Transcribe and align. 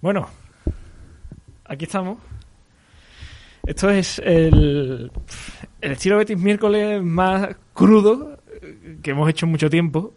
Bueno, 0.00 0.28
aquí 1.64 1.84
estamos. 1.84 2.18
Esto 3.66 3.90
es 3.90 4.20
el, 4.20 5.10
el 5.80 5.92
estilo 5.92 6.18
Betis 6.18 6.38
miércoles 6.38 7.02
más 7.02 7.56
crudo 7.72 8.38
que 9.02 9.10
hemos 9.10 9.28
hecho 9.28 9.46
en 9.46 9.52
mucho 9.52 9.68
tiempo. 9.70 10.14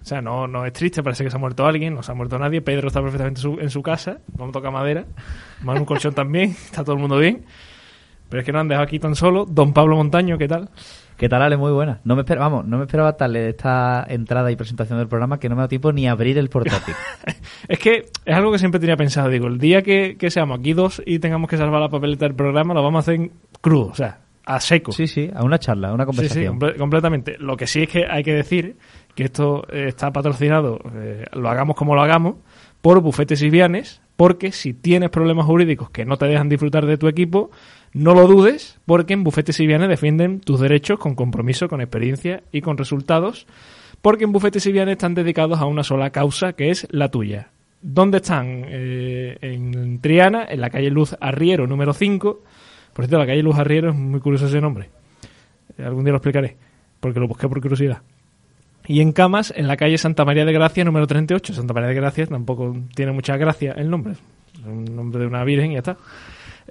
O 0.00 0.04
sea, 0.04 0.20
no, 0.20 0.48
no 0.48 0.66
es 0.66 0.72
triste, 0.72 1.02
parece 1.02 1.22
que 1.22 1.30
se 1.30 1.36
ha 1.36 1.40
muerto 1.40 1.64
alguien, 1.64 1.94
no 1.94 2.02
se 2.02 2.10
ha 2.10 2.14
muerto 2.14 2.38
nadie. 2.38 2.60
Pedro 2.60 2.88
está 2.88 3.00
perfectamente 3.00 3.40
en 3.40 3.42
su, 3.42 3.60
en 3.60 3.70
su 3.70 3.82
casa, 3.82 4.18
no 4.36 4.50
toca 4.50 4.70
madera. 4.70 5.04
Un 5.64 5.84
colchón 5.84 6.14
también, 6.14 6.50
está 6.50 6.82
todo 6.82 6.96
el 6.96 7.00
mundo 7.00 7.18
bien. 7.18 7.44
Pero 8.32 8.40
es 8.40 8.46
que 8.46 8.52
nos 8.52 8.60
han 8.60 8.68
dejado 8.68 8.84
aquí 8.84 8.98
tan 8.98 9.14
solo. 9.14 9.44
Don 9.44 9.74
Pablo 9.74 9.94
Montaño, 9.94 10.38
¿qué 10.38 10.48
tal? 10.48 10.70
¿Qué 11.18 11.28
tal, 11.28 11.42
Ale? 11.42 11.58
Muy 11.58 11.70
buena. 11.70 12.00
No 12.02 12.14
me 12.14 12.22
esperaba, 12.22 12.48
vamos, 12.48 12.64
no 12.64 12.78
me 12.78 12.84
esperaba 12.84 13.14
tal 13.14 13.36
esta 13.36 14.06
entrada 14.08 14.50
y 14.50 14.56
presentación 14.56 14.98
del 14.98 15.06
programa 15.06 15.38
que 15.38 15.50
no 15.50 15.54
me 15.54 15.60
ha 15.60 15.64
dado 15.64 15.68
tiempo 15.68 15.92
ni 15.92 16.08
abrir 16.08 16.38
el 16.38 16.48
portátil. 16.48 16.94
es 17.68 17.78
que 17.78 18.06
es 18.24 18.34
algo 18.34 18.50
que 18.50 18.58
siempre 18.58 18.80
tenía 18.80 18.96
pensado. 18.96 19.28
Digo, 19.28 19.48
el 19.48 19.58
día 19.58 19.82
que, 19.82 20.16
que 20.18 20.30
seamos 20.30 20.60
aquí 20.60 20.72
dos 20.72 21.02
y 21.04 21.18
tengamos 21.18 21.50
que 21.50 21.58
salvar 21.58 21.78
la 21.78 21.90
papeleta 21.90 22.24
del 22.24 22.34
programa, 22.34 22.72
lo 22.72 22.82
vamos 22.82 23.06
a 23.06 23.12
hacer 23.12 23.30
crudo, 23.60 23.88
o 23.88 23.94
sea, 23.94 24.20
a 24.46 24.60
seco. 24.60 24.92
Sí, 24.92 25.08
sí, 25.08 25.30
a 25.34 25.44
una 25.44 25.58
charla, 25.58 25.90
a 25.90 25.92
una 25.92 26.06
conversación. 26.06 26.58
Sí, 26.58 26.66
sí, 26.72 26.78
completamente. 26.78 27.36
Lo 27.38 27.58
que 27.58 27.66
sí 27.66 27.82
es 27.82 27.88
que 27.90 28.06
hay 28.06 28.24
que 28.24 28.32
decir 28.32 28.78
que 29.14 29.24
esto 29.24 29.66
eh, 29.70 29.88
está 29.88 30.10
patrocinado, 30.10 30.80
eh, 30.94 31.26
lo 31.34 31.50
hagamos 31.50 31.76
como 31.76 31.94
lo 31.94 32.00
hagamos, 32.00 32.36
por 32.80 33.02
Bufetes 33.02 33.42
y 33.42 33.50
Vianes, 33.50 34.00
porque 34.16 34.52
si 34.52 34.72
tienes 34.72 35.10
problemas 35.10 35.44
jurídicos 35.44 35.90
que 35.90 36.04
no 36.04 36.16
te 36.16 36.26
dejan 36.26 36.48
disfrutar 36.48 36.86
de 36.86 36.96
tu 36.96 37.08
equipo, 37.08 37.50
no 37.94 38.14
lo 38.14 38.26
dudes, 38.26 38.78
porque 38.86 39.12
en 39.12 39.22
Bufetes 39.22 39.60
y 39.60 39.66
Vianes 39.66 39.88
defienden 39.88 40.40
tus 40.40 40.60
derechos 40.60 40.98
con 40.98 41.14
compromiso, 41.14 41.68
con 41.68 41.80
experiencia 41.80 42.42
y 42.50 42.62
con 42.62 42.78
resultados, 42.78 43.46
porque 44.00 44.24
en 44.24 44.32
Bufetes 44.32 44.64
y 44.66 44.72
Vianes 44.72 44.92
están 44.92 45.14
dedicados 45.14 45.60
a 45.60 45.66
una 45.66 45.84
sola 45.84 46.10
causa, 46.10 46.54
que 46.54 46.70
es 46.70 46.86
la 46.90 47.08
tuya. 47.08 47.50
¿Dónde 47.82 48.18
están? 48.18 48.64
Eh, 48.66 49.36
en 49.40 50.00
Triana, 50.00 50.46
en 50.48 50.60
la 50.60 50.70
calle 50.70 50.90
Luz 50.90 51.16
Arriero, 51.20 51.66
número 51.66 51.92
5. 51.92 52.42
Por 52.92 53.04
cierto, 53.04 53.18
la 53.18 53.26
calle 53.26 53.42
Luz 53.42 53.58
Arriero 53.58 53.90
es 53.90 53.96
muy 53.96 54.20
curioso 54.20 54.46
ese 54.46 54.60
nombre. 54.60 54.88
Eh, 55.76 55.84
algún 55.84 56.04
día 56.04 56.12
lo 56.12 56.18
explicaré, 56.18 56.56
porque 57.00 57.20
lo 57.20 57.28
busqué 57.28 57.48
por 57.48 57.60
curiosidad. 57.60 58.02
Y 58.86 59.00
en 59.00 59.12
Camas, 59.12 59.52
en 59.54 59.68
la 59.68 59.76
calle 59.76 59.98
Santa 59.98 60.24
María 60.24 60.44
de 60.44 60.52
Gracia, 60.52 60.84
número 60.84 61.06
38. 61.06 61.52
Santa 61.52 61.74
María 61.74 61.88
de 61.90 61.94
Gracia 61.94 62.26
tampoco 62.26 62.76
tiene 62.94 63.12
mucha 63.12 63.36
gracia 63.36 63.72
el 63.72 63.90
nombre. 63.90 64.14
Es 64.54 64.66
un 64.66 64.84
nombre 64.96 65.20
de 65.20 65.26
una 65.26 65.44
virgen 65.44 65.72
y 65.72 65.74
ya 65.74 65.80
está. 65.80 65.98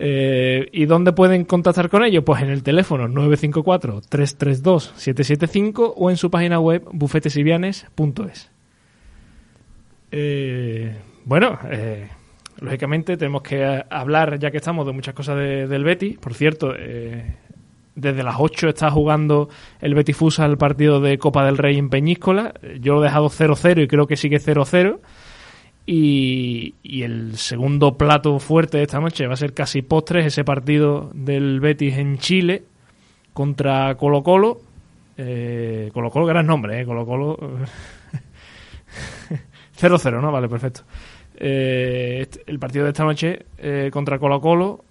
Eh, 0.03 0.67
¿Y 0.71 0.87
dónde 0.87 1.13
pueden 1.13 1.45
contactar 1.45 1.87
con 1.87 2.03
ellos? 2.03 2.23
Pues 2.25 2.41
en 2.41 2.49
el 2.49 2.63
teléfono 2.63 3.07
954-332-775 3.07 5.93
o 5.95 6.09
en 6.09 6.17
su 6.17 6.31
página 6.31 6.59
web 6.59 6.83
bufetesivianes.es. 6.91 8.49
Eh, 10.11 10.95
bueno, 11.23 11.59
eh, 11.69 12.09
lógicamente 12.61 13.15
tenemos 13.15 13.43
que 13.43 13.83
hablar, 13.91 14.39
ya 14.39 14.49
que 14.49 14.57
estamos, 14.57 14.87
de 14.87 14.91
muchas 14.91 15.13
cosas 15.13 15.37
del 15.37 15.83
Betty. 15.83 16.13
Por 16.13 16.33
cierto, 16.33 16.73
eh, 16.75 17.35
desde 17.93 18.23
las 18.23 18.37
8 18.39 18.69
está 18.69 18.89
jugando 18.89 19.49
el 19.81 19.93
Betis 19.93 20.17
Fusa 20.17 20.47
el 20.47 20.57
partido 20.57 20.99
de 20.99 21.19
Copa 21.19 21.45
del 21.45 21.59
Rey 21.59 21.77
en 21.77 21.91
Peñíscola. 21.91 22.55
Yo 22.79 22.95
lo 22.95 23.01
he 23.01 23.03
dejado 23.05 23.29
0-0 23.29 23.83
y 23.83 23.87
creo 23.87 24.07
que 24.07 24.17
sigue 24.17 24.39
0-0. 24.39 24.99
Y, 25.93 26.73
el 27.03 27.35
segundo 27.35 27.97
plato 27.97 28.39
fuerte 28.39 28.77
de 28.77 28.83
esta 28.83 29.01
noche 29.01 29.27
va 29.27 29.33
a 29.33 29.35
ser 29.35 29.53
casi 29.53 29.81
postres, 29.81 30.25
ese 30.25 30.45
partido 30.45 31.11
del 31.13 31.59
Betis 31.59 31.97
en 31.97 32.17
Chile 32.17 32.63
contra 33.33 33.95
Colo 33.95 34.23
Colo. 34.23 34.61
Eh, 35.17 35.89
Colo 35.93 36.09
Colo, 36.09 36.25
gran 36.27 36.47
nombre, 36.47 36.79
eh, 36.79 36.85
Colo 36.85 37.05
Colo. 37.05 37.37
0-0, 39.77 40.21
¿no? 40.21 40.31
Vale, 40.31 40.47
perfecto. 40.47 40.83
Eh, 41.35 42.25
el 42.45 42.57
partido 42.57 42.85
de 42.85 42.91
esta 42.91 43.03
noche 43.03 43.47
eh, 43.57 43.89
contra 43.91 44.17
Colo 44.17 44.39
Colo, 44.39 44.85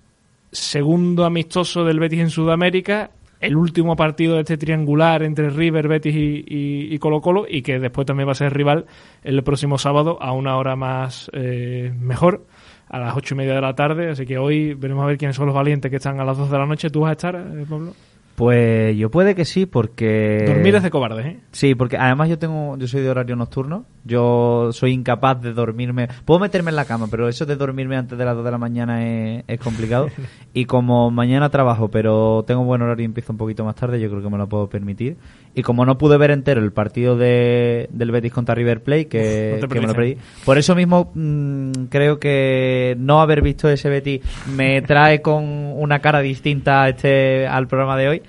segundo 0.52 1.24
amistoso 1.24 1.82
del 1.82 1.98
Betis 1.98 2.20
en 2.20 2.28
Sudamérica, 2.28 3.10
el 3.40 3.56
último 3.56 3.96
partido 3.96 4.34
de 4.34 4.40
este 4.40 4.58
triangular 4.58 5.22
entre 5.22 5.50
River, 5.50 5.88
Betis 5.88 6.14
y, 6.16 6.98
Colo 6.98 7.20
Colo 7.20 7.46
y 7.48 7.62
que 7.62 7.78
después 7.78 8.06
también 8.06 8.28
va 8.28 8.32
a 8.32 8.36
ser 8.36 8.52
rival 8.52 8.86
el 9.22 9.42
próximo 9.42 9.78
sábado 9.78 10.18
a 10.20 10.32
una 10.32 10.56
hora 10.56 10.76
más 10.76 11.30
eh, 11.32 11.92
mejor, 11.98 12.46
a 12.88 12.98
las 12.98 13.16
ocho 13.16 13.34
y 13.34 13.38
media 13.38 13.54
de 13.54 13.60
la 13.62 13.74
tarde. 13.74 14.10
Así 14.10 14.26
que 14.26 14.38
hoy 14.38 14.74
veremos 14.74 15.04
a 15.04 15.06
ver 15.06 15.18
quiénes 15.18 15.36
son 15.36 15.46
los 15.46 15.54
valientes 15.54 15.90
que 15.90 15.96
están 15.96 16.20
a 16.20 16.24
las 16.24 16.36
dos 16.36 16.50
de 16.50 16.58
la 16.58 16.66
noche. 16.66 16.90
¿Tú 16.90 17.00
vas 17.00 17.10
a 17.10 17.12
estar, 17.12 17.34
eh, 17.34 17.64
Pablo? 17.68 17.94
Pues 18.40 18.96
yo 18.96 19.10
puede 19.10 19.34
que 19.34 19.44
sí, 19.44 19.66
porque... 19.66 20.44
Dormir 20.46 20.74
es 20.74 20.82
de 20.82 20.88
cobardes, 20.88 21.26
¿eh? 21.26 21.40
Sí, 21.52 21.74
porque 21.74 21.98
además 21.98 22.30
yo 22.30 22.38
tengo, 22.38 22.78
yo 22.78 22.88
soy 22.88 23.02
de 23.02 23.10
horario 23.10 23.36
nocturno, 23.36 23.84
yo 24.06 24.70
soy 24.72 24.92
incapaz 24.92 25.42
de 25.42 25.52
dormirme, 25.52 26.08
puedo 26.24 26.40
meterme 26.40 26.70
en 26.70 26.76
la 26.76 26.86
cama, 26.86 27.08
pero 27.10 27.28
eso 27.28 27.44
de 27.44 27.56
dormirme 27.56 27.98
antes 27.98 28.16
de 28.16 28.24
las 28.24 28.34
2 28.34 28.42
de 28.42 28.50
la 28.50 28.56
mañana 28.56 29.06
es, 29.06 29.44
es 29.46 29.60
complicado. 29.60 30.08
y 30.54 30.64
como 30.64 31.10
mañana 31.10 31.50
trabajo, 31.50 31.88
pero 31.88 32.42
tengo 32.46 32.64
buen 32.64 32.80
horario 32.80 33.02
y 33.02 33.04
empiezo 33.04 33.34
un 33.34 33.36
poquito 33.36 33.62
más 33.62 33.74
tarde, 33.74 34.00
yo 34.00 34.08
creo 34.08 34.22
que 34.22 34.30
me 34.30 34.38
lo 34.38 34.48
puedo 34.48 34.70
permitir. 34.70 35.18
Y 35.54 35.62
como 35.62 35.84
no 35.84 35.98
pude 35.98 36.16
ver 36.16 36.30
entero 36.30 36.62
el 36.62 36.72
partido 36.72 37.16
de, 37.16 37.88
del 37.92 38.12
Betis 38.12 38.32
contra 38.32 38.54
River 38.54 38.82
Plate, 38.82 39.08
que, 39.08 39.54
Uf, 39.56 39.62
no 39.62 39.68
que 39.68 39.80
me 39.80 39.86
lo 39.88 39.94
perdí, 39.94 40.16
por 40.44 40.58
eso 40.58 40.76
mismo 40.76 41.10
mmm, 41.12 41.72
creo 41.88 42.20
que 42.20 42.94
no 42.98 43.20
haber 43.20 43.42
visto 43.42 43.68
ese 43.68 43.88
Betis 43.88 44.20
me 44.54 44.80
trae 44.82 45.22
con 45.22 45.44
una 45.44 45.98
cara 45.98 46.20
distinta 46.20 46.84
a 46.84 46.88
este, 46.90 47.48
al 47.48 47.66
programa 47.66 47.96
de 47.96 48.08
hoy. 48.08 48.22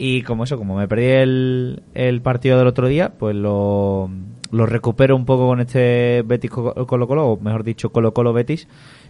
Y 0.00 0.22
como 0.22 0.44
eso, 0.44 0.56
como 0.56 0.76
me 0.76 0.86
perdí 0.86 1.06
el, 1.06 1.82
el 1.94 2.22
partido 2.22 2.56
del 2.56 2.68
otro 2.68 2.86
día, 2.86 3.14
pues 3.18 3.34
lo, 3.34 4.08
lo 4.52 4.66
recupero 4.66 5.16
un 5.16 5.24
poco 5.24 5.48
con 5.48 5.60
este 5.60 6.22
Betis 6.24 6.52
Colo 6.52 7.08
Colo, 7.08 7.26
o 7.26 7.40
mejor 7.40 7.64
dicho 7.64 7.90
Colo 7.90 8.14
Colo 8.14 8.32
Betis, 8.32 8.68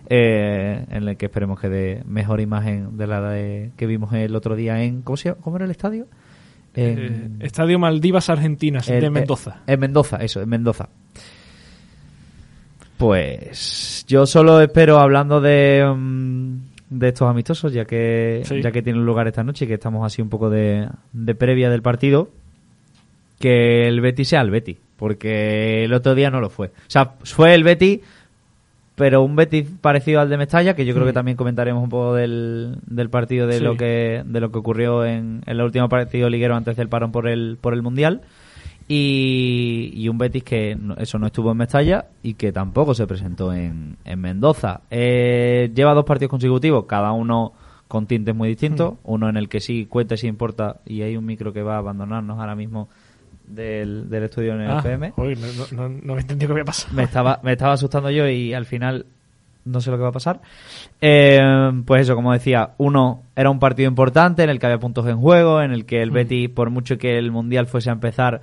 eh, 0.08 0.86
en 0.90 1.06
el 1.06 1.18
que 1.18 1.26
esperemos 1.26 1.60
que 1.60 1.68
dé 1.68 2.02
mejor 2.06 2.40
imagen 2.40 2.96
de 2.96 3.06
la 3.06 3.20
de, 3.30 3.72
que 3.76 3.86
vimos 3.86 4.14
el 4.14 4.34
otro 4.34 4.56
día 4.56 4.82
en... 4.82 5.02
¿Cómo, 5.02 5.18
se? 5.18 5.34
¿Cómo 5.34 5.56
era 5.56 5.66
el 5.66 5.70
estadio? 5.70 6.06
En, 6.78 6.98
eh, 7.40 7.46
estadio 7.46 7.78
Maldivas 7.78 8.30
Argentinas, 8.30 8.88
el, 8.88 9.00
de 9.00 9.10
Mendoza. 9.10 9.62
En 9.66 9.80
Mendoza, 9.80 10.18
eso, 10.18 10.40
en 10.40 10.48
Mendoza. 10.48 10.88
Pues 12.96 14.04
yo 14.08 14.26
solo 14.26 14.60
espero, 14.60 14.98
hablando 14.98 15.40
de... 15.40 15.84
Um, 15.84 16.60
de 16.90 17.08
estos 17.08 17.28
amistosos, 17.28 17.72
ya 17.72 17.84
que 17.84 18.42
sí. 18.44 18.62
ya 18.62 18.70
que 18.70 18.82
tienen 18.82 19.04
lugar 19.04 19.26
esta 19.28 19.44
noche 19.44 19.64
y 19.64 19.68
que 19.68 19.74
estamos 19.74 20.06
así 20.06 20.22
un 20.22 20.28
poco 20.28 20.48
de, 20.48 20.88
de, 21.12 21.34
previa 21.34 21.68
del 21.68 21.82
partido, 21.82 22.30
que 23.38 23.86
el 23.86 24.00
Betis 24.00 24.28
sea 24.28 24.40
el 24.40 24.50
Betis, 24.50 24.78
porque 24.96 25.84
el 25.84 25.92
otro 25.92 26.14
día 26.14 26.30
no 26.30 26.40
lo 26.40 26.50
fue. 26.50 26.68
O 26.68 26.90
sea, 26.90 27.16
fue 27.24 27.54
el 27.54 27.62
Betis, 27.62 28.00
pero 28.98 29.22
un 29.22 29.36
Betis 29.36 29.66
parecido 29.80 30.20
al 30.20 30.28
de 30.28 30.36
Mestalla, 30.36 30.74
que 30.74 30.84
yo 30.84 30.92
creo 30.92 31.06
que 31.06 31.12
también 31.12 31.36
comentaremos 31.36 31.82
un 31.82 31.88
poco 31.88 32.14
del, 32.14 32.78
del 32.86 33.08
partido 33.08 33.46
de 33.46 33.58
sí. 33.58 33.64
lo 33.64 33.76
que 33.76 34.22
de 34.26 34.40
lo 34.40 34.50
que 34.50 34.58
ocurrió 34.58 35.04
en, 35.04 35.42
en 35.46 35.56
el 35.56 35.62
último 35.62 35.88
partido 35.88 36.28
liguero 36.28 36.56
antes 36.56 36.76
del 36.76 36.88
parón 36.88 37.12
por 37.12 37.28
el 37.28 37.56
por 37.60 37.72
el 37.72 37.82
mundial. 37.82 38.22
Y, 38.90 39.92
y, 39.94 40.08
un 40.08 40.16
Betis 40.16 40.42
que 40.42 40.74
no, 40.74 40.96
eso 40.96 41.18
no 41.18 41.26
estuvo 41.26 41.52
en 41.52 41.58
Mestalla 41.58 42.06
y 42.22 42.34
que 42.34 42.52
tampoco 42.52 42.94
se 42.94 43.06
presentó 43.06 43.52
en, 43.52 43.98
en 44.04 44.18
Mendoza. 44.18 44.80
Eh, 44.90 45.70
lleva 45.74 45.92
dos 45.92 46.06
partidos 46.06 46.30
consecutivos, 46.30 46.86
cada 46.86 47.12
uno 47.12 47.52
con 47.86 48.06
tintes 48.06 48.34
muy 48.34 48.48
distintos. 48.48 48.94
Mm. 48.94 48.96
Uno 49.04 49.28
en 49.28 49.36
el 49.36 49.50
que 49.50 49.60
sí 49.60 49.84
cuenta 49.84 50.14
y 50.14 50.18
sí 50.18 50.26
importa, 50.26 50.80
y 50.86 51.02
hay 51.02 51.18
un 51.18 51.26
micro 51.26 51.52
que 51.52 51.62
va 51.62 51.74
a 51.74 51.78
abandonarnos 51.78 52.38
ahora 52.38 52.56
mismo 52.56 52.88
del, 53.48 54.08
del 54.08 54.24
estudio 54.24 54.54
en 54.54 54.62
el 54.62 54.70
ah, 54.70 54.78
FM. 54.78 55.12
Uy, 55.16 55.36
no, 55.36 55.88
no, 55.88 56.00
no, 56.02 56.14
me 56.14 56.20
entendí 56.20 56.46
qué 56.46 56.52
había 56.52 56.64
pasado. 56.64 56.94
Me 56.94 57.04
estaba, 57.04 57.40
me 57.42 57.52
estaba 57.52 57.72
asustando 57.72 58.10
yo 58.10 58.28
y 58.28 58.54
al 58.54 58.66
final 58.66 59.06
no 59.64 59.80
sé 59.80 59.90
lo 59.90 59.96
que 59.96 60.02
va 60.02 60.08
a 60.08 60.12
pasar. 60.12 60.40
Eh, 61.00 61.40
pues 61.84 62.02
eso, 62.02 62.14
como 62.14 62.32
decía, 62.32 62.70
uno 62.78 63.22
era 63.36 63.50
un 63.50 63.58
partido 63.58 63.88
importante 63.88 64.42
en 64.42 64.50
el 64.50 64.58
que 64.58 64.66
había 64.66 64.78
puntos 64.78 65.06
en 65.06 65.18
juego, 65.18 65.62
en 65.62 65.72
el 65.72 65.84
que 65.84 66.02
el 66.02 66.10
mm. 66.10 66.14
Betis, 66.14 66.48
por 66.50 66.70
mucho 66.70 66.98
que 66.98 67.18
el 67.18 67.30
Mundial 67.30 67.66
fuese 67.66 67.90
a 67.90 67.92
empezar 67.92 68.40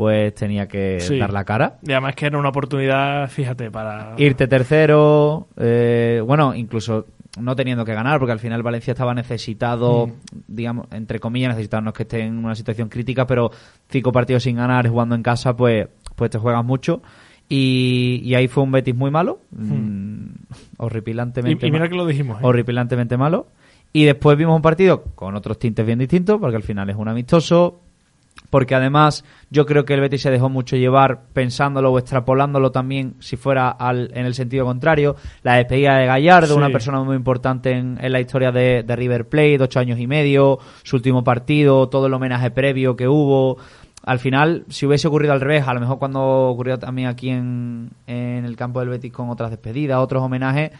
pues 0.00 0.34
tenía 0.34 0.66
que 0.66 0.98
sí. 1.00 1.18
dar 1.18 1.30
la 1.30 1.44
cara. 1.44 1.76
Y 1.82 1.92
además 1.92 2.14
que 2.14 2.26
era 2.26 2.38
una 2.38 2.48
oportunidad, 2.48 3.28
fíjate, 3.28 3.70
para... 3.70 4.14
Irte 4.16 4.46
tercero, 4.46 5.48
eh, 5.58 6.22
bueno, 6.24 6.54
incluso 6.54 7.06
no 7.38 7.54
teniendo 7.54 7.84
que 7.84 7.94
ganar, 7.94 8.18
porque 8.18 8.32
al 8.32 8.38
final 8.38 8.62
Valencia 8.62 8.92
estaba 8.92 9.14
necesitado, 9.14 10.08
mm. 10.08 10.12
digamos, 10.48 10.86
entre 10.92 11.20
comillas, 11.20 11.50
necesitado, 11.50 11.82
no 11.82 11.90
es 11.90 11.96
que 11.96 12.02
esté 12.02 12.20
en 12.20 12.44
una 12.44 12.54
situación 12.54 12.88
crítica, 12.88 13.26
pero 13.26 13.50
cinco 13.88 14.12
partidos 14.12 14.42
sin 14.42 14.56
ganar, 14.56 14.88
jugando 14.88 15.14
en 15.14 15.22
casa, 15.22 15.56
pues, 15.56 15.88
pues 16.16 16.30
te 16.30 16.38
juegas 16.38 16.64
mucho. 16.64 17.02
Y, 17.48 18.20
y 18.24 18.34
ahí 18.36 18.46
fue 18.46 18.62
un 18.62 18.70
Betis 18.70 18.94
muy 18.94 19.10
malo, 19.10 19.40
mm, 19.50 20.26
horripilantemente 20.78 21.66
y, 21.66 21.68
y 21.68 21.72
mira 21.72 21.88
que 21.88 21.96
lo 21.96 22.06
dijimos. 22.06 22.40
¿eh? 22.40 22.46
Horripilantemente 22.46 23.16
malo. 23.16 23.48
Y 23.92 24.04
después 24.04 24.38
vimos 24.38 24.54
un 24.54 24.62
partido 24.62 25.02
con 25.16 25.34
otros 25.34 25.58
tintes 25.58 25.84
bien 25.84 25.98
distintos, 25.98 26.38
porque 26.40 26.56
al 26.56 26.62
final 26.62 26.88
es 26.90 26.96
un 26.96 27.08
amistoso, 27.08 27.80
porque 28.50 28.74
además 28.74 29.24
yo 29.48 29.64
creo 29.64 29.84
que 29.84 29.94
el 29.94 30.00
Betis 30.00 30.22
se 30.22 30.30
dejó 30.30 30.48
mucho 30.48 30.76
llevar 30.76 31.22
pensándolo 31.32 31.92
o 31.92 31.98
extrapolándolo 31.98 32.72
también 32.72 33.14
si 33.20 33.36
fuera 33.36 33.70
al, 33.70 34.10
en 34.14 34.26
el 34.26 34.34
sentido 34.34 34.66
contrario. 34.66 35.16
La 35.42 35.54
despedida 35.54 35.96
de 35.96 36.06
Gallardo, 36.06 36.48
sí. 36.48 36.54
una 36.54 36.70
persona 36.70 37.02
muy 37.02 37.16
importante 37.16 37.70
en, 37.70 37.98
en 38.00 38.12
la 38.12 38.20
historia 38.20 38.52
de, 38.52 38.82
de, 38.82 38.96
River 38.96 39.28
Plate, 39.28 39.62
ocho 39.62 39.78
años 39.80 39.98
y 39.98 40.06
medio, 40.06 40.58
su 40.82 40.96
último 40.96 41.24
partido, 41.24 41.88
todo 41.88 42.06
el 42.06 42.14
homenaje 42.14 42.50
previo 42.50 42.96
que 42.96 43.08
hubo. 43.08 43.58
Al 44.02 44.18
final, 44.18 44.64
si 44.68 44.86
hubiese 44.86 45.08
ocurrido 45.08 45.32
al 45.32 45.40
revés, 45.40 45.68
a 45.68 45.74
lo 45.74 45.80
mejor 45.80 45.98
cuando 45.98 46.20
ocurrió 46.48 46.78
también 46.78 47.08
aquí 47.08 47.28
en, 47.28 47.90
en 48.06 48.44
el 48.44 48.56
campo 48.56 48.80
del 48.80 48.88
Betis 48.88 49.12
con 49.12 49.28
otras 49.28 49.50
despedidas, 49.50 49.98
otros 49.98 50.22
homenajes, 50.22 50.72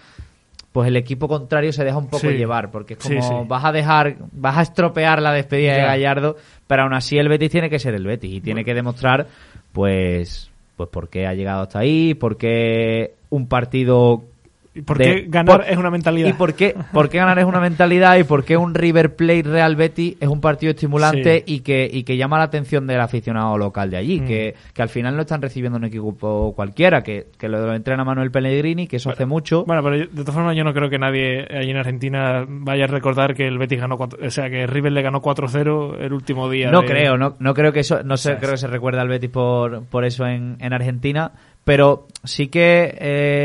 pues 0.73 0.89
el 0.89 0.97
equipo 0.97 1.27
contrario 1.27 1.73
se 1.73 1.85
deja 1.85 1.99
un 1.99 2.09
poco 2.09 2.31
llevar, 2.31 2.71
porque 2.71 2.95
es 2.95 3.01
como 3.01 3.45
vas 3.47 3.65
a 3.65 3.73
dejar, 3.73 4.17
vas 4.33 4.57
a 4.57 4.63
estropear 4.63 5.21
la 5.21 5.33
despedida 5.33 5.75
de 5.75 5.83
Gallardo, 5.83 6.37
pero 6.67 6.83
aún 6.83 6.95
así 6.95 7.19
el 7.19 7.29
Betis 7.29 7.51
tiene 7.51 7.69
que 7.69 7.79
ser 7.79 7.95
el 7.95 8.07
Betis 8.07 8.33
y 8.33 8.41
tiene 8.41 8.65
que 8.65 8.75
demostrar, 8.75 9.27
pues, 9.73 10.51
pues 10.77 10.89
por 10.89 11.09
qué 11.09 11.27
ha 11.27 11.35
llegado 11.35 11.63
hasta 11.63 11.81
ahí, 11.81 12.15
por 12.15 12.37
qué 12.37 13.15
un 13.31 13.49
partido 13.49 14.25
¿Y 14.73 14.83
por 14.83 14.99
qué 14.99 15.25
ganar 15.27 15.65
es 15.69 15.77
una 15.77 15.91
mentalidad? 15.91 16.29
¿Y 16.29 16.33
por 16.33 16.55
qué, 16.55 16.77
por 16.93 17.09
qué 17.09 17.19
ganar 17.19 17.39
es 17.41 17.45
una 17.45 17.59
mentalidad? 17.59 18.17
¿Y 18.19 18.25
por 18.25 18.45
qué 18.45 18.57
un 18.57 18.75
River 18.75 19.17
Plate 19.17 19.43
Real 19.43 19.75
Betis 19.75 20.17
es 20.21 20.29
un 20.29 20.41
partido 20.41 20.71
estimulante 20.71 21.43
y, 21.45 21.61
que, 21.61 21.91
y 21.93 22.05
que 22.05 22.17
llama 22.17 22.39
la 22.39 22.45
atención 22.45 22.87
del 22.87 23.01
aficionado 23.01 23.59
local 23.59 23.91
de 23.91 23.97
allí? 23.97 24.21
Mm. 24.21 24.27
Que, 24.27 24.55
que, 24.73 24.83
al 24.83 24.89
final 24.89 25.17
no 25.17 25.23
están 25.23 25.43
recibiendo 25.43 25.77
un 25.77 25.85
equipo 25.85 26.53
cualquiera, 26.55 27.03
que, 27.03 27.27
que 27.37 27.49
lo 27.49 27.75
entrena 27.75 28.05
Manuel 28.05 28.31
Pellegrini, 28.31 28.87
que 28.87 28.97
eso 28.97 29.11
hace 29.11 29.27
mucho. 29.27 29.65
Bueno, 29.65 29.83
pero 29.83 29.99
de 29.99 30.07
todas 30.07 30.35
formas 30.35 30.57
yo 30.57 30.63
no 30.63 30.73
creo 30.73 30.89
que 30.89 30.99
nadie 30.99 31.49
allí 31.51 31.71
en 31.71 31.77
Argentina 31.77 32.45
vaya 32.49 32.85
a 32.85 32.89
recordar 32.89 33.35
que 33.35 33.49
el 33.49 33.59
Betis 33.59 33.81
ganó, 33.81 33.97
o 33.97 34.31
sea, 34.31 34.49
que 34.51 34.69
River 34.69 34.93
le 34.93 35.03
ganó 35.03 35.21
4-0 35.21 35.97
el 36.01 36.13
último 36.13 36.49
día. 36.49 36.71
No 36.71 36.85
creo, 36.85 37.17
no, 37.17 37.35
no 37.41 37.55
creo 37.55 37.73
que 37.73 37.81
eso, 37.81 38.05
no 38.05 38.17
sé, 38.17 38.37
creo 38.37 38.53
que 38.53 38.59
se 38.59 38.69
recuerde 38.69 39.01
al 39.01 39.09
Betis 39.09 39.31
por, 39.31 39.85
por 39.87 40.05
eso 40.05 40.27
en, 40.27 40.59
en 40.61 40.73
Argentina 40.73 41.33
pero 41.71 42.09
sí 42.25 42.49
que 42.49 42.97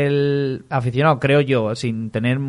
el 0.04 0.64
aficionado, 0.68 1.20
creo 1.20 1.40
yo, 1.42 1.76
sin 1.76 2.10
tener 2.10 2.40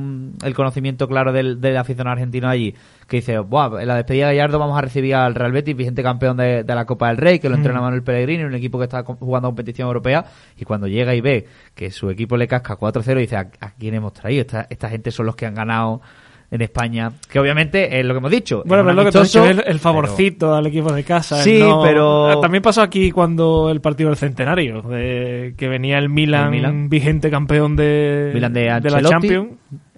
el 0.44 0.56
conocimiento 0.56 1.08
claro 1.08 1.32
del, 1.32 1.78
aficionado 1.78 2.14
argentino 2.14 2.50
allí, 2.50 2.74
que 3.08 3.18
dice, 3.18 3.38
Buah, 3.38 3.80
en 3.80 3.88
la 3.88 3.96
despedida 3.96 4.28
de 4.28 4.38
Gallardo 4.38 4.58
vamos 4.58 4.76
a 4.76 4.82
recibir 4.82 5.14
al 5.14 5.36
Real 5.36 5.52
Betis, 5.52 5.76
vigente 5.76 6.02
campeón 6.02 6.38
de, 6.38 6.64
la 6.64 6.86
Copa 6.86 7.10
del 7.10 7.18
Rey, 7.18 7.38
que 7.38 7.48
lo 7.48 7.54
mm. 7.54 7.60
entrena 7.60 7.82
Manuel 7.82 8.02
Pellegrini, 8.02 8.44
un 8.44 8.56
equipo 8.56 8.80
que 8.80 8.86
está 8.86 9.04
jugando 9.04 9.50
competición 9.50 9.86
europea, 9.86 10.26
y 10.58 10.66
cuando 10.66 10.88
llega 10.88 11.14
y 11.14 11.22
ve 11.22 11.46
que 11.76 11.92
su 11.92 12.10
equipo 12.10 12.38
le 12.38 12.48
casca 12.48 12.76
4-0, 12.76 13.16
dice, 13.20 13.36
¿a, 13.36 13.46
quién 13.78 13.94
hemos 13.94 14.14
traído? 14.14 14.42
Esta, 14.42 14.66
esta 14.72 14.90
gente 14.90 15.12
son 15.12 15.28
los 15.28 15.36
que 15.36 15.46
han 15.46 15.54
ganado 15.54 16.02
en 16.50 16.62
España, 16.62 17.12
que 17.30 17.40
obviamente 17.40 18.00
es 18.00 18.06
lo 18.06 18.14
que 18.14 18.18
hemos 18.20 18.32
dicho. 18.32 18.64
Bueno, 18.66 18.84
pero 18.84 18.96
lo 18.96 19.06
que 19.06 19.12
te 19.12 19.22
dicho 19.22 19.46
es 19.46 19.58
el 19.66 19.80
favorcito 19.80 20.56
al 20.56 20.66
equipo 20.68 20.92
de 20.94 21.04
casa. 21.04 21.42
Sí, 21.44 21.62
pero... 21.84 22.40
También 22.40 22.64
pasó 22.64 22.82
aquí 22.82 23.12
cuando 23.12 23.70
el 23.70 23.82
partido 23.82 24.10
del 24.10 24.18
centenario, 24.18 24.82
de 24.82 25.56
que 25.58 25.68
venía 25.68 25.98
el 25.98 26.10
Milan, 26.10 26.90
vigente 26.90 27.30
campeón 27.30 27.76
de, 27.76 28.32
Milan 28.34 28.54
de, 28.54 28.66
la 28.66 29.02
Champions. 29.02 29.50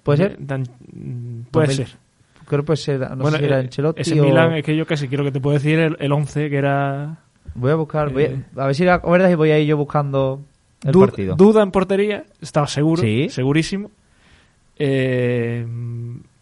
¿Puede 0.02 0.18
ser? 0.18 0.38
puede 1.50 1.72
ser. 1.72 1.88
Creo 2.46 2.62
que 2.62 2.66
puede 2.66 2.76
ser, 2.78 3.16
no 3.16 3.30
sé 3.30 3.38
si 3.38 3.44
era 3.44 3.58
eh, 3.58 3.60
Ancelotti 3.60 4.00
Ese 4.00 4.20
Milan, 4.20 4.54
es 4.54 4.64
que 4.64 4.74
yo 4.74 4.84
casi 4.84 5.06
quiero 5.06 5.22
que 5.22 5.30
te 5.30 5.40
puedo 5.40 5.54
decir 5.54 5.78
el, 5.78 6.12
11, 6.12 6.50
que 6.50 6.56
era... 6.56 7.18
Voy 7.54 7.70
a 7.70 7.76
buscar, 7.76 8.12
eh, 8.18 8.42
a 8.56 8.66
ver 8.66 8.74
si 8.74 8.84
la 8.84 8.98
verdad 8.98 9.30
y 9.30 9.34
voy 9.34 9.50
a 9.50 9.58
ir 9.58 9.68
yo 9.68 9.76
buscando 9.76 10.40
el 10.84 10.92
partido. 10.92 11.36
Duda 11.36 11.62
en 11.62 11.70
portería, 11.70 12.24
estaba 12.40 12.66
seguro, 12.66 13.02
segurísimo. 13.28 13.90
Eh, 14.78 15.64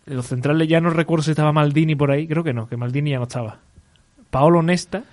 los 0.08 0.26
centrales 0.26 0.68
ya 0.68 0.80
no 0.80 0.90
recuerdo 0.90 1.22
si 1.22 1.30
estaba 1.30 1.52
Maldini 1.52 1.94
por 1.94 2.10
ahí, 2.10 2.26
creo 2.26 2.44
que 2.44 2.52
no, 2.52 2.68
que 2.68 2.76
Maldini 2.76 3.10
ya 3.10 3.18
no 3.18 3.24
estaba. 3.24 3.58
Paolo 4.30 4.62
Nesta, 4.62 5.04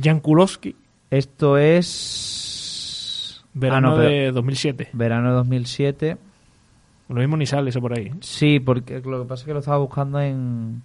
Jan 0.00 0.20
Kulowski. 0.20 0.76
Esto 1.10 1.58
es. 1.58 3.42
Verano 3.54 3.96
ah, 3.96 4.00
de 4.00 4.32
2007. 4.32 4.90
Verano 4.92 5.30
de 5.30 5.34
2007. 5.36 6.16
Lo 7.08 7.20
mismo 7.20 7.36
ni 7.36 7.46
sale 7.46 7.70
eso 7.70 7.80
por 7.80 7.96
ahí. 7.96 8.12
Sí, 8.20 8.60
porque 8.60 9.00
lo 9.00 9.22
que 9.22 9.28
pasa 9.28 9.42
es 9.42 9.46
que 9.46 9.52
lo 9.52 9.60
estaba 9.60 9.78
buscando 9.78 10.20
en. 10.20 10.82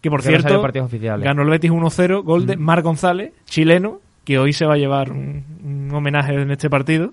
Que 0.00 0.10
por 0.10 0.22
cierto, 0.22 0.62
ganó 1.18 1.42
el 1.42 1.50
Betis 1.50 1.70
1-0, 1.70 2.22
gol 2.22 2.46
de 2.46 2.56
Mar 2.56 2.82
González, 2.82 3.32
chileno, 3.46 4.00
que 4.24 4.38
hoy 4.38 4.52
se 4.52 4.64
va 4.64 4.74
a 4.74 4.76
llevar 4.76 5.10
un, 5.10 5.90
homenaje 5.92 6.34
en 6.34 6.50
este 6.50 6.70
partido. 6.70 7.12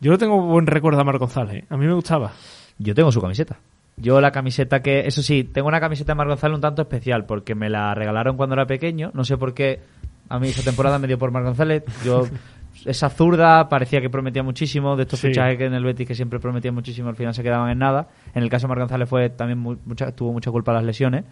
Yo 0.00 0.10
no 0.10 0.18
tengo 0.18 0.40
buen 0.40 0.66
recuerdo 0.66 1.00
a 1.00 1.04
Mar 1.04 1.18
González, 1.18 1.62
¿eh? 1.62 1.66
a 1.70 1.76
mí 1.76 1.86
me 1.86 1.94
gustaba. 1.94 2.32
Yo 2.78 2.94
tengo 2.94 3.12
su 3.12 3.20
camiseta. 3.20 3.58
Yo 3.96 4.20
la 4.20 4.30
camiseta 4.30 4.80
que, 4.80 5.06
eso 5.06 5.22
sí, 5.22 5.44
tengo 5.44 5.68
una 5.68 5.80
camiseta 5.80 6.12
de 6.12 6.16
Mar 6.16 6.28
González 6.28 6.54
un 6.54 6.60
tanto 6.60 6.82
especial 6.82 7.26
porque 7.26 7.54
me 7.54 7.68
la 7.68 7.94
regalaron 7.94 8.36
cuando 8.36 8.54
era 8.54 8.66
pequeño. 8.66 9.10
No 9.12 9.24
sé 9.24 9.36
por 9.36 9.54
qué 9.54 9.80
a 10.28 10.38
mí 10.38 10.48
esa 10.48 10.62
temporada 10.62 10.98
me 10.98 11.08
dio 11.08 11.18
por 11.18 11.32
Mar 11.32 11.42
González. 11.42 11.82
Yo 12.04 12.26
esa 12.84 13.10
zurda 13.10 13.68
parecía 13.68 14.00
que 14.00 14.08
prometía 14.08 14.42
muchísimo 14.42 14.96
de 14.96 15.02
estos 15.02 15.20
fichajes 15.20 15.58
que 15.58 15.64
en 15.64 15.74
el 15.74 15.84
Betis 15.84 16.06
que 16.06 16.14
siempre 16.14 16.38
prometían 16.38 16.74
muchísimo 16.74 17.08
al 17.08 17.16
final 17.16 17.34
se 17.34 17.42
quedaban 17.42 17.70
en 17.70 17.78
nada. 17.78 18.08
En 18.34 18.42
el 18.42 18.50
caso 18.50 18.66
de 18.66 18.68
Mar 18.68 18.78
González 18.78 19.08
fue 19.08 19.30
también 19.30 19.58
mucha, 19.58 20.12
tuvo 20.12 20.32
mucha 20.32 20.50
culpa 20.50 20.72
las 20.72 20.84
lesiones. 20.84 21.24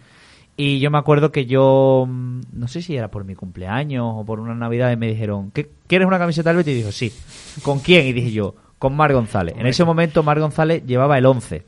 Y 0.59 0.79
yo 0.79 0.89
me 0.89 0.97
acuerdo 0.97 1.31
que 1.31 1.45
yo, 1.45 2.05
mm, 2.09 2.41
no 2.53 2.67
sé 2.67 2.81
si 2.81 2.97
era 2.97 3.11
por 3.11 3.23
mi 3.23 3.35
cumpleaños 3.35 4.11
o 4.15 4.25
por 4.25 4.39
una 4.39 4.55
Navidad, 4.55 4.91
y 4.91 4.97
me 4.97 5.07
dijeron, 5.07 5.51
¿Qué, 5.51 5.69
¿quieres 5.85 6.07
una 6.07 6.17
camiseta 6.17 6.49
del 6.49 6.57
Betis? 6.57 6.73
Y 6.73 6.77
dijo, 6.77 6.91
sí. 6.91 7.13
¿Con 7.61 7.79
quién? 7.79 8.07
Y 8.07 8.13
dije 8.13 8.31
yo, 8.31 8.55
con 8.79 8.95
Mar 8.95 9.13
González. 9.13 9.55
En 9.57 9.67
ese 9.67 9.83
momento 9.83 10.23
Mar 10.23 10.39
González 10.39 10.83
llevaba 10.85 11.17
el 11.17 11.25
11. 11.25 11.63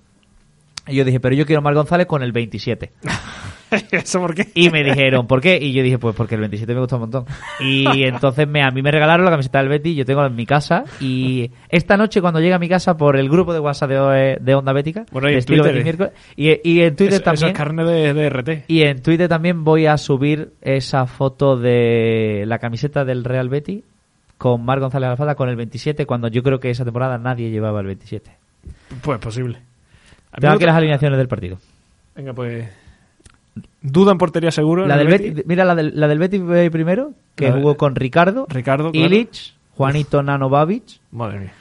Y 0.87 0.95
yo 0.95 1.05
dije, 1.05 1.19
pero 1.19 1.35
yo 1.35 1.45
quiero 1.45 1.61
Mar 1.61 1.73
González 1.73 2.07
con 2.07 2.23
el 2.23 2.31
27. 2.31 2.91
¿Eso 3.91 4.19
por 4.19 4.33
qué? 4.33 4.47
Y 4.55 4.71
me 4.71 4.83
dijeron, 4.83 5.27
¿por 5.27 5.41
qué? 5.41 5.57
Y 5.61 5.73
yo 5.73 5.83
dije, 5.83 5.99
pues 5.99 6.15
porque 6.15 6.35
el 6.35 6.41
27 6.41 6.73
me 6.73 6.79
gusta 6.79 6.95
un 6.95 7.01
montón. 7.01 7.25
Y 7.59 7.85
entonces 8.03 8.47
me, 8.47 8.63
a 8.63 8.71
mí 8.71 8.81
me 8.81 8.91
regalaron 8.91 9.25
la 9.25 9.31
camiseta 9.31 9.59
del 9.59 9.69
Betty, 9.69 9.93
yo 9.93 10.05
tengo 10.05 10.25
en 10.25 10.35
mi 10.35 10.45
casa. 10.45 10.85
Y 10.99 11.51
esta 11.69 11.95
noche, 11.95 12.21
cuando 12.21 12.39
llegue 12.39 12.53
a 12.53 12.59
mi 12.59 12.67
casa 12.67 12.97
por 12.97 13.15
el 13.17 13.29
grupo 13.29 13.53
de 13.53 13.59
WhatsApp 13.59 13.89
de, 13.89 14.37
de 14.41 14.55
Onda 14.55 14.73
Bética, 14.73 15.05
bueno, 15.11 15.29
y, 15.29 15.35
en 15.35 15.45
Twitter, 15.45 16.11
y, 16.35 16.81
en 16.81 16.95
Twitter 16.95 17.21
también. 17.21 17.33
Eso 17.33 17.47
es 17.47 17.53
carne 17.53 17.83
de, 17.83 18.13
de, 18.13 18.29
RT. 18.29 18.49
Y 18.67 18.81
en 18.81 19.01
Twitter 19.03 19.29
también 19.29 19.63
voy 19.63 19.85
a 19.85 19.97
subir 19.97 20.53
esa 20.61 21.05
foto 21.05 21.55
de 21.55 22.45
la 22.47 22.57
camiseta 22.57 23.05
del 23.05 23.23
Real 23.23 23.49
Betty 23.49 23.83
con 24.39 24.63
Mar 24.63 24.79
González 24.79 25.09
Alfada 25.09 25.35
con 25.35 25.49
el 25.49 25.57
27, 25.57 26.05
cuando 26.05 26.29
yo 26.29 26.41
creo 26.41 26.61
que 26.61 26.71
esa 26.71 26.85
temporada 26.85 27.17
nadie 27.17 27.51
llevaba 27.51 27.81
el 27.81 27.87
27. 27.87 28.31
Pues 29.01 29.19
posible. 29.19 29.59
Tengo 30.39 30.53
aquí 30.53 30.65
las 30.65 30.77
alineaciones 30.77 31.17
del 31.17 31.27
partido. 31.27 31.57
Venga, 32.15 32.33
pues. 32.33 32.67
Duda 33.81 34.13
en 34.13 34.17
portería 34.17 34.51
seguro. 34.51 34.87
La 34.87 34.95
del 34.95 35.07
Betis, 35.07 35.45
mira, 35.45 35.65
la 35.65 35.75
del, 35.75 35.91
la 35.93 36.07
del 36.07 36.19
Betis 36.19 36.41
primero, 36.71 37.13
que 37.35 37.51
jugó 37.51 37.75
con 37.75 37.95
Ricardo, 37.95 38.47
Ricardo 38.49 38.91
Illich, 38.93 39.55
Juanito 39.75 40.23
Nano 40.23 40.49
Babic, 40.49 40.99
Madre 41.11 41.39
mía. 41.39 41.53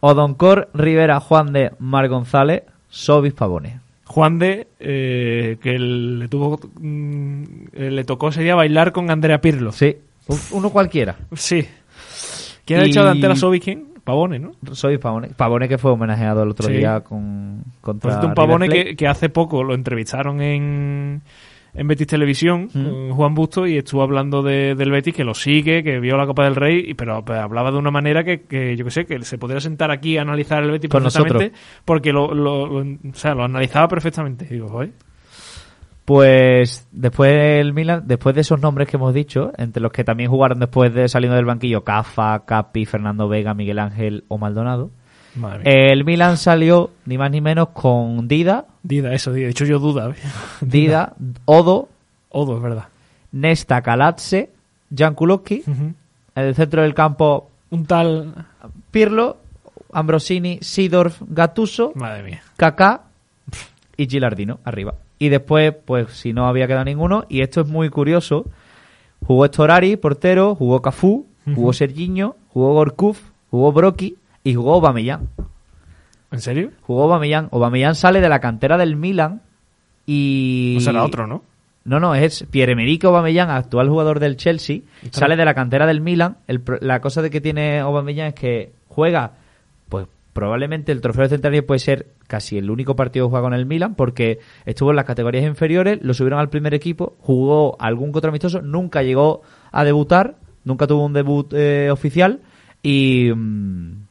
Odoncor, 0.00 0.70
Rivera, 0.72 1.20
Juan 1.20 1.52
de, 1.52 1.72
Mar 1.78 2.08
González, 2.08 2.62
Sobis 2.88 3.34
Pavone. 3.34 3.80
Juan 4.06 4.38
de, 4.38 4.66
eh, 4.80 5.58
que 5.60 5.78
le 5.78 6.28
tuvo 6.28 6.58
mm, 6.80 7.42
le 7.76 8.04
tocó 8.04 8.32
sería 8.32 8.54
bailar 8.54 8.92
con 8.92 9.10
Andrea 9.10 9.42
Pirlo. 9.42 9.72
Sí, 9.72 9.98
uno 10.52 10.70
cualquiera. 10.70 11.16
Sí, 11.34 11.66
¿Quién 12.68 12.80
ha 12.80 12.84
echado 12.84 13.06
delantera 13.06 13.32
a 13.32 13.36
Sobi 13.36 13.60
quién? 13.60 13.88
Pavone, 14.04 14.38
¿no? 14.38 14.52
Soy 14.72 14.98
Pavone. 14.98 15.28
Pavone 15.36 15.68
que 15.68 15.78
fue 15.78 15.90
homenajeado 15.90 16.42
el 16.42 16.50
otro 16.50 16.68
día 16.68 17.00
con 17.00 17.64
contra 17.80 18.20
un 18.20 18.34
Pavone 18.34 18.94
que, 18.94 19.08
hace 19.08 19.30
poco 19.30 19.64
lo 19.64 19.74
entrevistaron 19.74 20.42
en, 20.42 21.22
en 21.74 21.88
Betis 21.88 22.06
Televisión 22.06 22.68
mm. 22.72 22.84
con 22.84 23.10
Juan 23.12 23.34
Busto 23.34 23.66
y 23.66 23.78
estuvo 23.78 24.02
hablando 24.02 24.42
de, 24.42 24.74
del 24.74 24.90
Betis 24.90 25.14
que 25.14 25.24
lo 25.24 25.32
sigue, 25.32 25.82
que 25.82 25.98
vio 25.98 26.18
la 26.18 26.26
Copa 26.26 26.44
del 26.44 26.56
Rey, 26.56 26.92
pero 26.92 27.24
pues, 27.24 27.38
hablaba 27.38 27.70
de 27.70 27.78
una 27.78 27.90
manera 27.90 28.22
que, 28.22 28.42
que, 28.42 28.76
yo 28.76 28.84
que 28.84 28.90
sé, 28.90 29.06
que 29.06 29.22
se 29.24 29.38
podría 29.38 29.60
sentar 29.60 29.90
aquí 29.90 30.18
a 30.18 30.22
analizar 30.22 30.62
el 30.62 30.70
Betis 30.70 30.90
perfectamente 30.90 31.52
porque 31.86 32.12
lo, 32.12 32.34
lo, 32.34 32.64
o 32.80 32.84
sea, 33.14 33.34
lo 33.34 33.44
analizaba 33.44 33.88
perfectamente. 33.88 34.44
digo, 34.46 34.68
joder. 34.68 34.92
Pues 36.08 36.88
después 36.90 37.30
el 37.36 37.74
Milan, 37.74 38.04
después 38.06 38.34
de 38.34 38.40
esos 38.40 38.58
nombres 38.62 38.88
que 38.88 38.96
hemos 38.96 39.12
dicho, 39.12 39.52
entre 39.58 39.82
los 39.82 39.92
que 39.92 40.04
también 40.04 40.30
jugaron 40.30 40.58
después 40.58 40.94
de 40.94 41.06
saliendo 41.06 41.36
del 41.36 41.44
banquillo 41.44 41.84
Cafa, 41.84 42.46
Capi, 42.46 42.86
Fernando 42.86 43.28
Vega, 43.28 43.52
Miguel 43.52 43.78
Ángel 43.78 44.24
o 44.28 44.38
Maldonado, 44.38 44.90
el 45.64 46.06
Milan 46.06 46.38
salió 46.38 46.92
ni 47.04 47.18
más 47.18 47.30
ni 47.30 47.42
menos 47.42 47.68
con 47.74 48.26
Dida. 48.26 48.64
Dida, 48.82 49.12
eso, 49.12 49.32
de 49.32 49.50
hecho 49.50 49.66
yo 49.66 49.78
duda. 49.78 50.14
Dida, 50.62 51.12
Odo. 51.44 51.90
Odo, 52.30 52.56
es 52.56 52.62
verdad. 52.62 52.88
Nesta 53.32 53.82
Kalatse, 53.82 54.48
Jan 54.96 55.14
Kulowski. 55.14 55.62
En 55.66 55.94
el 56.34 56.54
centro 56.54 56.80
del 56.80 56.94
campo. 56.94 57.50
Un 57.68 57.84
tal. 57.84 58.46
Pirlo, 58.90 59.36
Ambrosini, 59.92 60.58
Sidorf, 60.62 61.20
Gattuso. 61.28 61.92
Madre 61.96 62.22
mía. 62.22 62.42
Kaká 62.56 63.02
y 63.94 64.08
Gilardino 64.08 64.60
arriba. 64.64 64.94
Y 65.18 65.28
después, 65.28 65.74
pues 65.84 66.12
si 66.12 66.32
no 66.32 66.46
había 66.46 66.66
quedado 66.66 66.84
ninguno, 66.84 67.24
y 67.28 67.42
esto 67.42 67.62
es 67.62 67.68
muy 67.68 67.90
curioso, 67.90 68.46
jugó 69.26 69.44
Estorari, 69.44 69.96
portero, 69.96 70.54
jugó 70.54 70.80
Cafú, 70.80 71.26
jugó 71.54 71.72
Sergiño, 71.72 72.36
jugó 72.48 72.74
Gorkuf, 72.74 73.20
jugó 73.50 73.72
Brocky 73.72 74.16
y 74.44 74.54
jugó 74.54 74.74
Aubameyang. 74.74 75.28
¿En 76.30 76.40
serio? 76.40 76.70
Jugó 76.82 77.04
Aubameyang. 77.04 77.48
Aubameyang 77.52 77.94
sale 77.94 78.20
de 78.20 78.28
la 78.28 78.40
cantera 78.40 78.76
del 78.76 78.96
Milan 78.96 79.40
y... 80.06 80.76
O 80.78 80.80
será 80.80 81.04
otro, 81.04 81.26
¿no? 81.26 81.42
No, 81.84 82.00
no, 82.00 82.14
es 82.14 82.44
Pierre-Emerick 82.50 83.04
Aubameyang, 83.04 83.48
actual 83.48 83.88
jugador 83.88 84.20
del 84.20 84.36
Chelsea, 84.36 84.80
sale 85.10 85.36
de 85.36 85.44
la 85.44 85.54
cantera 85.54 85.86
del 85.86 86.02
Milan. 86.02 86.36
la 86.46 87.00
cosa 87.00 87.22
de 87.22 87.30
que 87.30 87.40
tiene 87.40 87.80
Aubameyang 87.80 88.28
es 88.28 88.34
que 88.34 88.72
juega 88.88 89.32
probablemente 90.38 90.92
el 90.92 91.00
trofeo 91.00 91.24
de 91.24 91.30
centenario 91.30 91.66
puede 91.66 91.80
ser 91.80 92.06
casi 92.28 92.58
el 92.58 92.70
único 92.70 92.94
partido 92.94 93.26
que 93.26 93.30
juega 93.30 93.42
con 93.42 93.54
el 93.54 93.66
Milan 93.66 93.96
porque 93.96 94.38
estuvo 94.66 94.90
en 94.90 94.96
las 94.96 95.04
categorías 95.04 95.44
inferiores, 95.44 95.98
lo 96.00 96.14
subieron 96.14 96.38
al 96.38 96.48
primer 96.48 96.74
equipo, 96.74 97.16
jugó 97.18 97.76
algún 97.80 98.12
contra 98.12 98.28
amistoso, 98.28 98.62
nunca 98.62 99.02
llegó 99.02 99.42
a 99.72 99.82
debutar, 99.82 100.36
nunca 100.62 100.86
tuvo 100.86 101.04
un 101.06 101.12
debut 101.12 101.52
eh, 101.54 101.90
oficial. 101.90 102.38
Y, 102.84 103.32
mm, 103.34 104.06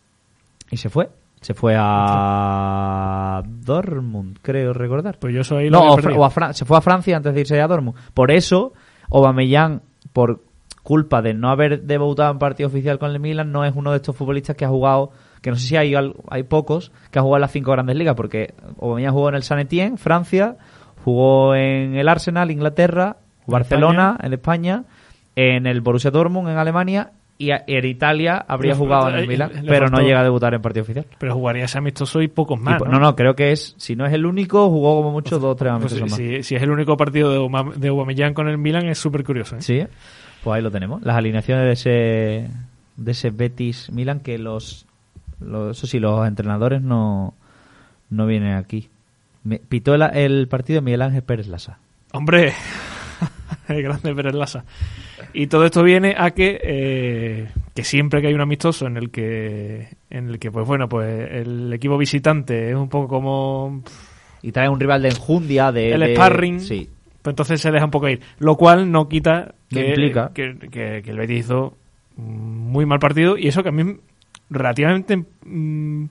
y 0.70 0.76
se 0.76 0.90
fue. 0.90 1.08
Se 1.40 1.54
fue 1.54 1.76
a 1.78 3.42
Dortmund, 3.46 4.40
creo 4.42 4.74
recordar. 4.74 5.20
Pues 5.20 5.34
yo 5.34 5.46
soy 5.46 5.70
no, 5.70 5.94
o, 5.94 6.26
a 6.26 6.54
se 6.54 6.66
fue 6.66 6.78
a 6.78 6.82
Francia 6.82 7.16
antes 7.16 7.34
de 7.34 7.40
irse 7.40 7.62
a 7.62 7.68
Dortmund. 7.68 7.98
Por 8.14 8.32
eso, 8.32 8.74
Aubameyang, 9.10 9.82
por 10.12 10.42
culpa 10.84 11.22
de 11.22 11.34
no 11.34 11.50
haber 11.52 11.84
debutado 11.84 12.34
en 12.34 12.40
partido 12.40 12.68
oficial 12.68 13.00
con 13.00 13.12
el 13.12 13.22
Milan, 13.22 13.54
no 13.54 13.64
es 13.64 13.74
uno 13.74 13.92
de 13.92 13.98
estos 13.98 14.14
futbolistas 14.14 14.58
que 14.58 14.66
ha 14.66 14.70
jugado, 14.70 15.12
que 15.48 15.52
no 15.52 15.58
sé 15.58 15.66
si 15.66 15.78
hay, 15.78 15.94
hay 16.30 16.44
pocos, 16.44 16.92
que 17.10 17.20
ha 17.20 17.22
jugado 17.22 17.38
en 17.38 17.42
las 17.42 17.52
cinco 17.54 17.72
grandes 17.72 17.96
ligas, 17.96 18.16
porque 18.16 18.54
Aubameyang 18.82 19.14
jugó 19.14 19.30
en 19.30 19.36
el 19.36 19.44
San 19.44 19.60
Etienne, 19.60 19.98
Francia, 19.98 20.58
jugó 21.06 21.56
en 21.56 21.96
el 21.96 22.10
Arsenal, 22.10 22.52
Inglaterra, 22.52 23.16
Barcelona, 23.46 24.18
en 24.22 24.34
España, 24.34 24.84
en 25.38 25.66
el 25.66 25.80
Borussia 25.80 26.12
Dortmund, 26.12 26.50
en 26.50 26.58
Alemania, 26.58 27.12
y 27.38 27.52
en 27.52 27.86
Italia 27.86 28.44
habría 28.46 28.76
jugado 28.76 29.08
en 29.08 29.16
el 29.16 29.28
Milan, 29.28 29.52
pero 29.66 29.88
no 29.88 30.02
llega 30.02 30.20
a 30.20 30.24
debutar 30.24 30.54
en 30.54 30.62
partido 30.62 30.84
oficial. 30.84 31.06
Pero 31.18 31.36
jugaría 31.36 31.64
ese 31.64 31.78
amistoso 31.78 32.22
y 32.22 32.28
pocos 32.28 32.60
más. 32.60 32.82
¿no? 32.82 33.00
¿no? 33.00 33.16
creo 33.16 33.34
que 33.36 33.54
es, 33.54 33.74
si 33.78 33.96
no 33.96 34.06
es 34.06 34.12
el 34.12 34.26
único, 34.26 34.70
jugó 34.70 34.98
como 34.98 35.14
mucho 35.14 35.40
dos 35.40 35.54
o 35.54 35.56
tres 35.56 35.72
pues 35.80 35.94
amistosos 35.94 36.10
más. 36.10 36.46
Si, 36.46 36.56
es 36.56 36.62
el 36.62 36.72
único 36.72 36.98
partido 36.98 37.32
de, 37.32 37.72
de 37.78 37.88
Aubameyang 37.88 38.34
con 38.34 38.50
el 38.50 38.58
Milan, 38.58 38.88
es 38.88 38.98
súper 38.98 39.24
curioso. 39.24 39.56
¿eh? 39.56 39.62
Sí, 39.62 39.82
pues 40.44 40.58
ahí 40.58 40.62
lo 40.62 40.72
tenemos. 40.72 41.02
Las 41.04 41.16
alineaciones 41.16 41.66
de 41.66 41.72
ese, 41.72 42.50
de 42.98 43.12
ese 43.12 43.30
Betis 43.30 43.92
Milan, 43.92 44.20
que 44.20 44.38
los, 44.40 44.87
los, 45.40 45.78
eso 45.78 45.88
sí, 45.88 46.00
los 46.00 46.28
entrenadores 46.28 46.82
no, 46.82 47.34
no 48.10 48.26
vienen 48.26 48.56
aquí. 48.56 48.90
Me, 49.44 49.60
pitó 49.60 49.96
el, 49.96 50.02
el 50.02 50.48
partido 50.48 50.82
Miguel 50.82 51.02
Ángel 51.02 51.24
Pérez 51.24 51.48
Lasa. 51.48 51.80
Hombre, 52.12 52.54
el 53.68 53.82
grande 53.82 54.14
Pérez 54.14 54.36
Lasa. 54.36 54.66
Y 55.34 55.48
todo 55.48 55.66
esto 55.66 55.84
viene 55.84 56.16
a 56.18 56.32
que, 56.32 56.60
eh, 56.64 57.48
que 57.74 57.84
siempre 57.84 58.22
que 58.22 58.28
hay 58.28 58.34
un 58.34 58.42
amistoso 58.42 58.88
en 58.88 58.98
el 58.98 59.12
que, 59.12 59.90
en 60.10 60.30
el 60.30 60.40
que, 60.40 60.52
pues 60.52 60.66
bueno, 60.66 60.90
pues 60.90 61.30
el 61.32 61.72
equipo 61.74 61.98
visitante 61.98 62.70
es 62.70 62.76
un 62.76 62.90
poco 62.90 63.08
como... 63.08 63.84
Y 64.42 64.52
trae 64.52 64.70
un 64.70 64.80
rival 64.80 65.02
de 65.02 65.10
enjundia, 65.10 65.72
de... 65.72 65.92
El 65.94 66.14
sparring. 66.14 66.60
Sí. 66.60 66.90
Pues 67.22 67.34
entonces 67.34 67.60
se 67.60 67.72
deja 67.72 67.86
un 67.86 67.92
poco 67.92 68.08
ir. 68.08 68.22
Lo 68.40 68.56
cual 68.56 68.92
no 68.92 69.10
quita 69.10 69.56
que, 69.70 69.90
implica. 69.90 70.32
Que, 70.34 70.58
que, 70.72 71.04
el 71.06 71.18
Betis 71.18 71.46
hizo 71.46 71.76
muy 72.16 72.86
mal 72.86 73.00
partido 73.00 73.38
y 73.38 73.48
eso 73.48 73.64
que 73.64 73.70
a 73.70 73.74
mí 73.74 73.98
relativamente... 74.50 75.26
Mm, 75.46 76.06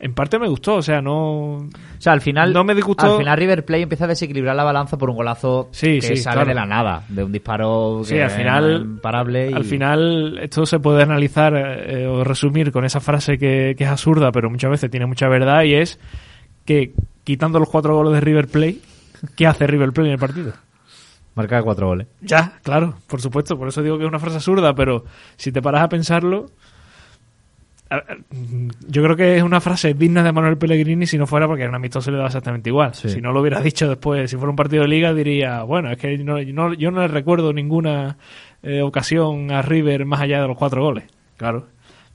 en 0.00 0.14
parte 0.14 0.38
me 0.38 0.48
gustó, 0.48 0.76
o 0.76 0.82
sea, 0.82 1.02
no. 1.02 1.56
O 1.56 1.68
sea, 1.98 2.14
al 2.14 2.22
final. 2.22 2.54
No 2.54 2.64
me 2.64 2.74
disgustó. 2.74 3.12
Al 3.12 3.18
final 3.18 3.38
River 3.38 3.64
Plate 3.66 3.82
empieza 3.82 4.06
a 4.06 4.08
desequilibrar 4.08 4.56
la 4.56 4.64
balanza 4.64 4.96
por 4.96 5.10
un 5.10 5.16
golazo 5.16 5.68
que 5.78 6.16
sale 6.16 6.46
de 6.46 6.54
la 6.54 6.64
nada, 6.64 7.04
de 7.08 7.22
un 7.22 7.30
disparo. 7.30 8.00
Sí, 8.02 8.18
al 8.18 8.30
final. 8.30 8.80
Imparable 8.80 9.52
Al 9.52 9.64
final, 9.64 10.38
esto 10.38 10.64
se 10.64 10.80
puede 10.80 11.02
analizar 11.02 11.54
eh, 11.54 12.06
o 12.06 12.24
resumir 12.24 12.72
con 12.72 12.86
esa 12.86 13.00
frase 13.00 13.36
que, 13.36 13.76
es 13.78 13.88
absurda, 13.88 14.32
pero 14.32 14.48
muchas 14.48 14.70
veces 14.70 14.90
tiene 14.90 15.04
mucha 15.04 15.28
verdad 15.28 15.64
y 15.64 15.74
es 15.74 16.00
que 16.64 16.94
quitando 17.22 17.58
los 17.58 17.68
cuatro 17.68 17.94
goles 17.94 18.14
de 18.14 18.20
River 18.20 18.48
Plate, 18.48 18.78
¿qué 19.36 19.46
hace 19.46 19.66
River 19.66 19.92
Plate 19.92 20.08
en 20.08 20.12
el 20.14 20.18
partido? 20.18 20.52
Marca 21.34 21.62
cuatro 21.62 21.88
goles. 21.88 22.06
Ya, 22.22 22.58
claro, 22.62 22.94
por 23.06 23.20
supuesto. 23.20 23.58
Por 23.58 23.68
eso 23.68 23.82
digo 23.82 23.98
que 23.98 24.04
es 24.04 24.08
una 24.08 24.18
frase 24.18 24.36
absurda, 24.36 24.74
pero 24.74 25.04
si 25.36 25.52
te 25.52 25.60
paras 25.60 25.82
a 25.82 25.88
pensarlo 25.90 26.46
yo 28.86 29.02
creo 29.02 29.16
que 29.16 29.36
es 29.36 29.42
una 29.42 29.60
frase 29.60 29.94
digna 29.94 30.22
de 30.22 30.30
Manuel 30.30 30.56
Pellegrini 30.56 31.06
si 31.06 31.18
no 31.18 31.26
fuera 31.26 31.48
porque 31.48 31.62
era 31.62 31.70
un 31.70 31.74
amistoso 31.74 32.10
le 32.10 32.18
daba 32.18 32.28
exactamente 32.28 32.70
igual. 32.70 32.94
Si 32.94 33.20
no 33.20 33.32
lo 33.32 33.40
hubiera 33.40 33.60
dicho 33.60 33.88
después, 33.88 34.30
si 34.30 34.36
fuera 34.36 34.50
un 34.50 34.56
partido 34.56 34.82
de 34.82 34.88
liga, 34.88 35.12
diría, 35.12 35.64
bueno, 35.64 35.90
es 35.90 35.98
que 35.98 36.16
yo 36.16 36.90
no 36.90 37.00
le 37.00 37.08
recuerdo 37.08 37.52
ninguna 37.52 38.16
eh, 38.62 38.82
ocasión 38.82 39.50
a 39.50 39.62
River 39.62 40.04
más 40.04 40.20
allá 40.20 40.40
de 40.40 40.48
los 40.48 40.56
cuatro 40.56 40.82
goles. 40.82 41.04
Claro. 41.36 41.66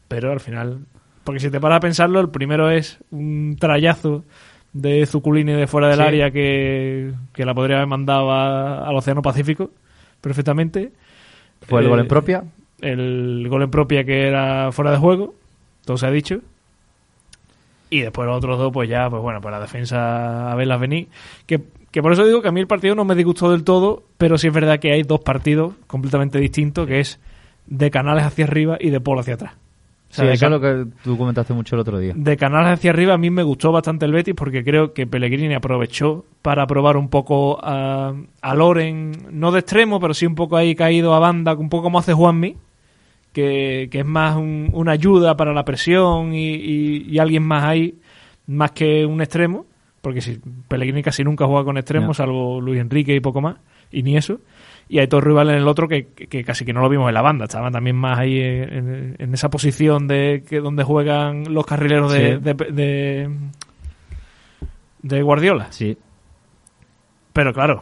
Pero 0.08 0.32
al 0.32 0.40
final, 0.40 0.86
porque 1.24 1.42
si 1.42 1.50
te 1.50 1.60
paras 1.60 1.78
a 1.78 1.82
pensarlo, 1.82 2.22
el 2.22 2.30
primero 2.30 2.70
es 2.70 3.00
un 3.12 3.58
trayazo 3.60 4.24
de 4.72 5.06
Zuculini 5.06 5.54
de 5.54 5.68
fuera 5.68 5.90
del 5.90 6.02
área 6.02 6.32
que, 6.32 7.12
la 7.36 7.54
podría 7.54 7.78
haber 7.78 7.88
mandado 7.88 8.32
al 8.32 8.96
Océano 8.96 9.22
Pacífico 9.22 9.72
perfectamente. 10.22 10.94
¿Fue 11.62 11.82
el 11.82 11.90
gol 11.90 12.00
en 12.00 12.06
eh, 12.06 12.10
propia? 12.10 12.44
El 12.80 13.46
gol 13.50 13.64
en 13.64 13.72
propia 13.72 14.04
que 14.06 14.28
era 14.28 14.72
fuera 14.72 14.92
de 14.92 14.98
juego 14.98 15.34
todo 15.86 15.98
se 15.98 16.08
ha 16.08 16.12
dicho. 16.12 16.40
Y 17.90 18.02
después 18.02 18.28
los 18.28 18.38
otros 18.38 18.58
dos, 18.58 18.74
pues 18.74 18.90
ya, 18.90 19.10
pues 19.10 19.22
bueno, 19.22 19.42
para 19.42 19.58
la 19.58 19.62
defensa 19.66 20.52
a 20.52 20.56
verlas 20.56 20.80
venir. 20.80 21.08
Que, 21.46 21.62
que 21.92 22.02
por 22.02 22.12
eso 22.12 22.26
digo 22.26 22.42
que 22.42 22.48
a 22.48 22.52
mí 22.52 22.60
el 22.60 22.68
partido 22.68 22.96
no 22.96 23.06
me 23.06 23.16
disgustó 23.16 23.52
del 23.52 23.64
todo, 23.64 24.04
pero 24.18 24.38
sí 24.38 24.48
es 24.48 24.54
verdad 24.54 24.80
que 24.80 24.92
hay 24.92 25.04
dos 25.04 25.22
partidos 25.22 25.76
completamente 25.88 26.40
distintos, 26.40 26.88
que 26.88 27.00
es 27.00 27.20
de 27.68 27.92
canales 27.92 28.26
hacia 28.26 28.46
arriba 28.46 28.78
y 28.80 28.90
de 28.90 29.00
polo 29.00 29.22
hacia 29.22 29.36
atrás. 29.36 29.54
sí, 30.10 30.24
eso 30.26 30.46
es 30.46 30.52
lo 30.52 30.60
que 30.60 30.86
tú 31.04 31.18
comentaste 31.18 31.54
mucho 31.54 31.76
el 31.76 31.82
otro 31.82 32.00
día. 32.00 32.14
De 32.16 32.38
canales 32.38 32.74
hacia 32.74 32.92
arriba 32.92 33.14
a 33.14 33.18
mí 33.18 33.30
me 33.30 33.44
gustó 33.44 33.72
bastante 33.72 34.06
el 34.06 34.12
Betis 34.12 34.36
porque 34.36 34.64
creo 34.64 34.94
que 34.94 35.08
Pellegrini 35.08 35.54
aprovechó 35.54 36.26
para 36.42 36.68
probar 36.68 36.98
un 36.98 37.10
poco 37.10 37.60
a, 37.64 38.14
a 38.42 38.56
Loren, 38.56 39.12
no 39.32 39.52
de 39.52 39.60
extremo, 39.60 40.00
pero 40.00 40.14
sí 40.14 40.26
un 40.26 40.36
poco 40.36 40.58
ahí 40.58 40.76
caído 40.76 41.14
a 41.14 41.20
banda, 41.20 41.54
un 41.54 41.70
poco 41.70 41.84
como 41.84 42.00
hace 42.00 42.14
Juanmi, 42.14 42.56
que, 43.36 43.90
es 43.92 44.06
más 44.06 44.38
una 44.38 44.94
ayuda 44.94 45.36
para 45.36 45.54
la 45.54 45.66
presión 45.66 46.34
y, 46.34 47.20
alguien 47.20 47.44
más 47.44 47.66
ahí, 47.66 48.00
más 48.48 48.72
que 48.72 49.06
un 49.06 49.22
extremo, 49.22 49.66
porque 50.02 50.22
si 50.22 50.40
Pellegrini 50.70 51.04
casi 51.04 51.24
nunca 51.24 51.46
juega 51.46 51.66
con 51.66 51.78
extremos, 51.78 52.18
salvo 52.18 52.62
Luis 52.62 52.80
Enrique 52.80 53.14
y 53.14 53.20
poco 53.20 53.42
más, 53.42 53.58
y 53.92 54.04
ni 54.04 54.16
eso. 54.16 54.40
Y 54.88 55.00
hay 55.00 55.08
dos 55.08 55.22
rivales 55.22 55.56
en 55.56 55.64
el 55.64 55.68
otro 55.68 55.88
que, 55.88 56.06
casi 56.46 56.64
que 56.64 56.72
no 56.72 56.80
lo 56.80 56.88
vimos 56.88 57.10
en 57.10 57.14
la 57.16 57.22
banda, 57.22 57.46
estaban 57.46 57.74
también 57.74 57.98
más 57.98 58.20
ahí 58.20 58.40
en, 58.40 59.34
esa 59.34 59.50
posición 59.50 60.08
de 60.08 60.44
que 60.48 60.62
donde 60.62 60.84
juegan 60.84 61.54
los 61.54 61.66
carrileros 61.66 62.14
de, 62.14 62.38
de, 62.40 63.30
de, 65.02 65.22
Guardiola. 65.22 65.72
Sí. 65.72 65.98
Pero 67.34 67.52
claro, 67.52 67.82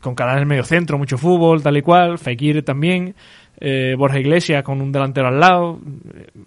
con 0.00 0.14
canales 0.14 0.36
en 0.36 0.42
el 0.42 0.48
medio 0.48 0.64
centro, 0.64 0.98
mucho 0.98 1.18
fútbol, 1.18 1.62
tal 1.62 1.76
y 1.78 1.82
cual, 1.82 2.18
Fekir 2.18 2.64
también 2.64 3.16
eh, 3.60 3.94
Borja 3.96 4.18
Iglesias 4.18 4.62
con 4.62 4.80
un 4.80 4.92
delantero 4.92 5.28
al 5.28 5.40
lado. 5.40 5.80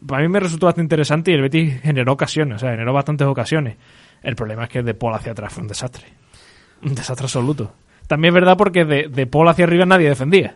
Para 0.05 0.21
mí 0.21 0.29
me 0.29 0.39
resultó 0.39 0.65
bastante 0.65 0.85
interesante 0.85 1.31
y 1.31 1.35
el 1.35 1.41
Betis 1.41 1.81
generó 1.81 2.13
ocasiones, 2.13 2.57
o 2.57 2.59
sea, 2.59 2.71
generó 2.71 2.93
bastantes 2.93 3.27
ocasiones. 3.27 3.77
El 4.21 4.35
problema 4.35 4.63
es 4.63 4.69
que 4.69 4.83
de 4.83 4.93
Paul 4.93 5.13
hacia 5.13 5.31
atrás 5.31 5.53
fue 5.53 5.61
un 5.61 5.67
desastre. 5.67 6.05
Un 6.83 6.95
desastre 6.95 7.25
absoluto. 7.25 7.73
También 8.07 8.33
es 8.33 8.35
verdad 8.35 8.57
porque 8.57 8.85
de, 8.85 9.07
de 9.09 9.27
Paul 9.27 9.47
hacia 9.47 9.65
arriba 9.65 9.85
nadie 9.85 10.09
defendía. 10.09 10.55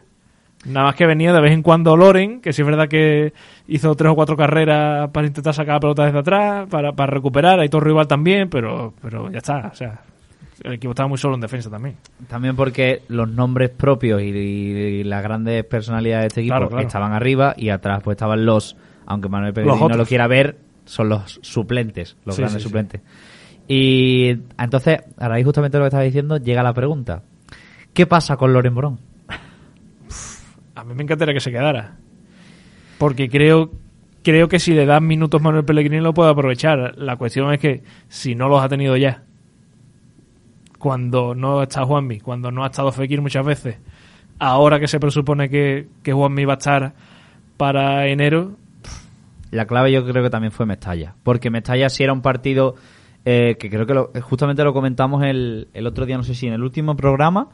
Nada 0.66 0.88
más 0.88 0.96
que 0.96 1.08
venía 1.08 1.34
de 1.34 1.42
vez 1.42 1.54
en 1.54 1.64
cuando 1.64 1.98
Loren, 1.98 2.40
que 2.40 2.54
sí 2.54 2.62
es 2.62 2.68
verdad 2.68 2.88
que 2.88 3.34
hizo 3.68 3.96
tres 3.96 4.12
o 4.12 4.16
cuatro 4.16 4.38
carreras 4.38 5.10
para 5.10 5.26
intentar 5.26 5.54
sacar 5.54 5.76
la 5.76 5.80
pelota 5.80 6.06
desde 6.06 6.20
atrás, 6.20 6.68
para, 6.70 6.94
para 6.94 7.12
recuperar. 7.12 7.68
Todo 7.70 7.82
rival 7.82 8.08
también, 8.08 8.48
pero, 8.50 8.94
pero 9.02 9.32
ya 9.32 9.40
está. 9.40 9.70
O 9.72 9.76
sea, 9.76 10.02
el 10.64 10.74
equipo 10.74 10.92
estaba 10.92 11.10
muy 11.10 11.18
solo 11.18 11.36
en 11.36 11.42
defensa 11.42 11.70
también. 11.70 11.98
También 12.28 12.56
porque 12.56 13.04
los 13.08 13.30
nombres 13.30 13.70
propios 13.70 14.22
y, 14.22 15.04
las 15.04 15.24
grandes 15.24 15.64
personalidades 15.66 16.24
de 16.24 16.28
este 16.28 16.42
equipo 16.42 16.80
estaban 16.80 17.14
arriba 17.14 17.54
y 17.58 17.70
atrás 17.70 18.02
pues 18.04 18.16
estaban 18.16 18.46
los, 18.46 18.78
aunque 19.06 19.30
Manuel 19.30 19.54
Pellegrini 19.54 19.88
no 19.88 19.98
lo 19.98 20.06
quiera 20.06 20.28
ver, 20.28 20.58
son 20.86 21.10
los 21.10 21.40
suplentes, 21.42 22.18
los 22.26 22.38
grandes 22.38 22.64
suplentes. 22.64 23.02
Y 23.68 24.30
entonces, 24.58 25.00
ahora 25.18 25.36
ahí 25.36 25.44
justamente 25.44 25.78
lo 25.78 25.86
que 25.86 25.88
estaba 25.88 26.04
diciendo, 26.04 26.38
llega 26.38 26.64
la 26.64 26.74
pregunta. 26.74 27.24
¿Qué 27.94 28.06
pasa 28.06 28.38
con 28.38 28.54
Loren 28.54 28.74
Morón? 28.74 29.00
A 30.76 30.84
mí 30.84 30.94
me 30.94 31.04
encantaría 31.04 31.34
que 31.34 31.40
se 31.40 31.52
quedara. 31.52 31.98
Porque 32.98 33.30
creo 33.30 33.72
creo 34.24 34.48
que 34.48 34.60
si 34.60 34.74
le 34.74 34.86
dan 34.86 35.08
minutos 35.08 35.42
Manuel 35.42 35.66
Pellegrini 35.66 36.00
lo 36.00 36.14
puede 36.14 36.32
aprovechar. 36.32 36.98
La 36.98 37.18
cuestión 37.18 37.52
es 37.54 37.60
que 37.60 37.84
si 38.08 38.36
no 38.36 38.48
los 38.48 38.64
ha 38.64 38.70
tenido 38.70 38.96
ya 38.98 39.24
cuando 40.82 41.36
no 41.36 41.62
está 41.62 41.86
Juanmi, 41.86 42.20
cuando 42.20 42.52
no 42.52 42.64
ha 42.64 42.68
estado 42.68 42.92
Fekir 42.92 43.22
muchas 43.22 43.46
veces, 43.46 43.78
ahora 44.40 44.80
que 44.80 44.88
se 44.88 45.00
presupone 45.00 45.50
que, 45.50 45.88
que 46.04 46.12
Juanmi 46.12 46.44
va 46.44 46.54
a 46.54 46.58
estar 46.58 46.94
para 47.56 48.08
enero. 48.08 48.54
La 49.52 49.66
clave 49.66 49.92
yo 49.92 50.06
creo 50.06 50.24
que 50.24 50.30
también 50.30 50.52
fue 50.52 50.66
Mestalla, 50.66 51.14
porque 51.24 51.50
Mestalla 51.50 51.90
sí 51.90 52.04
era 52.04 52.14
un 52.14 52.22
partido 52.22 52.76
eh, 53.24 53.56
que 53.60 53.70
creo 53.70 53.86
que 53.86 54.22
justamente 54.22 54.64
lo 54.64 54.74
comentamos 54.74 55.24
el, 55.24 55.68
el 55.74 55.86
otro 55.86 56.06
día, 56.06 56.18
no 56.18 56.24
sé 56.24 56.34
si 56.34 56.48
en 56.48 56.54
el 56.54 56.64
último 56.64 56.96
programa, 56.96 57.50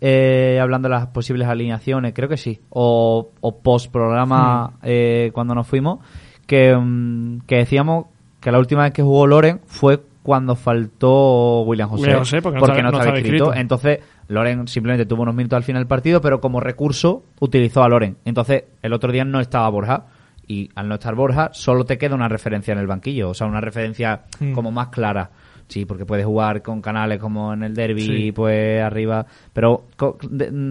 eh, 0.00 0.58
hablando 0.60 0.88
de 0.88 0.94
las 0.94 1.06
posibles 1.06 1.48
alineaciones, 1.48 2.12
creo 2.12 2.28
que 2.28 2.36
sí, 2.36 2.60
o, 2.68 3.30
o 3.40 3.58
post 3.58 3.90
programa 3.90 4.74
eh, 4.82 5.30
cuando 5.32 5.54
nos 5.54 5.66
fuimos, 5.66 6.00
que, 6.46 6.76
mm, 6.76 7.40
que 7.46 7.56
decíamos 7.56 8.06
que 8.40 8.52
la 8.52 8.58
última 8.58 8.82
vez 8.82 8.92
que 8.92 9.02
jugó 9.02 9.26
Loren 9.26 9.60
fue 9.66 10.02
cuando 10.26 10.56
faltó 10.56 11.60
William 11.60 11.88
José, 11.88 12.42
porque, 12.42 12.58
no, 12.82 12.88
estaba, 12.90 13.16
escrito. 13.16 13.54
Entonces, 13.54 14.00
Loren 14.26 14.66
simplemente 14.66 15.06
tuvo 15.06 15.22
unos 15.22 15.36
minutos 15.36 15.56
al 15.56 15.62
final 15.62 15.82
del 15.82 15.86
partido, 15.86 16.20
pero 16.20 16.40
como 16.40 16.58
recurso 16.58 17.22
utilizó 17.38 17.84
a 17.84 17.88
Loren. 17.88 18.16
Entonces, 18.24 18.64
el 18.82 18.92
otro 18.92 19.12
día 19.12 19.24
no 19.24 19.38
estaba 19.38 19.68
Borja. 19.68 20.06
Y 20.48 20.68
al 20.74 20.88
no 20.88 20.96
estar 20.96 21.14
Borja, 21.14 21.50
solo 21.52 21.84
te 21.84 21.96
queda 21.96 22.16
una 22.16 22.26
referencia 22.28 22.72
en 22.72 22.80
el 22.80 22.88
banquillo. 22.88 23.30
O 23.30 23.34
sea, 23.34 23.46
una 23.46 23.60
referencia 23.60 24.22
hmm. 24.40 24.52
como 24.52 24.72
más 24.72 24.88
clara. 24.88 25.30
Sí, 25.68 25.84
porque 25.84 26.04
puedes 26.04 26.26
jugar 26.26 26.60
con 26.62 26.82
canales 26.82 27.20
como 27.20 27.52
en 27.52 27.62
el 27.62 27.74
derby, 27.74 28.32
pues 28.32 28.82
arriba. 28.82 29.26
Pero 29.52 29.84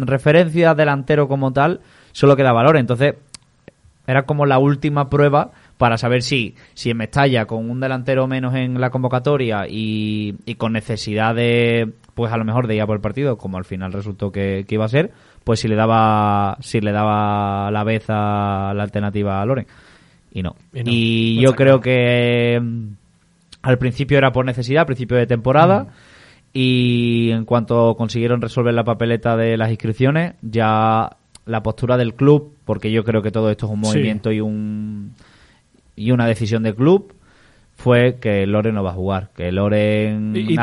referencia 0.01 0.75
delantero 0.75 1.29
como 1.29 1.53
tal, 1.53 1.79
solo 2.11 2.35
queda 2.35 2.51
Loren. 2.51 2.81
Entonces, 2.81 3.15
era 4.05 4.23
como 4.23 4.45
la 4.45 4.59
última 4.59 5.09
prueba 5.09 5.51
para 5.77 5.97
saber 5.97 6.21
si, 6.21 6.55
si 6.73 6.89
en 6.89 6.97
Mestalla, 6.97 7.45
con 7.45 7.69
un 7.69 7.79
delantero 7.79 8.27
menos 8.27 8.55
en 8.55 8.79
la 8.79 8.89
convocatoria 8.89 9.65
y, 9.67 10.35
con 10.57 10.73
necesidad 10.73 11.35
de, 11.35 11.91
pues 12.13 12.31
a 12.31 12.37
lo 12.37 12.45
mejor 12.45 12.67
de 12.67 12.75
ir 12.75 12.81
a 12.81 12.87
por 12.87 12.95
el 12.95 13.01
partido, 13.01 13.37
como 13.37 13.57
al 13.57 13.65
final 13.65 13.91
resultó 13.91 14.31
que, 14.31 14.65
iba 14.67 14.85
a 14.85 14.89
ser, 14.89 15.11
pues 15.43 15.59
si 15.59 15.67
le 15.67 15.75
daba, 15.75 16.57
si 16.61 16.79
le 16.79 16.91
daba 16.91 17.69
la 17.71 17.83
vez 17.83 18.05
a 18.09 18.73
la 18.75 18.83
alternativa 18.83 19.41
a 19.41 19.45
Loren. 19.45 19.67
Y 20.31 20.43
no. 20.43 20.55
Y, 20.73 21.39
yo 21.41 21.55
creo 21.55 21.79
que 21.79 22.59
mm, 22.61 22.87
al 23.61 23.77
principio 23.77 24.17
era 24.17 24.31
por 24.31 24.45
necesidad, 24.45 24.81
al 24.81 24.87
principio 24.87 25.17
de 25.17 25.27
temporada. 25.27 25.83
Mm. 25.83 25.87
Y 26.57 27.31
en 27.31 27.43
cuanto 27.43 27.95
consiguieron 27.97 28.41
resolver 28.41 28.73
la 28.73 28.85
papeleta 28.85 29.35
de 29.35 29.57
las 29.57 29.69
inscripciones, 29.69 30.35
ya 30.41 31.17
la 31.45 31.63
postura 31.63 31.97
del 31.97 32.13
club, 32.13 32.53
porque 32.63 32.91
yo 32.91 33.03
creo 33.03 33.21
que 33.21 33.31
todo 33.31 33.51
esto 33.51 33.65
es 33.65 33.71
un 33.73 33.81
movimiento 33.81 34.31
y 34.31 34.39
un 34.39 35.13
y 35.95 36.11
una 36.11 36.27
decisión 36.27 36.63
del 36.63 36.75
club, 36.75 37.13
fue 37.75 38.17
que 38.19 38.45
Loren 38.45 38.75
no 38.75 38.83
va 38.83 38.91
a 38.91 38.95
jugar. 38.95 39.31
Que 39.35 39.51
Loren 39.51 40.33
¿Y, 40.35 40.55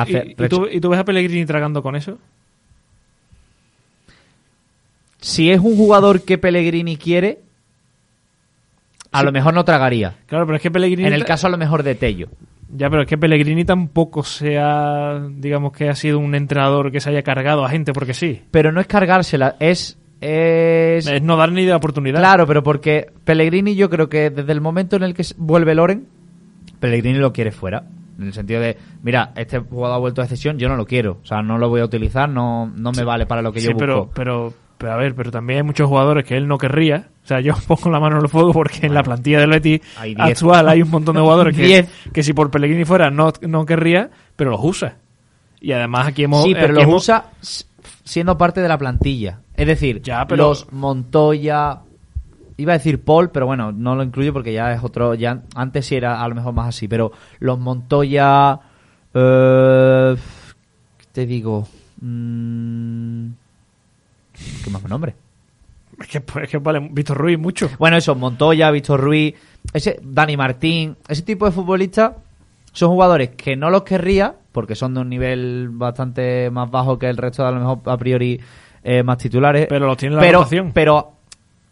tú, 0.48 0.66
¿Y, 0.70 0.80
tú, 0.80 0.88
ves 0.90 1.00
a 1.00 1.04
Pellegrini 1.04 1.44
tragando 1.46 1.82
con 1.82 1.96
eso? 1.96 2.18
Si 5.20 5.50
es 5.50 5.60
un 5.60 5.76
jugador 5.76 6.22
que 6.22 6.38
Pellegrini 6.38 6.96
quiere, 6.96 7.40
a 9.12 9.22
lo 9.22 9.30
mejor 9.30 9.54
no 9.54 9.64
tragaría. 9.64 10.14
Claro, 10.26 10.46
pero 10.46 10.56
es 10.56 10.62
que 10.62 10.70
Pellegrini... 10.70 11.06
En 11.06 11.14
el 11.14 11.24
caso 11.24 11.46
a 11.46 11.50
lo 11.50 11.58
mejor 11.58 11.82
de 11.82 11.94
Tello. 11.94 12.28
Ya, 12.74 12.88
pero 12.88 13.02
es 13.02 13.08
que 13.08 13.18
Pellegrini 13.18 13.64
tampoco 13.64 14.24
sea, 14.24 15.20
digamos 15.30 15.72
que 15.72 15.90
ha 15.90 15.94
sido 15.94 16.18
un 16.18 16.34
entrenador 16.34 16.90
que 16.90 17.00
se 17.00 17.10
haya 17.10 17.22
cargado 17.22 17.64
a 17.64 17.68
gente 17.68 17.92
porque 17.92 18.14
sí. 18.14 18.42
Pero 18.50 18.72
no 18.72 18.80
es 18.80 18.86
cargársela, 18.86 19.56
es 19.60 19.98
es... 20.22 21.22
no 21.22 21.36
dar 21.36 21.50
ni 21.52 21.64
de 21.64 21.74
oportunidad. 21.74 22.20
Claro, 22.20 22.46
pero 22.46 22.62
porque 22.62 23.10
Pellegrini 23.24 23.74
yo 23.74 23.90
creo 23.90 24.08
que 24.08 24.30
desde 24.30 24.52
el 24.52 24.60
momento 24.60 24.96
en 24.96 25.02
el 25.02 25.14
que 25.14 25.24
vuelve 25.36 25.74
Loren, 25.74 26.06
Pellegrini 26.78 27.18
lo 27.18 27.32
quiere 27.32 27.50
fuera. 27.50 27.84
En 28.18 28.26
el 28.26 28.32
sentido 28.32 28.60
de, 28.60 28.76
mira, 29.02 29.32
este 29.36 29.58
jugador 29.58 29.96
ha 29.96 29.98
vuelto 29.98 30.22
de 30.22 30.28
cesión, 30.28 30.58
yo 30.58 30.68
no 30.68 30.76
lo 30.76 30.86
quiero. 30.86 31.18
O 31.22 31.26
sea, 31.26 31.42
no 31.42 31.58
lo 31.58 31.68
voy 31.68 31.80
a 31.80 31.84
utilizar, 31.84 32.28
no, 32.28 32.66
no 32.66 32.92
me 32.92 33.02
vale 33.04 33.26
para 33.26 33.42
lo 33.42 33.52
que 33.52 33.60
yo 33.60 33.70
busco. 33.70 33.78
Pero, 33.78 34.10
pero, 34.14 34.54
pero, 34.78 34.92
a 34.92 34.96
ver, 34.96 35.14
pero 35.14 35.30
también 35.30 35.58
hay 35.58 35.62
muchos 35.64 35.88
jugadores 35.88 36.24
que 36.24 36.36
él 36.36 36.46
no 36.46 36.58
querría. 36.58 37.08
O 37.24 37.26
sea, 37.26 37.40
yo 37.40 37.54
pongo 37.66 37.90
la 37.90 37.98
mano 37.98 38.18
en 38.18 38.22
el 38.22 38.28
fuego 38.28 38.52
porque 38.52 38.86
en 38.86 38.94
la 38.94 39.02
plantilla 39.02 39.40
del 39.40 39.50
Betis 39.50 39.80
actual 40.18 40.68
hay 40.68 40.82
un 40.82 40.90
montón 40.90 41.16
de 41.16 41.20
jugadores 41.20 41.56
que, 41.56 41.86
que 42.12 42.22
si 42.22 42.32
por 42.32 42.50
Pellegrini 42.50 42.84
fuera 42.84 43.10
no, 43.10 43.32
no 43.40 43.66
querría, 43.66 44.10
pero 44.36 44.50
los 44.50 44.60
usa. 44.62 44.98
Y 45.60 45.72
además 45.72 46.08
aquí 46.08 46.24
hemos... 46.24 46.42
Sí, 46.42 46.54
pero 46.54 46.74
los 46.74 46.86
usa 46.86 47.26
siendo 48.04 48.38
parte 48.38 48.60
de 48.60 48.68
la 48.68 48.78
plantilla. 48.78 49.40
Es 49.54 49.66
decir, 49.66 50.02
los 50.30 50.72
Montoya, 50.72 51.80
iba 52.56 52.72
a 52.72 52.78
decir 52.78 53.02
Paul, 53.02 53.30
pero 53.30 53.46
bueno, 53.46 53.72
no 53.72 53.94
lo 53.94 54.02
incluyo 54.02 54.32
porque 54.32 54.52
ya 54.52 54.72
es 54.72 54.82
otro, 54.82 55.14
ya 55.14 55.42
antes 55.54 55.86
sí 55.86 55.96
era 55.96 56.22
a 56.22 56.28
lo 56.28 56.34
mejor 56.34 56.52
más 56.54 56.68
así, 56.68 56.88
pero 56.88 57.12
los 57.38 57.58
Montoya, 57.58 58.58
eh, 59.14 60.16
te 61.12 61.26
digo? 61.26 61.68
Mm, 62.00 63.28
¿Qué 64.64 64.70
más 64.70 64.82
nombre? 64.84 65.14
Es 66.00 66.08
que, 66.08 66.22
es 66.42 66.50
que 66.50 66.58
vale, 66.58 66.88
Víctor 66.90 67.18
Ruiz 67.18 67.38
mucho. 67.38 67.70
Bueno, 67.78 67.96
eso, 67.96 68.14
Montoya, 68.14 68.70
Víctor 68.70 69.00
Ruiz, 69.00 69.34
ese 69.72 70.00
Dani 70.02 70.36
Martín, 70.36 70.96
ese 71.08 71.22
tipo 71.22 71.46
de 71.46 71.52
futbolistas 71.52 72.12
son 72.72 72.90
jugadores 72.90 73.30
que 73.30 73.54
no 73.54 73.70
los 73.70 73.82
querría 73.82 74.34
porque 74.52 74.74
son 74.74 74.94
de 74.94 75.00
un 75.00 75.08
nivel 75.08 75.70
bastante 75.70 76.50
más 76.50 76.70
bajo 76.70 76.98
que 76.98 77.08
el 77.08 77.16
resto 77.16 77.42
de 77.42 77.48
a 77.48 77.52
lo 77.52 77.60
mejor 77.60 77.78
a 77.86 77.96
priori 77.96 78.40
eh, 78.84 79.02
más 79.02 79.18
titulares. 79.18 79.66
Pero 79.68 79.86
los 79.86 79.96
tiene 79.96 80.16
la 80.16 80.20
pero, 80.20 80.46
Pero 80.72 81.12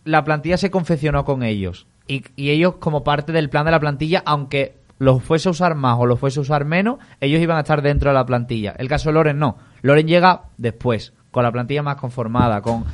la 0.05 0.25
plantilla 0.25 0.57
se 0.57 0.71
confeccionó 0.71 1.25
con 1.25 1.43
ellos. 1.43 1.87
Y, 2.07 2.25
ellos, 2.37 2.75
como 2.81 3.05
parte 3.05 3.31
del 3.31 3.51
plan 3.51 3.65
de 3.65 3.71
la 3.71 3.79
plantilla, 3.79 4.23
aunque 4.27 4.75
los 4.99 5.23
fuese 5.23 5.49
a 5.49 5.53
usar 5.53 5.77
más 5.77 5.97
o 5.99 6.07
los 6.07 6.19
fuese 6.19 6.41
a 6.41 6.43
usar 6.43 6.65
menos, 6.65 6.99
ellos 7.21 7.41
iban 7.41 7.57
a 7.57 7.61
estar 7.61 7.83
dentro 7.83 8.11
de 8.11 8.15
la 8.15 8.27
plantilla. 8.27 8.75
El 8.77 8.89
caso 8.89 9.11
de 9.11 9.15
Loren 9.15 9.39
no. 9.39 9.59
Loren 9.83 10.09
llega 10.09 10.43
después, 10.59 11.13
con 11.31 11.45
la 11.45 11.53
plantilla 11.53 11.85
más 11.85 11.97
conformada, 11.97 12.63
con 12.63 12.85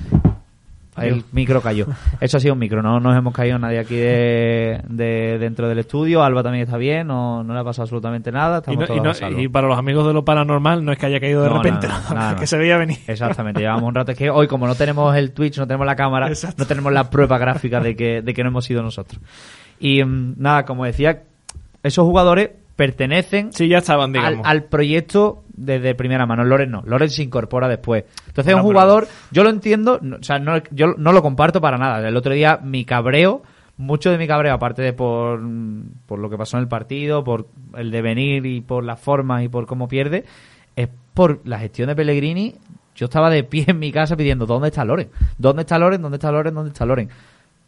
el 0.98 1.24
micro 1.32 1.60
cayó. 1.60 1.86
Eso 2.20 2.36
ha 2.36 2.40
sido 2.40 2.54
un 2.54 2.58
micro, 2.58 2.82
no 2.82 3.00
nos 3.00 3.16
hemos 3.16 3.32
caído 3.34 3.58
nadie 3.58 3.78
aquí 3.78 3.96
de, 3.96 5.36
dentro 5.38 5.68
del 5.68 5.78
estudio. 5.78 6.22
Alba 6.22 6.42
también 6.42 6.64
está 6.64 6.76
bien, 6.76 7.06
no, 7.06 7.42
no 7.44 7.54
le 7.54 7.60
ha 7.60 7.64
pasado 7.64 7.84
absolutamente 7.84 8.32
nada. 8.32 8.62
y, 8.66 9.48
para 9.48 9.68
los 9.68 9.78
amigos 9.78 10.06
de 10.06 10.12
lo 10.12 10.24
paranormal, 10.24 10.84
no 10.84 10.92
es 10.92 10.98
que 10.98 11.06
haya 11.06 11.20
caído 11.20 11.42
de 11.42 11.48
repente, 11.48 11.88
que 12.38 12.46
se 12.46 12.56
veía 12.56 12.76
venir. 12.76 12.98
Exactamente, 13.06 13.60
llevamos 13.60 13.84
un 13.84 13.94
rato. 13.94 14.12
Es 14.12 14.18
que 14.18 14.30
hoy, 14.30 14.46
como 14.46 14.66
no 14.66 14.74
tenemos 14.74 15.14
el 15.16 15.32
Twitch, 15.32 15.58
no 15.58 15.66
tenemos 15.66 15.86
la 15.86 15.96
cámara, 15.96 16.30
no 16.56 16.66
tenemos 16.66 16.92
la 16.92 17.10
prueba 17.10 17.38
gráfica 17.38 17.80
de 17.80 17.96
que, 17.96 18.22
de 18.22 18.34
que 18.34 18.42
no 18.42 18.48
hemos 18.48 18.64
sido 18.64 18.82
nosotros. 18.82 19.20
Y 19.78 20.02
mm, 20.02 20.34
nada, 20.38 20.64
como 20.64 20.84
decía, 20.84 21.22
esos 21.82 22.04
jugadores 22.04 22.50
pertenecen 22.76 23.52
sí, 23.52 23.68
ya 23.68 23.78
estaban, 23.78 24.14
al, 24.16 24.64
proyecto 24.64 25.44
desde 25.48 25.94
primera 25.94 26.26
mano. 26.26 26.44
Loren 26.44 26.70
no, 26.70 26.82
Loren 26.84 27.08
se 27.08 27.22
incorpora 27.22 27.68
después. 27.68 28.04
Entonces 28.28 28.52
es 28.52 28.54
un 28.54 28.62
jugador, 28.62 29.08
yo 29.30 29.42
lo 29.42 29.50
entiendo, 29.50 29.98
o 30.00 30.22
sea, 30.22 30.38
no, 30.38 30.62
yo 30.70 30.94
no 30.98 31.12
lo 31.12 31.22
comparto 31.22 31.60
para 31.60 31.78
nada. 31.78 32.06
El 32.06 32.16
otro 32.16 32.34
día 32.34 32.60
mi 32.62 32.84
cabreo, 32.84 33.42
mucho 33.78 34.10
de 34.10 34.18
mi 34.18 34.26
cabreo, 34.26 34.54
aparte 34.54 34.82
de 34.82 34.92
por, 34.92 35.40
por 36.06 36.18
lo 36.18 36.28
que 36.28 36.36
pasó 36.36 36.58
en 36.58 36.64
el 36.64 36.68
partido, 36.68 37.24
por 37.24 37.48
el 37.76 37.90
devenir 37.90 38.44
y 38.44 38.60
por 38.60 38.84
las 38.84 39.00
formas 39.00 39.42
y 39.42 39.48
por 39.48 39.66
cómo 39.66 39.88
pierde, 39.88 40.24
es 40.76 40.88
por 41.14 41.40
la 41.44 41.58
gestión 41.58 41.88
de 41.88 41.96
Pellegrini. 41.96 42.54
Yo 42.94 43.06
estaba 43.06 43.28
de 43.30 43.44
pie 43.44 43.64
en 43.68 43.78
mi 43.78 43.90
casa 43.90 44.16
pidiendo, 44.16 44.46
¿dónde 44.46 44.68
está 44.68 44.84
Loren? 44.84 45.08
¿Dónde 45.38 45.62
está 45.62 45.78
Loren? 45.78 46.02
¿Dónde 46.02 46.16
está 46.16 46.30
Loren? 46.30 46.54
¿Dónde 46.54 46.70
está 46.70 46.84
Loren? 46.86 47.08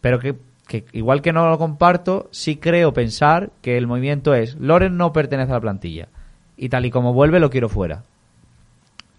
Pero 0.01 0.19
que 0.19 0.37
que 0.69 0.85
igual 0.93 1.23
que 1.23 1.33
no 1.33 1.49
lo 1.49 1.59
comparto, 1.59 2.29
sí 2.31 2.57
creo 2.57 2.93
pensar 2.93 3.51
que 3.63 3.77
el 3.77 3.89
movimiento 3.89 4.35
es 4.35 4.55
Loren 4.57 4.97
no 4.97 5.13
pertenece 5.13 5.51
a 5.51 5.55
la 5.55 5.61
plantilla 5.61 6.09
y 6.57 6.69
tal 6.69 6.87
y 6.87 6.91
como 6.91 7.13
vuelve 7.13 7.41
lo 7.41 7.51
quiero 7.51 7.69
fuera. 7.69 8.05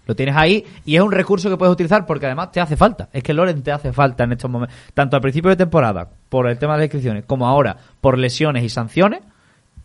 Lo 0.06 0.16
tienes 0.16 0.36
ahí 0.36 0.66
y 0.86 0.96
es 0.96 1.02
un 1.02 1.12
recurso 1.12 1.50
que 1.50 1.58
puedes 1.58 1.74
utilizar 1.74 2.06
porque 2.06 2.28
además 2.28 2.52
te 2.52 2.62
hace 2.62 2.78
falta. 2.78 3.10
Es 3.12 3.24
que 3.24 3.34
Loren 3.34 3.62
te 3.64 3.72
hace 3.72 3.92
falta 3.92 4.24
en 4.24 4.32
estos 4.32 4.50
momentos, 4.50 4.78
tanto 4.94 5.16
al 5.16 5.22
principio 5.22 5.50
de 5.50 5.56
temporada 5.56 6.08
por 6.30 6.48
el 6.48 6.58
tema 6.58 6.74
de 6.74 6.80
las 6.80 6.86
inscripciones 6.86 7.26
como 7.26 7.48
ahora 7.48 7.78
por 8.00 8.18
lesiones 8.18 8.64
y 8.64 8.70
sanciones, 8.70 9.22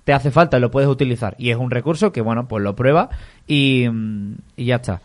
te 0.05 0.12
hace 0.12 0.31
falta 0.31 0.59
y 0.59 0.61
lo 0.61 0.70
puedes 0.70 0.88
utilizar. 0.88 1.35
Y 1.38 1.50
es 1.50 1.57
un 1.57 1.70
recurso 1.70 2.12
que, 2.12 2.20
bueno, 2.20 2.46
pues 2.46 2.62
lo 2.62 2.77
prueba 2.77 3.09
y, 3.46 3.88
y 4.57 4.64
ya 4.66 4.77
está. 4.77 5.00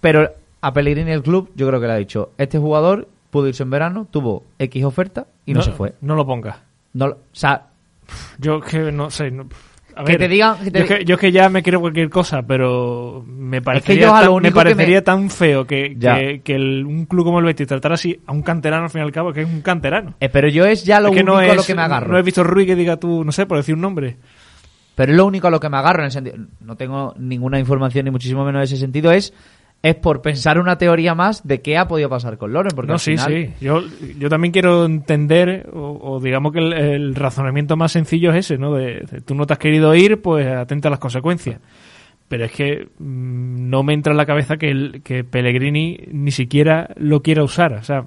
Pero 0.00 0.30
a 0.60 0.72
Pellegrini 0.72 1.10
el 1.10 1.22
club, 1.22 1.50
yo 1.56 1.66
creo 1.66 1.80
que 1.80 1.86
le 1.86 1.92
ha 1.92 1.96
dicho, 1.96 2.30
este 2.38 2.58
jugador 2.58 3.08
pudo 3.30 3.48
irse 3.48 3.62
en 3.62 3.70
verano, 3.70 4.06
tuvo 4.10 4.44
X 4.58 4.84
oferta 4.84 5.26
y 5.50 5.54
no, 5.54 5.62
se 5.62 5.72
fue. 5.72 5.94
No 6.00 6.14
lo 6.14 6.24
pongas. 6.24 6.56
No, 6.92 7.06
o 7.06 7.16
sea, 7.32 7.66
yo 8.38 8.60
que 8.60 8.92
no 8.92 9.10
sé. 9.10 9.32
que 10.06 10.16
te 10.16 10.28
digan. 10.28 10.56
yo, 11.04 11.18
que, 11.18 11.32
ya 11.32 11.48
me 11.48 11.62
quiero 11.62 11.80
cualquier 11.80 12.08
cosa, 12.08 12.42
pero 12.42 13.24
me 13.26 13.60
parecería, 13.60 14.12
tan, 14.12 14.42
me 14.42 14.52
parecería 14.52 15.02
tan 15.02 15.28
feo 15.28 15.66
que, 15.66 15.96
que, 16.44 16.56
un 16.56 17.06
club 17.06 17.24
como 17.24 17.40
el 17.40 17.44
Betis 17.46 17.66
tratara 17.66 17.94
así 17.94 18.20
a 18.26 18.32
un 18.32 18.42
canterano 18.42 18.84
al 18.84 18.90
fin 18.90 19.00
y 19.00 19.04
al 19.04 19.12
cabo, 19.12 19.32
que 19.32 19.42
es 19.42 19.48
un 19.48 19.60
canterano. 19.60 20.14
Eh, 20.20 20.28
pero 20.28 20.48
yo 20.48 20.64
es 20.64 20.84
ya 20.84 21.00
lo 21.00 21.10
único 21.10 21.36
a 21.36 21.54
lo 21.54 21.64
que 21.64 21.74
me 21.74 21.82
agarro. 21.82 22.12
No 22.12 22.18
he 22.18 22.22
visto 22.22 22.44
Ruiz 22.44 22.66
que 22.66 22.76
diga 22.76 22.96
tú, 22.96 23.24
no 23.24 23.32
sé, 23.32 23.46
por 23.46 23.56
decir 23.56 23.74
un 23.74 23.80
nombre. 23.80 24.16
Pero 24.94 25.12
es 25.12 25.16
lo 25.16 25.26
único 25.26 25.48
a 25.48 25.50
lo 25.50 25.60
que 25.60 25.68
me 25.68 25.78
agarro 25.78 26.00
en 26.00 26.06
el 26.06 26.10
sentido. 26.10 26.36
No 26.60 26.76
tengo 26.76 27.14
ninguna 27.16 27.58
información, 27.58 28.04
ni 28.04 28.10
muchísimo 28.10 28.44
menos 28.44 28.60
en 28.60 28.64
ese 28.64 28.76
sentido. 28.76 29.10
Es 29.10 29.32
es 29.82 29.94
por 29.94 30.20
pensar 30.20 30.58
una 30.58 30.76
teoría 30.76 31.14
más 31.14 31.46
de 31.46 31.62
qué 31.62 31.78
ha 31.78 31.88
podido 31.88 32.10
pasar 32.10 32.36
con 32.36 32.52
Loren. 32.52 32.72
Porque 32.74 32.92
no, 32.92 32.98
sí, 32.98 33.16
sí. 33.16 33.50
Yo, 33.60 33.82
yo 34.18 34.28
también 34.28 34.52
quiero 34.52 34.84
entender, 34.84 35.70
o, 35.72 36.20
digamos 36.22 36.52
que 36.52 36.58
el, 36.58 37.14
razonamiento 37.14 37.76
más 37.76 37.92
sencillo 37.92 38.30
es 38.30 38.46
ese, 38.46 38.58
¿no? 38.58 38.74
De, 38.74 39.22
tú 39.24 39.34
no 39.34 39.46
te 39.46 39.54
has 39.54 39.58
querido 39.58 39.94
ir, 39.94 40.20
pues 40.20 40.46
atenta 40.46 40.88
a 40.88 40.90
las 40.90 41.00
consecuencias. 41.00 41.60
Pero 42.28 42.44
es 42.44 42.52
que 42.52 42.88
mm, 42.98 43.70
no 43.70 43.82
me 43.82 43.94
entra 43.94 44.12
en 44.12 44.18
la 44.18 44.26
cabeza 44.26 44.58
que, 44.58 44.70
el, 44.70 45.02
que 45.02 45.24
Pellegrini 45.24 45.98
ni 46.12 46.30
siquiera 46.30 46.90
lo 46.96 47.22
quiera 47.22 47.42
usar. 47.42 47.72
O 47.72 47.82
sea, 47.82 48.04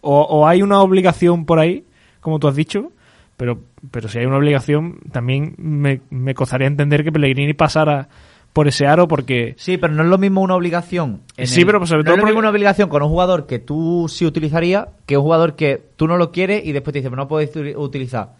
o, 0.00 0.46
hay 0.46 0.62
una 0.62 0.80
obligación 0.80 1.46
por 1.46 1.60
ahí, 1.60 1.84
como 2.20 2.40
tú 2.40 2.48
has 2.48 2.56
dicho, 2.56 2.90
pero, 3.36 3.60
pero 3.90 4.08
si 4.08 4.18
hay 4.18 4.26
una 4.26 4.36
obligación, 4.36 4.98
también 5.12 5.54
me, 5.58 6.00
me 6.10 6.34
costaría 6.34 6.66
entender 6.66 7.04
que 7.04 7.12
Pellegrini 7.12 7.54
pasara 7.54 8.08
por 8.54 8.68
ese 8.68 8.86
aro 8.86 9.08
porque... 9.08 9.54
Sí, 9.58 9.76
pero 9.76 9.92
no 9.92 10.04
es 10.04 10.08
lo 10.08 10.16
mismo 10.16 10.40
una 10.40 10.54
obligación. 10.54 11.22
sí, 11.42 11.64
pero 11.64 11.80
pues 11.80 11.90
sobre 11.90 12.04
no 12.04 12.12
es 12.12 12.18
lo 12.18 12.24
mismo 12.24 12.38
una 12.38 12.50
obligación 12.50 12.88
con 12.88 13.02
un 13.02 13.08
jugador 13.08 13.46
que 13.46 13.58
tú 13.58 14.06
sí 14.08 14.24
utilizaría 14.24 14.88
que 15.06 15.18
un 15.18 15.24
jugador 15.24 15.56
que 15.56 15.82
tú 15.96 16.06
no 16.06 16.16
lo 16.16 16.30
quieres 16.30 16.64
y 16.64 16.70
después 16.70 16.92
te 16.92 17.00
dice, 17.00 17.10
pero 17.10 17.20
no 17.20 17.28
puedes 17.28 17.50
utilizar. 17.76 18.36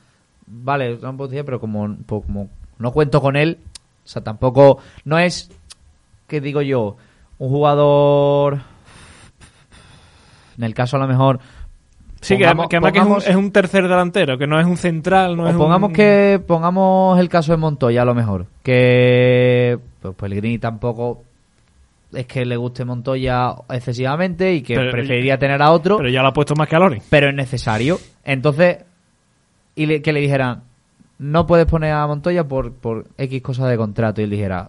Vale, 0.47 0.99
no 1.03 1.17
puedo 1.17 1.27
utilizar, 1.27 1.45
pero 1.45 1.59
como, 1.61 1.97
pues 2.07 2.23
como 2.25 2.49
no 2.79 2.93
cuento 2.93 3.21
con 3.21 3.35
él, 3.35 3.59
o 4.05 4.09
sea, 4.09 4.23
tampoco... 4.23 4.79
No 5.05 5.19
es, 5.19 5.51
que 6.29 6.41
digo 6.41 6.63
yo, 6.63 6.97
un 7.39 7.49
jugador... 7.49 8.61
En 10.57 10.63
el 10.63 10.75
caso 10.75 10.97
a 10.97 11.01
lo 11.01 11.09
mejor 11.09 11.41
Sí, 12.25 12.39
que, 12.39 12.47
además 12.47 12.69
que 12.69 12.77
es, 13.29 13.37
un, 13.37 13.53
tercer 13.53 13.87
delantero, 13.87 14.39
que 14.39 14.47
no 14.47 14.59
es 14.59 14.67
un 14.67 14.79
central. 14.79 15.37
No 15.37 15.47
es 15.47 15.55
pongamos 15.55 15.93
que 15.93 16.41
pongamos 16.47 17.21
el 17.21 17.29
caso 17.29 17.53
de 17.53 17.59
Montoya 17.59 18.01
a 18.01 18.05
lo 18.07 18.15
mejor, 18.15 18.47
que 18.63 19.79
pues 20.05 20.17
Pellegrini 20.17 20.59
tampoco 20.59 21.23
es 22.13 22.27
que 22.27 22.45
le 22.45 22.57
guste 22.57 22.85
Montoya 22.85 23.55
excesivamente 23.71 24.55
y 24.55 24.63
que 24.63 24.75
preferiría 24.75 25.39
tener 25.39 25.63
a 25.63 25.71
otro. 25.71 25.97
Pero 25.97 26.11
ya 26.11 26.21
lo 26.21 26.29
ha 26.29 26.33
puesto 26.33 26.55
más 26.55 26.69
que 26.69 26.77
a 26.77 26.79
Loren. 26.79 27.03
Pero 27.09 27.31
es 27.31 27.35
necesario. 27.35 27.99
Entonces, 28.23 28.85
y 29.75 30.01
que 30.01 30.13
le 30.13 30.21
dijeran, 30.21 30.63
no 31.19 31.47
puedes 31.47 31.67
poner 31.67 31.93
a 31.93 32.07
Montoya 32.07 32.45
por, 32.45 32.73
por 32.73 33.07
X 33.17 33.43
cosas 33.43 33.71
de 33.71 33.77
contrato. 33.79 34.21
Y 34.21 34.25
él 34.25 34.31
dijera, 34.31 34.69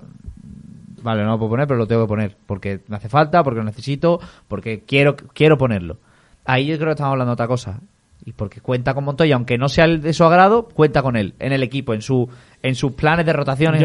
vale, 1.02 1.24
no 1.24 1.32
lo 1.32 1.38
puedo 1.38 1.52
poner, 1.52 1.67
pero 1.67 1.80
lo 1.80 1.88
tengo 1.88 2.04
que 2.04 2.08
poner. 2.08 2.38
Porque 2.45 2.80
me 2.88 2.95
hace 2.95 3.10
falta, 3.10 3.43
porque 3.43 3.60
lo 3.60 3.65
necesito, 3.65 4.21
porque 4.48 4.84
quiero, 4.88 5.15
quiero 5.15 5.58
ponerlo. 5.58 5.98
Ahí 6.45 6.65
yo 6.65 6.78
creo 6.78 6.88
que 6.88 6.93
estamos 6.93 7.12
hablando 7.12 7.32
de 7.32 7.34
otra 7.34 7.48
cosa. 7.48 7.82
Y 8.26 8.32
porque 8.32 8.62
cuenta 8.62 8.93
con 8.93 9.04
Montoya, 9.04 9.36
aunque 9.36 9.58
no 9.58 9.69
sea 9.69 9.86
de 9.86 10.13
su 10.13 10.24
agrado, 10.24 10.69
cuenta 10.74 11.04
con 11.04 11.15
él, 11.15 11.36
en 11.39 11.52
el 11.52 11.62
equipo, 11.62 11.93
en 11.93 12.02
su 12.02 12.28
en 12.63 12.74
sus 12.74 12.93
planes 12.93 13.26
de 13.26 13.34
rotaciones. 13.34 13.84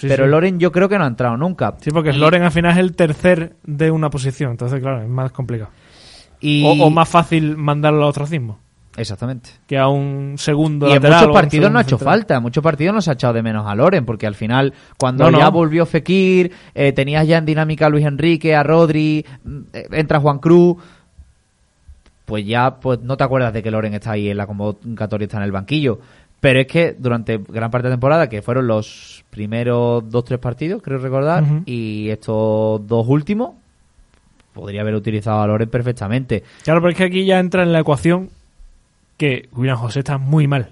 Pero 0.00 0.26
Loren 0.26 0.58
yo 0.58 0.72
creo 0.72 0.88
que 0.88 0.98
no 0.98 1.04
ha 1.04 1.08
entrado 1.08 1.36
nunca. 1.36 1.74
Sí, 1.80 1.90
porque 1.90 2.12
Loren 2.12 2.42
al 2.42 2.52
final 2.52 2.72
es 2.72 2.78
el 2.78 2.94
tercer 2.94 3.56
de 3.64 3.90
una 3.90 4.10
posición. 4.10 4.52
Entonces, 4.52 4.80
claro, 4.80 5.02
es 5.02 5.08
más 5.08 5.32
complicado. 5.32 5.70
Y... 6.40 6.64
O, 6.66 6.90
más 6.90 7.08
fácil 7.08 7.56
mandarlo 7.56 8.04
a 8.04 8.08
otro 8.08 8.26
cismo. 8.26 8.58
Exactamente. 8.96 9.50
Que 9.66 9.78
a 9.78 9.88
un 9.88 10.34
segundo 10.36 10.88
y 10.88 10.92
en 10.92 11.02
muchos 11.02 11.32
partidos 11.32 11.70
no 11.70 11.78
ha 11.78 11.82
hecho 11.82 11.96
falta, 11.98 12.36
en 12.36 12.42
muchos 12.42 12.62
partidos 12.62 12.94
no 12.94 13.00
se 13.00 13.10
ha 13.10 13.14
echado 13.14 13.34
de 13.34 13.42
menos 13.42 13.66
a 13.66 13.74
Loren, 13.74 14.04
porque 14.04 14.26
al 14.26 14.34
final, 14.34 14.74
cuando 14.98 15.30
ya 15.30 15.48
volvió 15.48 15.86
Fekir, 15.86 16.52
eh, 16.74 16.92
tenías 16.92 17.26
ya 17.26 17.38
en 17.38 17.46
dinámica 17.46 17.86
a 17.86 17.88
Luis 17.88 18.04
Enrique, 18.04 18.54
a 18.54 18.62
Rodri, 18.62 19.24
mm, 19.44 19.58
eh, 19.72 19.86
entra 19.92 20.18
Juan 20.18 20.38
Cruz, 20.38 20.76
pues 22.30 22.46
ya 22.46 22.76
pues 22.78 23.00
no 23.00 23.16
te 23.16 23.24
acuerdas 23.24 23.52
de 23.52 23.60
que 23.62 23.70
Loren 23.70 23.94
está 23.94 24.12
ahí 24.12 24.28
en 24.28 24.36
la 24.36 24.46
convocatoria, 24.46 25.24
está 25.24 25.38
en 25.38 25.42
el 25.44 25.52
banquillo. 25.52 25.98
Pero 26.40 26.60
es 26.60 26.66
que 26.66 26.96
durante 26.98 27.38
gran 27.38 27.70
parte 27.70 27.88
de 27.88 27.90
la 27.90 27.96
temporada, 27.96 28.28
que 28.28 28.40
fueron 28.40 28.66
los 28.66 29.24
primeros 29.30 30.08
dos, 30.10 30.24
tres 30.24 30.38
partidos, 30.38 30.82
creo 30.82 30.98
recordar, 30.98 31.44
y 31.66 32.08
estos 32.08 32.86
dos 32.86 33.06
últimos, 33.06 33.50
podría 34.54 34.80
haber 34.80 34.94
utilizado 34.94 35.42
a 35.42 35.46
Loren 35.46 35.68
perfectamente. 35.68 36.42
Claro, 36.64 36.80
pero 36.80 36.92
es 36.92 36.96
que 36.96 37.04
aquí 37.04 37.24
ya 37.24 37.38
entra 37.38 37.62
en 37.62 37.72
la 37.72 37.80
ecuación 37.80 38.30
que 39.16 39.48
William 39.52 39.76
José 39.76 39.98
está 39.98 40.16
muy 40.16 40.46
mal. 40.46 40.70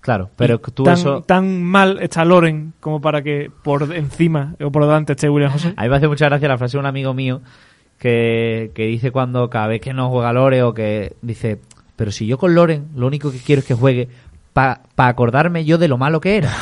Claro, 0.00 0.30
pero 0.36 0.58
tú 0.58 0.82
tan, 0.82 0.94
eso... 0.94 1.22
tan 1.22 1.62
mal 1.62 1.98
está 2.02 2.24
Loren 2.24 2.72
como 2.80 3.00
para 3.00 3.22
que 3.22 3.52
por 3.62 3.94
encima 3.94 4.56
o 4.60 4.72
por 4.72 4.84
delante 4.84 5.12
esté 5.12 5.30
William 5.30 5.52
José. 5.52 5.74
A 5.76 5.84
mí 5.84 5.88
me 5.88 5.96
hace 5.96 6.08
mucha 6.08 6.26
gracia 6.26 6.48
la 6.48 6.58
frase 6.58 6.76
de 6.76 6.80
un 6.80 6.86
amigo 6.86 7.14
mío 7.14 7.40
que, 8.00 8.72
dice 8.74 9.12
cuando 9.12 9.48
cada 9.48 9.68
vez 9.68 9.80
que 9.80 9.92
no 9.92 10.10
juega 10.10 10.32
Loren 10.32 10.64
o 10.64 10.74
que 10.74 11.14
dice, 11.22 11.60
pero 11.94 12.10
si 12.10 12.26
yo 12.26 12.36
con 12.36 12.52
Loren 12.56 12.88
lo 12.96 13.06
único 13.06 13.30
que 13.30 13.38
quiero 13.38 13.60
es 13.60 13.66
que 13.66 13.74
juegue 13.74 14.08
para 14.52 14.82
acordarme 14.96 15.64
yo 15.64 15.78
de 15.78 15.88
lo 15.88 15.98
malo 15.98 16.20
que 16.20 16.36
era. 16.36 16.52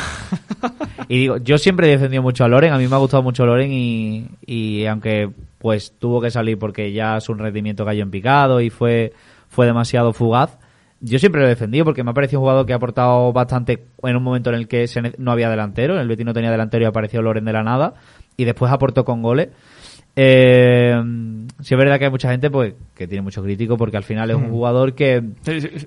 y 1.09 1.19
digo, 1.19 1.37
yo 1.39 1.59
siempre 1.59 1.89
he 1.89 1.91
defendido 1.91 2.23
mucho 2.23 2.45
a 2.45 2.49
Loren, 2.49 2.73
a 2.73 2.79
mí 2.79 2.87
me 2.87 2.95
ha 2.95 2.99
gustado 2.99 3.23
mucho 3.23 3.47
Loren 3.47 3.73
y, 3.73 4.29
y 4.47 4.87
aunque 4.87 5.31
pues 5.59 5.95
tuvo 5.99 6.21
que 6.21 6.31
salir 6.31 6.59
porque 6.59 6.93
ya 6.93 7.21
su 7.21 7.35
rendimiento 7.35 7.85
cayó 7.85 8.03
en 8.03 8.11
picado 8.11 8.61
y 8.61 8.71
fue 8.71 9.13
fue 9.51 9.67
demasiado 9.67 10.13
fugaz. 10.13 10.59
Yo 11.01 11.19
siempre 11.19 11.41
lo 11.41 11.47
he 11.47 11.51
defendido 11.51 11.85
porque 11.85 12.05
me 12.05 12.11
ha 12.11 12.15
parecido 12.15 12.41
un 12.41 12.45
jugador 12.45 12.67
que 12.67 12.73
ha 12.73 12.77
aportado 12.77 13.33
bastante 13.33 13.87
en 14.03 14.17
un 14.17 14.23
momento 14.23 14.51
en 14.51 14.57
el 14.57 14.69
que 14.69 14.87
no 15.19 15.33
había 15.33 15.51
delantero. 15.51 15.99
El 15.99 16.09
Betis 16.09 16.27
no 16.27 16.33
tenía 16.33 16.51
delantero 16.51 16.85
y 16.85 16.87
apareció 16.87 17.21
Loren 17.21 17.45
de 17.45 17.53
la 17.53 17.63
nada. 17.63 17.95
Y 18.37 18.45
después 18.45 18.71
aportó 18.71 19.05
con 19.05 19.23
goles. 19.23 19.49
Eh, 20.17 21.01
sí 21.61 21.75
es 21.75 21.79
verdad 21.79 21.99
que 21.99 22.07
hay 22.07 22.11
mucha 22.11 22.31
gente 22.31 22.51
pues 22.51 22.75
que 22.95 23.07
tiene 23.07 23.23
mucho 23.23 23.43
crítico 23.43 23.77
porque 23.77 23.97
al 23.97 24.03
final 24.03 24.31
es 24.31 24.37
un 24.37 24.49
mm. 24.49 24.51
jugador 24.51 24.95
que, 24.95 25.23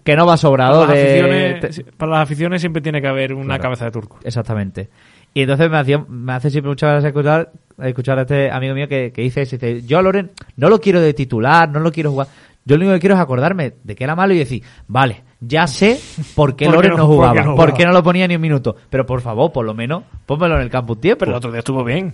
que 0.03 0.15
no 0.15 0.25
va 0.25 0.37
sobrado. 0.37 0.87
Para 0.87 0.95
las, 0.95 1.81
para 1.97 2.11
las 2.11 2.21
aficiones 2.21 2.61
siempre 2.61 2.81
tiene 2.81 3.01
que 3.01 3.07
haber 3.07 3.33
una 3.33 3.59
cabeza 3.59 3.85
de 3.85 3.91
turco. 3.91 4.19
Exactamente. 4.23 4.89
Y 5.33 5.41
entonces 5.41 5.69
me, 5.69 5.77
hacía, 5.77 6.03
me 6.07 6.33
hace 6.33 6.51
siempre 6.51 6.69
mucha 6.69 6.87
gracia 6.87 7.07
escuchar, 7.07 7.51
escuchar 7.81 8.19
a 8.19 8.21
este 8.21 8.51
amigo 8.51 8.75
mío 8.75 8.87
que, 8.87 9.11
que 9.11 9.23
dice, 9.23 9.41
dice, 9.41 9.81
yo 9.81 9.97
a 9.97 10.01
Loren 10.03 10.31
no 10.57 10.69
lo 10.69 10.79
quiero 10.79 11.01
de 11.01 11.13
titular, 11.13 11.69
no 11.69 11.79
lo 11.79 11.91
quiero 11.91 12.11
jugar. 12.11 12.27
Yo 12.65 12.77
lo 12.77 12.83
único 12.83 12.93
que 12.93 12.99
quiero 13.01 13.15
es 13.15 13.21
acordarme 13.21 13.73
de 13.83 13.95
que 13.95 14.03
era 14.03 14.15
malo 14.15 14.33
y 14.33 14.37
decir, 14.37 14.63
vale, 14.87 15.23
ya 15.41 15.67
sé 15.67 15.99
por 16.35 16.55
qué 16.55 16.65
Loren 16.69 16.95
no, 16.95 17.07
jugaba, 17.07 17.55
por 17.55 17.73
qué 17.73 17.85
no, 17.85 17.91
lo 17.91 18.03
ponía 18.03 18.27
ni 18.27 18.35
un 18.35 18.41
minuto. 18.41 18.75
Pero 18.89 19.05
por 19.05 19.21
favor, 19.21 19.51
por 19.51 19.65
lo 19.65 19.73
menos, 19.73 20.03
pónmelo 20.25 20.55
en 20.55 20.61
el 20.61 20.69
campo 20.69 20.93
un 20.93 21.01
tiempo. 21.01 21.19
Pero 21.19 21.31
el 21.31 21.37
otro 21.37 21.51
día 21.51 21.59
estuvo 21.59 21.83
bien. 21.83 22.13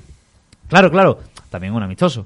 Claro, 0.70 0.90
claro. 0.90 1.20
También 1.50 1.74
un 1.74 1.84
amistoso. 1.84 2.26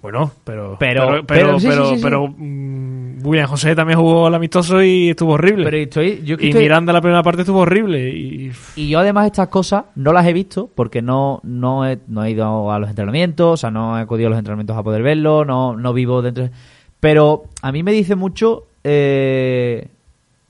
Bueno, 0.00 0.32
pero. 0.42 0.76
Pero, 0.80 1.24
pero, 1.26 1.58
pero, 1.60 1.94
pero, 2.02 2.26
mm, 2.26 3.24
William 3.24 3.46
José 3.46 3.76
también 3.76 4.00
jugó 4.00 4.26
al 4.26 4.34
amistoso 4.34 4.82
y 4.82 5.10
estuvo 5.10 5.34
horrible. 5.34 5.64
Pero 5.64 5.76
estoy, 5.76 6.22
yo 6.24 6.36
y 6.40 6.52
Miranda 6.52 6.92
la 6.92 7.00
primera 7.00 7.22
parte 7.22 7.42
estuvo 7.42 7.60
horrible. 7.60 8.10
Y... 8.10 8.50
y 8.74 8.88
yo 8.88 8.98
además 8.98 9.26
estas 9.26 9.46
cosas 9.46 9.84
no 9.94 10.12
las 10.12 10.26
he 10.26 10.32
visto 10.32 10.68
porque 10.74 11.02
no, 11.02 11.40
no, 11.44 11.86
he, 11.86 12.00
no 12.08 12.24
he 12.24 12.32
ido 12.32 12.72
a 12.72 12.80
los 12.80 12.90
entrenamientos, 12.90 13.52
o 13.52 13.56
sea, 13.56 13.70
no 13.70 13.96
he 13.96 14.00
acudido 14.00 14.26
a 14.26 14.30
los 14.30 14.38
entrenamientos 14.40 14.76
a 14.76 14.82
poder 14.82 15.02
verlo, 15.02 15.44
no, 15.44 15.76
no 15.76 15.92
vivo 15.92 16.20
dentro. 16.20 16.48
Pero 16.98 17.44
a 17.62 17.70
mí 17.70 17.84
me 17.84 17.92
dice 17.92 18.16
mucho 18.16 18.66
eh, 18.82 19.86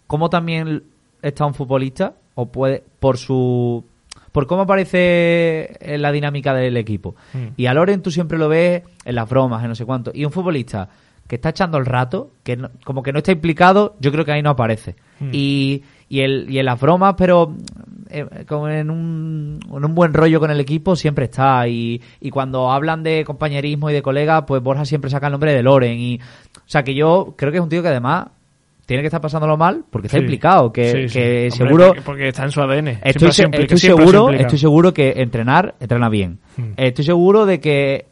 cómo 0.07 0.31
también 0.31 0.83
está 1.21 1.45
un 1.45 1.55
futbolista, 1.55 2.15
o 2.35 2.47
puede, 2.47 2.83
por 3.01 3.19
su 3.19 3.85
por 4.33 4.47
cómo 4.47 4.63
aparece 4.63 5.77
en 5.81 6.03
la 6.03 6.11
dinámica 6.11 6.55
del 6.55 6.77
equipo. 6.77 7.15
Mm. 7.35 7.47
Y 7.57 7.67
a 7.67 7.75
Loren 7.75 8.03
tú 8.03 8.11
siempre 8.11 8.39
lo 8.39 8.49
ves 8.49 8.83
en 9.05 9.15
las 9.15 9.29
bromas, 9.29 9.63
en 9.63 9.69
no 9.69 9.75
sé 9.75 9.85
cuánto. 9.85 10.11
Y 10.15 10.25
un 10.25 10.33
futbolista 10.33 10.89
que 11.29 11.37
está 11.37 11.51
echando 11.51 11.79
el 11.79 11.87
rato, 11.87 12.33
que 12.43 12.59
como 12.85 13.03
que 13.03 13.13
no 13.13 13.19
está 13.19 13.33
implicado, 13.33 13.97
yo 14.01 14.11
creo 14.11 14.25
que 14.25 14.33
ahí 14.33 14.43
no 14.43 14.51
aparece. 14.51 14.97
Mm. 15.21 15.31
Y, 15.33 15.83
y, 16.09 16.21
el, 16.21 16.47
y 16.51 16.59
en 16.59 16.67
las 16.67 16.81
bromas, 16.81 17.15
pero 17.17 17.55
eh, 18.11 18.45
como 18.47 18.69
en 18.69 18.91
un, 18.91 19.61
en 19.75 19.85
un 19.85 19.95
buen 19.95 20.13
rollo 20.13 20.41
con 20.41 20.51
el 20.51 20.61
equipo 20.61 20.97
siempre 20.97 21.27
está 21.27 21.67
y, 21.69 22.03
y 22.21 22.31
cuando 22.31 22.71
hablan 22.71 23.03
de 23.03 23.25
compañerismo 23.25 23.89
y 23.89 23.95
de 23.95 24.03
colega 24.03 24.45
pues 24.45 24.63
Borja 24.63 24.85
siempre 24.85 25.11
saca 25.11 25.29
el 25.29 25.33
nombre 25.33 25.55
de 25.55 25.63
Loren 25.63 25.99
y 25.99 26.21
o 26.57 26.61
sea 26.67 26.83
que 26.83 26.95
yo 26.95 27.35
creo 27.39 27.51
que 27.51 27.59
es 27.59 27.63
un 27.63 27.71
tío 27.71 27.81
que 27.81 27.89
además 27.89 28.27
tiene 28.87 29.03
que 29.03 29.07
estar 29.07 29.21
pasándolo 29.21 29.57
mal 29.57 29.85
porque 29.91 30.07
está 30.09 30.19
implicado 30.19 30.73
que, 30.73 31.09
seguro 31.51 31.95
porque, 32.05 32.29
está 32.29 32.45
en 32.45 32.51
su 32.51 32.61
ADN 32.61 32.99
estoy, 33.03 33.29
estoy 33.29 33.79
seguro 33.79 34.31
estoy 34.31 34.59
seguro 34.59 34.93
que 34.93 35.15
entrenar 35.17 35.75
entrena 35.81 36.09
bien 36.09 36.39
hmm. 36.57 36.73
estoy 36.77 37.05
seguro 37.05 37.47
de 37.47 37.61
que 37.61 38.07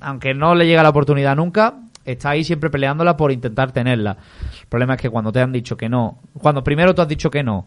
aunque 0.00 0.34
no 0.34 0.54
le 0.54 0.66
llega 0.66 0.82
la 0.82 0.90
oportunidad 0.90 1.36
nunca 1.36 1.74
está 2.04 2.30
ahí 2.30 2.44
siempre 2.44 2.70
peleándola 2.70 3.16
por 3.16 3.32
intentar 3.32 3.72
tenerla 3.72 4.16
el 4.60 4.66
problema 4.68 4.94
es 4.94 5.00
que 5.00 5.10
cuando 5.10 5.32
te 5.32 5.40
han 5.40 5.52
dicho 5.52 5.76
que 5.76 5.88
no 5.88 6.18
cuando 6.34 6.62
primero 6.62 6.94
tú 6.94 7.02
has 7.02 7.08
dicho 7.08 7.30
que 7.30 7.42
no 7.42 7.66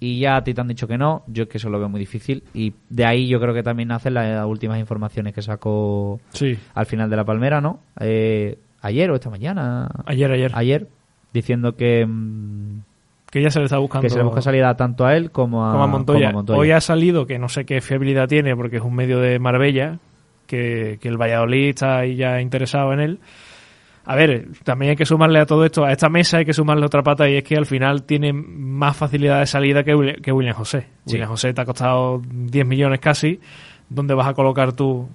y 0.00 0.18
ya 0.20 0.36
a 0.36 0.44
ti 0.44 0.52
te 0.52 0.60
han 0.60 0.68
dicho 0.68 0.86
que 0.86 0.98
no, 0.98 1.22
yo 1.26 1.44
es 1.44 1.48
que 1.48 1.58
eso 1.58 1.70
lo 1.70 1.78
veo 1.78 1.88
muy 1.88 2.00
difícil 2.00 2.42
y 2.52 2.74
de 2.90 3.06
ahí 3.06 3.26
yo 3.26 3.40
creo 3.40 3.54
que 3.54 3.62
también 3.62 3.88
nacen 3.88 4.12
las 4.14 4.44
últimas 4.44 4.78
informaciones 4.78 5.32
que 5.32 5.40
sacó 5.40 6.20
al 6.74 6.86
final 6.86 7.08
de 7.08 7.16
la 7.16 7.24
Palmera, 7.24 7.62
¿no? 7.62 7.80
Eh, 8.00 8.58
ayer 8.82 9.10
o 9.10 9.14
esta 9.14 9.30
mañana. 9.30 9.88
Ayer, 10.04 10.30
ayer. 10.30 10.52
Ayer, 10.54 10.88
diciendo 11.34 11.76
que... 11.76 12.06
Mm, 12.06 12.80
que 13.30 13.42
ya 13.42 13.50
se 13.50 13.58
le 13.58 13.66
está 13.66 13.78
buscando. 13.78 14.04
Que 14.04 14.10
se 14.10 14.16
le 14.16 14.22
busca 14.22 14.40
salida 14.40 14.74
tanto 14.76 15.04
a 15.04 15.16
él 15.16 15.30
como 15.32 15.66
a, 15.66 15.86
Montoya. 15.86 16.32
Hoy 16.48 16.70
ha 16.70 16.80
salido, 16.80 17.26
que 17.26 17.38
no 17.38 17.48
sé 17.48 17.66
qué 17.66 17.80
fiabilidad 17.80 18.28
tiene 18.28 18.54
porque 18.56 18.76
es 18.76 18.82
un 18.82 18.94
medio 18.94 19.18
de 19.18 19.40
Marbella, 19.40 19.98
que, 20.46 20.98
que 21.02 21.08
el 21.08 21.20
Valladolid 21.20 21.70
está 21.70 21.98
ahí 21.98 22.14
ya 22.14 22.40
interesado 22.40 22.92
en 22.92 23.00
él 23.00 23.18
a 24.06 24.16
ver, 24.16 24.48
también 24.64 24.90
hay 24.90 24.96
que 24.96 25.06
sumarle 25.06 25.38
a 25.38 25.46
todo 25.46 25.64
esto, 25.64 25.84
a 25.84 25.92
esta 25.92 26.10
mesa 26.10 26.38
hay 26.38 26.44
que 26.44 26.52
sumarle 26.52 26.84
otra 26.84 27.02
pata 27.02 27.28
y 27.28 27.36
es 27.36 27.44
que 27.44 27.56
al 27.56 27.64
final 27.64 28.02
tiene 28.02 28.34
más 28.34 28.96
facilidad 28.96 29.40
de 29.40 29.46
salida 29.46 29.82
que, 29.82 29.94
William 29.94 30.54
José. 30.54 30.86
William 31.06 31.28
José 31.28 31.54
te 31.54 31.62
ha 31.62 31.64
costado 31.64 32.20
10 32.28 32.66
millones 32.66 33.00
casi. 33.00 33.40
¿Dónde 33.88 34.12
vas 34.12 34.26
a 34.26 34.34
colocar 34.34 34.74
tú 34.74 35.08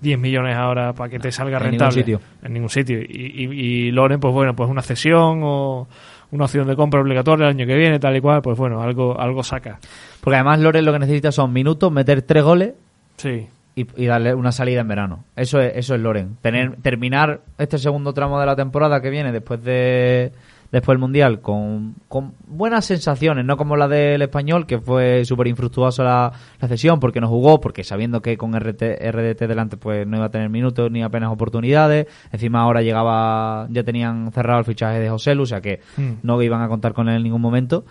10 0.00 0.18
millones 0.18 0.56
ahora 0.56 0.92
para 0.92 1.10
que 1.10 1.18
te 1.18 1.32
salga 1.32 1.58
rentable? 1.58 2.00
En 2.00 2.06
ningún 2.06 2.18
sitio. 2.18 2.20
En 2.42 2.52
ningún 2.52 2.70
sitio. 2.70 2.98
Y, 3.00 3.90
Loren, 3.90 4.20
pues 4.20 4.32
bueno, 4.32 4.54
pues 4.54 4.68
una 4.70 4.82
cesión 4.82 5.40
o 5.42 5.88
una 6.30 6.44
opción 6.44 6.66
de 6.66 6.76
compra 6.76 7.00
obligatoria 7.00 7.46
el 7.46 7.56
año 7.56 7.66
que 7.66 7.76
viene, 7.76 7.98
tal 7.98 8.16
y 8.16 8.20
cual, 8.20 8.42
pues 8.42 8.58
bueno, 8.58 8.82
algo, 8.82 9.18
algo 9.18 9.42
saca. 9.42 9.78
Porque 10.20 10.36
además 10.36 10.60
Loren 10.60 10.84
lo 10.84 10.92
que 10.92 10.98
necesita 10.98 11.32
son 11.32 11.52
minutos, 11.52 11.90
meter 11.90 12.22
tres 12.22 12.42
goles. 12.44 12.74
Sí 13.16 13.48
y, 13.96 14.06
darle 14.06 14.34
una 14.34 14.52
salida 14.52 14.80
en 14.80 14.88
verano. 14.88 15.24
Eso 15.36 15.60
es, 15.60 15.72
eso 15.76 15.94
es 15.94 16.00
Loren. 16.00 16.36
Tener, 16.40 16.76
terminar 16.82 17.40
este 17.58 17.78
segundo 17.78 18.12
tramo 18.12 18.40
de 18.40 18.46
la 18.46 18.56
temporada 18.56 19.00
que 19.00 19.10
viene 19.10 19.32
después 19.32 19.62
de 19.62 20.32
después 20.70 20.94
del 20.94 21.00
Mundial 21.00 21.40
con, 21.40 21.94
con 22.08 22.34
buenas 22.46 22.84
sensaciones, 22.84 23.44
no 23.44 23.56
como 23.56 23.76
la 23.76 23.88
del 23.88 24.20
español, 24.22 24.66
que 24.66 24.78
fue 24.78 25.24
súper 25.24 25.46
infructuosa 25.46 26.04
la, 26.04 26.32
la, 26.60 26.68
sesión 26.68 27.00
porque 27.00 27.20
no 27.20 27.28
jugó, 27.28 27.60
porque 27.60 27.84
sabiendo 27.84 28.20
que 28.20 28.36
con 28.36 28.58
RT, 28.58 28.82
RDT 29.10 29.40
delante 29.48 29.76
pues 29.76 30.06
no 30.06 30.16
iba 30.16 30.26
a 30.26 30.30
tener 30.30 30.50
minutos 30.50 30.90
ni 30.90 31.02
apenas 31.02 31.32
oportunidades. 31.32 32.06
Encima 32.32 32.60
ahora 32.60 32.82
llegaba, 32.82 33.66
ya 33.70 33.82
tenían 33.82 34.30
cerrado 34.32 34.58
el 34.58 34.64
fichaje 34.64 34.98
de 35.00 35.08
José 35.08 35.34
Lu, 35.34 35.44
o 35.44 35.46
sea 35.46 35.60
que 35.60 35.80
hmm. 35.96 36.12
no 36.22 36.40
iban 36.42 36.62
a 36.62 36.68
contar 36.68 36.92
con 36.92 37.08
él 37.08 37.16
en 37.16 37.22
ningún 37.22 37.40
momento. 37.40 37.84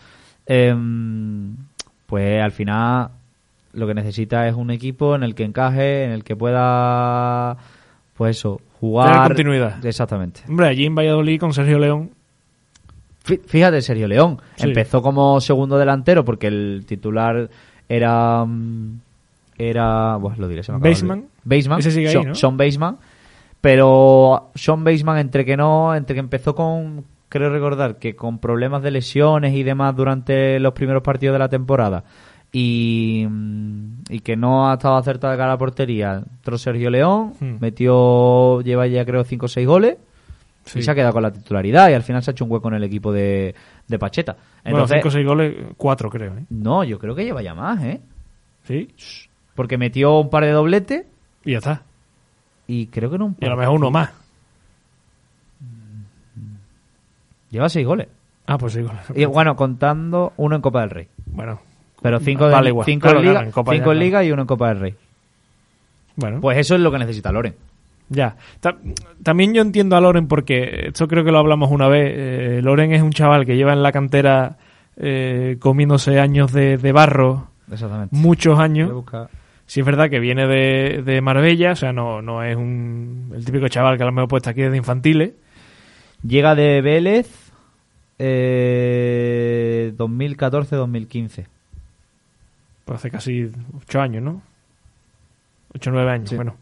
Em, 0.46 1.56
pues 2.06 2.42
al 2.42 2.52
final 2.52 3.10
lo 3.74 3.88
que 3.88 3.94
necesita 3.94 4.48
es 4.48 4.56
un 4.56 4.72
equipo 4.72 5.16
en 5.16 5.24
el 5.24 5.36
que 5.36 5.44
encaje, 5.44 6.04
en 6.06 6.12
el 6.12 6.24
que 6.24 6.36
pueda, 6.36 7.58
pues 8.16 8.38
eso, 8.38 8.62
jugar. 8.80 9.12
Tener 9.12 9.28
continuidad. 9.28 9.86
Exactamente. 9.86 10.42
Hombre, 10.48 10.68
allí 10.68 10.86
en 10.86 10.96
Valladolid 10.96 11.40
con 11.40 11.54
Sergio 11.54 11.80
León. 11.80 12.12
Fíjate, 13.46 13.82
Sergio 13.82 14.08
León. 14.08 14.40
Empezó 14.58 15.02
como 15.02 15.40
segundo 15.42 15.78
delantero 15.78 16.24
porque 16.26 16.48
el 16.48 16.84
titular 16.88 17.50
era. 17.90 18.46
Mm, 18.46 19.00
era. 19.58 20.16
Bueno, 20.18 20.38
lo 20.40 20.48
diré, 20.48 20.64
se 20.64 20.72
Baseman. 20.72 21.26
Baseman. 21.44 21.80
Ese 21.80 21.92
sigue 21.92 22.10
ahí, 22.10 22.34
Sean, 22.34 22.58
Baseman. 22.58 22.98
Pero 23.62 24.52
Sean 24.56 24.84
Baseman, 24.84 25.18
entre 25.18 25.44
que 25.46 25.58
no, 25.58 25.96
entre 25.96 26.14
que 26.14 26.20
empezó 26.20 26.54
con, 26.56 27.04
creo 27.28 27.50
recordar 27.50 27.98
que 27.98 28.16
con 28.16 28.40
problemas 28.40 28.84
de 28.84 28.92
lesiones 28.92 29.54
y 29.56 29.64
demás 29.64 29.96
durante 29.96 30.60
los 30.60 30.74
primeros 30.74 31.02
partidos 31.04 31.34
de 31.34 31.40
la 31.40 31.50
temporada 31.50 32.04
y, 32.52 33.26
mm, 33.28 34.04
y 34.10 34.20
que 34.20 34.36
no 34.38 34.70
ha 34.70 34.76
estado 34.76 34.96
acertada 34.96 35.34
de 35.34 35.38
cara 35.38 35.52
a 35.52 35.56
la 35.56 35.58
portería, 35.58 36.24
entró 36.24 36.58
Sergio 36.58 36.90
León, 36.90 37.34
Hmm. 37.40 37.56
metió, 37.60 38.62
lleva 38.62 38.88
ya 38.88 39.06
creo 39.06 39.24
5 39.24 39.48
o 39.48 39.50
6 39.50 39.68
goles 39.68 39.98
Sí. 40.68 40.80
y 40.80 40.82
se 40.84 40.92
ha 40.92 40.96
quedado 40.96 41.14
con 41.14 41.24
la 41.24 41.32
titularidad 41.32 41.90
y 41.90 41.94
al 41.94 42.04
final 42.04 42.22
se 42.22 42.30
ha 42.30 42.34
hecho 42.34 42.46
un 42.46 42.52
hueco 42.52 42.68
en 42.68 42.76
el 42.76 42.84
equipo 42.84 43.12
de, 43.12 43.56
de 43.88 44.00
Pacheta. 44.00 44.34
Bueno, 44.64 44.80
Entonces, 44.80 44.98
5 44.98 45.08
o 45.08 45.12
6 45.12 45.26
goles, 45.26 45.56
4 45.78 46.10
creo, 46.10 46.38
¿eh? 46.38 46.46
no, 46.50 46.84
yo 46.84 47.00
creo 47.00 47.16
que 47.16 47.24
lleva 47.26 47.42
ya 47.42 47.54
más, 47.56 47.84
¿eh? 47.84 48.02
Sí. 48.66 48.94
Porque 49.56 49.78
metió 49.78 50.20
un 50.20 50.30
par 50.30 50.44
de 50.44 50.52
dobletes 50.52 51.06
Y 51.46 51.52
ya 51.54 51.58
está. 51.60 51.82
y 52.68 52.88
creo 52.88 53.10
que 53.10 53.18
no 53.18 53.26
un 53.28 53.38
Y 53.40 53.46
a 53.46 53.50
lo 53.50 53.56
par. 53.56 53.60
mejor 53.66 53.76
uno 53.80 53.92
más. 53.92 54.12
Lleva 57.50 57.70
6 57.70 57.86
goles. 57.86 58.08
Ah, 58.46 58.58
pues 58.58 58.74
sí. 58.74 58.82
goles. 58.82 59.00
Y 59.16 59.26
bueno, 59.26 59.56
contando 59.56 60.34
uno 60.38 60.56
en 60.56 60.62
Copa 60.62 60.82
del 60.82 60.90
Rey. 60.90 61.08
Bueno, 61.28 61.60
Pero 62.02 62.20
5 62.20 62.50
Vale, 62.50 62.72
Claro, 63.00 63.20
en 63.20 63.26
Liga, 63.26 63.34
claro, 63.34 63.46
en 63.48 63.52
en. 63.92 64.00
Liga 64.00 64.24
y 64.24 64.32
uno 64.32 64.42
en 64.44 64.48
Copa 64.48 64.70
del 64.70 64.80
Rey. 64.80 64.96
bueno. 66.16 66.42
Pues 66.42 66.58
eso 66.58 66.76
es 66.76 66.82
lo 66.82 66.92
que 66.92 67.00
necesita 67.00 67.32
Loren. 67.32 67.56
Ya. 68.10 68.36
Ta- 68.62 68.78
también 69.24 69.54
yo 69.54 69.62
entiendo 69.62 69.96
a 69.98 70.02
Loren 70.02 70.28
porque 70.28 70.86
esto 70.88 71.08
creo 71.08 71.24
que 71.26 71.32
lo 71.32 71.40
hablamos 71.40 71.72
una 71.72 71.88
vez. 71.88 72.14
eh, 72.16 72.62
Loren 72.64 72.94
es 72.94 73.02
un 73.02 73.12
chaval 73.12 73.46
que 73.46 73.56
lleva 73.58 73.74
en 73.74 73.84
la 73.84 73.92
cantera 73.92 74.58
eh, 74.96 75.58
comiéndose 75.60 76.20
años 76.20 76.52
de, 76.54 76.78
de 76.78 76.92
barro, 76.92 77.50
Exactamente. 77.72 78.16
muchos 78.16 78.60
años. 78.60 78.92
Sí 79.66 79.82
es 79.82 79.86
verdad 79.86 80.10
que 80.10 80.20
viene 80.22 80.48
de, 80.48 81.04
de 81.06 81.20
Marbella, 81.20 81.74
o 81.74 81.76
sea, 81.76 81.92
no, 81.92 82.22
no 82.22 82.42
es 82.42 82.56
un, 82.56 83.34
el 83.36 83.44
típico 83.44 83.68
chaval 83.68 83.98
que 83.98 84.04
a 84.04 84.06
lo 84.06 84.14
mejor 84.14 84.30
puesto 84.30 84.50
aquí 84.50 84.62
desde 84.62 84.78
infantiles. 84.78 85.34
Llega 86.26 86.56
de 86.56 86.82
Vélez 86.82 87.28
eh, 88.68 89.94
2014-2015. 89.98 91.46
Pues 92.86 93.00
hace 93.00 93.12
casi 93.12 93.52
ocho 93.78 94.00
años, 94.02 94.24
¿no? 94.24 94.42
Ocho 95.76 95.90
o 95.90 95.94
nueve 95.94 96.12
años, 96.12 96.30
Sí. 96.30 96.36
bueno. 96.36 96.56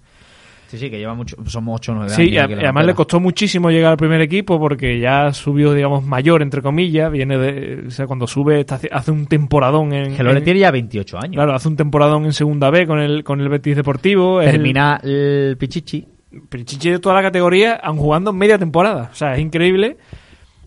Sí, 0.68 0.78
sí, 0.80 0.90
que 0.90 0.98
lleva 0.98 1.14
mucho. 1.14 1.36
Somos 1.46 1.76
8 1.76 1.92
o 1.92 1.96
9 1.96 2.10
Sí, 2.10 2.22
años. 2.24 2.32
y, 2.34 2.38
a- 2.38 2.48
la 2.48 2.62
y 2.62 2.64
además 2.66 2.86
le 2.88 2.94
costó 2.96 3.20
muchísimo 3.20 3.70
llegar 3.70 3.92
al 3.92 3.98
primer 3.98 4.20
equipo 4.22 4.60
porque 4.60 5.00
ya 5.00 5.32
subió, 5.32 5.74
digamos, 5.74 6.04
mayor, 6.04 6.42
entre 6.42 6.62
comillas. 6.62 7.12
Viene 7.12 7.38
de. 7.38 7.84
O 7.88 7.92
sea, 7.92 8.08
cuando 8.08 8.26
sube, 8.28 8.62
está 8.62 8.80
hace- 8.92 9.12
un 9.12 9.28
temporadón 9.28 9.94
en. 9.94 10.14
En- 10.20 10.44
tiene 10.44 10.60
ya 10.60 10.72
28 10.72 11.18
años. 11.18 11.36
Claro, 11.36 11.54
hace 11.54 11.68
un 11.68 11.76
temporadón 11.76 12.26
en 12.26 12.34
segunda 12.34 12.70
B 12.72 12.88
con 12.88 13.00
el, 13.00 13.24
con 13.24 13.42
el 13.42 13.50
Betis 13.50 13.76
Deportivo. 13.76 14.42
es 14.42 14.48
el- 14.48 14.54
Termina 14.54 15.00
el 15.04 15.56
Pichichi. 15.58 16.06
Pichichi 16.50 16.90
de 16.90 17.00
toda 17.00 17.16
la 17.16 17.22
categoría 17.22 17.80
han 17.82 17.96
jugando 17.98 18.34
media 18.34 18.58
temporada. 18.58 19.10
O 19.12 19.16
sea, 19.16 19.34
es 19.36 19.40
increíble. 19.40 19.98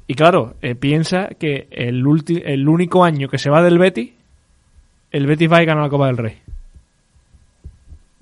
Y 0.06 0.14
claro, 0.14 0.54
eh, 0.62 0.74
piensa 0.74 1.28
que 1.38 1.68
el, 1.70 2.02
ulti- 2.06 2.42
el 2.42 2.66
único 2.66 3.04
año 3.04 3.28
que 3.28 3.36
se 3.36 3.50
va 3.50 3.62
del 3.62 3.76
Betis, 3.78 4.10
el 5.10 5.26
Betis 5.26 5.52
va 5.52 5.62
y 5.62 5.66
gana 5.66 5.82
la 5.82 5.88
Copa 5.90 6.06
del 6.06 6.16
Rey. 6.16 6.34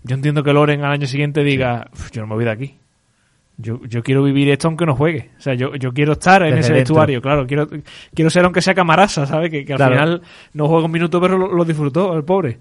Yo 0.07 0.15
entiendo 0.15 0.43
que 0.43 0.53
Loren 0.53 0.85
al 0.85 0.93
año 0.93 1.07
siguiente 1.07 1.43
diga, 1.43 1.89
"Uf, 1.93 2.11
yo 2.13 2.21
no 2.23 2.29
me 2.29 2.35
voy 2.35 2.45
de 2.45 2.51
aquí. 2.51 2.77
Yo, 3.59 3.81
yo 3.87 4.03
quiero 4.03 4.23
vivir 4.23 4.51
esto 4.51 4.69
aunque 4.69 4.85
no 4.85 4.95
juegue. 4.95 5.31
O 5.39 5.41
sea, 5.41 5.55
yo, 5.55 5.75
yo 5.77 5.91
quiero 5.93 6.13
estar 6.13 6.43
en 6.43 6.51
Desde 6.57 6.61
ese 6.61 6.73
dentro. 6.75 6.95
vestuario, 6.95 7.23
claro. 7.23 7.47
Quiero, 7.47 7.67
quiero 8.15 8.31
ser 8.31 8.45
aunque 8.45 8.61
sea 8.61 8.75
camarasa, 8.75 9.25
¿sabes? 9.25 9.51
Que, 9.51 9.65
que 9.65 9.73
al 9.73 9.79
Claro. 9.79 9.95
final 9.95 10.23
no 10.53 10.69
juega 10.69 10.85
un 10.85 10.93
minuto, 10.93 11.19
pero 11.21 11.39
lo, 11.39 11.51
lo 11.53 11.65
disfrutó, 11.65 12.15
el 12.15 12.23
pobre. 12.25 12.59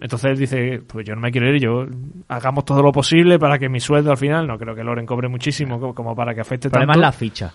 Entonces 0.00 0.30
él 0.30 0.38
dice, 0.38 0.80
pues 0.86 1.04
yo 1.06 1.14
no 1.14 1.20
me 1.20 1.30
quiero 1.30 1.48
ir, 1.54 1.60
yo 1.60 1.84
hagamos 2.28 2.64
todo 2.64 2.82
lo 2.82 2.92
posible 2.92 3.38
para 3.38 3.58
que 3.58 3.68
mi 3.68 3.78
sueldo 3.80 4.10
al 4.10 4.16
final, 4.16 4.46
no 4.46 4.56
creo 4.56 4.74
que 4.74 4.82
Loren 4.84 5.04
cobre 5.04 5.28
muchísimo 5.28 5.78
co- 5.78 5.92
como 5.94 6.14
para 6.16 6.34
que 6.34 6.40
afecte 6.40 6.70
tanto. 6.70 6.98
la 6.98 7.12
ficha. 7.12 7.52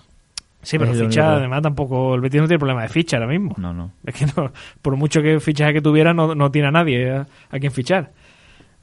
Sí, 0.61 0.77
pero 0.77 0.93
ficha, 0.93 1.35
además 1.35 1.61
tampoco, 1.61 2.15
el 2.15 2.21
Betis 2.21 2.39
no 2.41 2.47
tiene 2.47 2.59
problema 2.59 2.83
de 2.83 2.89
ficha 2.89 3.17
ahora 3.17 3.27
mismo. 3.29 3.53
No, 3.57 3.73
no. 3.73 3.91
Es 4.05 4.13
que 4.15 4.25
no, 4.37 4.51
por 4.81 4.95
mucho 4.97 5.21
que 5.21 5.39
fichaje 5.39 5.73
que 5.73 5.81
tuviera, 5.81 6.13
no, 6.13 6.35
no 6.35 6.51
tiene 6.51 6.67
a 6.69 6.71
nadie 6.71 7.09
a, 7.11 7.25
a 7.49 7.59
quien 7.59 7.71
fichar. 7.71 8.11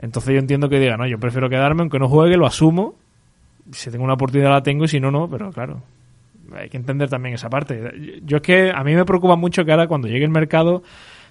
Entonces 0.01 0.33
yo 0.35 0.41
entiendo 0.41 0.69
que 0.69 0.79
diga, 0.81 0.97
no, 0.97 1.07
yo 1.07 1.19
prefiero 1.21 1.49
quedarme, 1.51 1.83
aunque 1.83 1.99
no 1.99 2.09
juegue, 2.09 2.37
lo 2.37 2.47
asumo. 2.47 2.95
Si 3.73 3.91
tengo 3.91 4.05
una 4.05 4.15
oportunidad 4.15 4.51
la 4.51 4.63
tengo 4.63 4.85
y 4.85 4.89
si 4.89 4.99
no, 4.99 5.11
no, 5.11 5.29
pero 5.29 5.51
claro, 5.53 5.83
hay 6.57 6.69
que 6.69 6.77
entender 6.79 7.09
también 7.09 7.35
esa 7.35 7.51
parte. 7.51 8.21
Yo 8.25 8.39
es 8.39 8.43
que 8.43 8.73
a 8.75 8.83
mí 8.83 8.95
me 8.95 9.05
preocupa 9.05 9.37
mucho 9.37 9.65
que 9.65 9.71
ahora 9.73 9.87
cuando 9.87 10.09
llegue 10.09 10.25
el 10.25 10.31
mercado 10.31 10.83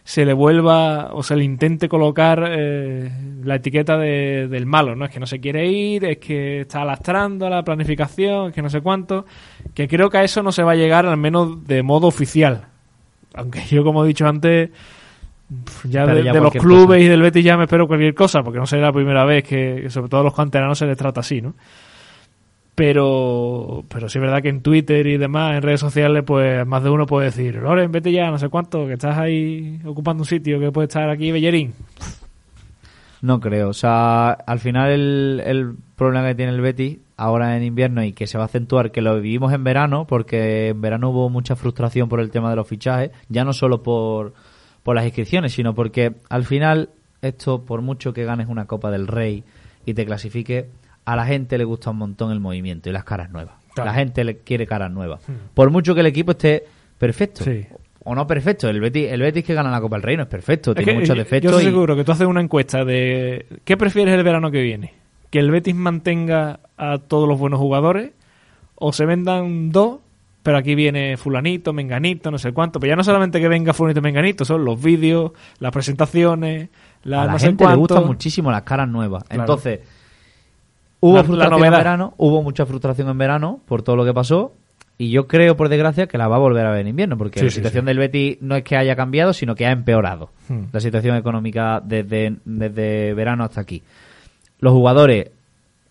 se 0.04 0.24
le 0.26 0.34
vuelva 0.34 1.10
o 1.14 1.22
se 1.24 1.36
le 1.36 1.44
intente 1.44 1.90
colocar 1.90 2.44
eh, 2.48 3.12
la 3.44 3.56
etiqueta 3.56 3.98
de- 3.98 4.48
del 4.48 4.66
malo, 4.66 4.96
¿no? 4.96 5.06
Es 5.06 5.12
que 5.12 5.20
no 5.20 5.26
se 5.26 5.40
quiere 5.40 5.68
ir, 5.68 6.06
es 6.06 6.18
que 6.20 6.62
está 6.62 6.86
lastrando 6.86 7.50
la 7.50 7.64
planificación, 7.64 8.50
es 8.50 8.54
que 8.56 8.62
no 8.62 8.70
sé 8.70 8.82
cuánto. 8.82 9.26
Que 9.74 9.88
creo 9.88 10.10
que 10.10 10.18
a 10.20 10.24
eso 10.24 10.42
no 10.42 10.52
se 10.52 10.64
va 10.64 10.72
a 10.72 10.76
llegar 10.76 11.06
al 11.06 11.18
menos 11.18 11.68
de 11.68 11.84
modo 11.84 12.08
oficial. 12.08 12.68
Aunque 13.34 13.62
yo, 13.70 13.84
como 13.84 14.06
he 14.06 14.08
dicho 14.08 14.26
antes, 14.28 14.70
ya 15.84 16.06
de, 16.06 16.24
ya 16.24 16.34
de 16.34 16.42
los 16.42 16.54
clubes 16.54 16.98
cosa. 16.98 17.00
y 17.00 17.08
del 17.08 17.22
Betis 17.22 17.44
ya 17.44 17.58
me 17.58 17.64
espero 17.64 17.88
cualquier 17.88 18.14
cosa, 18.14 18.44
porque 18.44 18.60
no 18.60 18.66
será 18.66 18.88
la 18.88 18.94
primera 18.94 19.26
vez 19.26 19.44
que, 19.44 19.90
sobre 19.90 20.10
todo 20.10 20.22
a 20.22 20.24
los 20.24 20.36
canteranos, 20.36 20.78
se 20.78 20.86
les 20.86 20.98
trata 20.98 21.22
así, 21.22 21.42
¿no? 21.42 21.56
Pero, 22.76 23.84
pero 23.90 24.08
sí 24.08 24.20
es 24.20 24.22
verdad 24.22 24.42
que 24.42 24.50
en 24.50 24.62
Twitter 24.62 25.06
y 25.06 25.18
demás, 25.18 25.56
en 25.56 25.62
redes 25.62 25.82
sociales, 25.82 26.24
pues 26.26 26.66
más 26.66 26.82
de 26.82 26.90
uno 26.90 27.06
puede 27.06 27.26
decir, 27.26 27.56
Loren, 27.56 27.92
vete 27.92 28.12
ya, 28.12 28.32
no 28.32 28.38
sé 28.38 28.48
cuánto, 28.48 28.88
que 28.88 28.94
estás 28.94 29.18
ahí 29.18 29.82
ocupando 29.86 30.22
un 30.22 30.28
sitio 30.28 30.60
que 30.60 30.72
puede 30.72 30.88
estar 30.88 31.10
aquí 31.10 31.32
Bellerín. 31.32 31.74
No 33.22 33.42
creo. 33.42 33.70
O 33.70 33.74
sea, 33.74 34.32
al 34.32 34.60
final 34.60 34.92
el, 34.92 35.42
el 35.46 35.76
problema 35.98 36.28
que 36.28 36.36
tiene 36.36 36.54
el 36.54 36.62
Betis 36.62 37.00
ahora 37.18 37.58
en 37.58 37.64
invierno 37.64 38.02
y 38.02 38.14
que 38.14 38.28
se 38.28 38.38
va 38.38 38.46
a 38.46 38.48
acentuar, 38.48 38.92
que 38.92 39.02
lo 39.02 39.20
vivimos 39.20 39.52
en 39.52 39.66
verano, 39.66 40.08
porque 40.08 40.70
en 40.70 40.80
verano 40.80 41.10
hubo 41.10 41.30
mucha 41.30 41.58
frustración 41.58 42.08
por 42.08 42.22
el 42.22 42.32
tema 42.32 42.50
de 42.50 42.56
los 42.56 42.68
fichajes, 42.68 43.12
ya 43.28 43.44
no 43.44 43.52
solo 43.52 43.84
por, 43.84 44.34
por 44.90 44.96
las 44.96 45.06
inscripciones, 45.06 45.54
sino 45.54 45.76
porque 45.76 46.16
al 46.30 46.46
final 46.46 46.90
esto, 47.22 47.64
por 47.64 47.84
mucho 47.84 48.12
que 48.12 48.24
ganes 48.24 48.48
una 48.48 48.66
Copa 48.66 48.90
del 48.90 49.06
Rey 49.06 49.44
y 49.86 49.94
te 49.94 50.04
clasifique, 50.04 50.66
a 51.06 51.16
la 51.16 51.28
gente 51.28 51.60
le 51.60 51.64
gusta 51.64 51.92
un 51.92 51.98
montón 51.98 52.32
el 52.32 52.40
movimiento 52.40 52.90
y 52.90 52.92
las 52.92 53.04
caras 53.04 53.30
nuevas. 53.30 53.54
Claro. 53.76 53.92
La 53.92 53.96
gente 53.96 54.24
le 54.24 54.38
quiere 54.40 54.66
caras 54.66 54.90
nuevas. 54.90 55.22
Hmm. 55.30 55.54
Por 55.54 55.70
mucho 55.70 55.94
que 55.94 56.00
el 56.00 56.08
equipo 56.08 56.32
esté 56.32 56.64
perfecto. 56.98 57.44
Sí. 57.44 57.68
O 58.04 58.16
no 58.16 58.26
perfecto. 58.26 58.68
El 58.68 58.80
Betis, 58.82 59.12
el 59.12 59.22
Betis 59.22 59.46
que 59.46 59.54
gana 59.54 59.70
la 59.70 59.80
Copa 59.80 59.98
del 59.98 60.02
Rey 60.02 60.18
no 60.18 60.24
es 60.24 60.30
perfecto. 60.30 60.72
Es 60.72 60.78
tiene 60.78 60.94
que, 60.94 61.00
muchos 61.02 61.16
defectos. 61.16 61.52
Yo 61.52 61.58
estoy 61.60 61.70
y- 61.70 61.72
seguro 61.72 61.96
que 61.96 62.04
tú 62.04 62.12
haces 62.12 62.26
una 62.26 62.42
encuesta 62.42 62.84
de 62.84 63.46
¿qué 63.66 63.78
prefieres 63.78 64.16
el 64.16 64.24
verano 64.24 64.50
que 64.50 64.64
viene? 64.64 64.96
¿Que 65.30 65.38
el 65.38 65.52
Betis 65.52 65.76
mantenga 65.76 66.62
a 66.78 66.98
todos 66.98 67.30
los 67.30 67.38
buenos 67.38 67.60
jugadores? 67.60 68.10
¿O 68.74 68.92
se 68.92 69.06
vendan 69.06 69.70
dos? 69.70 70.00
Pero 70.42 70.58
aquí 70.58 70.74
viene 70.74 71.18
fulanito, 71.18 71.74
menganito, 71.74 72.32
no 72.32 72.38
sé 72.38 72.54
cuánto. 72.54 72.80
Pero 72.80 72.92
ya 72.92 72.96
no 72.96 73.04
solamente 73.04 73.40
que 73.42 73.48
venga 73.50 73.74
fulanito, 73.74 74.02
menganito, 74.02 74.46
son 74.46 74.64
los 74.64 74.82
vídeos, 74.82 75.32
las 75.60 75.72
presentaciones, 75.72 76.70
la, 77.04 77.24
a 77.24 77.26
la 77.26 77.32
no 77.34 77.40
sé 77.40 77.48
gente 77.48 77.68
le 77.68 77.76
gustan 77.76 78.06
muchísimo 78.06 78.50
las 78.52 78.62
caras 78.64 78.88
nuevas. 78.88 79.24
Claro. 79.26 79.44
Entonces, 79.44 79.80
hubo 81.02 81.14
La- 81.14 81.20
la 81.20 81.24
frustración 81.26 81.66
en 81.66 81.72
verano, 81.72 82.14
hubo 82.18 82.42
mucha 82.44 82.66
frustración 82.66 83.10
en 83.10 83.18
verano 83.18 83.60
por 83.66 83.82
todo 83.84 83.96
lo 83.96 84.06
que 84.06 84.14
pasó. 84.14 84.54
Y 84.98 85.12
yo 85.12 85.28
creo, 85.28 85.56
por 85.56 85.70
desgracia, 85.70 86.08
que 86.08 86.18
la 86.18 86.28
va 86.28 86.36
a 86.36 86.40
volver 86.40 86.66
a 86.66 86.72
ver 86.72 86.82
en 86.82 86.90
invierno, 86.90 87.18
porque 87.18 87.40
Sí, 87.40 87.46
la 87.46 87.52
sí, 87.52 87.56
situación 87.56 87.84
sí. 87.84 87.88
del 87.88 88.00
Betis 88.00 88.38
no 88.42 88.56
es 88.58 88.64
que 88.64 88.76
haya 88.76 88.98
cambiado, 88.98 89.32
sino 89.32 89.56
que 89.56 89.66
ha 89.66 89.72
empeorado. 89.72 90.30
Hmm. 90.50 90.64
La 90.74 90.82
situación 90.82 91.16
económica 91.16 91.82
desde, 91.84 92.36
desde 92.44 93.14
verano 93.14 93.46
hasta 93.46 93.62
aquí. 93.62 93.82
Los 94.60 94.74
jugadores, 94.74 95.32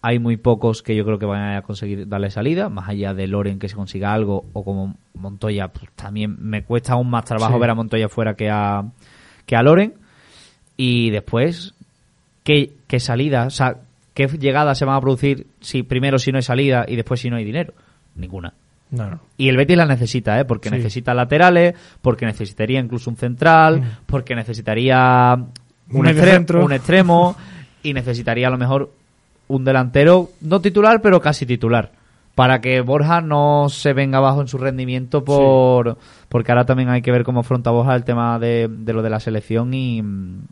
hay 0.00 0.18
muy 0.18 0.36
pocos 0.36 0.82
que 0.82 0.94
yo 0.94 1.04
creo 1.04 1.18
que 1.18 1.26
van 1.26 1.56
a 1.56 1.62
conseguir 1.62 2.08
darle 2.08 2.30
salida, 2.30 2.68
más 2.68 2.88
allá 2.88 3.14
de 3.14 3.26
Loren 3.26 3.58
que 3.58 3.68
se 3.68 3.74
consiga 3.76 4.12
algo, 4.12 4.44
o 4.52 4.64
como 4.64 4.94
Montoya, 5.14 5.68
pues 5.68 5.90
también 5.96 6.36
me 6.40 6.62
cuesta 6.62 6.92
aún 6.92 7.10
más 7.10 7.24
trabajo 7.24 7.54
Sí. 7.54 7.60
ver 7.60 7.70
a 7.70 7.74
Montoya 7.74 8.08
fuera 8.08 8.34
que 8.34 8.48
a, 8.50 8.84
que 9.44 9.56
a 9.56 9.62
Loren. 9.62 9.94
Y 10.76 11.10
después, 11.10 11.74
¿qué, 12.44 12.72
qué 12.86 13.00
salida? 13.00 13.46
O 13.46 13.50
sea, 13.50 13.78
¿qué 14.14 14.26
llegadas 14.28 14.78
se 14.78 14.84
van 14.84 14.94
a 14.96 15.00
producir 15.00 15.46
si 15.60 15.82
primero 15.82 16.18
si 16.18 16.30
no 16.30 16.38
hay 16.38 16.42
salida 16.42 16.84
y 16.86 16.94
después 16.96 17.20
si 17.20 17.30
no 17.30 17.36
hay 17.36 17.44
dinero? 17.44 17.74
Ninguna. 18.14 18.54
No, 18.90 19.10
no. 19.10 19.20
Y 19.36 19.48
el 19.48 19.56
Betis 19.56 19.76
la 19.76 19.84
necesita, 19.86 20.38
¿eh? 20.40 20.44
Porque 20.44 20.70
Sí. 20.70 20.76
necesita 20.76 21.12
laterales, 21.12 21.74
porque 22.00 22.24
necesitaría 22.24 22.80
incluso 22.80 23.10
un 23.10 23.16
central, 23.16 23.80
Mm. 23.80 23.84
porque 24.06 24.34
necesitaría 24.36 25.34
un, 25.90 26.00
medio 26.02 26.22
extre- 26.22 26.30
centro. 26.30 26.64
un 26.64 26.72
extremo 26.72 27.36
y 27.82 27.92
necesitaría 27.92 28.46
a 28.46 28.50
lo 28.50 28.56
mejor 28.58 28.92
un 29.48 29.64
delantero, 29.64 30.30
no 30.40 30.60
titular, 30.60 31.00
pero 31.02 31.20
casi 31.20 31.46
titular. 31.46 31.92
Para 32.34 32.60
que 32.60 32.80
Borja 32.82 33.20
no 33.20 33.66
se 33.68 33.92
venga 33.92 34.18
abajo 34.18 34.40
en 34.40 34.46
su 34.46 34.58
rendimiento 34.58 35.24
por 35.24 35.98
porque 36.28 36.52
ahora 36.52 36.66
también 36.66 36.88
hay 36.88 37.02
que 37.02 37.10
ver 37.10 37.24
cómo 37.24 37.40
afronta 37.40 37.72
Borja 37.72 37.96
el 37.96 38.04
tema 38.04 38.38
de, 38.38 38.68
de 38.70 38.92
lo 38.92 39.02
de 39.02 39.10
la 39.10 39.18
selección 39.18 39.74
y, 39.74 39.98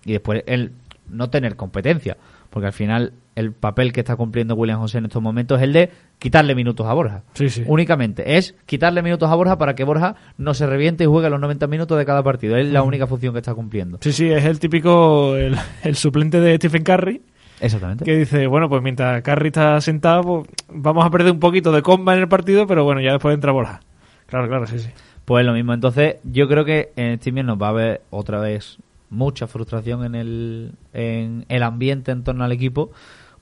y 0.04 0.12
después 0.12 0.42
el 0.46 0.72
no 1.08 1.30
tener 1.30 1.54
competencia. 1.54 2.16
Porque 2.50 2.66
al 2.66 2.72
final 2.72 3.12
el 3.34 3.52
papel 3.52 3.92
que 3.92 4.00
está 4.00 4.16
cumpliendo 4.16 4.54
William 4.54 4.80
José 4.80 4.98
en 4.98 5.04
estos 5.04 5.22
momentos 5.22 5.58
es 5.58 5.64
el 5.64 5.72
de 5.74 5.90
quitarle 6.18 6.54
minutos 6.54 6.86
a 6.86 6.94
Borja. 6.94 7.22
Sí, 7.34 7.50
sí. 7.50 7.62
Únicamente. 7.66 8.36
Es 8.38 8.54
quitarle 8.64 9.02
minutos 9.02 9.30
a 9.30 9.34
Borja 9.34 9.58
para 9.58 9.74
que 9.74 9.84
Borja 9.84 10.16
no 10.38 10.54
se 10.54 10.66
reviente 10.66 11.04
y 11.04 11.06
juegue 11.06 11.28
los 11.28 11.38
90 11.38 11.66
minutos 11.66 11.98
de 11.98 12.06
cada 12.06 12.22
partido. 12.22 12.56
Es 12.56 12.66
la 12.66 12.82
única 12.82 13.06
función 13.06 13.34
que 13.34 13.40
está 13.40 13.54
cumpliendo. 13.54 13.98
Sí, 14.00 14.12
sí, 14.12 14.30
es 14.30 14.44
el 14.44 14.58
típico, 14.58 15.36
el, 15.36 15.54
el 15.84 15.96
suplente 15.96 16.40
de 16.40 16.56
Stephen 16.56 16.82
Curry, 16.82 17.22
Exactamente. 17.60 18.04
que 18.04 18.16
dice, 18.16 18.46
bueno, 18.46 18.68
pues 18.68 18.82
mientras 18.82 19.22
Curry 19.22 19.48
está 19.48 19.80
sentado, 19.80 20.22
pues, 20.22 20.48
vamos 20.68 21.04
a 21.04 21.10
perder 21.10 21.32
un 21.32 21.40
poquito 21.40 21.72
de 21.72 21.82
comba 21.82 22.14
en 22.14 22.20
el 22.20 22.28
partido, 22.28 22.66
pero 22.66 22.84
bueno, 22.84 23.00
ya 23.00 23.12
después 23.12 23.34
entra 23.34 23.52
Borja. 23.52 23.80
Claro, 24.26 24.48
claro, 24.48 24.66
sí, 24.66 24.78
sí. 24.78 24.90
Pues 25.24 25.44
lo 25.44 25.52
mismo. 25.52 25.74
Entonces, 25.74 26.16
yo 26.24 26.48
creo 26.48 26.64
que 26.64 26.92
en 26.96 27.12
este 27.12 27.30
invierno 27.30 27.56
va 27.56 27.68
a 27.68 27.70
haber 27.70 28.02
otra 28.10 28.38
vez 28.40 28.78
mucha 29.10 29.46
frustración 29.46 30.04
en 30.04 30.14
el, 30.14 30.72
en 30.92 31.44
el 31.48 31.62
ambiente 31.62 32.12
en 32.12 32.24
torno 32.24 32.44
al 32.44 32.52
equipo, 32.52 32.90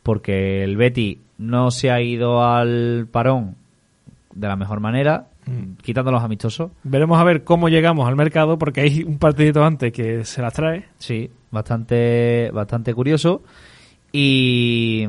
porque 0.03 0.63
el 0.63 0.77
Betty 0.77 1.21
no 1.39 1.71
se 1.71 1.91
ha 1.91 2.01
ido 2.01 2.45
al 2.45 3.07
parón 3.11 3.57
de 4.35 4.49
la 4.49 4.57
mejor 4.57 4.81
manera, 4.81 5.29
mm. 5.47 5.83
quitando 5.83 6.11
los 6.11 6.23
amistosos. 6.23 6.71
Veremos 6.83 7.19
a 7.19 7.25
ver 7.25 7.45
cómo 7.45 7.69
llegamos 7.69 8.09
al 8.09 8.17
mercado, 8.17 8.59
porque 8.59 8.83
hay 8.83 9.03
un 9.03 9.19
partidito 9.19 9.65
antes 9.65 9.93
que 9.93 10.25
se 10.25 10.43
las 10.43 10.53
trae. 10.53 10.87
Sí, 10.99 11.31
bastante, 11.51 12.51
bastante 12.53 12.95
curioso. 12.95 13.43
Y, 14.17 15.09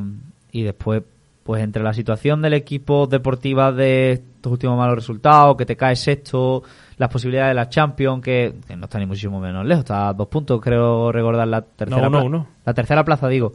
y 0.51 0.63
después, 0.63 1.03
pues 1.43 1.61
entre 1.61 1.83
la 1.83 1.93
situación 1.93 2.41
del 2.41 2.55
equipo 2.55 3.05
deportiva 3.05 3.71
de 3.71 4.13
estos 4.13 4.51
últimos 4.51 4.75
malos 4.75 4.95
resultados, 4.95 5.55
que 5.55 5.65
te 5.67 5.75
cae 5.77 5.95
sexto, 5.95 6.63
las 6.97 7.11
posibilidades 7.11 7.51
de 7.51 7.53
la 7.53 7.69
Champions, 7.69 8.23
que, 8.23 8.55
no 8.75 8.85
está 8.85 8.97
ni 8.97 9.05
muchísimo 9.05 9.39
menos 9.39 9.63
lejos, 9.63 9.83
está 9.83 10.09
a 10.09 10.13
dos 10.13 10.27
puntos, 10.27 10.59
creo 10.59 11.11
recordar 11.11 11.47
la 11.47 11.61
tercera 11.61 12.09
no, 12.09 12.47
La 12.65 12.73
tercera 12.73 13.05
plaza, 13.05 13.27
digo. 13.27 13.53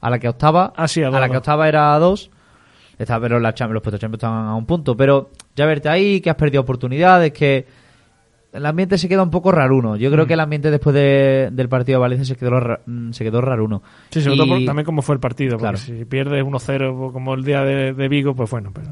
A 0.00 0.08
la 0.08 0.18
que 0.18 0.30
octava, 0.30 0.72
ah, 0.74 0.86
a, 0.86 1.10
la 1.20 1.28
que 1.28 1.36
octava 1.36 1.68
era 1.68 1.92
a 1.92 1.98
dos. 1.98 2.30
Está, 2.98 3.20
pero 3.20 3.38
la, 3.38 3.50
los 3.50 3.82
puestos 3.82 4.00
Champions 4.00 4.22
están 4.22 4.32
a 4.32 4.54
un 4.54 4.64
punto. 4.64 4.96
Pero 4.96 5.28
ya 5.54 5.66
verte 5.66 5.90
ahí, 5.90 6.22
que 6.22 6.30
has 6.30 6.36
perdido 6.36 6.62
oportunidades, 6.62 7.34
que 7.34 7.66
el 8.52 8.66
ambiente 8.66 8.98
se 8.98 9.08
queda 9.08 9.22
un 9.22 9.30
poco 9.30 9.52
raruno. 9.52 9.96
Yo 9.96 10.10
creo 10.10 10.24
mm. 10.24 10.28
que 10.28 10.34
el 10.34 10.40
ambiente 10.40 10.70
después 10.70 10.94
del 10.94 11.68
partido 11.68 11.98
de 11.98 12.00
Valencia 12.00 12.24
se 12.24 12.36
quedó, 12.36 12.78
mm, 12.86 13.12
se 13.12 13.24
quedó 13.24 13.40
raruno. 13.40 13.82
Sí, 14.10 14.20
sobre 14.20 14.36
todo 14.36 14.64
también 14.64 14.84
como 14.84 15.02
fue 15.02 15.14
el 15.14 15.20
partido. 15.20 15.56
Claro. 15.58 15.76
Si 15.76 16.04
pierdes 16.04 16.44
1-0 16.44 17.12
como 17.12 17.34
el 17.34 17.44
día 17.44 17.62
de, 17.62 17.92
de 17.92 18.08
Vigo, 18.08 18.34
pues 18.34 18.50
bueno, 18.50 18.70
pero... 18.74 18.88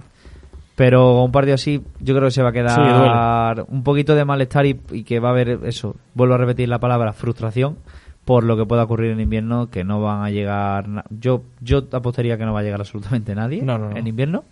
Pero 0.79 1.25
un 1.25 1.33
partido 1.33 1.57
así, 1.57 1.83
yo 1.99 2.14
creo 2.14 2.29
que 2.29 2.31
se 2.31 2.40
va 2.40 2.51
a 2.51 2.53
quedar 2.53 3.66
un 3.66 3.83
poquito 3.83 4.14
de 4.14 4.25
malestar 4.25 4.64
y, 4.64 4.75
que 5.03 5.18
va 5.18 5.31
a 5.31 5.33
haber 5.33 5.59
eso. 5.64 5.97
Vuelvo 6.14 6.35
a 6.35 6.38
repetir 6.38 6.68
la 6.68 6.79
palabra 6.79 7.12
frustración 7.12 7.79
por 8.25 8.44
lo 8.44 8.57
que 8.57 8.64
pueda 8.64 8.85
ocurrir 8.85 9.11
en 9.11 9.18
invierno, 9.18 9.71
que 9.71 9.83
no 9.83 10.01
van 10.01 10.23
a 10.23 10.31
llegar. 10.31 10.87
Yo, 11.11 11.42
yo 11.61 11.83
apostaría 11.90 12.38
que 12.38 12.44
no 12.44 12.53
va 12.53 12.61
a 12.61 12.62
llegar 12.62 12.79
absolutamente 12.79 13.35
nadie 13.35 13.59
en 13.59 14.07
invierno 14.07 14.44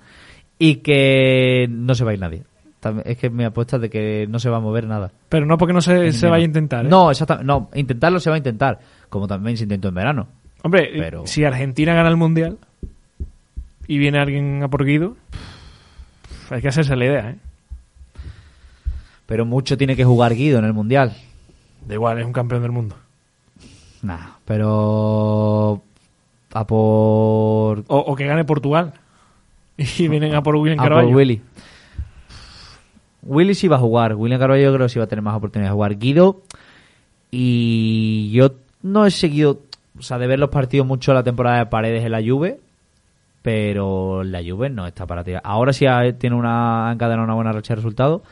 y 0.59 0.77
que 0.77 1.69
no 1.71 1.95
se 1.95 2.05
va 2.05 2.11
a 2.11 2.15
ir 2.15 2.21
nadie. 2.21 2.43
Es 3.05 3.19
que 3.19 3.31
me 3.31 3.45
apuesta 3.45 3.79
de 3.79 3.91
que 3.91 4.27
no 4.29 4.39
se 4.39 4.49
va 4.49 4.59
a 4.59 4.61
mover 4.61 4.87
nada. 4.87 5.11
Pero 5.29 5.47
no 5.47 5.59
porque 5.59 5.73
no 5.73 5.81
se, 5.81 6.13
se 6.13 6.29
vaya 6.29 6.43
a 6.43 6.47
intentar. 6.47 6.87
¿eh? 6.87 6.89
No, 6.89 7.11
exactamente. 7.11 7.47
No, 7.47 7.71
intentarlo 7.75 8.21
se 8.21 8.31
va 8.31 8.37
a 8.37 8.39
intentar, 8.39 8.79
como 9.09 9.27
también 9.27 9.57
se 9.57 9.65
intentó 9.65 9.89
en 9.89 9.95
verano. 9.95 10.29
Hombre, 10.63 10.91
si 11.25 11.45
Argentina 11.45 11.95
gana 11.95 12.09
el 12.09 12.17
mundial 12.17 12.59
y 13.87 13.99
viene 13.99 14.19
alguien 14.19 14.63
a 14.63 14.69
por 14.69 14.85
Guido 14.85 15.17
hay 16.51 16.63
que 16.63 16.69
hacerse 16.69 16.97
la 16.97 17.05
idea, 17.05 17.31
¿eh? 17.31 17.37
Pero 19.27 19.45
mucho 19.45 19.77
tiene 19.77 19.97
que 19.97 20.05
jugar 20.05 20.35
Guido 20.35 20.59
en 20.59 20.65
el 20.65 20.73
Mundial. 20.73 21.17
Da 21.85 21.95
igual, 21.95 22.19
es 22.19 22.27
un 22.27 22.33
campeón 22.33 22.63
del 22.63 22.71
mundo. 22.71 22.97
Nah, 24.03 24.37
pero... 24.45 25.83
A 26.53 26.67
por... 26.67 27.85
O, 27.89 28.15
que 28.15 28.27
gane 28.27 28.45
Portugal. 28.45 28.95
Y 29.77 30.09
vienen 30.09 30.35
a 30.35 30.43
por 30.43 30.57
William 30.57 30.79
Carvalho. 30.79 31.09
A 31.09 31.11
por 31.11 31.17
Willy. 31.17 31.43
Willy 33.27 33.55
sí 33.55 33.69
va 33.69 33.77
a 33.77 33.81
jugar. 33.81 34.15
William 34.15 34.41
Carvalho 34.41 34.75
creo 34.75 34.87
que 34.87 34.93
sí 34.93 34.99
va 34.99 35.05
a 35.05 35.09
tener 35.09 35.23
más 35.23 35.37
oportunidades 35.37 35.73
de 35.73 35.75
jugar. 35.75 35.99
Guido... 35.99 36.43
Y 37.31 38.31
yo 38.31 38.53
no 38.83 39.05
he 39.05 39.11
seguido... 39.11 39.61
O 39.99 40.03
sea, 40.03 40.17
de 40.17 40.27
ver 40.27 40.39
los 40.39 40.49
partidos 40.49 40.87
mucho 40.87 41.13
la 41.13 41.23
temporada 41.23 41.59
de 41.59 41.67
Paredes 41.67 42.05
en 42.05 42.13
la 42.13 42.23
Juve 42.25 42.61
pero 43.47 44.25
la 44.25 44.43
Juve 44.43 44.71
no 44.71 44.89
está 44.89 45.07
para 45.07 45.23
tirar. 45.23 45.41
Ahora 45.45 45.73
sí 45.73 45.87
tiene 46.19 46.35
una 46.35 46.91
encadenado 46.93 47.23
una 47.23 47.35
buena 47.37 47.53
racha 47.53 47.75
de 47.75 47.77
resultados 47.77 48.23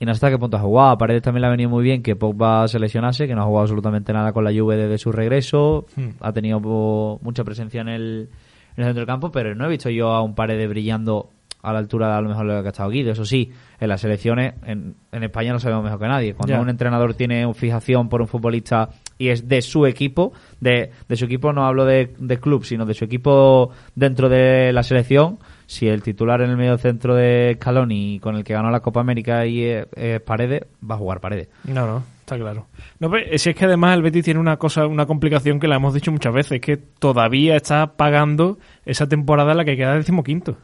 y 0.00 0.04
no 0.04 0.12
sé 0.12 0.16
hasta 0.16 0.30
qué 0.30 0.36
punto 0.36 0.56
ha 0.56 0.60
jugado. 0.60 0.90
A 0.90 0.98
Paredes 0.98 1.22
también 1.22 1.42
le 1.42 1.46
ha 1.46 1.50
venido 1.50 1.70
muy 1.70 1.84
bien 1.84 2.02
que 2.02 2.16
Pogba 2.16 2.66
se 2.66 2.80
lesionase, 2.80 3.28
que 3.28 3.36
no 3.36 3.42
ha 3.42 3.44
jugado 3.44 3.62
absolutamente 3.62 4.12
nada 4.12 4.32
con 4.32 4.42
la 4.42 4.50
Juve 4.52 4.76
desde 4.76 4.98
su 4.98 5.12
regreso. 5.12 5.86
Hmm. 5.94 6.08
Ha 6.18 6.32
tenido 6.32 6.58
mucha 6.58 7.44
presencia 7.44 7.82
en 7.82 7.88
el, 7.88 8.28
en 8.76 8.82
el 8.82 8.84
centro 8.84 9.02
del 9.02 9.06
campo, 9.06 9.30
pero 9.30 9.54
no 9.54 9.66
he 9.66 9.68
visto 9.68 9.90
yo 9.90 10.10
a 10.10 10.22
un 10.22 10.34
Paredes 10.34 10.68
brillando 10.68 11.30
a 11.64 11.72
la 11.72 11.78
altura 11.78 12.08
de 12.08 12.14
a 12.14 12.20
lo 12.20 12.28
mejor 12.28 12.44
lo 12.44 12.60
que 12.60 12.68
ha 12.68 12.70
estado 12.70 12.90
Guido. 12.90 13.12
Eso 13.12 13.24
sí, 13.24 13.50
en 13.80 13.88
las 13.88 14.02
selecciones 14.02 14.54
en, 14.66 14.94
España 15.10 15.52
lo 15.52 15.58
sabemos 15.58 15.82
mejor 15.82 15.98
que 15.98 16.08
nadie. 16.08 16.34
Cuando 16.34 16.60
un 16.60 16.68
entrenador 16.68 17.14
tiene 17.14 17.52
fijación 17.54 18.08
por 18.08 18.20
un 18.20 18.28
futbolista 18.28 18.90
y 19.16 19.28
es 19.28 19.48
de 19.48 19.62
su 19.62 19.86
equipo, 19.86 20.32
de, 20.60 20.90
de 21.08 21.16
su 21.16 21.24
equipo 21.24 21.52
no 21.52 21.64
hablo 21.64 21.84
de, 21.84 22.14
de, 22.18 22.38
club, 22.38 22.64
sino 22.64 22.84
de 22.84 22.94
su 22.94 23.04
equipo 23.04 23.70
dentro 23.94 24.28
de 24.28 24.72
la 24.72 24.82
selección, 24.82 25.38
si 25.66 25.88
el 25.88 26.02
titular 26.02 26.42
en 26.42 26.50
el 26.50 26.56
medio 26.56 26.76
centro 26.76 27.14
de 27.14 27.54
Scaloni 27.56 28.18
con 28.20 28.36
el 28.36 28.44
que 28.44 28.52
ganó 28.52 28.70
la 28.70 28.80
Copa 28.80 29.00
América 29.00 29.46
y 29.46 29.64
es, 29.64 29.86
Paredes, 30.22 30.62
va 30.88 30.96
a 30.96 30.98
jugar 30.98 31.20
Paredes. 31.20 31.48
No, 31.64 31.86
no, 31.86 32.02
está 32.20 32.36
claro. 32.36 32.66
No, 32.98 33.10
si 33.36 33.50
es 33.50 33.56
que 33.56 33.64
además 33.64 33.96
el 33.96 34.02
Betis 34.02 34.24
tiene 34.24 34.40
una 34.40 34.56
cosa, 34.58 34.86
una 34.86 35.06
complicación 35.06 35.58
que 35.58 35.68
la 35.68 35.76
hemos 35.76 35.94
dicho 35.94 36.12
muchas 36.12 36.34
veces, 36.34 36.60
que 36.60 36.76
todavía 36.76 37.56
está 37.56 37.96
pagando 37.96 38.58
esa 38.84 39.08
temporada 39.08 39.52
en 39.52 39.56
la 39.58 39.64
que 39.64 39.76
queda 39.76 39.94
decimoquinto. 39.94 40.58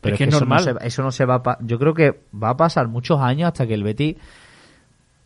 Pero 0.00 0.14
es 0.14 0.18
que, 0.18 0.24
es 0.24 0.30
normal. 0.30 0.78
Eso 0.82 1.02
no, 1.02 1.12
se, 1.12 1.24
va 1.24 1.42
a 1.44 1.58
Yo 1.60 1.78
creo 1.78 1.94
que 1.94 2.20
va 2.32 2.50
a 2.50 2.56
pasar 2.56 2.88
muchos 2.88 3.20
años 3.20 3.48
hasta 3.48 3.66
que 3.66 3.74
el 3.74 3.82
Betis 3.82 4.16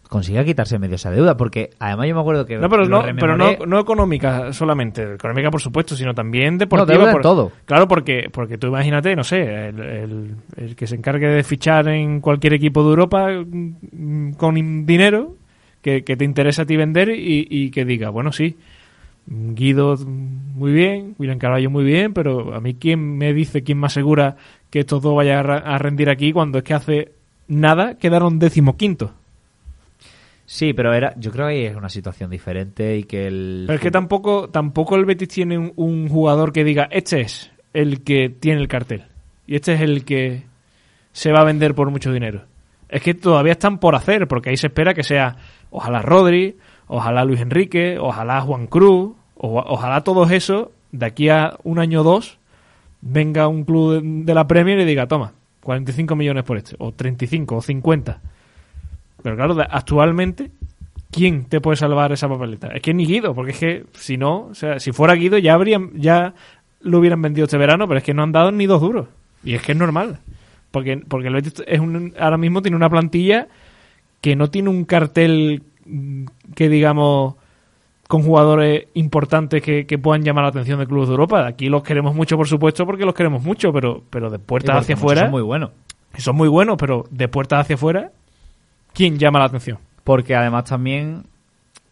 consiga 0.09 0.45
quitarse 0.45 0.79
medio 0.79 0.97
esa 0.97 1.11
deuda, 1.11 1.37
porque 1.37 1.71
además 1.79 2.07
yo 2.07 2.15
me 2.15 2.21
acuerdo 2.21 2.47
que... 2.47 2.57
No, 2.57 2.69
pero, 2.69 2.87
no, 2.87 3.03
pero 3.19 3.37
no, 3.37 3.81
económica 3.81 4.53
solamente, 4.53 5.15
económica 5.15 5.51
por 5.51 5.61
supuesto, 5.61 5.97
sino 5.97 6.15
también 6.15 6.59
deportiva. 6.59 7.11
por, 7.11 7.23
todo. 7.23 7.53
Claro, 7.65 7.89
porque, 7.89 8.29
porque 8.31 8.59
tú 8.59 8.69
imagínate, 8.69 9.17
no 9.17 9.25
sé, 9.25 9.69
el, 9.71 10.37
el, 10.57 10.77
que 10.77 10.87
se 10.87 10.97
encargue 10.97 11.27
de 11.27 11.43
fichar 11.43 11.89
en 11.89 12.21
cualquier 12.21 12.55
equipo 12.55 12.85
de 12.85 12.91
Europa 12.91 13.29
mm, 13.29 14.35
con 14.35 14.87
dinero 14.87 15.35
que, 15.83 16.03
te 16.03 16.25
interesa 16.25 16.63
a 16.63 16.67
ti 16.67 16.77
vender 16.77 17.11
y, 17.11 17.47
y 17.51 17.71
que 17.71 17.85
diga, 17.85 18.11
bueno, 18.11 18.31
sí, 18.31 18.57
Guido 19.27 19.97
muy 19.97 20.73
bien, 20.73 21.15
William 21.19 21.39
Carvalho 21.39 21.71
muy 21.71 21.85
bien, 21.85 22.13
pero 22.13 22.55
a 22.55 22.61
mí 22.61 22.75
quién 22.75 23.17
me 23.17 23.33
dice, 23.33 23.63
quién 23.63 23.79
me 23.79 23.87
asegura 23.87 24.37
que 24.71 24.81
estos 24.81 25.03
dos 25.03 25.17
vayan 25.17 25.49
a 25.51 25.79
rendir 25.79 26.11
aquí 26.11 26.33
cuando 26.33 26.59
es 26.59 26.65
que 26.65 26.75
hace 26.75 27.13
nada 27.49 27.99
quedaron 27.99 28.39
décimo 28.39 28.77
quinto. 28.77 29.13
Sí, 30.47 30.75
pero 30.75 30.93
era, 30.93 31.15
yo 31.17 31.31
creo 31.31 31.49
que 31.49 31.67
es 31.67 31.77
una 31.77 31.89
situación 31.89 32.31
diferente 32.31 32.99
y 32.99 33.05
que 33.05 33.27
el. 33.27 33.65
Pero 33.67 33.77
es 33.77 33.83
que 33.83 33.91
tampoco, 33.91 34.51
tampoco 34.51 34.97
el 34.97 35.07
Betis 35.07 35.29
tiene 35.29 35.73
un, 35.75 36.09
jugador 36.09 36.53
que 36.53 36.65
diga, 36.65 36.87
este 36.91 37.23
es 37.23 37.51
el 37.73 38.03
que 38.03 38.29
tiene 38.29 38.61
el 38.61 38.69
cartel 38.69 39.05
y 39.47 39.57
este 39.57 39.73
es 39.73 39.81
el 39.81 40.05
que 40.05 40.43
se 41.13 41.33
va 41.33 41.41
a 41.41 41.45
vender 41.45 41.75
por 41.75 41.91
mucho 41.91 42.13
dinero. 42.13 42.45
Es 42.89 43.03
que 43.03 43.15
todavía 43.15 43.53
están 43.53 43.79
por 43.79 43.95
hacer, 43.95 44.29
porque 44.29 44.51
ahí 44.51 44.57
se 44.57 44.67
espera 44.67 44.93
que 44.93 45.03
sea 45.03 45.37
ojalá 45.71 46.03
Rodri, 46.03 46.57
ojalá 46.87 47.25
Luis 47.25 47.40
Enrique, 47.40 47.99
ojalá 47.99 48.40
Juan 48.40 48.66
Cruz, 48.66 49.12
o, 49.37 49.59
ojalá 49.59 50.03
todos 50.03 50.31
esos, 50.31 50.68
de 50.92 51.07
aquí 51.07 51.29
a 51.29 51.57
un 51.64 51.79
año 51.79 52.01
o 52.01 52.05
dos, 52.05 52.38
venga 53.01 53.49
un 53.49 53.64
club 53.64 54.03
de, 54.03 54.35
la 54.35 54.47
Premier 54.47 54.79
y 54.79 54.85
diga, 54.85 55.07
toma, 55.07 55.33
45 55.62 56.16
millones 56.16 56.44
por 56.44 56.57
este, 56.57 56.77
o 56.79 56.92
35, 56.92 57.57
o 57.57 57.62
50. 57.62 58.20
Pero 59.23 59.37
claro, 59.37 59.57
actualmente, 59.70 60.51
¿quién 61.11 61.44
te 61.44 61.61
puede 61.61 61.77
salvar 61.77 62.12
esa 62.12 62.29
papeleta? 62.29 62.68
Es 62.68 62.83
que 62.83 62.94
ni 62.94 63.07
Guido, 63.07 63.35
porque 63.35 63.53
es 63.53 63.59
que 63.59 63.85
si 63.92 64.16
no, 64.16 64.47
o 64.47 64.55
sea, 64.55 64.81
si 64.81 64.92
fuera 64.92 65.14
Guido 65.14 65.38
ya 65.38 65.55
habrían, 65.55 65.90
ya 65.94 66.35
lo 66.81 66.99
hubieran 66.99 67.23
vendido 67.23 67.44
este 67.44 67.59
verano, 67.59 67.88
pero 67.88 67.99
es 67.99 68.05
que 68.05 68.14
no 68.14 68.23
han 68.23 68.33
dado 68.33 68.53
ni 68.53 68.66
dos 68.66 68.81
duros. 68.81 69.09
Y 69.42 69.55
es 69.55 69.62
que 69.62 69.73
es 69.73 69.79
normal. 69.79 70.18
Porque, 70.70 70.97
porque 70.97 71.29
el 71.29 71.35
Betis 71.35 71.62
es 71.66 71.81
un, 71.81 72.14
ahora 72.18 72.37
mismo 72.37 72.62
tiene 72.62 72.77
una 72.77 72.90
plantilla 72.90 73.49
que 74.20 74.37
no 74.37 74.51
tiene 74.51 74.70
un 74.70 74.85
cartel 74.85 75.62
que 76.55 76.68
digamos 76.68 77.35
con 78.09 78.23
jugadores 78.23 78.87
importantes 78.94 79.62
que, 79.62 79.99
puedan 79.99 80.23
llamar 80.23 80.44
la 80.44 80.51
atención 80.51 80.79
del 80.79 80.88
club 80.88 81.07
de 81.07 81.12
Europa. 81.12 81.47
Aquí 81.47 81.68
los 81.68 81.83
queremos 81.83 82.14
mucho, 82.14 82.37
por 82.37 82.47
supuesto, 82.47 82.85
porque 82.87 83.05
los 83.05 83.14
queremos 83.14 83.42
mucho, 83.42 83.73
pero, 83.73 84.03
pero 84.11 84.31
de 84.31 84.38
puertas 84.38 84.77
hacia 84.77 84.95
afuera. 84.95 85.22
Son 85.22 85.30
muy 85.30 85.43
buenos. 85.43 85.70
Son 86.18 86.37
muy 86.37 86.49
buenos, 86.49 86.76
pero 86.78 87.07
de 87.11 87.28
puertas 87.28 87.61
hacia 87.61 87.74
afuera, 87.74 88.12
¿quién 88.93 89.18
llama 89.18 89.39
la 89.39 89.47
atención? 89.47 89.78
Porque 90.05 90.37
además 90.37 90.64
también 90.64 91.24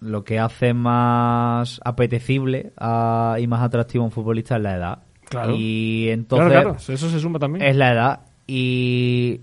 lo 0.00 0.22
que 0.22 0.38
hace 0.38 0.74
más 0.74 1.80
apetecible 1.84 2.72
y 2.76 3.46
más 3.46 3.62
atractivo 3.62 4.04
a 4.04 4.06
un 4.06 4.12
futbolista 4.12 4.56
es 4.56 4.62
la 4.62 4.76
edad. 4.76 4.98
Claro. 5.28 5.54
Y 5.56 6.08
entonces. 6.10 6.88
eso 6.90 7.08
se 7.08 7.18
suma 7.18 7.38
también. 7.38 7.64
Es 7.64 7.74
la 7.74 7.92
edad. 7.92 8.20
Y 8.46 9.40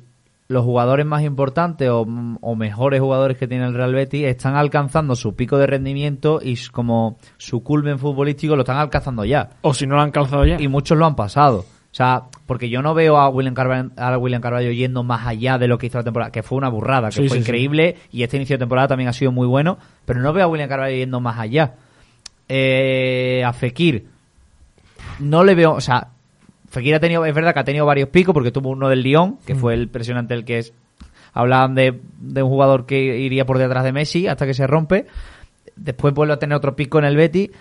los 0.50 0.66
jugadores 0.66 1.06
más 1.06 1.22
importantes 1.22 1.88
o, 1.92 2.06
mejores 2.56 3.00
jugadores 3.00 3.38
que 3.38 3.48
tiene 3.48 3.66
el 3.66 3.76
Real 3.76 3.94
Betis 3.94 4.26
están 4.26 4.56
alcanzando 4.56 5.16
su 5.16 5.36
pico 5.36 5.60
de 5.60 5.68
rendimiento 5.68 6.40
y 6.44 6.58
como 6.72 7.18
su 7.38 7.62
culmen 7.64 8.00
futbolístico 8.00 8.56
lo 8.56 8.64
están 8.64 8.78
alcanzando 8.78 9.24
ya. 9.24 9.52
O 9.62 9.76
si 9.76 9.86
no 9.86 9.94
lo 9.94 10.02
han 10.02 10.08
alcanzado 10.08 10.46
ya. 10.48 10.60
Y 10.60 10.68
muchos 10.68 10.98
lo 10.98 11.06
han 11.06 11.16
pasado. 11.16 11.60
O 11.60 11.94
sea, 11.96 12.24
porque 12.48 12.68
yo 12.68 12.82
no 12.82 12.96
veo 12.96 13.18
a 13.18 13.30
William 13.30 13.54
Carvalho, 13.54 13.92
a 13.96 14.18
William 14.18 14.42
Carvalho 14.42 14.72
yendo 14.72 15.04
más 15.04 15.28
allá 15.28 15.60
de 15.60 15.68
lo 15.68 15.78
que 15.78 15.86
hizo 15.86 16.00
la 16.00 16.04
temporada, 16.04 16.32
que 16.32 16.42
fue 16.42 16.58
una 16.58 16.70
burrada, 16.70 17.12
que 17.12 17.28
fue 17.30 17.38
increíble 17.38 17.98
y 18.12 18.24
este 18.24 18.38
inicio 18.38 18.56
de 18.56 18.60
temporada 18.60 18.88
también 18.88 19.08
ha 19.08 19.14
sido 19.14 19.32
muy 19.32 19.46
bueno, 19.46 19.78
pero 20.06 20.20
no 20.20 20.34
veo 20.34 20.46
a 20.46 20.48
William 20.48 20.68
Carvalho 20.68 20.96
yendo 20.96 21.20
más 21.20 21.38
allá. 21.38 21.76
Eh, 22.48 23.44
a 23.46 23.54
Fekir, 23.54 24.08
no 25.20 25.44
le 25.44 25.54
veo, 25.54 25.74
o 25.74 25.82
sea, 25.82 26.08
Fekir 26.70 26.96
ha 26.96 27.00
tenido, 27.00 27.26
es 27.26 27.34
verdad 27.34 27.54
que 27.54 27.60
ha 27.60 27.64
tenido 27.64 27.86
varios 27.86 28.10
picos 28.10 28.34
porque 28.34 28.52
tuvo 28.52 28.70
uno 28.70 28.90
del 28.90 29.02
Lyon, 29.02 29.38
que 29.46 29.56
mm. 29.56 29.58
fue 29.58 29.74
el 29.74 29.90
presionante 29.90 30.34
el 30.34 30.46
que 30.46 30.60
es 30.60 30.74
hablaban 31.34 31.76
de, 31.76 32.00
de 32.20 32.44
un 32.44 32.50
jugador 32.50 32.86
que 32.86 33.18
iría 33.20 33.46
por 33.46 33.58
detrás 33.58 33.84
de 33.84 33.92
Messi 33.92 34.28
hasta 34.28 34.46
que 34.46 34.54
se 34.54 34.68
rompe. 34.68 35.08
Después 35.76 36.14
vuelve 36.14 36.34
a 36.34 36.40
tener 36.40 36.56
otro 36.56 36.76
pico 36.76 37.00
en 37.00 37.06
el 37.06 37.16
Betis. 37.16 37.52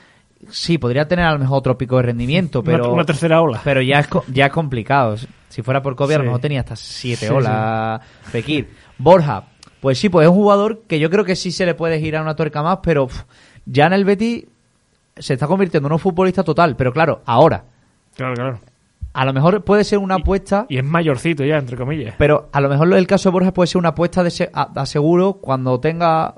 Sí, 0.50 0.78
podría 0.78 1.08
tener 1.08 1.24
a 1.24 1.32
lo 1.32 1.38
mejor 1.38 1.58
otro 1.58 1.78
pico 1.78 1.96
de 1.96 2.02
rendimiento, 2.02 2.62
pero. 2.64 2.92
Una, 2.92 3.04
tercera 3.04 3.40
ola. 3.40 3.60
Pero 3.64 3.82
ya 3.82 4.00
es, 4.00 4.08
ya 4.28 4.46
es 4.46 4.52
complicado. 4.52 5.16
Si 5.48 5.62
fuera 5.62 5.82
por 5.82 5.96
Kobe, 5.96 6.14
a 6.14 6.18
lo 6.18 6.24
mejor 6.24 6.40
tenía 6.40 6.60
hasta 6.60 6.76
siete 6.76 7.30
olas. 7.30 8.00
Fekir. 8.22 8.68
Borja, 8.98 9.44
pues 9.80 9.98
sí, 9.98 10.08
pues 10.08 10.24
es 10.26 10.30
un 10.30 10.36
jugador 10.36 10.82
que 10.86 10.98
yo 10.98 11.10
creo 11.10 11.24
que 11.24 11.36
sí 11.36 11.52
se 11.52 11.64
le 11.64 11.74
puede 11.74 12.00
girar 12.00 12.22
una 12.22 12.36
tuerca 12.36 12.62
más, 12.62 12.80
pero 12.82 13.08
ya 13.64 13.86
en 13.86 13.92
el 13.92 14.04
Betis 14.04 14.44
se 15.16 15.34
está 15.34 15.46
convirtiendo 15.46 15.88
en 15.88 15.92
un 15.92 15.98
futbolista 15.98 16.42
total. 16.42 16.76
Pero 16.76 16.92
claro, 16.92 17.22
ahora. 17.24 17.64
Claro, 18.14 18.34
claro. 18.34 18.60
A 19.12 19.24
lo 19.24 19.32
mejor 19.32 19.64
puede 19.64 19.84
ser 19.84 19.98
una 19.98 20.16
apuesta. 20.16 20.66
Y 20.68 20.78
es 20.78 20.84
mayorcito 20.84 21.44
ya, 21.44 21.56
entre 21.58 21.76
comillas. 21.76 22.14
Pero 22.18 22.48
a 22.52 22.60
lo 22.60 22.68
mejor 22.68 22.92
el 22.92 23.06
caso 23.06 23.30
de 23.30 23.32
Borja 23.32 23.52
puede 23.52 23.66
ser 23.66 23.78
una 23.78 23.90
apuesta 23.90 24.22
de 24.22 24.50
aseguro 24.52 25.34
cuando 25.34 25.80
tenga 25.80 26.36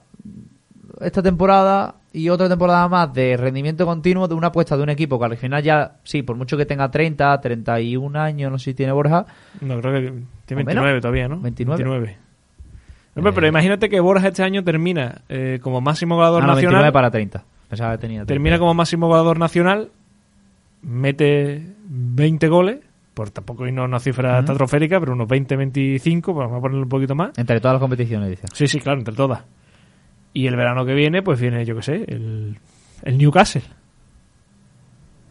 esta 1.00 1.22
temporada 1.22 1.96
y 2.12 2.28
otra 2.28 2.48
temporada 2.48 2.88
más 2.88 3.12
de 3.12 3.36
rendimiento 3.36 3.86
continuo 3.86 4.26
de 4.26 4.34
una 4.34 4.48
apuesta 4.48 4.76
de 4.76 4.82
un 4.82 4.90
equipo 4.90 5.18
que 5.18 5.24
al 5.24 5.36
final 5.36 5.62
ya, 5.62 5.98
sí, 6.02 6.22
por 6.22 6.36
mucho 6.36 6.56
que 6.56 6.66
tenga 6.66 6.90
30, 6.90 7.40
31 7.40 8.18
años, 8.18 8.50
no 8.50 8.58
sé 8.58 8.66
si 8.66 8.74
tiene 8.74 8.92
Borja. 8.92 9.26
No, 9.60 9.80
creo 9.80 9.92
que 9.94 10.22
tiene 10.46 10.64
29 10.64 11.00
todavía, 11.00 11.28
¿no? 11.28 11.40
29. 11.40 11.84
29. 11.84 12.18
pero 13.34 13.46
imagínate 13.46 13.88
que 13.88 14.00
Borja 14.00 14.28
este 14.28 14.42
año 14.42 14.64
termina 14.64 15.22
eh, 15.28 15.60
como 15.62 15.80
máximo 15.80 16.16
goleador 16.16 16.42
ah, 16.44 16.46
nacional. 16.48 16.82
29 16.82 16.92
para 16.92 17.10
30. 17.10 17.44
Pensaba 17.68 17.92
que 17.92 17.98
tenía 17.98 18.24
Termina 18.24 18.58
como 18.58 18.74
máximo 18.74 19.06
goleador 19.06 19.38
nacional, 19.38 19.90
mete 20.82 21.62
20 21.88 22.48
goles, 22.48 22.78
por 23.14 23.30
tampoco 23.30 23.66
irnos 23.66 23.86
una 23.86 24.00
cifra 24.00 24.40
uh 24.40 25.00
pero 25.00 25.12
unos 25.12 25.28
20, 25.28 25.56
25, 25.56 26.34
pues 26.34 26.46
vamos 26.46 26.58
a 26.58 26.62
ponerlo 26.62 26.82
un 26.84 26.88
poquito 26.88 27.14
más. 27.14 27.36
Entre 27.38 27.60
todas 27.60 27.74
las 27.74 27.80
competiciones, 27.80 28.30
dice. 28.30 28.46
Sí, 28.52 28.66
sí, 28.66 28.80
claro, 28.80 28.98
entre 28.98 29.14
todas. 29.14 29.44
Y 30.32 30.46
el 30.46 30.56
verano 30.56 30.84
que 30.84 30.94
viene, 30.94 31.22
pues 31.22 31.40
viene, 31.40 31.64
yo 31.64 31.76
qué 31.76 31.82
sé, 31.82 32.04
el, 32.06 32.56
el 33.02 33.18
Newcastle. 33.18 33.62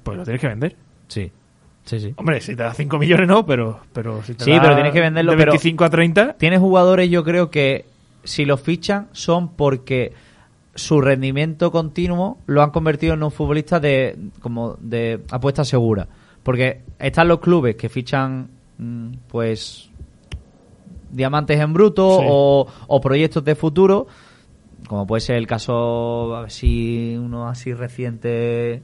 Pues 0.03 0.17
lo 0.17 0.23
tienes 0.23 0.41
que 0.41 0.47
vender. 0.47 0.75
Sí. 1.07 1.31
Sí, 1.85 1.99
sí. 1.99 2.13
Hombre, 2.17 2.39
si 2.41 2.55
te 2.55 2.63
da 2.63 2.73
5 2.73 2.99
millones 2.99 3.27
no, 3.27 3.45
pero, 3.45 3.79
pero 3.93 4.21
si 4.23 4.35
te 4.35 4.43
sí, 4.43 4.51
pero 4.61 4.75
tienes 4.75 4.93
que 4.93 4.99
venderlo. 4.99 5.31
De 5.31 5.37
25 5.37 5.83
a 5.83 5.89
30. 5.89 6.33
Tienes 6.33 6.59
jugadores, 6.59 7.09
yo 7.09 7.23
creo 7.23 7.49
que 7.49 7.85
si 8.23 8.45
los 8.45 8.61
fichan 8.61 9.07
son 9.11 9.55
porque 9.55 10.13
su 10.79 11.01
rendimiento 11.01 11.71
continuo 11.71 12.37
lo 12.45 12.61
han 12.61 12.71
convertido 12.71 13.13
en 13.13 13.23
un 13.23 13.31
futbolista 13.31 13.79
de 13.79 14.17
como 14.41 14.77
de 14.79 15.23
apuesta 15.29 15.63
segura. 15.63 16.07
Porque 16.43 16.81
están 16.97 17.27
los 17.27 17.39
clubes 17.39 17.75
que 17.75 17.89
fichan, 17.89 18.49
mm, 18.77 19.11
pues, 19.27 19.89
diamantes 21.11 21.59
en 21.59 21.73
bruto 21.73 22.07
o, 22.07 22.67
o 22.87 23.01
proyectos 23.01 23.43
de 23.43 23.55
futuro 23.55 24.07
como 24.87 25.05
puede 25.05 25.21
ser 25.21 25.35
el 25.37 25.47
caso, 25.47 26.35
a 26.35 26.41
ver 26.41 26.51
si 26.51 27.15
uno 27.15 27.47
así 27.47 27.73
reciente, 27.73 28.81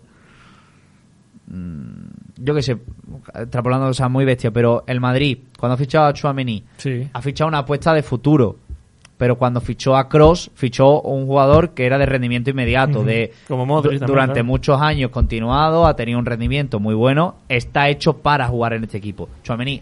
mm, 1.47 2.05
yo 2.37 2.53
qué 2.53 2.61
sé, 2.61 2.77
extrapolando 3.33 3.87
cosas 3.87 4.09
muy 4.11 4.25
bestia, 4.25 4.51
pero 4.51 4.83
el 4.87 4.99
Madrid, 4.99 5.39
cuando 5.57 5.73
ha 5.73 5.77
fichado 5.77 6.05
a 6.05 6.13
Chouameni, 6.13 6.63
ha 7.11 7.21
fichado 7.21 7.47
una 7.47 7.59
apuesta 7.59 7.93
de 7.93 8.03
futuro. 8.03 8.57
Pero 9.17 9.37
cuando 9.37 9.61
fichó 9.61 9.95
a 9.95 10.09
Cross, 10.09 10.51
fichó 10.55 11.01
un 11.01 11.25
jugador 11.25 11.73
que 11.73 11.85
era 11.85 11.97
de 11.97 12.05
rendimiento 12.05 12.49
inmediato, 12.49 13.03
de 13.03 13.31
Como 13.47 13.81
durante 13.81 14.43
muchos 14.43 14.81
años 14.81 15.09
continuado, 15.11 15.87
ha 15.87 15.95
tenido 15.95 16.19
un 16.19 16.25
rendimiento 16.25 16.79
muy 16.79 16.95
bueno, 16.95 17.35
está 17.47 17.87
hecho 17.87 18.17
para 18.17 18.47
jugar 18.47 18.73
en 18.73 18.83
este 18.83 18.97
equipo. 18.97 19.29
Chouameni 19.43 19.81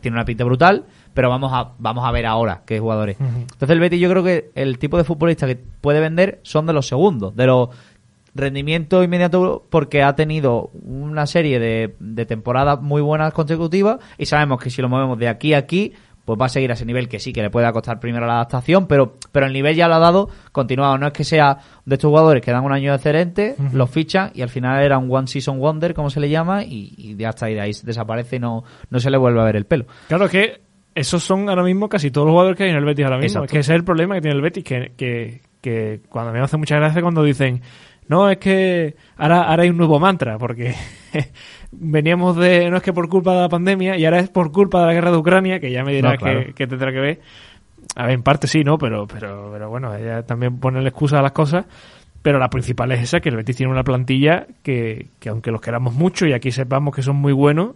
tiene 0.00 0.16
una 0.16 0.24
pinta 0.24 0.44
brutal, 0.44 0.84
pero 1.14 1.30
vamos 1.30 1.52
a, 1.54 1.72
vamos 1.78 2.04
a 2.04 2.10
ver 2.10 2.26
ahora 2.26 2.62
qué 2.66 2.78
jugadores. 2.78 3.16
Entonces 3.20 3.70
el 3.70 3.80
Betis 3.80 4.00
yo 4.00 4.10
creo 4.10 4.22
que 4.24 4.50
el 4.54 4.78
tipo 4.78 4.98
de 4.98 5.04
futbolista 5.04 5.46
que 5.46 5.56
puede 5.56 6.00
vender 6.00 6.40
son 6.42 6.66
de 6.66 6.72
los 6.72 6.86
segundos, 6.86 7.34
de 7.34 7.46
los 7.46 7.70
rendimientos 8.34 9.04
inmediatos 9.04 9.62
porque 9.70 10.02
ha 10.02 10.14
tenido 10.16 10.70
una 10.82 11.26
serie 11.26 11.58
de, 11.60 11.94
de 12.00 12.26
temporadas 12.26 12.82
muy 12.82 13.00
buenas 13.00 13.32
consecutivas 13.32 13.98
y 14.18 14.26
sabemos 14.26 14.60
que 14.60 14.70
si 14.70 14.82
lo 14.82 14.88
movemos 14.88 15.18
de 15.18 15.28
aquí 15.28 15.54
a 15.54 15.58
aquí 15.58 15.92
pues 16.24 16.40
va 16.40 16.46
a 16.46 16.48
seguir 16.48 16.70
a 16.70 16.74
ese 16.74 16.86
nivel 16.86 17.08
que 17.08 17.18
sí 17.18 17.32
que 17.32 17.42
le 17.42 17.50
puede 17.50 17.70
costar 17.72 18.00
primero 18.00 18.26
la 18.26 18.34
adaptación, 18.34 18.86
pero, 18.86 19.14
pero 19.32 19.46
el 19.46 19.52
nivel 19.52 19.76
ya 19.76 19.88
lo 19.88 19.94
ha 19.94 19.98
dado 19.98 20.28
continuado. 20.52 20.96
No 20.98 21.06
es 21.06 21.12
que 21.12 21.24
sea 21.24 21.58
de 21.84 21.94
estos 21.94 22.08
jugadores 22.08 22.42
que 22.42 22.50
dan 22.50 22.64
un 22.64 22.72
año 22.72 22.94
excelente, 22.94 23.56
los 23.72 23.90
fichan 23.90 24.30
y 24.34 24.42
al 24.42 24.48
final 24.48 24.82
era 24.82 24.98
un 24.98 25.14
one 25.14 25.26
season 25.26 25.58
wonder, 25.58 25.94
como 25.94 26.10
se 26.10 26.20
le 26.20 26.28
llama, 26.28 26.64
y, 26.64 26.94
y 26.96 27.16
ya 27.16 27.30
está, 27.30 27.50
y 27.50 27.54
de 27.54 27.60
ahí 27.60 27.72
desaparece 27.82 28.36
y 28.36 28.38
no, 28.38 28.64
no 28.90 29.00
se 29.00 29.10
le 29.10 29.18
vuelve 29.18 29.40
a 29.40 29.44
ver 29.44 29.56
el 29.56 29.66
pelo. 29.66 29.86
Claro 30.08 30.28
que 30.28 30.60
esos 30.94 31.22
son 31.22 31.48
ahora 31.48 31.62
mismo 31.62 31.88
casi 31.88 32.10
todos 32.10 32.26
los 32.26 32.32
jugadores 32.32 32.56
que 32.56 32.64
hay 32.64 32.70
en 32.70 32.76
el 32.76 32.84
Betis 32.84 33.04
ahora 33.04 33.18
mismo. 33.18 33.44
Es 33.44 33.50
que 33.50 33.58
ese 33.58 33.72
es 33.72 33.76
el 33.76 33.84
problema 33.84 34.14
que 34.14 34.20
tiene 34.22 34.36
el 34.36 34.42
Betis, 34.42 34.64
que, 34.64 34.92
que, 34.96 35.42
que 35.60 36.00
cuando 36.08 36.32
me 36.32 36.40
hace 36.40 36.56
mucha 36.56 36.76
gracia 36.76 37.02
cuando 37.02 37.22
dicen, 37.22 37.60
no, 38.08 38.30
es 38.30 38.38
que 38.38 38.96
ahora, 39.16 39.42
ahora 39.42 39.62
hay 39.64 39.70
un 39.70 39.76
nuevo 39.76 39.98
mantra, 39.98 40.38
porque 40.38 40.74
veníamos 41.72 42.36
de, 42.36 42.70
no 42.70 42.76
es 42.76 42.82
que 42.82 42.92
por 42.92 43.08
culpa 43.08 43.34
de 43.34 43.40
la 43.42 43.48
pandemia, 43.48 43.96
y 43.96 44.04
ahora 44.04 44.20
es 44.20 44.28
por 44.28 44.52
culpa 44.52 44.80
de 44.80 44.86
la 44.86 44.92
guerra 44.92 45.10
de 45.10 45.16
Ucrania, 45.18 45.60
que 45.60 45.70
ya 45.70 45.84
me 45.84 45.92
dirá 45.92 46.16
que, 46.16 46.66
tendrá 46.66 46.92
que 46.92 47.00
ver. 47.00 47.20
A 47.96 48.06
ver, 48.06 48.14
en 48.14 48.22
parte 48.22 48.46
sí, 48.46 48.64
¿no? 48.64 48.78
Pero, 48.78 49.06
pero, 49.06 49.50
pero 49.52 49.68
bueno, 49.68 49.94
ella 49.94 50.22
también 50.22 50.58
pone 50.58 50.80
la 50.80 50.88
excusa 50.88 51.18
a 51.18 51.22
las 51.22 51.32
cosas. 51.32 51.66
Pero 52.22 52.38
la 52.38 52.48
principal 52.48 52.90
es 52.92 53.02
esa, 53.02 53.20
que 53.20 53.28
el 53.28 53.36
Betis 53.36 53.56
tiene 53.56 53.70
una 53.70 53.84
plantilla 53.84 54.46
que, 54.62 55.08
que 55.20 55.28
aunque 55.28 55.50
los 55.50 55.60
queramos 55.60 55.92
mucho 55.92 56.26
y 56.26 56.32
aquí 56.32 56.50
sepamos 56.52 56.94
que 56.94 57.02
son 57.02 57.16
muy 57.16 57.34
buenos, 57.34 57.72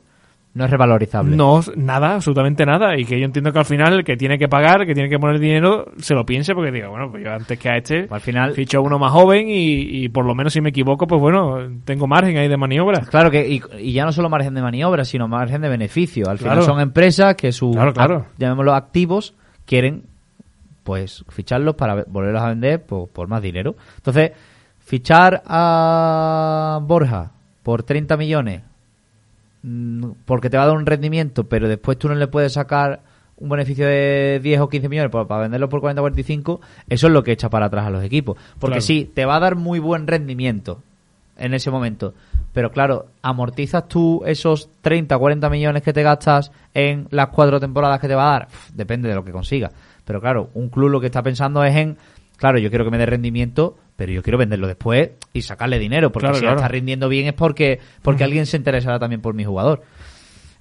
no 0.58 0.64
es 0.64 0.70
revalorizable. 0.72 1.36
No, 1.36 1.60
nada, 1.76 2.16
absolutamente 2.16 2.66
nada. 2.66 2.98
Y 2.98 3.04
que 3.04 3.16
yo 3.20 3.24
entiendo 3.24 3.52
que 3.52 3.60
al 3.60 3.64
final 3.64 3.92
el 3.92 4.04
que 4.04 4.16
tiene 4.16 4.38
que 4.38 4.48
pagar, 4.48 4.84
que 4.86 4.92
tiene 4.92 5.08
que 5.08 5.16
poner 5.16 5.38
dinero, 5.38 5.86
se 5.98 6.14
lo 6.14 6.26
piense 6.26 6.52
porque 6.52 6.72
digo, 6.72 6.90
bueno, 6.90 7.12
pues 7.12 7.22
yo 7.22 7.32
antes 7.32 7.56
que 7.60 7.68
a 7.68 7.76
este, 7.76 8.08
al 8.10 8.20
final 8.20 8.54
ficho 8.54 8.78
a 8.78 8.80
uno 8.80 8.98
más 8.98 9.12
joven 9.12 9.46
y, 9.48 10.08
por 10.08 10.24
lo 10.24 10.34
menos 10.34 10.52
si 10.52 10.60
me 10.60 10.70
equivoco, 10.70 11.06
pues 11.06 11.20
bueno, 11.20 11.58
tengo 11.84 12.08
margen 12.08 12.36
ahí 12.38 12.48
de 12.48 12.56
maniobra. 12.56 13.02
Claro 13.02 13.30
que, 13.30 13.48
y, 13.78 13.92
ya 13.92 14.04
no 14.04 14.10
solo 14.10 14.28
margen 14.28 14.52
de 14.52 14.60
maniobra, 14.60 15.04
sino 15.04 15.28
margen 15.28 15.60
de 15.62 15.68
beneficio. 15.68 16.28
Al 16.28 16.38
final 16.38 16.64
son 16.64 16.80
empresas 16.80 17.36
que 17.36 17.52
sus, 17.52 17.76
claro, 17.94 18.26
llamémoslo 18.36 18.74
activos, 18.74 19.36
quieren 19.64 20.06
pues 20.82 21.24
ficharlos 21.28 21.76
para 21.76 22.04
volverlos 22.08 22.42
a 22.42 22.48
vender 22.48 22.84
por, 22.84 23.10
por 23.10 23.28
más 23.28 23.42
dinero. 23.42 23.76
Entonces, 23.98 24.32
fichar 24.80 25.40
a 25.46 26.80
Borja 26.82 27.30
por 27.62 27.84
30 27.84 28.16
millones 28.16 28.62
porque 30.24 30.50
te 30.50 30.56
va 30.56 30.64
a 30.64 30.66
dar 30.66 30.76
un 30.76 30.86
rendimiento, 30.86 31.44
pero 31.44 31.68
después 31.68 31.98
tú 31.98 32.08
no 32.08 32.14
le 32.14 32.28
puedes 32.28 32.52
sacar 32.52 33.00
un 33.36 33.48
beneficio 33.48 33.86
de 33.86 34.40
10 34.42 34.60
o 34.60 34.68
15 34.68 34.88
millones 34.88 35.10
para, 35.12 35.40
venderlo 35.40 35.68
por 35.68 35.80
40 35.80 36.00
o 36.00 36.04
45, 36.04 36.60
eso 36.88 37.06
es 37.06 37.12
lo 37.12 37.22
que 37.22 37.32
echa 37.32 37.48
para 37.48 37.66
atrás 37.66 37.86
a 37.86 37.90
los 37.90 38.02
equipos. 38.02 38.36
Porque 38.58 38.80
sí, 38.80 39.10
te 39.12 39.24
va 39.24 39.36
a 39.36 39.40
dar 39.40 39.56
muy 39.56 39.78
buen 39.78 40.06
rendimiento 40.06 40.82
en 41.36 41.54
ese 41.54 41.70
momento, 41.70 42.14
pero 42.52 42.72
claro, 42.72 43.06
amortizas 43.22 43.86
tú 43.86 44.22
esos 44.26 44.70
30 44.80 45.16
o 45.16 45.20
40 45.20 45.48
millones 45.50 45.82
que 45.82 45.92
te 45.92 46.02
gastas 46.02 46.50
en 46.74 47.06
las 47.10 47.28
cuatro 47.28 47.60
temporadas 47.60 48.00
que 48.00 48.08
te 48.08 48.16
va 48.16 48.28
a 48.28 48.32
dar, 48.32 48.48
depende 48.74 49.08
de 49.08 49.14
lo 49.14 49.24
que 49.24 49.30
consigas. 49.30 49.72
Pero 50.04 50.20
claro, 50.20 50.50
un 50.54 50.68
club 50.68 50.88
lo 50.88 51.00
que 51.00 51.06
está 51.06 51.22
pensando 51.22 51.62
es 51.62 51.76
en, 51.76 51.96
claro, 52.38 52.58
yo 52.58 52.70
quiero 52.70 52.86
que 52.86 52.90
me 52.90 52.96
dé 52.98 53.04
rendimiento, 53.04 53.76
pero 53.96 54.12
yo 54.12 54.22
quiero 54.22 54.38
venderlo 54.38 54.66
después 54.66 55.10
y 55.34 55.42
sacarle 55.42 55.78
dinero, 55.78 56.10
porque 56.10 56.32
si 56.34 56.46
está 56.46 56.68
rindiendo 56.68 57.10
bien 57.10 57.26
es 57.26 57.34
porque, 57.34 57.80
porque 58.00 58.24
alguien 58.24 58.46
se 58.46 58.56
interesará 58.56 58.98
también 58.98 59.20
por 59.20 59.34
mi 59.34 59.44
jugador. 59.44 59.82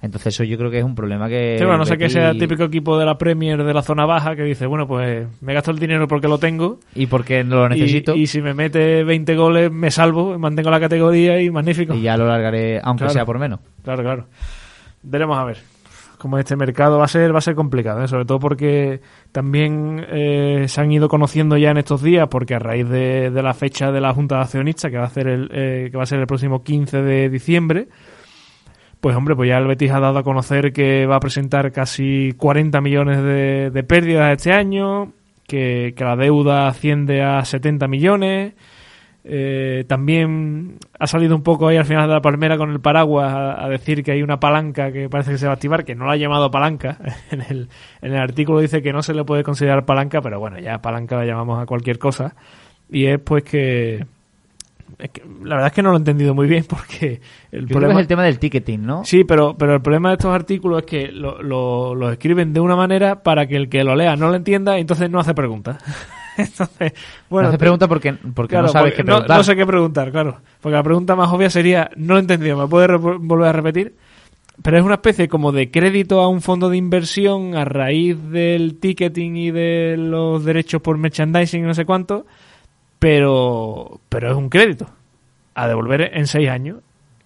Entonces 0.00 0.34
eso 0.34 0.44
yo 0.44 0.56
creo 0.58 0.70
que 0.70 0.78
es 0.78 0.84
un 0.84 0.94
problema 0.94 1.28
que... 1.28 1.56
Sí, 1.58 1.64
bueno, 1.64 1.78
no 1.78 1.84
sé 1.84 1.98
que 1.98 2.08
sea 2.08 2.30
el 2.30 2.38
típico 2.38 2.62
equipo 2.64 2.98
de 2.98 3.04
la 3.04 3.18
Premier 3.18 3.64
de 3.64 3.74
la 3.74 3.82
zona 3.82 4.06
baja 4.06 4.36
que 4.36 4.44
dice, 4.44 4.66
bueno, 4.66 4.86
pues 4.86 5.26
me 5.40 5.54
gasto 5.54 5.72
el 5.72 5.78
dinero 5.80 6.06
porque 6.06 6.28
lo 6.28 6.38
tengo. 6.38 6.78
Y 6.94 7.06
porque 7.06 7.42
no 7.42 7.56
lo 7.56 7.68
necesito. 7.68 8.14
Y, 8.14 8.28
si 8.28 8.40
me 8.40 8.54
mete 8.54 9.02
20 9.02 9.34
goles 9.34 9.72
me 9.72 9.90
salvo, 9.90 10.38
mantengo 10.38 10.70
la 10.70 10.78
categoría 10.78 11.40
y 11.40 11.50
magnífico. 11.50 11.94
Y 11.94 12.02
ya 12.02 12.16
lo 12.16 12.28
largaré, 12.28 12.80
aunque 12.82 13.08
sea 13.10 13.24
por 13.24 13.40
menos. 13.40 13.58
Claro, 13.82 14.04
claro. 14.04 14.26
Veremos 15.02 15.36
a 15.36 15.44
ver 15.44 15.77
como 16.18 16.38
este 16.38 16.56
mercado 16.56 16.98
va 16.98 17.04
a 17.04 17.08
ser 17.08 17.34
va 17.34 17.38
a 17.38 17.42
ser 17.42 17.54
complicado, 17.54 18.02
¿eh? 18.02 18.08
sobre 18.08 18.24
todo 18.24 18.38
porque 18.38 19.00
también 19.32 20.04
eh, 20.08 20.66
se 20.68 20.80
han 20.80 20.92
ido 20.92 21.08
conociendo 21.08 21.56
ya 21.56 21.70
en 21.70 21.78
estos 21.78 22.02
días, 22.02 22.28
porque 22.28 22.54
a 22.54 22.58
raíz 22.58 22.88
de, 22.88 23.30
la 23.30 23.54
fecha 23.54 23.92
de 23.92 24.00
la 24.00 24.12
Junta 24.12 24.36
de 24.36 24.42
Accionistas, 24.42 24.90
que 24.90 24.98
va 24.98 25.04
a 25.04 25.10
ser 25.10 25.28
el 25.28 25.48
eh, 25.52 25.88
que 25.90 25.96
va 25.96 26.02
a 26.02 26.06
ser 26.06 26.20
el 26.20 26.26
próximo 26.26 26.62
15 26.62 27.02
de 27.02 27.28
diciembre, 27.30 27.88
pues 29.00 29.16
hombre, 29.16 29.36
pues 29.36 29.48
ya 29.48 29.58
el 29.58 29.66
Betis 29.66 29.92
ha 29.92 30.00
dado 30.00 30.18
a 30.18 30.24
conocer 30.24 30.72
que 30.72 31.06
va 31.06 31.16
a 31.16 31.20
presentar 31.20 31.72
casi 31.72 32.34
40 32.36 32.80
millones 32.80 33.22
de, 33.22 33.84
pérdidas 33.84 34.36
este 34.36 34.52
año, 34.52 35.12
que 35.46 35.94
la 35.98 36.16
deuda 36.16 36.68
asciende 36.68 37.22
a 37.22 37.44
70 37.44 37.86
millones 37.88 38.54
eh, 39.30 39.84
también 39.86 40.78
ha 40.98 41.06
salido 41.06 41.36
un 41.36 41.42
poco 41.42 41.68
ahí 41.68 41.76
al 41.76 41.84
final 41.84 42.08
de 42.08 42.14
la 42.14 42.22
palmera 42.22 42.56
con 42.56 42.70
el 42.70 42.80
paraguas 42.80 43.30
a, 43.58 43.68
decir 43.68 44.02
que 44.02 44.12
hay 44.12 44.22
una 44.22 44.40
palanca 44.40 44.90
que 44.90 45.10
parece 45.10 45.32
que 45.32 45.38
se 45.38 45.44
va 45.44 45.52
a 45.52 45.54
activar, 45.54 45.84
que 45.84 45.94
no 45.94 46.06
la 46.06 46.12
ha 46.12 46.16
llamado 46.16 46.50
palanca. 46.50 46.98
En 47.30 47.42
el, 47.42 47.68
en 48.00 48.12
el 48.12 48.18
artículo 48.18 48.60
dice 48.60 48.80
que 48.80 48.90
no 48.90 49.02
se 49.02 49.12
le 49.12 49.24
puede 49.24 49.42
considerar 49.42 49.84
palanca, 49.84 50.22
pero 50.22 50.40
bueno, 50.40 50.58
ya 50.58 50.78
palanca 50.78 51.16
la 51.16 51.26
llamamos 51.26 51.62
a 51.62 51.66
cualquier 51.66 51.98
cosa. 51.98 52.34
Y 52.88 53.04
es 53.04 53.20
pues 53.20 53.44
que, 53.44 54.06
la 55.44 55.56
verdad 55.56 55.66
es 55.66 55.72
que 55.72 55.82
no 55.82 55.90
lo 55.90 55.96
he 55.96 55.98
entendido 55.98 56.34
muy 56.34 56.46
bien 56.46 56.64
porque 56.68 57.20
el 57.52 57.66
problema 57.66 57.94
es 57.94 58.00
el 58.00 58.06
tema 58.06 58.24
del 58.24 58.38
ticketing, 58.38 58.86
¿no? 58.86 59.04
Sí, 59.04 59.24
pero, 59.24 59.56
pero 59.58 59.74
el 59.74 59.82
problema 59.82 60.08
de 60.08 60.14
estos 60.14 60.34
artículos 60.34 60.80
es 60.80 60.86
que 60.86 61.12
lo, 61.12 61.42
lo, 61.42 62.10
escriben 62.10 62.52
de 62.52 62.60
una 62.60 62.76
manera 62.76 63.22
para 63.22 63.46
que 63.46 63.56
el 63.56 63.68
que 63.68 63.84
lo 63.84 63.94
lea 63.94 64.16
no 64.16 64.28
lo 64.28 64.36
entienda 64.36 64.78
y 64.78 64.80
entonces 64.80 65.10
no 65.10 65.20
hace 65.20 65.34
preguntas. 65.34 65.82
entonces, 66.46 66.92
bueno, 67.28 67.48
no 67.48 67.50
hace 67.50 67.58
preguntas 67.58 67.88
porque, 67.88 68.14
porque 68.34 68.56
no 68.56 68.68
sabes 68.68 68.94
qué 68.94 69.02
preguntar. 69.02 69.36
No, 69.36 69.42
sé 69.42 69.56
qué 69.56 69.66
preguntar, 69.66 70.12
claro. 70.12 70.40
Porque 70.60 70.76
la 70.76 70.82
pregunta 70.84 71.16
más 71.16 71.32
obvia 71.32 71.50
sería, 71.50 71.90
no 71.96 72.14
lo 72.14 72.18
he 72.18 72.20
entendido, 72.20 72.56
¿me 72.56 72.68
puedes 72.68 73.00
volver 73.00 73.48
a 73.48 73.52
repetir? 73.52 73.96
Pero 74.62 74.78
es 74.78 74.84
una 74.84 74.94
especie 74.94 75.28
como 75.28 75.50
de 75.52 75.70
crédito 75.70 76.20
a 76.20 76.28
un 76.28 76.40
fondo 76.40 76.68
de 76.68 76.76
inversión 76.76 77.56
a 77.56 77.64
raíz 77.64 78.16
del 78.30 78.78
ticketing 78.78 79.36
y 79.36 79.50
de 79.50 79.96
los 79.98 80.44
derechos 80.44 80.80
por 80.80 80.96
merchandising 80.96 81.64
y 81.64 81.66
no 81.66 81.74
sé 81.74 81.84
cuánto, 81.84 82.24
pero, 82.98 84.00
pero 84.08 84.30
es 84.30 84.36
un 84.36 84.48
crédito 84.48 84.88
a 85.54 85.66
devolver 85.66 86.10
en 86.14 86.26
seis 86.26 86.48
años. 86.48 86.78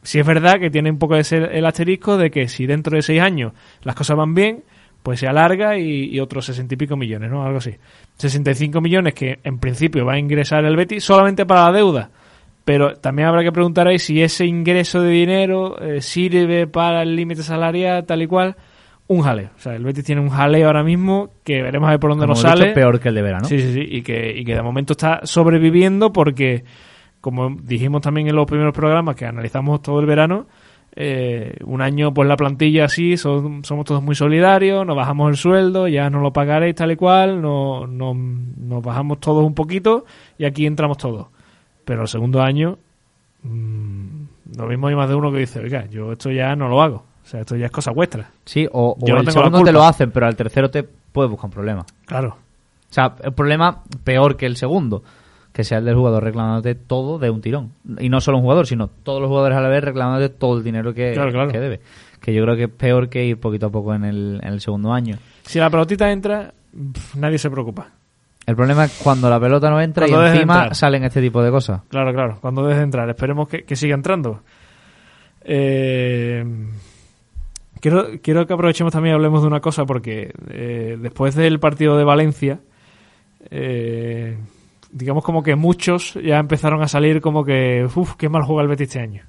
Si 0.02 0.18
es 0.18 0.26
verdad 0.26 0.58
que 0.58 0.70
tiene 0.70 0.90
un 0.90 0.98
poco 0.98 1.16
de 1.16 1.24
ser 1.24 1.50
el 1.52 1.66
asterisco 1.66 2.16
de 2.16 2.30
que 2.30 2.48
si 2.48 2.66
dentro 2.66 2.96
de 2.96 3.02
seis 3.02 3.20
años 3.20 3.52
las 3.82 3.94
cosas 3.94 4.16
van 4.16 4.34
bien, 4.34 4.64
pues 5.02 5.20
se 5.20 5.26
alarga 5.26 5.78
y, 5.78 6.18
otros 6.20 6.46
sesenta 6.46 6.74
y 6.74 6.76
pico 6.76 6.96
millones, 6.96 7.30
¿no? 7.30 7.44
Algo 7.44 7.58
así. 7.58 7.74
65 8.16 8.80
millones 8.80 9.14
que 9.14 9.40
en 9.42 9.58
principio 9.58 10.04
va 10.04 10.14
a 10.14 10.18
ingresar 10.18 10.64
el 10.64 10.76
Betis 10.76 11.02
solamente 11.02 11.44
para 11.44 11.64
la 11.64 11.72
deuda 11.72 12.10
pero 12.64 12.94
también 12.94 13.28
habrá 13.28 13.42
que 13.42 13.52
preguntar 13.52 13.88
ahí 13.88 13.98
si 13.98 14.22
ese 14.22 14.46
ingreso 14.46 15.00
de 15.00 15.10
dinero 15.10 15.80
eh, 15.80 16.00
sirve 16.00 16.66
para 16.66 17.02
el 17.02 17.16
límite 17.16 17.42
salarial, 17.42 18.04
tal 18.04 18.22
y 18.22 18.26
cual. 18.26 18.56
Un 19.08 19.22
jaleo. 19.22 19.50
O 19.56 19.58
sea, 19.58 19.74
el 19.74 19.84
Betis 19.84 20.04
tiene 20.04 20.20
un 20.20 20.30
jaleo 20.30 20.68
ahora 20.68 20.84
mismo 20.84 21.30
que 21.44 21.60
veremos 21.60 21.88
a 21.88 21.90
ver 21.90 22.00
por 22.00 22.10
dónde 22.10 22.26
nos 22.26 22.40
sale. 22.40 22.72
peor 22.72 23.00
que 23.00 23.08
el 23.08 23.16
de 23.16 23.22
verano. 23.22 23.44
Sí, 23.46 23.58
sí, 23.58 23.74
sí. 23.74 23.80
Y 23.80 24.02
que, 24.02 24.30
y 24.30 24.44
que 24.44 24.54
de 24.54 24.62
momento 24.62 24.92
está 24.92 25.20
sobreviviendo 25.24 26.12
porque, 26.12 26.64
como 27.20 27.50
dijimos 27.50 28.00
también 28.00 28.28
en 28.28 28.36
los 28.36 28.46
primeros 28.46 28.72
programas 28.72 29.16
que 29.16 29.26
analizamos 29.26 29.82
todo 29.82 29.98
el 29.98 30.06
verano, 30.06 30.46
eh, 30.94 31.56
un 31.64 31.80
año 31.80 32.12
pues 32.12 32.28
la 32.28 32.36
plantilla 32.36 32.84
así, 32.84 33.16
somos 33.16 33.84
todos 33.84 34.02
muy 34.02 34.14
solidarios, 34.14 34.86
nos 34.86 34.96
bajamos 34.96 35.30
el 35.30 35.36
sueldo, 35.36 35.88
ya 35.88 36.10
no 36.10 36.20
lo 36.20 36.32
pagaréis 36.32 36.74
tal 36.74 36.92
y 36.92 36.96
cual, 36.96 37.40
no, 37.40 37.86
nos 37.86 38.82
bajamos 38.82 39.20
todos 39.20 39.44
un 39.44 39.54
poquito 39.54 40.04
y 40.38 40.44
aquí 40.44 40.66
entramos 40.66 40.98
todos. 40.98 41.28
Pero 41.84 42.02
el 42.02 42.08
segundo 42.08 42.42
año, 42.42 42.78
mmm, 43.42 44.24
lo 44.56 44.66
mismo 44.66 44.88
hay 44.88 44.94
más 44.94 45.08
de 45.08 45.14
uno 45.14 45.32
que 45.32 45.38
dice, 45.38 45.60
oiga, 45.60 45.86
yo 45.86 46.12
esto 46.12 46.30
ya 46.30 46.54
no 46.54 46.68
lo 46.68 46.82
hago. 46.82 47.04
O 47.24 47.26
sea, 47.26 47.40
esto 47.40 47.56
ya 47.56 47.66
es 47.66 47.72
cosa 47.72 47.92
vuestra. 47.92 48.30
Sí, 48.44 48.68
o, 48.70 48.96
o 49.00 49.16
el 49.16 49.30
segundo 49.30 49.62
te 49.62 49.72
lo 49.72 49.84
hacen, 49.84 50.10
pero 50.10 50.26
al 50.26 50.36
tercero 50.36 50.70
te 50.70 50.82
puedes 50.82 51.30
buscar 51.30 51.46
un 51.46 51.52
problema. 51.52 51.86
Claro. 52.04 52.28
O 52.28 52.94
sea, 52.94 53.14
el 53.22 53.32
problema 53.32 53.82
peor 54.04 54.36
que 54.36 54.44
el 54.44 54.56
segundo, 54.56 55.02
que 55.52 55.64
sea 55.64 55.78
el 55.78 55.84
del 55.84 55.96
jugador 55.96 56.24
reclamándote 56.24 56.74
todo 56.74 57.18
de 57.18 57.30
un 57.30 57.40
tirón. 57.40 57.72
Y 57.98 58.08
no 58.08 58.20
solo 58.20 58.38
un 58.38 58.42
jugador, 58.42 58.66
sino 58.66 58.88
todos 58.88 59.20
los 59.20 59.28
jugadores 59.28 59.58
a 59.58 59.60
la 59.60 59.68
vez 59.68 59.84
reclamándote 59.84 60.34
todo 60.34 60.58
el 60.58 60.64
dinero 60.64 60.94
que, 60.94 61.12
que 61.12 61.58
debe. 61.58 61.80
Que 62.20 62.32
yo 62.32 62.42
creo 62.42 62.56
que 62.56 62.64
es 62.64 62.70
peor 62.70 63.08
que 63.08 63.24
ir 63.24 63.38
poquito 63.38 63.66
a 63.66 63.70
poco 63.70 63.94
en 63.94 64.04
el, 64.04 64.40
en 64.42 64.52
el 64.52 64.60
segundo 64.60 64.92
año. 64.92 65.18
Si 65.42 65.58
la 65.58 65.68
pelotita 65.68 66.10
entra, 66.10 66.54
nadie 67.16 67.38
se 67.38 67.50
preocupa. 67.50 67.88
El 68.46 68.56
problema 68.56 68.84
es 68.84 69.00
cuando 69.02 69.30
la 69.30 69.38
pelota 69.38 69.70
no 69.70 69.80
entra 69.80 70.08
y 70.08 70.12
encima 70.12 70.74
salen 70.74 71.04
este 71.04 71.20
tipo 71.20 71.42
de 71.42 71.50
cosas. 71.50 71.82
Claro, 71.88 72.12
claro, 72.12 72.38
cuando 72.40 72.62
dejes 72.62 72.78
de 72.78 72.84
entrar. 72.84 73.08
Esperemos 73.08 73.48
que, 73.48 73.76
siga 73.76 73.94
entrando. 73.94 74.40
Eh, 75.42 76.44
quiero, 77.80 78.06
quiero 78.20 78.46
que 78.46 78.52
aprovechemos 78.52 78.92
también 78.92 79.12
y 79.12 79.16
hablemos 79.16 79.42
de 79.42 79.48
una 79.48 79.60
cosa, 79.60 79.84
porque 79.84 80.32
eh, 80.50 80.96
después 81.00 81.36
del 81.36 81.60
partido 81.60 81.96
de 81.96 82.04
Valencia, 82.04 82.60
eh, 83.50 84.38
digamos 84.92 85.24
como 85.24 85.42
que 85.42 85.56
muchos 85.56 86.14
ya 86.22 86.38
empezaron 86.38 86.82
a 86.82 86.88
salir 86.88 87.20
como 87.20 87.44
que, 87.44 87.86
uff, 87.94 88.14
qué 88.16 88.28
mal 88.28 88.42
juega 88.44 88.62
el 88.62 88.68
Betis 88.68 88.88
este 88.88 89.00
año. 89.00 89.24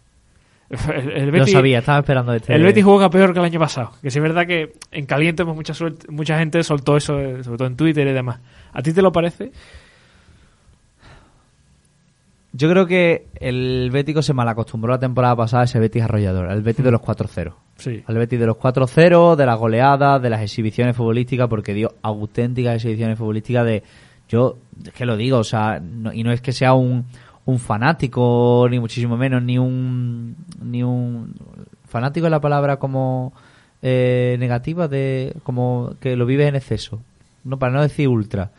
El, 0.70 1.30
Lo 1.30 1.46
sabía, 1.46 1.80
estaba 1.80 2.00
esperando 2.00 2.34
este. 2.34 2.54
El 2.54 2.64
Betis 2.64 2.84
juega 2.84 3.10
peor 3.10 3.34
que 3.34 3.40
el 3.40 3.46
año 3.46 3.60
pasado. 3.60 3.92
Que 4.02 4.10
si 4.10 4.18
es 4.18 4.24
verdad 4.24 4.48
que 4.48 4.74
en 4.92 5.06
caliente 5.06 5.44
pues 5.44 5.56
mucha, 5.56 5.74
mucha 6.10 6.40
gente 6.40 6.64
soltó 6.64 6.98
eso, 6.98 7.14
sobre 7.44 7.58
todo 7.58 7.68
en 7.68 7.76
Twitter 7.76 8.08
y 8.08 8.14
demás. 8.14 8.40
¿A 8.72 8.82
ti 8.82 8.92
te 8.92 9.02
lo 9.02 9.12
parece? 9.12 9.52
Yo 12.54 12.70
creo 12.70 12.86
que 12.86 13.28
el 13.36 13.90
Bético 13.92 14.22
se 14.22 14.34
malacostumbró 14.34 14.94
la 14.94 15.00
temporada 15.00 15.36
pasada 15.36 15.64
a 15.64 15.66
ese 15.66 15.80
Betis 15.80 16.04
arrollador, 16.04 16.50
al 16.50 16.62
Betis 16.62 16.86
de 16.86 16.92
los 16.92 17.02
4-0. 17.02 17.54
Sí. 17.78 18.04
Al 18.06 18.16
Betis 18.16 18.40
de 18.40 18.46
los 18.46 18.58
4-0, 18.58 19.36
de 19.36 19.46
las 19.46 19.58
goleadas, 19.58 20.22
de 20.22 20.30
las 20.30 20.42
exhibiciones 20.42 20.96
futbolísticas, 20.96 21.48
porque 21.48 21.74
dio 21.74 21.96
auténticas 22.04 22.76
exhibiciones 22.76 23.18
futbolísticas 23.18 23.66
de... 23.66 23.84
Yo, 24.34 24.58
es 24.84 24.94
que 24.94 25.06
lo 25.06 25.16
digo, 25.16 25.38
o 25.38 25.44
sea, 25.44 25.82
y 26.14 26.24
no 26.24 26.32
es 26.32 26.42
que 26.42 26.52
sea 26.52 26.74
un, 26.74 27.06
un 27.46 27.60
fanático, 27.60 28.68
ni 28.70 28.80
muchísimo 28.80 29.16
menos, 29.16 29.44
ni 29.44 29.58
un... 29.58 30.36
Ni 30.62 30.84
un 30.84 31.36
fanático 31.88 32.26
es 32.26 32.32
la 32.32 32.42
palabra 32.42 32.78
como 32.78 33.34
eh, 33.82 34.36
negativa, 34.40 34.88
de 34.88 35.36
como 35.44 35.94
que 36.00 36.16
lo 36.16 36.26
vives 36.26 36.48
en 36.48 36.56
exceso 36.56 37.00
no 37.44 37.60
para 37.60 37.74
no 37.74 37.82
decir 37.82 38.08
ultra. 38.08 38.52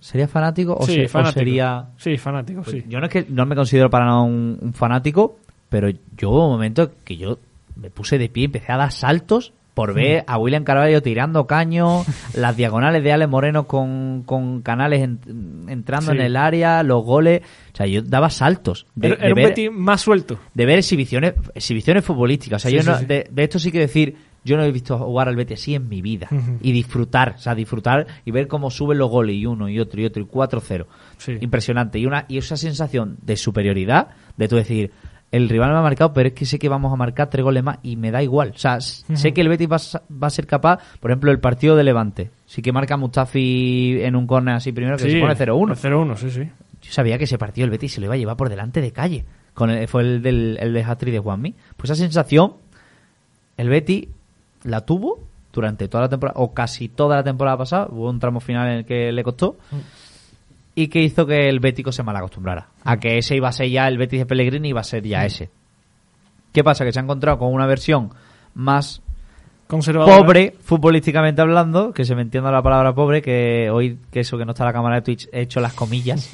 ¿Sería 0.00 0.26
fanático 0.26 0.76
o, 0.76 0.84
sería...? 0.84 1.86
Sí, 1.96 2.16
fanático, 2.16 2.62
pues 2.62 2.76
sí. 2.76 2.84
Yo 2.88 2.98
no 2.98 3.06
es 3.06 3.12
que 3.12 3.26
no 3.28 3.46
me 3.46 3.54
considero 3.54 3.88
para 3.88 4.06
nada 4.06 4.22
un, 4.22 4.72
fanático, 4.74 5.38
pero 5.68 5.88
yo 6.16 6.30
hubo 6.30 6.46
un 6.46 6.52
momento 6.52 6.92
que 7.04 7.16
yo 7.16 7.38
me 7.76 7.90
puse 7.90 8.18
de 8.18 8.28
pie 8.28 8.42
y 8.42 8.44
empecé 8.46 8.72
a 8.72 8.76
dar 8.76 8.92
saltos 8.92 9.52
por 9.74 9.94
ver 9.94 10.24
a 10.26 10.38
William 10.38 10.64
Carvalho 10.64 11.02
tirando 11.02 11.46
caño, 11.46 12.04
las 12.34 12.56
diagonales 12.56 13.02
de 13.02 13.12
Ale 13.12 13.26
Moreno 13.26 13.66
con, 13.66 14.22
con 14.24 14.62
canales 14.62 15.02
entrando 15.02 16.12
en 16.12 16.20
el 16.20 16.36
área, 16.36 16.82
los 16.82 17.04
goles. 17.04 17.42
O 17.72 17.76
sea, 17.76 17.86
yo 17.86 18.02
daba 18.02 18.30
saltos. 18.30 18.86
De, 18.94 19.16
era, 19.20 19.70
un 19.70 19.76
más 19.78 20.00
suelto. 20.02 20.38
De 20.52 20.66
ver 20.66 20.78
exhibiciones, 20.78 21.34
exhibiciones 21.54 22.04
futbolísticas. 22.04 22.64
O 22.64 22.68
sea, 22.68 22.82
yo 22.82 22.98
de, 23.06 23.28
de, 23.30 23.42
esto 23.44 23.58
sí 23.58 23.72
que 23.72 23.78
decir, 23.78 24.16
yo 24.44 24.56
no 24.56 24.64
he 24.64 24.72
visto 24.72 24.98
jugar 24.98 25.28
al 25.28 25.36
Betis 25.36 25.60
así 25.60 25.74
en 25.74 25.88
mi 25.88 26.02
vida. 26.02 26.28
Y 26.60 26.72
disfrutar, 26.72 27.34
o 27.36 27.38
sea, 27.38 27.54
disfrutar 27.54 28.06
y 28.24 28.30
ver 28.30 28.48
cómo 28.48 28.70
suben 28.70 28.98
los 28.98 29.10
goles 29.10 29.36
y 29.36 29.46
uno 29.46 29.68
y 29.68 29.78
otro 29.78 30.00
y 30.00 30.04
otro 30.04 30.22
y 30.22 30.26
4-0. 30.26 30.86
Impresionante. 31.40 31.98
Y, 31.98 32.06
una, 32.06 32.26
y 32.28 32.38
esa 32.38 32.56
sensación 32.56 33.18
de 33.22 33.36
superioridad, 33.36 34.08
de 34.36 34.48
tú 34.48 34.56
decir, 34.56 34.90
el 35.32 35.48
rival 35.48 35.72
me 35.72 35.78
ha 35.78 35.82
marcado, 35.82 36.12
pero 36.12 36.28
es 36.28 36.34
que 36.34 36.44
sé 36.44 36.58
que 36.58 36.68
vamos 36.68 36.92
a 36.92 36.96
marcar 36.96 37.30
tres 37.30 37.42
goles 37.42 37.64
más 37.64 37.78
y 37.82 37.96
me 37.96 38.10
da 38.10 38.22
igual. 38.22 38.52
O 38.54 38.58
sea, 38.58 38.80
sé 38.80 39.32
que 39.32 39.40
el 39.40 39.48
Betis 39.48 39.68
va, 39.68 40.26
a 40.26 40.30
ser 40.30 40.46
capaz, 40.46 40.78
por 41.00 41.10
ejemplo, 41.10 41.30
el 41.32 41.40
partido 41.40 41.74
de 41.74 41.82
Levante. 41.82 42.30
Sí 42.44 42.60
que 42.60 42.70
marca 42.70 42.98
Mustafi 42.98 43.98
en 44.02 44.14
un 44.14 44.26
córner 44.26 44.56
así 44.56 44.72
primero, 44.72 44.98
que 44.98 45.10
se 45.10 45.20
pone 45.20 45.34
0-1. 45.34 45.74
0-1, 45.74 46.16
sí, 46.16 46.30
sí. 46.30 46.50
Yo 46.82 46.92
sabía 46.92 47.16
que 47.16 47.24
ese 47.24 47.38
partido 47.38 47.64
el 47.64 47.70
Betis 47.70 47.94
se 47.94 48.00
lo 48.00 48.06
iba 48.06 48.14
a 48.14 48.18
llevar 48.18 48.36
por 48.36 48.50
delante 48.50 48.82
de 48.82 48.92
calle. 48.92 49.24
Con 49.54 49.70
fue 49.88 50.02
el, 50.02 50.22
del, 50.22 50.58
el 50.60 50.74
de 50.74 50.84
Hatri 50.84 51.10
de 51.10 51.18
Juanmi. 51.18 51.54
Pues 51.76 51.90
esa 51.90 52.02
sensación, 52.02 52.54
el 53.56 53.70
Betis 53.70 54.08
la 54.64 54.82
tuvo 54.82 55.18
durante 55.52 55.88
toda 55.88 56.04
la 56.04 56.08
temporada, 56.08 56.40
o 56.40 56.52
casi 56.52 56.88
toda 56.88 57.16
la 57.16 57.22
temporada 57.22 57.58
pasada, 57.58 57.88
hubo 57.90 58.08
un 58.08 58.18
tramo 58.18 58.40
final 58.40 58.68
en 58.68 58.74
el 58.78 58.84
que 58.84 59.12
le 59.12 59.22
costó, 59.22 59.56
y 60.74 60.88
que 60.88 61.02
hizo 61.02 61.26
que 61.26 61.48
el 61.48 61.60
Bético 61.60 61.92
se 61.92 62.02
malacostumbrara, 62.02 62.68
a 62.84 62.98
que 62.98 63.18
ese 63.18 63.36
iba 63.36 63.48
a 63.48 63.52
ser 63.52 63.68
ya 63.68 63.88
el 63.88 63.98
Betis 63.98 64.20
de 64.20 64.26
Pellegrini, 64.26 64.68
iba 64.68 64.80
a 64.80 64.84
ser 64.84 65.06
ya 65.06 65.24
ese. 65.24 65.50
¿Qué 66.52 66.64
pasa? 66.64 66.84
Que 66.84 66.92
se 66.92 67.00
ha 67.00 67.02
encontrado 67.02 67.38
con 67.38 67.52
una 67.52 67.66
versión 67.66 68.10
más 68.54 69.02
pobre, 69.66 70.54
futbolísticamente 70.60 71.40
hablando, 71.40 71.92
que 71.92 72.04
se 72.04 72.14
me 72.14 72.22
entienda 72.22 72.50
la 72.50 72.62
palabra 72.62 72.94
pobre, 72.94 73.22
que 73.22 73.70
hoy, 73.70 73.98
que 74.10 74.20
eso 74.20 74.36
que 74.36 74.44
no 74.44 74.50
está 74.52 74.64
la 74.64 74.72
cámara 74.72 74.96
de 74.96 75.02
Twitch, 75.02 75.28
he 75.32 75.42
hecho 75.42 75.60
las 75.60 75.72
comillas, 75.72 76.30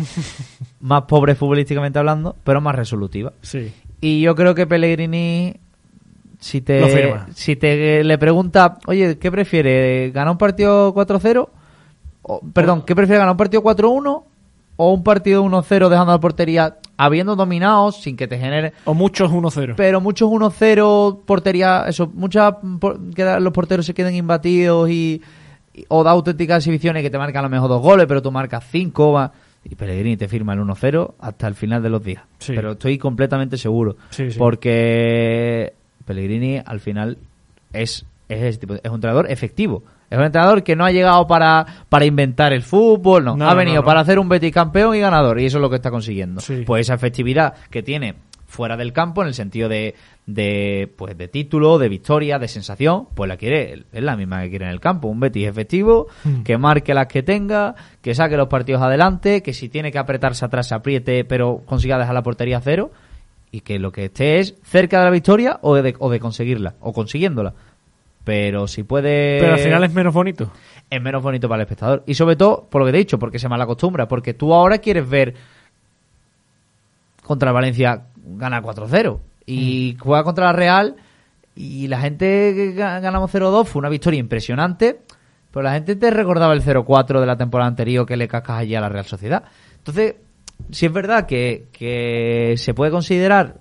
más 0.81 1.03
pobre 1.03 1.35
futbolísticamente 1.37 1.99
hablando, 1.99 2.35
pero 2.43 2.61
más 2.61 2.75
resolutiva. 2.75 3.33
Sí. 3.43 3.73
Y 4.01 4.21
yo 4.21 4.35
creo 4.35 4.55
que 4.55 4.67
Pellegrini 4.67 5.55
si 6.41 6.61
te, 6.61 7.15
si 7.35 7.57
te 7.57 8.05
le 8.05 8.19
pregunta, 8.19 8.79
oye, 8.87 9.19
¿qué 9.19 9.31
prefiere? 9.31 10.11
¿Ganar 10.11 10.33
un 10.33 10.39
partido 10.39 10.95
4-0? 10.95 11.49
Perdón, 12.53 12.83
¿qué 12.85 12.95
prefiere 12.95 13.19
ganar 13.19 13.33
un 13.33 13.39
partido 13.39 13.63
4-1 13.63 14.25
o 14.81 14.93
un 14.93 15.03
partido 15.03 15.45
1-0 15.45 15.89
dejando 15.89 16.13
la 16.13 16.21
portería 16.21 16.77
habiendo 16.97 17.35
dominado 17.35 17.91
sin 17.91 18.17
que 18.17 18.29
te 18.29 18.39
genere... 18.39 18.73
O 18.85 18.95
muchos 18.95 19.31
1-0. 19.31 19.75
Pero 19.77 20.01
muchos 20.01 20.31
1-0, 20.31 21.25
portería, 21.27 21.85
eso, 21.89 22.07
muchas 22.15 22.55
que 23.15 23.25
los 23.41 23.53
porteros 23.53 23.85
se 23.85 23.93
queden 23.93 24.15
imbatidos 24.15 24.89
y, 24.89 25.21
o 25.89 26.05
da 26.05 26.13
auténticas 26.13 26.59
exhibiciones 26.59 27.03
que 27.03 27.11
te 27.11 27.19
marcan 27.19 27.41
a 27.41 27.49
lo 27.49 27.51
mejor 27.51 27.69
dos 27.69 27.83
goles, 27.83 28.07
pero 28.07 28.23
tú 28.23 28.31
marcas 28.31 28.65
cinco, 28.71 29.19
y 29.65 29.75
Pellegrini 29.75 30.17
te 30.17 30.29
firma 30.29 30.53
el 30.53 30.61
1-0 30.61 31.15
hasta 31.19 31.49
el 31.49 31.57
final 31.57 31.83
de 31.83 31.91
los 31.91 32.03
días. 32.03 32.23
Pero 32.47 32.73
estoy 32.73 32.99
completamente 32.99 33.57
seguro. 33.57 33.97
porque 34.39 35.73
Pellegrini 36.05 36.63
al 36.65 36.79
final 36.79 37.19
es, 37.73 38.07
es, 38.29 38.61
es 38.63 38.65
un 38.65 38.95
entrenador 38.95 39.29
efectivo. 39.29 39.83
Es 40.11 40.19
un 40.19 40.25
entrenador 40.25 40.63
que 40.63 40.75
no 40.75 40.85
ha 40.85 40.91
llegado 40.91 41.27
para, 41.27 41.67
para 41.89 42.05
inventar 42.05 42.53
el 42.53 42.63
fútbol, 42.63 43.25
no. 43.25 43.49
ha 43.49 43.55
venido 43.55 43.85
para 43.85 44.01
hacer 44.01 44.19
un 44.19 44.29
Betis 44.29 44.53
campeón 44.53 44.97
y 44.97 45.01
ganador, 45.01 45.39
y 45.39 45.47
eso 45.47 45.59
es 45.59 45.63
lo 45.63 45.69
que 45.69 45.77
está 45.77 45.91
consiguiendo. 45.91 46.41
Pues 46.67 46.87
esa 46.87 46.95
efectividad 46.95 47.55
que 47.71 47.83
tiene 47.83 48.15
fuera 48.47 48.79
del 48.79 48.95
campo 48.95 49.21
en 49.21 49.29
el 49.29 49.35
sentido 49.35 49.69
de, 49.69 49.95
de, 50.27 50.91
pues, 50.97 51.17
de 51.17 51.29
título, 51.29 51.79
de 51.79 51.91
victoria, 51.91 52.39
de 52.39 52.49
sensación, 52.49 53.07
pues 53.15 53.29
la 53.29 53.37
quiere, 53.37 53.85
es 53.93 54.03
la 54.03 54.17
misma 54.17 54.43
que 54.43 54.49
quiere 54.49 54.65
en 54.65 54.71
el 54.71 54.81
campo. 54.81 55.09
Un 55.09 55.21
Betis 55.21 55.47
efectivo, 55.47 56.09
hmm. 56.25 56.43
que 56.43 56.57
marque 56.57 56.95
las 56.95 57.07
que 57.07 57.23
tenga, 57.23 57.75
que 58.01 58.15
saque 58.15 58.39
los 58.39 58.49
partidos 58.49 58.81
adelante, 58.81 59.43
que 59.43 59.53
si 59.53 59.69
tiene 59.69 59.93
que 59.93 59.99
apretarse 59.99 60.45
atrás 60.45 60.69
se 60.69 60.75
apriete, 60.75 61.25
pero 61.25 61.63
consiga 61.67 61.99
dejar 61.99 62.15
la 62.15 62.23
portería 62.23 62.61
cero, 62.61 62.91
y 63.51 63.61
que 63.61 63.79
lo 63.79 63.93
que 63.93 64.07
esté 64.07 64.41
es 64.41 64.55
cerca 64.63 64.99
de 64.99 65.05
la 65.05 65.11
victoria 65.11 65.59
o 65.63 65.75
de, 65.75 65.95
o 65.99 66.11
de 66.11 66.19
conseguirla, 66.21 66.75
o 66.81 66.93
consiguiéndola. 66.93 67.55
Pero 68.29 68.69
si 68.69 68.83
puede... 68.83 69.39
Pero 69.41 69.55
al 69.55 69.59
final 69.59 69.85
es 69.85 69.95
menos 69.95 70.13
bonito. 70.13 70.53
Es 70.91 71.01
menos 71.01 71.23
bonito 71.23 71.49
para 71.49 71.63
el 71.63 71.67
espectador. 71.67 72.03
Y 72.07 72.13
sobre 72.13 72.37
todo, 72.37 72.67
por 72.69 72.83
lo 72.83 72.85
que 72.85 72.93
te 72.93 72.99
he 72.99 73.01
dicho, 73.01 73.19
porque 73.19 73.39
se 73.39 73.49
mal 73.49 73.59
acostumbra, 73.63 74.07
porque 74.07 74.35
tú 74.35 74.53
ahora 74.53 74.77
quieres 74.77 75.09
ver 75.09 75.35
contra 77.23 77.53
Valencia 77.53 78.03
gana 78.23 78.63
4-0 78.63 79.19
y 79.47 79.97
mm. 79.97 80.01
juega 80.03 80.25
contra 80.25 80.45
la 80.45 80.53
Real 80.53 80.97
y 81.57 81.89
la 81.89 82.01
gente 82.01 82.75
ganamos 82.77 83.33
0-2 83.33 83.65
fue 83.65 83.81
una 83.81 83.89
victoria 83.89 84.21
impresionante, 84.21 85.01
pero 85.51 85.63
la 85.63 85.73
gente 85.73 85.97
te 85.97 86.11
recordaba 86.11 86.53
el 86.53 86.63
0-4 86.63 87.21
de 87.21 87.27
la 87.27 87.39
temporada 87.39 87.69
anterior 87.69 88.05
que 88.05 88.19
le 88.19 88.29
cascas 88.29 88.59
allí 88.59 88.75
a 88.75 88.83
la 88.83 88.91
Real 88.91 89.07
Sociedad. 89.07 89.45
Entonces, 89.79 90.17
si 90.71 90.85
es 90.85 90.93
verdad 90.93 91.25
que, 91.25 91.69
que 91.73 92.57
se 92.59 92.75
puede 92.75 92.91
considerar 92.91 93.55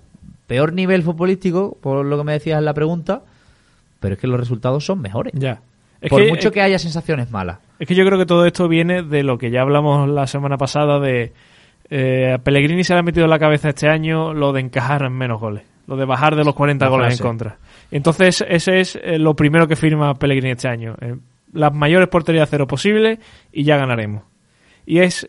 peor 0.46 0.74
nivel 0.74 1.02
futbolístico, 1.02 1.78
por 1.80 2.04
lo 2.04 2.18
que 2.18 2.24
me 2.24 2.32
decías 2.34 2.58
en 2.58 2.66
la 2.66 2.74
pregunta, 2.74 3.22
pero 4.00 4.14
es 4.14 4.20
que 4.20 4.26
los 4.26 4.38
resultados 4.38 4.84
son 4.84 5.00
mejores. 5.00 5.32
Ya. 5.36 5.60
por 6.08 6.26
mucho 6.28 6.50
que 6.50 6.60
haya 6.60 6.78
sensaciones 6.78 7.30
malas. 7.30 7.58
Es 7.78 7.86
que 7.86 7.94
yo 7.94 8.04
creo 8.04 8.18
que 8.18 8.26
todo 8.26 8.46
esto 8.46 8.68
viene 8.68 9.02
de 9.02 9.22
lo 9.22 9.38
que 9.38 9.50
ya 9.50 9.62
hablamos 9.62 10.08
la 10.08 10.26
semana 10.26 10.56
pasada 10.56 11.00
de 11.00 11.32
eh, 11.90 12.34
a 12.34 12.38
Pellegrini 12.38 12.84
se 12.84 12.92
le 12.92 13.00
ha 13.00 13.02
metido 13.02 13.24
en 13.24 13.30
la 13.30 13.38
cabeza 13.38 13.70
este 13.70 13.88
año 13.88 14.34
lo 14.34 14.52
de 14.52 14.60
encajar 14.60 15.02
en 15.02 15.12
menos 15.12 15.40
goles, 15.40 15.64
lo 15.86 15.96
de 15.96 16.04
bajar 16.04 16.36
de 16.36 16.44
los 16.44 16.54
40 16.54 16.86
goles 16.88 17.18
en 17.18 17.26
contra. 17.26 17.56
Entonces, 17.90 18.44
ese 18.46 18.80
es 18.80 18.96
eh, 18.96 19.18
lo 19.18 19.34
primero 19.34 19.66
que 19.66 19.76
firma 19.76 20.14
Pellegrini 20.14 20.52
este 20.52 20.68
año. 20.68 20.94
Eh, 21.00 21.16
las 21.54 21.72
mayores 21.72 22.08
porterías 22.08 22.48
cero 22.50 22.66
posibles 22.66 23.18
y 23.52 23.64
ya 23.64 23.78
ganaremos. 23.78 24.22
Y 24.84 24.98
es 24.98 25.28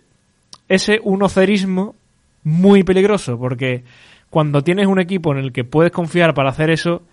ese 0.67 0.99
unocerismo 1.01 1.95
muy 2.43 2.83
peligroso, 2.83 3.39
porque 3.39 3.83
cuando 4.29 4.61
tienes 4.61 4.87
un 4.87 4.99
equipo 4.99 5.31
en 5.31 5.39
el 5.39 5.53
que 5.53 5.63
puedes 5.63 5.91
confiar 5.91 6.33
para 6.33 6.49
hacer 6.49 6.69
eso, 6.69 7.03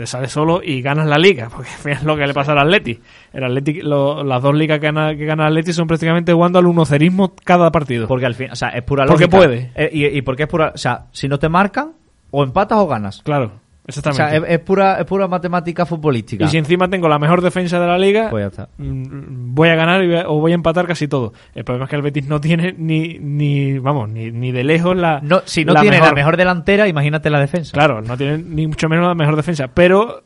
te 0.00 0.06
sales 0.06 0.32
solo 0.32 0.62
y 0.64 0.80
ganas 0.80 1.06
la 1.06 1.18
liga, 1.18 1.50
porque 1.54 1.68
es 1.90 2.02
lo 2.04 2.16
que 2.16 2.26
le 2.26 2.32
pasa 2.32 2.52
al 2.52 2.58
Atleti. 2.60 2.98
El 3.34 3.44
Atleti 3.44 3.82
las 3.82 4.42
dos 4.42 4.54
ligas 4.54 4.80
que 4.80 4.86
gana, 4.86 5.14
que 5.14 5.26
gana 5.26 5.42
el 5.42 5.48
Atleti 5.48 5.74
son 5.74 5.86
prácticamente 5.86 6.32
jugando 6.32 6.58
al 6.58 6.64
unocerismo 6.64 7.34
cada 7.44 7.70
partido. 7.70 8.08
Porque 8.08 8.24
al 8.24 8.34
fin, 8.34 8.50
o 8.50 8.56
sea, 8.56 8.70
es 8.70 8.82
pura 8.82 9.04
lógica. 9.04 9.28
Porque 9.28 9.46
puede. 9.46 9.72
Eh, 9.74 9.90
y, 9.92 10.06
y 10.06 10.22
porque 10.22 10.44
es 10.44 10.48
pura, 10.48 10.72
o 10.74 10.78
sea, 10.78 11.08
si 11.12 11.28
no 11.28 11.38
te 11.38 11.50
marcan, 11.50 11.92
o 12.30 12.42
empatas 12.42 12.78
o 12.78 12.86
ganas. 12.86 13.20
Claro. 13.22 13.52
Exactamente. 13.90 14.38
O 14.38 14.42
sea, 14.44 14.54
es, 14.54 14.60
pura, 14.60 15.00
es 15.00 15.04
pura 15.04 15.28
matemática 15.28 15.86
futbolística. 15.86 16.44
Y 16.44 16.48
si 16.48 16.58
encima 16.58 16.88
tengo 16.88 17.08
la 17.08 17.18
mejor 17.18 17.42
defensa 17.42 17.78
de 17.78 17.86
la 17.86 17.98
liga, 17.98 18.30
pues 18.30 18.52
mm, 18.78 19.54
voy 19.54 19.68
a 19.68 19.74
ganar 19.74 20.02
o 20.26 20.40
voy 20.40 20.52
a 20.52 20.54
empatar 20.54 20.86
casi 20.86 21.08
todo. 21.08 21.32
El 21.54 21.64
problema 21.64 21.84
es 21.84 21.90
que 21.90 21.96
el 21.96 22.02
Betis 22.02 22.26
no 22.26 22.40
tiene 22.40 22.74
ni, 22.76 23.18
ni 23.18 23.78
vamos, 23.78 24.08
ni, 24.08 24.30
ni 24.30 24.52
de 24.52 24.64
lejos 24.64 24.96
la. 24.96 25.20
No, 25.22 25.42
si 25.44 25.64
no 25.64 25.74
tiene 25.74 26.00
la 26.00 26.12
mejor 26.12 26.36
delantera, 26.36 26.88
imagínate 26.88 27.30
la 27.30 27.40
defensa. 27.40 27.72
Claro, 27.72 28.00
no 28.00 28.16
tiene 28.16 28.38
ni 28.38 28.66
mucho 28.66 28.88
menos 28.88 29.06
la 29.06 29.14
mejor 29.14 29.36
defensa. 29.36 29.68
Pero 29.68 30.22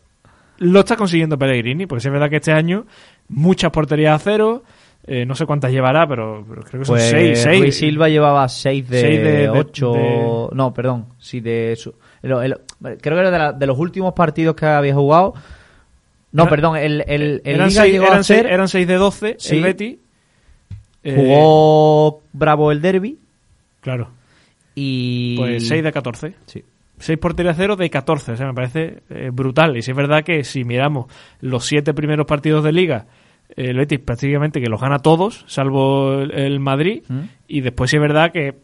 lo 0.59 0.81
está 0.81 0.97
consiguiendo 0.97 1.39
Pellegrini, 1.39 1.87
porque 1.87 2.07
es 2.07 2.13
verdad 2.13 2.31
que 2.31 2.37
este 2.37 2.53
año 2.53 2.87
muchas 3.29 3.71
porterías 3.71 4.15
a 4.15 4.19
cero. 4.19 4.63
Eh, 5.07 5.27
no 5.27 5.35
sé 5.35 5.45
cuántas 5.45 5.71
llevará, 5.71 6.07
pero, 6.09 6.47
creo 6.47 6.81
que 6.81 6.87
son 6.87 6.95
pues 6.95 7.11
seis, 7.11 7.39
seis. 7.39 7.77
Silva 7.77 8.09
llevaba 8.09 8.49
seis 8.49 8.89
de, 8.89 9.51
ocho. 9.51 10.49
No, 10.55 10.73
perdón. 10.73 11.09
Sí, 11.19 11.41
de. 11.41 11.77
Su 11.77 11.95
creo 12.25 12.99
que 13.01 13.29
era 13.29 13.53
de, 13.53 13.67
los 13.67 13.79
últimos 13.79 14.15
partidos 14.15 14.57
que 14.57 14.67
había 14.67 14.95
jugado. 14.95 15.35
No, 16.33 16.49
perdón, 16.49 16.77
el, 16.77 17.05
el, 17.07 17.43
eran, 17.45 17.69
Liga 17.69 17.83
seis, 17.83 17.95
eran, 17.95 18.25
seis, 18.69 18.85
eran 18.85 18.89
de 18.89 18.95
12, 18.95 19.37
el 19.51 19.63
Betty. 19.63 19.99
Jugó 21.05 22.23
Bravo 22.33 22.73
el 22.73 22.81
Derby. 22.81 23.19
Claro. 23.81 24.09
Y... 24.75 25.37
Pues 25.37 25.69
6 25.69 25.85
de 25.85 25.93
14. 25.93 26.35
Sí. 26.47 26.65
6 26.99 27.19
porterías 27.19 27.57
0 27.57 27.77
de 27.77 27.91
14. 27.91 28.33
O 28.33 28.37
sea, 28.37 28.47
me 28.47 28.55
parece 28.55 29.03
eh, 29.11 29.31
brutal. 29.33 29.77
Y 29.77 29.83
si 29.83 29.91
es 29.91 29.97
verdad 29.97 30.25
que 30.25 30.43
si 30.45 30.65
miramos 30.65 31.07
los 31.41 31.67
7 31.67 31.93
primeros 31.95 32.27
partidos 32.27 32.65
de 32.65 32.73
Liga, 32.73 33.07
el 33.57 33.77
Betis 33.77 34.01
prácticamente 34.01 34.61
que 34.61 34.69
los 34.69 34.81
gana 34.81 34.99
todos, 34.99 35.45
salvo 35.47 36.21
el, 36.21 36.61
Madrid. 36.61 37.03
¿Mm? 37.09 37.21
Y 37.49 37.61
después 37.61 37.91
sí 37.91 37.97
es 37.97 38.03
verdad 38.03 38.33
que 38.33 38.55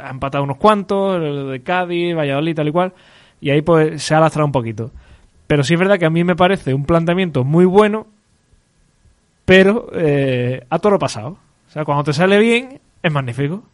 ha 0.00 0.10
empatado 0.10 0.44
unos 0.44 0.56
cuantos, 0.56 1.16
el 1.16 1.50
de 1.50 1.60
Cádiz, 1.62 2.14
Valladolid, 2.14 2.54
tal 2.54 2.68
y 2.68 2.72
cual, 2.72 2.92
y 3.40 3.50
ahí 3.50 3.62
pues 3.62 4.02
se 4.02 4.14
ha 4.14 4.20
lastrado 4.20 4.46
un 4.46 4.52
poquito. 4.52 4.90
Pero 5.46 5.64
sí 5.64 5.74
es 5.74 5.80
verdad 5.80 5.98
que 5.98 6.06
a 6.06 6.10
mí 6.10 6.22
me 6.22 6.36
parece 6.36 6.74
un 6.74 6.84
planteamiento 6.84 7.44
muy 7.44 7.64
bueno, 7.64 8.06
pero 9.44 9.88
eh, 9.92 10.64
a 10.70 10.78
toro 10.78 10.98
pasado. 10.98 11.38
O 11.68 11.72
sea, 11.72 11.84
cuando 11.84 12.04
te 12.04 12.12
sale 12.12 12.38
bien, 12.38 12.80
es 13.02 13.12
magnífico. 13.12 13.64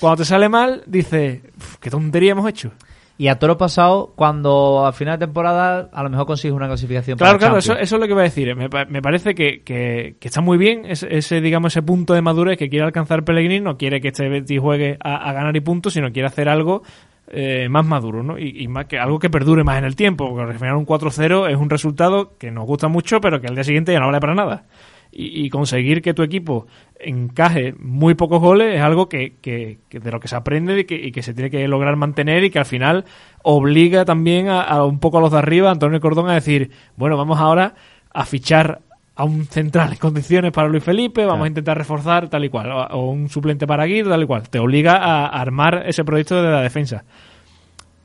Cuando 0.00 0.18
te 0.18 0.24
sale 0.24 0.48
mal, 0.48 0.82
dices, 0.86 1.40
qué 1.80 1.90
tontería 1.90 2.32
hemos 2.32 2.48
hecho. 2.48 2.72
Y 3.20 3.26
a 3.26 3.40
toro 3.40 3.58
pasado, 3.58 4.12
cuando 4.14 4.86
a 4.86 4.92
final 4.92 5.18
de 5.18 5.26
temporada 5.26 5.90
a 5.92 6.02
lo 6.04 6.08
mejor 6.08 6.24
consigues 6.24 6.54
una 6.54 6.68
clasificación 6.68 7.18
Claro, 7.18 7.36
claro, 7.36 7.58
eso, 7.58 7.72
eso, 7.76 7.96
es 7.96 8.00
lo 8.00 8.06
que 8.06 8.12
voy 8.12 8.20
a 8.20 8.24
decir. 8.24 8.54
Me, 8.54 8.68
me 8.88 9.02
parece 9.02 9.34
que, 9.34 9.62
que, 9.64 10.16
está 10.20 10.40
muy 10.40 10.56
bien 10.56 10.84
ese, 10.86 11.40
digamos, 11.40 11.72
ese 11.72 11.82
punto 11.82 12.14
de 12.14 12.22
madurez 12.22 12.56
que 12.56 12.68
quiere 12.68 12.84
alcanzar 12.84 13.24
Pellegrini. 13.24 13.58
No 13.58 13.76
quiere 13.76 14.00
que 14.00 14.08
este 14.08 14.28
Betis 14.28 14.60
juegue 14.60 14.98
a, 15.02 15.32
ganar 15.32 15.56
y 15.56 15.60
puntos, 15.60 15.94
sino 15.94 16.12
quiere 16.12 16.28
hacer 16.28 16.48
algo 16.48 16.84
eh, 17.26 17.68
más 17.68 17.84
maduro, 17.84 18.22
¿no? 18.22 18.38
Y, 18.38 18.68
más 18.68 18.86
que 18.86 19.00
algo 19.00 19.18
que 19.18 19.30
perdure 19.30 19.64
más 19.64 19.78
en 19.78 19.84
el 19.84 19.96
tiempo. 19.96 20.28
Porque 20.28 20.52
al 20.52 20.58
final 20.58 20.76
un 20.76 20.86
4-0 20.86 21.50
es 21.50 21.56
un 21.56 21.70
resultado 21.70 22.36
que 22.38 22.52
nos 22.52 22.66
gusta 22.66 22.86
mucho, 22.86 23.20
pero 23.20 23.40
que 23.40 23.48
al 23.48 23.56
día 23.56 23.64
siguiente 23.64 23.92
ya 23.92 23.98
no 23.98 24.06
vale 24.06 24.20
para 24.20 24.36
nada 24.36 24.66
y, 25.10 25.48
conseguir 25.50 26.02
que 26.02 26.14
tu 26.14 26.22
equipo 26.22 26.66
encaje 27.00 27.74
muy 27.78 28.14
pocos 28.14 28.40
goles 28.40 28.76
es 28.76 28.80
algo 28.80 29.08
que, 29.08 29.34
que, 29.40 29.78
de 29.90 30.10
lo 30.10 30.20
que 30.20 30.28
se 30.28 30.36
aprende 30.36 30.80
y 30.80 30.84
que, 30.84 30.94
y 30.94 31.12
que, 31.12 31.22
se 31.22 31.34
tiene 31.34 31.50
que 31.50 31.66
lograr 31.66 31.96
mantener 31.96 32.44
y 32.44 32.50
que 32.50 32.58
al 32.58 32.66
final 32.66 33.04
obliga 33.42 34.04
también 34.04 34.48
a, 34.48 34.84
un 34.84 34.98
poco 34.98 35.18
a 35.18 35.20
los 35.20 35.32
de 35.32 35.38
arriba, 35.38 35.70
Antonio 35.70 36.00
Cordón, 36.00 36.28
a 36.28 36.34
decir, 36.34 36.70
bueno, 36.96 37.16
vamos 37.16 37.38
ahora 37.40 37.74
a 38.12 38.24
fichar 38.26 38.82
a 39.14 39.24
un 39.24 39.46
central 39.46 39.92
en 39.92 39.98
condiciones 39.98 40.52
para 40.52 40.68
Luis 40.68 40.84
Felipe, 40.84 41.24
vamos 41.24 41.46
a 41.46 41.48
intentar 41.48 41.76
reforzar 41.76 42.28
tal 42.28 42.44
y 42.44 42.48
cual, 42.48 42.70
o, 42.70 43.10
un 43.10 43.28
suplente 43.28 43.66
para 43.66 43.84
Guido, 43.84 44.10
tal 44.10 44.22
y 44.22 44.26
cual. 44.26 44.48
Te 44.48 44.60
obliga 44.60 44.96
a, 44.96 45.26
armar 45.26 45.84
ese 45.86 46.04
proyecto 46.04 46.40
de 46.40 46.50
la 46.50 46.60
defensa. 46.60 47.04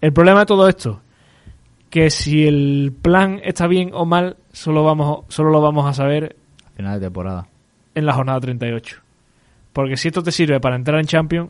El 0.01 0.11
problema 0.11 0.41
de 0.41 0.45
todo 0.47 0.67
esto, 0.67 1.01
que 1.91 2.09
si 2.09 2.47
el 2.47 2.93
plan 2.99 3.39
está 3.43 3.67
bien 3.67 3.91
o 3.93 4.05
mal, 4.05 4.37
solo, 4.51 4.83
vamos, 4.83 5.25
solo 5.27 5.51
lo 5.51 5.61
vamos 5.61 5.85
a 5.85 5.93
saber 5.93 6.35
Final 6.75 6.99
de 6.99 7.05
temporada. 7.05 7.47
En 7.95 8.05
la 8.05 8.13
jornada 8.13 8.39
38. 8.39 8.97
Porque 9.71 9.97
si 9.97 10.07
esto 10.07 10.23
te 10.23 10.31
sirve 10.31 10.59
para 10.59 10.75
entrar 10.75 10.99
en 10.99 11.05
Champions, 11.05 11.49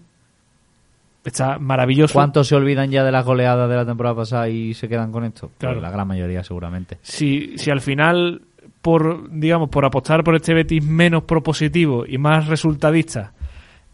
está 1.26 1.58
maravilloso. 1.60 2.14
¿Cuántos 2.14 2.48
se 2.48 2.56
olvidan 2.56 2.90
ya 2.92 3.04
de 3.04 3.12
las 3.12 3.26
goleadas 3.26 3.70
de 3.70 3.76
la 3.76 3.86
temporada 3.86 4.16
pasada 4.16 4.50
y 4.50 4.74
se 4.74 4.88
quedan 4.88 5.12
con 5.12 5.24
esto? 5.26 5.48
Pues 5.48 5.60
claro. 5.60 5.82
la 5.82 5.92
gran 5.92 6.08
mayoría, 6.08 6.44
seguramente. 6.44 6.98
Si, 7.02 7.58
si 7.58 7.72
al 7.72 7.82
final, 7.82 8.42
por 8.82 9.30
digamos, 9.32 9.70
por 9.70 9.86
apostar 9.86 10.24
por 10.24 10.36
este 10.36 10.54
Betis 10.54 10.84
menos 10.84 11.24
propositivo 11.24 12.06
y 12.08 12.18
más 12.18 12.48
resultadista, 12.48 13.34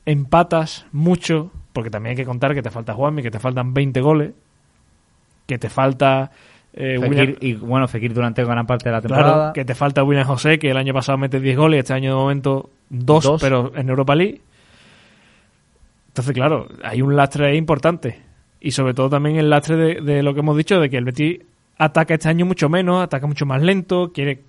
empatas 0.06 0.86
mucho, 0.92 1.52
porque 1.74 1.90
también 1.90 2.12
hay 2.12 2.18
que 2.18 2.26
contar 2.26 2.54
que 2.54 2.62
te 2.62 2.72
falta 2.72 2.94
Juanmi, 2.94 3.22
que 3.22 3.32
te 3.32 3.40
faltan 3.40 3.74
20 3.74 4.02
goles, 4.02 4.32
que 5.46 5.58
te 5.58 5.70
falta 5.70 6.32
eh, 6.74 7.36
y 7.42 7.54
bueno, 7.56 7.88
Fekir 7.88 8.14
durante 8.14 8.44
gran 8.44 8.66
parte 8.66 8.90
de 8.90 8.92
la 8.94 9.02
temporada. 9.02 9.54
que 9.54 9.66
te 9.66 9.76
falta 9.76 10.04
William 10.04 10.26
José, 10.26 10.60
que 10.60 10.70
el 10.70 10.78
año 10.78 10.94
pasado 10.94 11.18
mete 11.18 11.40
10 11.40 11.58
goles 11.58 11.78
y 11.78 11.80
este 11.80 11.94
año 11.94 12.12
de 12.12 12.16
momento 12.16 12.70
2, 12.90 13.38
pero 13.42 13.72
en 13.76 13.90
Europa 13.90 14.16
League. 14.16 14.42
Entonces, 16.10 16.34
claro, 16.34 16.68
hay 16.84 17.02
un 17.02 17.16
lastre 17.16 17.56
importante. 17.56 18.20
Y 18.62 18.72
sobre 18.72 18.94
todo 18.94 19.10
también 19.10 19.38
el 19.38 19.50
lastre 19.50 20.02
de, 20.02 20.24
lo 20.24 20.34
que 20.34 20.42
hemos 20.42 20.58
dicho, 20.58 20.80
de 20.80 20.90
que 20.90 20.98
el 20.98 21.06
Betis 21.06 21.40
ataca 21.78 22.16
este 22.16 22.30
año 22.30 22.46
mucho 22.46 22.68
menos, 22.68 23.02
ataca 23.02 23.26
mucho 23.26 23.46
más 23.46 23.62
lento, 23.62 24.12
quiere 24.14 24.42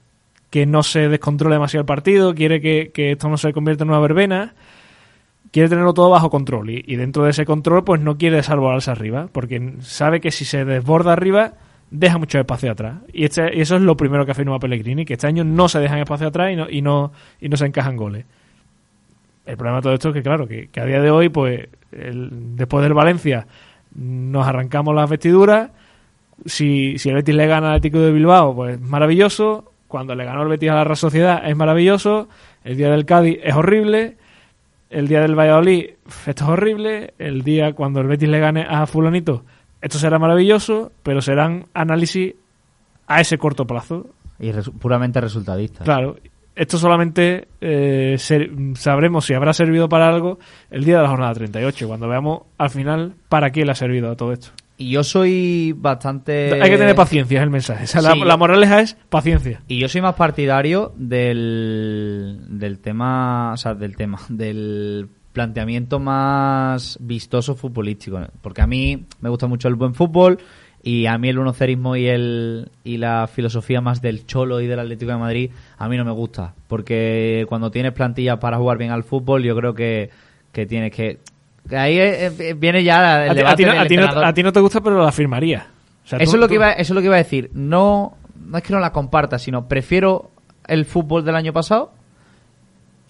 que 0.50 0.66
no 0.66 0.82
se 0.82 1.08
descontrole 1.08 1.54
demasiado 1.54 1.82
el 1.82 1.86
partido, 1.86 2.34
quiere 2.34 2.60
que, 2.60 2.90
esto 3.12 3.28
no 3.28 3.36
se 3.36 3.52
convierta 3.52 3.84
en 3.84 3.90
una 3.90 4.00
verbena, 4.00 4.54
quiere 5.52 5.68
tenerlo 5.68 5.94
todo 5.94 6.10
bajo 6.10 6.28
control. 6.28 6.70
Y, 6.70 6.84
y 6.86 6.96
dentro 6.96 7.22
de 7.22 7.30
ese 7.30 7.44
control, 7.44 7.84
pues 7.84 8.00
no 8.00 8.18
quiere 8.18 8.36
desarbolarse 8.36 8.90
arriba, 8.90 9.28
porque 9.30 9.74
sabe 9.80 10.20
que 10.20 10.32
si 10.32 10.44
se 10.44 10.64
desborda 10.64 11.12
arriba 11.12 11.54
deja 11.90 12.18
mucho 12.18 12.38
espacio 12.38 12.70
atrás. 12.70 12.98
Y, 13.12 13.24
este, 13.24 13.56
y 13.56 13.60
eso 13.60 13.76
es 13.76 13.82
lo 13.82 13.96
primero 13.96 14.24
que 14.24 14.32
afirma 14.32 14.58
Pellegrini, 14.58 15.04
que 15.04 15.14
este 15.14 15.26
año 15.26 15.44
no 15.44 15.68
se 15.68 15.80
dejan 15.80 15.98
espacio 15.98 16.28
atrás 16.28 16.52
y 16.52 16.56
no, 16.56 16.70
y 16.70 16.82
no, 16.82 17.12
y 17.40 17.48
no 17.48 17.56
se 17.56 17.66
encajan 17.66 17.96
goles. 17.96 18.24
El 19.46 19.56
problema 19.56 19.78
de 19.78 19.82
todo 19.82 19.94
esto 19.94 20.08
es 20.10 20.14
que, 20.14 20.22
claro, 20.22 20.46
que, 20.46 20.68
a 20.76 20.84
día 20.84 21.00
de 21.00 21.10
hoy, 21.10 21.28
pues, 21.28 21.68
después 21.90 22.82
del 22.84 22.94
Valencia, 22.94 23.46
nos 23.94 24.46
arrancamos 24.46 24.94
las 24.94 25.10
vestiduras. 25.10 25.70
Si, 26.46 26.98
si 26.98 27.08
el 27.08 27.16
Betis 27.16 27.34
le 27.34 27.46
gana 27.46 27.70
al 27.70 27.76
Atlético 27.76 27.98
de 27.98 28.12
Bilbao, 28.12 28.54
pues 28.54 28.80
maravilloso. 28.80 29.72
Cuando 29.88 30.14
le 30.14 30.24
ganó 30.24 30.42
el 30.42 30.48
Betis 30.48 30.70
a 30.70 30.74
la 30.74 30.84
Real 30.84 30.96
Sociedad 30.96 31.42
es 31.48 31.56
maravilloso. 31.56 32.28
El 32.62 32.76
día 32.76 32.90
del 32.90 33.04
Cádiz 33.04 33.40
es 33.42 33.54
horrible. 33.54 34.16
el 34.90 35.06
día 35.06 35.20
del 35.20 35.38
Valladolid, 35.38 35.90
esto 36.26 36.44
es 36.44 36.50
horrible, 36.50 37.14
el 37.18 37.42
día 37.42 37.72
cuando 37.72 38.00
el 38.00 38.08
Betis 38.08 38.28
le 38.28 38.40
gane 38.40 38.66
a 38.68 38.86
fulanito, 38.86 39.44
esto 39.82 39.98
será 39.98 40.18
maravilloso, 40.18 40.92
pero 41.02 41.22
serán 41.22 41.66
análisis 41.74 42.34
a 43.06 43.20
ese 43.20 43.38
corto 43.38 43.66
plazo. 43.66 44.06
Y 44.38 44.52
puramente 44.52 45.20
resultadistas. 45.20 45.84
Claro, 45.84 46.16
esto 46.54 46.78
solamente 46.78 47.48
eh, 47.60 48.16
sabremos 48.74 49.24
si 49.24 49.34
habrá 49.34 49.52
servido 49.52 49.88
para 49.88 50.08
algo 50.08 50.38
el 50.70 50.84
día 50.84 50.96
de 50.96 51.02
la 51.02 51.08
jornada 51.08 51.34
38, 51.34 51.88
cuando 51.88 52.08
veamos 52.08 52.42
al 52.58 52.70
final 52.70 53.14
para 53.28 53.50
qué 53.50 53.64
le 53.64 53.72
ha 53.72 53.74
servido 53.74 54.10
a 54.10 54.16
todo 54.16 54.32
esto. 54.32 54.50
Y 54.76 54.92
yo 54.92 55.04
soy 55.04 55.74
bastante... 55.76 56.54
Hay 56.62 56.70
que 56.70 56.78
tener 56.78 56.94
paciencia, 56.94 57.38
es 57.38 57.42
el 57.42 57.50
mensaje. 57.50 58.00
la, 58.00 58.14
la, 58.14 58.36
moraleja 58.38 58.80
es 58.80 58.96
paciencia. 59.10 59.60
Y 59.68 59.78
yo 59.78 59.88
soy 59.88 60.00
más 60.00 60.14
partidario 60.14 60.94
del, 60.96 62.40
del 62.48 62.78
tema, 62.78 63.52
o 63.52 63.56
sea, 63.58 63.74
del 63.74 63.94
tema, 63.94 64.20
del 64.30 65.08
planteamiento 65.32 65.98
más 65.98 66.98
vistoso 67.00 67.54
futbolístico. 67.54 68.20
Porque 68.42 68.62
a 68.62 68.66
mí 68.66 69.04
me 69.20 69.28
gusta 69.28 69.46
mucho 69.46 69.68
el 69.68 69.74
buen 69.74 69.94
fútbol 69.94 70.38
y 70.82 71.06
a 71.06 71.18
mí 71.18 71.28
el 71.28 71.38
unocerismo 71.38 71.96
y, 71.96 72.06
el, 72.06 72.70
y 72.84 72.96
la 72.96 73.28
filosofía 73.32 73.80
más 73.80 74.00
del 74.00 74.26
Cholo 74.26 74.60
y 74.60 74.66
del 74.66 74.78
Atlético 74.78 75.12
de 75.12 75.18
Madrid 75.18 75.50
a 75.78 75.88
mí 75.88 75.96
no 75.96 76.04
me 76.04 76.12
gusta. 76.12 76.54
Porque 76.68 77.46
cuando 77.48 77.70
tienes 77.70 77.92
plantilla 77.92 78.38
para 78.38 78.58
jugar 78.58 78.78
bien 78.78 78.90
al 78.90 79.04
fútbol, 79.04 79.42
yo 79.42 79.54
creo 79.56 79.74
que, 79.74 80.10
que 80.52 80.66
tienes 80.66 80.92
que... 80.92 81.18
Ahí 81.70 81.98
viene 82.56 82.82
ya 82.82 83.26
el 83.26 83.36
debate 83.36 83.52
a 83.52 83.56
ti, 83.56 83.96
no, 83.96 84.02
a, 84.02 84.32
ti 84.34 84.42
no, 84.42 84.52
te 84.52 84.60
gusta, 84.60 84.80
pero 84.80 84.96
lo 84.96 85.06
afirmaría. 85.06 85.68
eso, 86.04 86.16
es 86.16 86.34
lo 86.34 86.48
que 86.48 86.54
iba, 86.54 86.72
eso 86.72 86.92
es 86.92 86.94
lo 86.94 87.00
que 87.00 87.06
iba 87.06 87.14
a 87.14 87.18
decir. 87.18 87.50
No, 87.52 88.16
no 88.46 88.58
es 88.58 88.64
que 88.64 88.72
no 88.72 88.80
la 88.80 88.92
comparta, 88.92 89.38
sino 89.38 89.68
prefiero 89.68 90.30
el 90.66 90.86
fútbol 90.86 91.24
del 91.24 91.36
año 91.36 91.52
pasado 91.52 91.92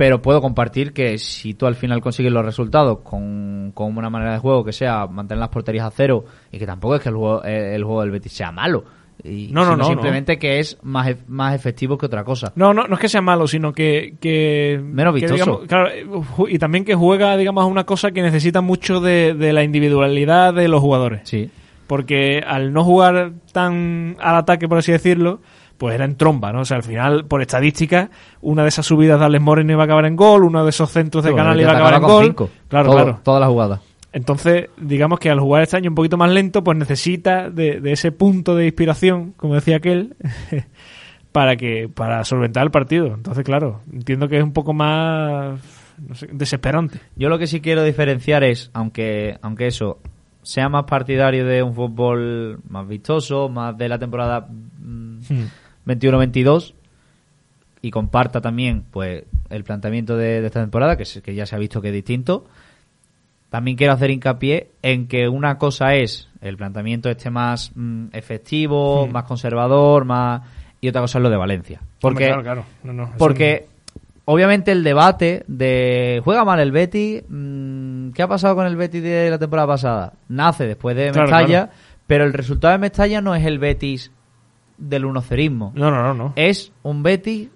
pero 0.00 0.22
puedo 0.22 0.40
compartir 0.40 0.94
que 0.94 1.18
si 1.18 1.52
tú 1.52 1.66
al 1.66 1.74
final 1.74 2.00
consigues 2.00 2.32
los 2.32 2.42
resultados 2.42 3.00
con, 3.00 3.74
una 3.76 4.08
manera 4.08 4.32
de 4.32 4.38
juego 4.38 4.64
que 4.64 4.72
sea 4.72 5.06
mantener 5.06 5.40
las 5.40 5.50
porterías 5.50 5.84
a 5.84 5.90
cero 5.90 6.24
y 6.50 6.58
que 6.58 6.64
tampoco 6.64 6.94
es 6.94 7.02
que 7.02 7.10
el 7.10 7.16
juego, 7.16 7.44
el 7.44 7.84
juego 7.84 8.00
del 8.00 8.10
Betis 8.10 8.32
sea 8.32 8.50
malo. 8.50 8.82
Y, 9.22 9.50
no, 9.52 9.62
no, 9.66 9.76
no. 9.76 9.84
Simplemente 9.84 10.38
que 10.38 10.58
es 10.58 10.78
más, 10.82 11.14
más 11.28 11.54
efectivo 11.54 11.98
que 11.98 12.06
otra 12.06 12.24
cosa. 12.24 12.50
No, 12.56 12.72
no, 12.72 12.86
no 12.86 12.94
es 12.94 12.98
que 12.98 13.10
sea 13.10 13.20
malo, 13.20 13.46
sino 13.46 13.74
que. 13.74 14.14
que 14.18 14.80
Menos 14.82 15.12
vistoso. 15.12 15.64
claro, 15.66 15.90
y 16.48 16.58
también 16.58 16.86
que 16.86 16.94
juega, 16.94 17.36
digamos, 17.36 17.66
una 17.66 17.84
cosa 17.84 18.10
que 18.10 18.22
necesita 18.22 18.62
mucho 18.62 19.00
de, 19.00 19.34
de 19.34 19.52
la 19.52 19.64
individualidad 19.64 20.54
de 20.54 20.68
los 20.68 20.80
jugadores. 20.80 21.20
Sí. 21.24 21.50
Porque 21.86 22.38
al 22.46 22.72
no 22.72 22.84
jugar 22.84 23.32
tan 23.52 24.16
al 24.18 24.36
ataque, 24.36 24.66
por 24.66 24.78
así 24.78 24.92
decirlo, 24.92 25.42
pues 25.80 25.94
era 25.94 26.04
en 26.04 26.14
tromba, 26.14 26.52
¿no? 26.52 26.60
O 26.60 26.64
sea, 26.66 26.76
al 26.76 26.82
final, 26.82 27.24
por 27.24 27.40
estadística, 27.40 28.10
una 28.42 28.64
de 28.64 28.68
esas 28.68 28.84
subidas 28.84 29.18
de 29.18 29.24
Alex 29.24 29.42
Moreno 29.42 29.72
iba 29.72 29.82
a 29.82 29.84
acabar 29.86 30.04
en 30.04 30.14
gol, 30.14 30.44
uno 30.44 30.62
de 30.62 30.68
esos 30.68 30.90
centros 30.90 31.24
de 31.24 31.34
canal 31.34 31.58
iba 31.58 31.70
a 31.70 31.74
acabar 31.74 31.94
en 31.94 32.02
gol. 32.02 32.50
Claro, 32.68 32.92
claro. 32.92 33.20
Toda 33.22 33.40
la 33.40 33.46
jugada. 33.46 33.80
Entonces, 34.12 34.68
digamos 34.76 35.18
que 35.18 35.30
al 35.30 35.40
jugar 35.40 35.62
este 35.62 35.78
año 35.78 35.88
un 35.88 35.94
poquito 35.94 36.18
más 36.18 36.30
lento, 36.30 36.62
pues 36.62 36.76
necesita 36.76 37.48
de, 37.48 37.80
ese 37.86 38.12
punto 38.12 38.54
de 38.54 38.66
inspiración, 38.66 39.32
como 39.38 39.54
decía 39.54 39.76
aquel, 39.76 40.16
para 41.32 41.56
que 41.56 41.88
para 41.88 42.24
solventar 42.24 42.64
el 42.64 42.70
partido. 42.70 43.06
Entonces, 43.14 43.42
claro, 43.42 43.80
entiendo 43.90 44.28
que 44.28 44.36
es 44.36 44.44
un 44.44 44.52
poco 44.52 44.74
más 44.74 45.62
desesperante. 46.30 47.00
Yo 47.16 47.30
lo 47.30 47.38
que 47.38 47.46
sí 47.46 47.62
quiero 47.62 47.82
diferenciar 47.84 48.44
es, 48.44 48.70
aunque 48.74 49.38
aunque 49.40 49.66
eso 49.66 49.96
sea 50.42 50.68
más 50.68 50.84
partidario 50.84 51.46
de 51.46 51.62
un 51.62 51.74
fútbol 51.74 52.60
más 52.68 52.86
vistoso, 52.86 53.48
más 53.48 53.78
de 53.78 53.88
la 53.88 53.98
temporada 53.98 54.46
mm, 54.46 55.18
hmm. 55.26 55.46
21-22 55.90 56.74
y 57.82 57.90
comparta 57.90 58.40
también 58.40 58.84
pues 58.90 59.24
el 59.48 59.64
planteamiento 59.64 60.16
de, 60.16 60.44
esta 60.44 60.60
temporada, 60.60 60.96
que, 60.96 61.04
que 61.22 61.34
ya 61.34 61.46
se 61.46 61.56
ha 61.56 61.58
visto 61.58 61.80
que 61.80 61.88
es 61.88 61.94
distinto. 61.94 62.46
También 63.48 63.76
quiero 63.76 63.92
hacer 63.92 64.10
hincapié 64.10 64.70
en 64.82 65.08
que 65.08 65.28
una 65.28 65.58
cosa 65.58 65.94
es 65.94 66.28
el 66.40 66.56
planteamiento 66.56 67.10
este 67.10 67.30
más 67.30 67.72
mm, 67.74 68.06
efectivo, 68.12 69.08
más 69.08 69.24
conservador, 69.24 70.04
más 70.04 70.42
y 70.80 70.88
otra 70.88 71.00
cosa 71.02 71.18
es 71.18 71.22
lo 71.22 71.30
de 71.30 71.36
Valencia. 71.36 71.80
Porque, 72.00 72.26
claro, 72.26 72.42
claro. 72.42 72.64
porque 73.18 73.66
obviamente 74.24 74.72
el 74.72 74.84
debate 74.84 75.44
de 75.46 76.22
juega 76.24 76.44
mal 76.44 76.60
el 76.60 76.70
Betty, 76.70 77.22
mm, 77.28 78.12
¿qué 78.12 78.22
ha 78.22 78.28
pasado 78.28 78.54
con 78.54 78.66
el 78.66 78.76
Betis 78.76 79.02
de 79.02 79.30
la 79.30 79.38
temporada 79.38 79.66
pasada? 79.68 80.12
Nace 80.28 80.66
después 80.66 80.96
de 80.96 81.12
Mestalla, 81.12 81.70
pero 82.06 82.24
el 82.24 82.32
resultado 82.32 82.72
de 82.72 82.78
Mestalla 82.78 83.20
no 83.20 83.34
es 83.34 83.44
el 83.44 83.58
Betis 83.58 84.10
del 84.80 85.04
unocerismo. 85.04 85.72
No, 85.74 85.90
no, 85.90 86.02
no, 86.02 86.14
no. 86.14 86.32
Es 86.36 86.72
un 86.82 87.02
Betis 87.02 87.48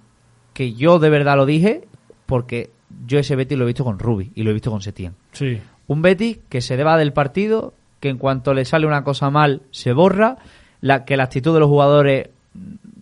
que 0.53 0.75
yo 0.75 0.99
de 0.99 1.11
verdad 1.11 1.37
lo 1.37 1.47
dije 1.47 1.89
porque 2.27 2.71
yo 3.07 3.19
ese 3.19 3.35
Betis 3.35 3.59
lo 3.59 3.65
he 3.65 3.69
visto 3.69 3.85
con 3.85 3.99
Rubi 3.99 4.31
y 4.35 4.43
lo 4.43 4.51
he 4.51 4.53
visto 4.53 4.71
con 4.71 4.83
Setién. 4.83 5.15
Sí. 5.33 5.61
Un 5.87 6.03
Betis 6.03 6.39
que 6.49 6.61
se 6.61 6.77
deba 6.77 6.97
del 6.97 7.13
partido, 7.13 7.75
que 8.01 8.09
en 8.09 8.19
cuanto 8.19 8.55
le 8.55 8.65
sale 8.65 8.87
una 8.87 9.03
cosa 9.03 9.31
mal 9.31 9.63
se 9.71 9.93
borra, 9.93 10.37
la, 10.81 11.05
que 11.05 11.17
la 11.17 11.25
actitud 11.25 11.53
de 11.55 11.61
los 11.61 11.69
jugadores 11.69 12.29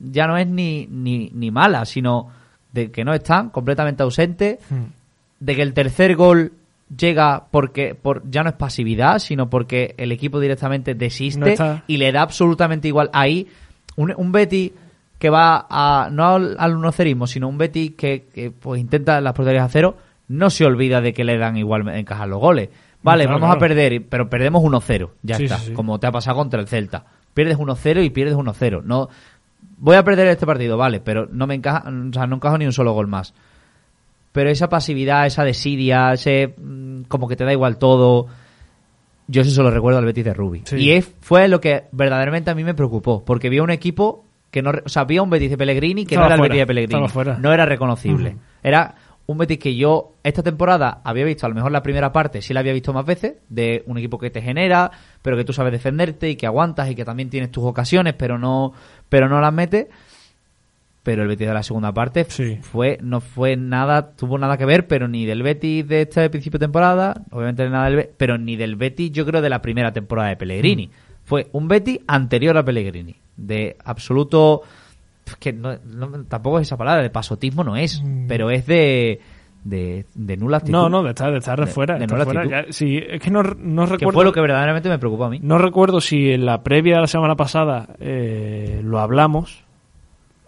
ya 0.01 0.27
no 0.27 0.37
es 0.37 0.47
ni, 0.47 0.87
ni, 0.87 1.31
ni 1.35 1.51
mala, 1.51 1.85
sino 1.85 2.29
de 2.73 2.91
que 2.91 3.05
no 3.05 3.13
están 3.13 3.51
completamente 3.51 4.03
ausentes, 4.03 4.59
hmm. 4.71 4.85
de 5.41 5.57
que 5.57 5.63
el 5.63 5.75
tercer 5.75 6.17
gol 6.17 6.53
llega 6.97 7.47
porque 7.51 7.95
por, 7.95 8.23
ya 8.31 8.43
no 8.43 8.51
es 8.51 8.57
pasividad, 8.57 9.19
sino 9.19 9.49
porque 9.49 9.95
el 9.99 10.13
equipo 10.13 10.41
directamente 10.41 10.95
desiste 10.95 11.57
y 11.87 11.97
le 11.97 12.13
da 12.13 12.23
absolutamente 12.23 12.89
igual 12.89 13.11
ahí 13.13 13.49
un, 13.97 14.13
un 14.17 14.33
Betty 14.33 14.73
que 15.19 15.31
va 15.31 15.67
a, 15.71 16.09
no 16.11 16.35
al, 16.35 16.57
al 16.59 16.77
unocerismo, 16.77 17.29
sino 17.29 17.49
un 17.49 17.57
Betty 17.57 17.91
que, 17.91 18.53
pues 18.59 18.81
intenta 18.81 19.21
las 19.21 19.35
porterías 19.35 19.65
a 19.65 19.69
cero, 19.69 19.97
no 20.27 20.51
se 20.51 20.65
olvida 20.65 21.01
de 21.01 21.13
que 21.13 21.23
le 21.23 21.39
dan 21.39 21.57
igual 21.57 21.89
encajar 21.89 22.29
los 22.29 22.41
goles. 22.41 22.71
Vale, 23.03 23.27
vamos 23.27 23.55
a 23.55 23.59
perder, 23.59 24.05
pero 24.09 24.29
perdemos 24.29 24.63
1-0, 24.63 25.11
ya 25.23 25.37
está, 25.37 25.61
como 25.75 26.01
te 26.01 26.07
ha 26.07 26.13
pasado 26.13 26.37
contra 26.39 26.61
el 26.61 26.69
Celta. 26.69 27.05
Pierdes 27.35 27.57
1-0 27.57 28.05
y 28.05 28.11
pierdes 28.11 28.37
1-0. 28.37 28.83
No, 28.83 29.09
voy 29.79 29.97
a 29.97 30.05
perder 30.05 30.29
este 30.29 30.47
partido, 30.47 30.77
vale, 30.77 31.01
pero 31.01 31.29
no 31.31 31.47
me 31.47 31.55
encaja, 31.55 31.89
o 31.89 32.13
sea, 32.13 32.27
no 32.27 32.37
encajo 32.37 32.59
ni 32.59 32.67
un 32.67 32.73
solo 32.73 32.93
gol 32.93 33.07
más. 33.07 33.35
Pero 34.33 34.51
esa 34.51 34.69
pasividad, 34.69 35.27
esa 35.27 35.45
desidia, 35.45 36.13
ese 36.15 36.55
mm, 36.57 37.03
como 37.03 37.29
que 37.29 37.37
te 37.37 37.45
da 37.45 37.53
igual 37.53 37.79
todo, 37.79 38.27
yo 39.33 39.43
eso 39.43 39.51
se 39.51 39.63
lo 39.63 39.71
recuerdo 39.71 39.99
al 39.99 40.05
Betis 40.05 40.25
de 40.25 40.35
Rubi. 40.35 40.63
Y 40.77 41.01
fue 41.01 41.49
lo 41.49 41.61
que 41.61 41.85
verdaderamente 41.91 42.51
a 42.51 42.55
mí 42.55 42.63
me 42.63 42.75
preocupó, 42.75 43.25
porque 43.25 43.49
vi 43.49 43.59
un 43.61 43.71
equipo 43.71 44.25
que 44.51 44.61
no, 44.61 44.73
o 44.85 44.89
sea, 44.89 45.03
había 45.03 45.23
un 45.23 45.31
Betis 45.31 45.51
de 45.51 45.57
Pellegrini 45.57 46.05
que 46.05 46.17
no 46.17 46.27
era 46.27 46.35
el 46.35 46.43
Betis 46.43 46.59
de 46.59 46.67
Pellegrini, 46.67 47.07
no 47.41 47.53
era 47.53 47.65
reconocible. 47.65 48.37
Era 48.63 48.95
un 49.25 49.39
Betis 49.39 49.59
que 49.59 49.75
yo 49.75 50.17
esta 50.23 50.43
temporada 50.43 51.01
había 51.03 51.25
visto, 51.25 51.47
a 51.47 51.49
lo 51.49 51.55
mejor 51.55 51.73
la 51.73 51.83
primera 51.83 52.13
parte 52.13 52.43
sí 52.43 52.53
la 52.53 52.61
había 52.61 52.75
visto 52.75 52.93
más 52.93 53.07
veces, 53.07 53.37
de 53.49 53.83
un 53.87 53.97
equipo 53.97 54.19
que 54.19 54.31
te 54.31 54.43
genera, 54.43 54.91
pero 55.23 55.39
que 55.39 55.45
tú 55.45 55.55
sabes 55.55 55.73
defenderte 55.73 56.29
y 56.29 56.37
que 56.37 56.47
aguantas 56.47 56.91
y 56.91 56.95
que 56.95 57.05
también 57.07 57.31
tienes 57.31 57.51
tus 57.51 57.65
ocasiones, 57.65 58.13
pero 58.13 58.39
no, 58.39 58.75
pero 59.09 59.31
no 59.31 59.41
las 59.41 59.53
metes. 59.53 59.87
Pero 61.03 61.23
el 61.23 61.29
Betis 61.29 61.49
de 61.49 61.55
la 61.55 61.65
segunda 61.65 61.93
parte 61.93 62.25
fue, 62.61 62.99
no 63.03 63.21
fue 63.21 63.57
nada, 63.57 64.13
tuvo 64.13 64.39
nada 64.39 64.57
que 64.57 64.65
ver, 64.65 64.87
pero 64.87 65.09
ni 65.09 65.27
del 65.27 65.43
Betis 65.43 65.89
de 65.89 66.03
este 66.03 66.31
principio 66.31 66.61
de 66.61 66.67
temporada, 66.67 67.23
obviamente 67.33 67.69
nada 67.69 67.91
del 67.91 68.11
pero 68.17 68.39
ni 68.39 68.55
del 68.55 68.77
Betis, 68.77 69.11
yo 69.11 69.27
creo, 69.27 69.43
de 69.43 69.51
la 69.51 69.61
primera 69.61 69.93
temporada 69.93 70.29
de 70.29 70.37
Pellegrini. 70.37 70.87
Mm. 70.87 70.91
Fue 71.25 71.49
un 71.53 71.67
Betis 71.67 72.01
anterior 72.07 72.57
a 72.57 72.65
Pellegrini, 72.65 73.17
de 73.37 73.77
absoluto 73.85 74.63
que 75.39 75.53
no, 75.53 75.77
tampoco 76.29 76.59
es 76.59 76.69
esa 76.69 76.77
palabra, 76.77 77.03
de 77.03 77.11
pasotismo 77.11 77.65
no 77.65 77.77
es, 77.77 78.03
mm. 78.03 78.27
pero 78.29 78.51
es 78.51 78.67
de, 78.67 79.21
de, 79.65 80.37
nula 80.37 80.59
actitud. 80.59 80.73
No, 80.73 80.89
no, 80.89 81.03
de 81.03 81.11
estar, 81.11 81.31
de 81.33 81.39
estar 81.39 81.67
fuera. 81.67 81.99
De, 81.99 82.67
sí, 82.71 82.99
es 82.99 83.21
que 83.21 83.31
no, 83.31 83.43
no 83.43 83.87
recuerdo. 83.87 83.99
Que 83.99 84.13
fue 84.13 84.25
lo 84.25 84.33
que 84.33 84.41
verdaderamente 84.41 84.89
me 84.89 84.99
preocupó 84.99 85.25
a 85.25 85.31
mí. 85.31 85.41
No 85.43 85.59
recuerdo 85.59 86.01
si 86.01 86.33
en 86.33 86.47
la 86.47 86.63
previa 86.63 86.97
de 86.97 87.01
la 87.03 87.07
semana 87.07 87.37
pasada 87.37 87.89
eh, 88.01 88.81
lo 88.85 88.99
hablamos, 88.99 89.62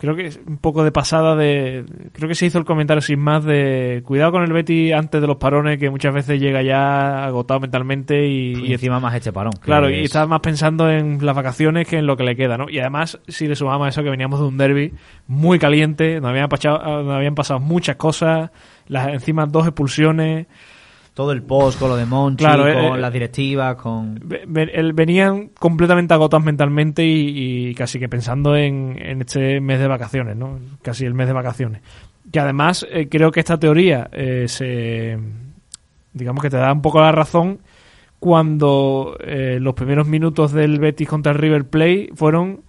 creo 0.04 0.16
que 0.16 0.26
es 0.26 0.40
un 0.46 0.58
poco 0.58 0.84
de 0.84 0.92
pasada 0.92 1.34
de 1.34 1.84
creo 2.12 2.28
que 2.28 2.34
se 2.34 2.46
hizo 2.46 2.58
el 2.58 2.64
comentario 2.64 3.00
sin 3.00 3.18
más 3.18 3.44
de 3.44 4.02
cuidado 4.04 4.32
con 4.32 4.42
el 4.42 4.52
Betty 4.52 4.92
antes 4.92 5.20
de 5.20 5.26
los 5.26 5.36
parones 5.36 5.78
que 5.78 5.90
muchas 5.90 6.14
veces 6.14 6.40
llega 6.40 6.62
ya 6.62 7.24
agotado 7.24 7.60
mentalmente 7.60 8.26
y, 8.26 8.72
encima 8.72 9.00
más 9.00 9.14
este 9.14 9.32
parón 9.32 9.52
claro 9.60 9.90
y 9.90 10.04
está 10.04 10.26
más 10.26 10.40
pensando 10.40 10.90
en 10.90 11.24
las 11.24 11.34
vacaciones 11.34 11.88
que 11.88 11.98
en 11.98 12.06
lo 12.06 12.16
que 12.16 12.24
le 12.24 12.36
queda 12.36 12.56
no 12.56 12.68
y 12.68 12.78
además 12.78 13.18
si 13.28 13.48
le 13.48 13.56
sumamos 13.56 13.88
eso 13.88 14.02
que 14.02 14.10
veníamos 14.10 14.40
de 14.40 14.46
un 14.46 14.58
derby 14.58 14.92
muy 15.26 15.58
caliente 15.58 16.14
donde 16.14 16.28
habían 16.28 16.48
pasado, 16.48 17.12
habían 17.12 17.34
pasado 17.34 17.60
muchas 17.60 17.96
cosas 17.96 18.50
las 18.86 19.08
encima 19.08 19.46
dos 19.46 19.66
expulsiones 19.66 20.46
todo 21.14 21.30
el 21.30 21.42
post 21.44 21.78
con 21.78 21.88
lo 21.88 21.96
de 21.96 22.06
Monchi, 22.06 22.44
con 22.44 22.68
eh, 22.68 22.98
las 22.98 23.12
directivas, 23.12 23.76
con... 23.76 24.20
Venían 24.46 25.50
completamente 25.50 26.12
agotados 26.12 26.44
mentalmente 26.44 27.04
y, 27.04 27.72
casi 27.76 28.00
que 28.00 28.08
pensando 28.08 28.56
en, 28.56 28.98
este 29.20 29.60
mes 29.60 29.78
de 29.78 29.86
vacaciones, 29.86 30.36
¿no? 30.36 30.58
Casi 30.82 31.06
el 31.06 31.14
mes 31.14 31.28
de 31.28 31.32
vacaciones. 31.32 31.82
Que 32.32 32.40
además 32.40 32.84
eh, 32.90 33.08
creo 33.08 33.30
que 33.30 33.40
esta 33.40 33.58
teoría 33.58 34.08
eh, 34.10 34.46
se... 34.48 35.16
digamos 36.12 36.42
que 36.42 36.50
te 36.50 36.56
da 36.56 36.72
un 36.72 36.82
poco 36.82 37.00
la 37.00 37.12
razón 37.12 37.60
cuando 38.18 39.18
los 39.20 39.74
primeros 39.74 40.06
minutos 40.06 40.52
del 40.52 40.78
Betis 40.78 41.06
contra 41.06 41.32
el 41.32 41.38
River 41.38 41.66
Plate 41.66 42.08
fueron 42.14 42.62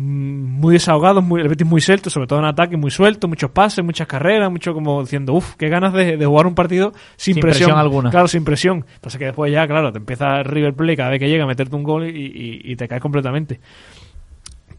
muy 0.00 0.74
desahogados, 0.74 1.24
muy, 1.24 1.40
el 1.40 1.48
Betis 1.48 1.66
muy 1.66 1.80
suelto, 1.80 2.08
sobre 2.10 2.26
todo 2.28 2.38
en 2.38 2.44
ataque, 2.44 2.76
muy 2.76 2.90
suelto, 2.90 3.26
muchos 3.26 3.50
pases, 3.50 3.84
muchas 3.84 4.06
carreras, 4.06 4.50
mucho 4.50 4.72
como 4.72 5.00
diciendo, 5.02 5.32
uff, 5.32 5.54
qué 5.56 5.68
ganas 5.68 5.92
de, 5.92 6.16
de, 6.16 6.24
jugar 6.26 6.46
un 6.46 6.54
partido 6.54 6.92
sin, 7.16 7.34
Sin 7.34 7.40
presión. 7.40 7.66
presión 7.66 7.78
alguna. 7.78 8.10
Claro, 8.10 8.28
sin 8.28 8.44
presión. 8.44 8.84
Pasa 9.00 9.18
que 9.18 9.24
después 9.24 9.50
ya, 9.52 9.66
claro, 9.66 9.90
te 9.90 9.98
empieza 9.98 10.42
River 10.44 10.74
Plate 10.74 10.96
cada 10.96 11.10
vez 11.10 11.18
que 11.18 11.28
llega 11.28 11.44
a 11.44 11.46
meterte 11.48 11.74
un 11.74 11.82
gol 11.82 12.06
y, 12.08 12.10
y- 12.26 12.60
y 12.72 12.76
te 12.76 12.86
caes 12.86 13.02
completamente. 13.02 13.58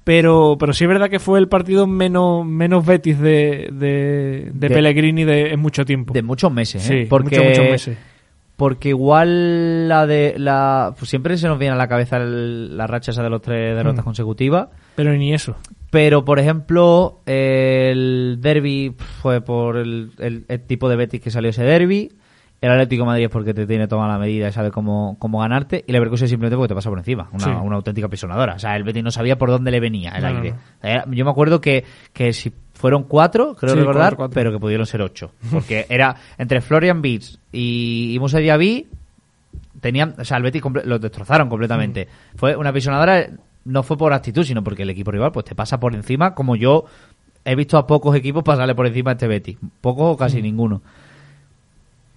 Pero, 0.04 0.56
pero 0.60 0.74
sí 0.74 0.86
es 0.86 0.88
verdad 0.88 1.10
que 1.10 1.20
fue 1.20 1.38
el 1.40 1.48
partido 1.48 1.86
menos, 1.86 2.46
menos 2.46 2.86
Betis 2.86 3.20
de, 3.20 3.70
de, 3.72 4.50
de 4.54 4.70
De- 4.70 4.70
Pellegrini 4.70 5.24
de, 5.24 5.52
en 5.54 5.60
mucho 5.60 5.86
tiempo. 5.86 6.14
De 6.14 6.24
muchos 6.24 6.52
meses, 6.52 6.82
sí, 6.82 6.94
¿eh? 6.94 7.08
Porque, 7.10 7.36
muchos, 7.38 7.50
muchos 7.60 7.66
meses. 7.72 7.98
Porque 8.60 8.90
igual 8.90 9.88
la 9.90 10.06
de 10.06 10.36
la 10.38 10.94
pues 11.00 11.10
siempre 11.10 11.36
se 11.38 11.48
nos 11.48 11.58
viene 11.58 11.74
a 11.74 11.78
la 11.78 11.88
cabeza 11.88 12.18
el- 12.18 12.78
la 12.78 12.86
racha 12.86 13.10
esa 13.10 13.24
de 13.24 13.30
los 13.32 13.42
tres 13.42 13.76
derrotas 13.76 14.04
Mm. 14.04 14.06
consecutivas. 14.06 14.68
Pero 14.96 15.12
ni 15.14 15.34
eso. 15.34 15.56
Pero, 15.90 16.24
por 16.24 16.38
ejemplo, 16.38 17.22
el 17.26 18.38
derby 18.42 18.96
fue 19.22 19.42
por 19.42 19.78
el, 19.78 20.12
el- 20.20 20.46
el 20.48 20.62
tipo 20.68 20.88
de 20.90 20.96
Betis 20.98 21.22
que 21.22 21.32
salió 21.32 21.50
ese 21.50 21.64
derby. 21.64 22.12
El 22.62 22.72
Atlético 22.72 23.04
de 23.04 23.08
Madrid 23.08 23.24
es 23.24 23.30
porque 23.30 23.54
te 23.54 23.66
tiene 23.66 23.88
toda 23.88 24.06
la 24.08 24.18
medida 24.20 24.50
y 24.50 24.52
sabe 24.52 24.70
cómo, 24.70 25.16
cómo 25.18 25.40
ganarte. 25.40 25.78
Y 25.88 25.92
el 25.92 25.94
Leverkusen 25.94 26.28
simplemente 26.28 26.58
porque 26.58 26.68
te 26.68 26.76
pasa 26.76 26.90
por 26.90 27.00
encima. 27.00 27.30
Una, 27.32 27.44
Sí. 27.46 27.50
una 27.50 27.78
auténtica 27.78 28.10
pisonadora. 28.10 28.56
O 28.56 28.60
sea, 28.60 28.76
el 28.76 28.84
Betis 28.84 29.02
no 29.02 29.12
sabía 29.12 29.38
por 29.38 29.50
dónde 29.50 29.72
le 29.72 29.80
venía 29.80 30.12
el 30.12 30.22
No, 30.24 30.28
aire. 30.28 30.52
no. 30.52 30.58
Era- 30.90 31.06
yo 31.10 31.24
me 31.24 31.32
acuerdo 31.32 31.62
que, 31.62 31.86
que 32.12 32.34
si 32.34 32.52
fueron 32.80 33.04
cuatro, 33.04 33.56
creo 33.56 33.74
Sí, 33.74 33.80
recordar, 33.80 34.16
cuatro, 34.16 34.18
cuatro. 34.18 34.34
pero 34.36 34.52
que 34.54 34.60
pudieron 34.60 34.86
ser 34.86 35.02
ocho. 35.02 35.34
Porque 35.52 35.86
era 35.90 36.16
entre 36.38 36.62
Florian 36.62 37.02
Beats 37.02 37.38
y, 37.52 38.14
y 38.16 38.20
Musa 38.20 38.38
Diaby, 38.40 38.88
tenían, 39.82 40.16
o 40.18 40.24
sea, 40.24 40.38
el 40.38 40.44
Betis 40.44 40.62
comple- 40.64 40.84
lo 40.86 40.98
destrozaron 40.98 41.50
completamente. 41.50 42.08
Mm. 42.34 42.38
Fue 42.38 42.56
una 42.56 42.72
pisonadora, 42.72 43.28
no 43.66 43.84
fue 43.84 43.98
por 43.98 44.14
actitud, 44.14 44.44
sino 44.46 44.64
porque 44.64 44.84
el 44.84 44.90
equipo 44.92 45.12
rival 45.12 45.34
pues 45.34 45.46
te 45.46 45.56
pasa 45.56 45.78
por 45.80 45.94
encima, 45.94 46.34
como 46.34 46.56
yo 46.56 46.86
he 47.44 47.56
visto 47.56 47.78
a 47.78 47.86
pocos 47.86 48.16
equipos 48.16 48.44
pasarle 48.44 48.76
por 48.76 48.88
encima 48.88 49.12
a 49.12 49.14
este 49.14 49.28
Betis, 49.28 49.58
pocos 49.82 50.06
o 50.06 50.14
Mm. 50.14 50.18
casi 50.18 50.42
ninguno. 50.42 50.82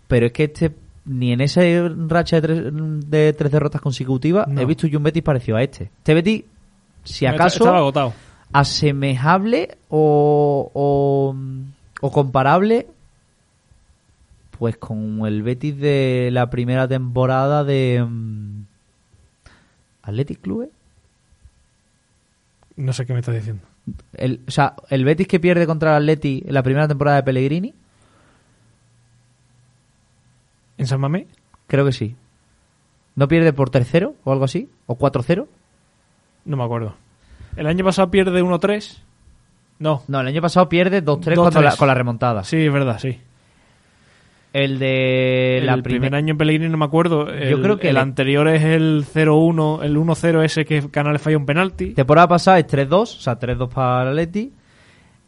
Pero 0.08 0.26
es 0.26 0.32
que 0.32 0.44
este 0.44 0.72
ni 1.04 1.32
en 1.32 1.40
esa 1.40 1.62
racha 2.06 2.40
de 2.40 2.42
tres, 2.42 2.62
de 3.10 3.32
tres 3.32 3.50
derrotas 3.50 3.80
consecutivas 3.80 4.46
No. 4.46 4.60
he 4.60 4.64
visto 4.64 4.86
yo 4.86 4.98
un 4.98 5.02
Betis 5.04 5.24
parecido 5.24 5.56
a 5.56 5.62
este. 5.64 5.84
Este 5.98 6.14
Betis, 6.14 6.44
si 7.02 7.26
acaso 7.26 7.64
Estaba 7.64 7.78
agotado. 7.78 8.12
Asemejable 8.52 9.76
o, 9.88 10.70
o, 10.74 11.36
o 12.00 12.12
comparable 12.12 12.86
pues 14.58 14.76
con 14.76 15.26
el 15.26 15.42
Betis 15.42 15.76
de 15.78 16.30
la 16.32 16.48
primera 16.50 16.86
temporada 16.86 17.64
de 17.64 18.04
mm, 18.08 18.62
Athletic 20.02 20.40
Club 20.40 20.70
No 22.76 22.92
sé 22.92 23.06
qué 23.06 23.12
me 23.12 23.20
estás 23.20 23.34
diciendo. 23.34 23.62
el, 24.14 24.40
o 24.46 24.50
sea 24.50 24.74
el 24.90 25.04
Betis 25.04 25.26
que 25.26 25.40
pierde 25.40 25.66
contra 25.66 25.96
el 25.96 26.02
Atleti 26.02 26.42
en 26.46 26.54
la 26.54 26.62
primera 26.62 26.86
temporada 26.88 27.16
de 27.18 27.22
Pellegrini 27.24 27.74
¿En 30.78 30.86
San 30.86 31.00
Mamé? 31.00 31.26
creo 31.66 31.84
que 31.84 31.92
sí 31.92 32.16
no 33.14 33.28
pierde 33.28 33.52
por 33.52 33.70
tercero 33.70 34.14
o 34.24 34.32
algo 34.32 34.44
así 34.44 34.68
o 34.86 34.96
4-0 34.96 35.46
No 36.44 36.56
me 36.56 36.64
acuerdo. 36.64 36.94
¿El 37.56 37.66
año 37.66 37.84
pasado 37.84 38.10
pierde 38.10 38.42
1-3? 38.42 38.98
No. 39.78 40.02
no 40.08 40.20
el 40.20 40.26
año 40.28 40.40
pasado 40.40 40.68
pierde 40.68 41.04
2-3 41.04 41.34
2-3. 41.34 41.76
con 41.76 41.88
la, 41.88 41.94
remontada 41.94 42.44
Sí, 42.44 42.56
es 42.66 42.72
verdad, 42.72 42.98
sí. 42.98 43.18
el 44.52 44.78
de 44.78 45.58
el 45.58 45.66
la 45.66 45.72
primer 45.74 45.82
primera 45.82 46.18
año 46.18 46.32
en 46.32 46.38
Pellegrini 46.38 46.70
no 46.70 46.78
me 46.78 46.84
acuerdo. 46.84 47.28
El, 47.28 47.60
creo 47.60 47.78
que 47.78 47.88
el 47.88 47.96
anterior 47.96 48.48
es 48.48 48.62
el 48.62 49.04
0-1, 49.12 49.82
el 49.82 49.96
1-0 49.96 50.44
ese 50.44 50.64
que 50.64 50.88
Canales 50.90 51.20
falla 51.20 51.36
un 51.36 51.46
penalti. 51.46 51.94
Temporada 51.94 52.28
pasada 52.28 52.58
es 52.58 52.66
3-2, 52.66 52.92
o 53.00 53.06
sea, 53.06 53.38
3-2 53.38 53.68
para 53.68 54.02
el 54.02 54.08
Atleti. 54.10 54.52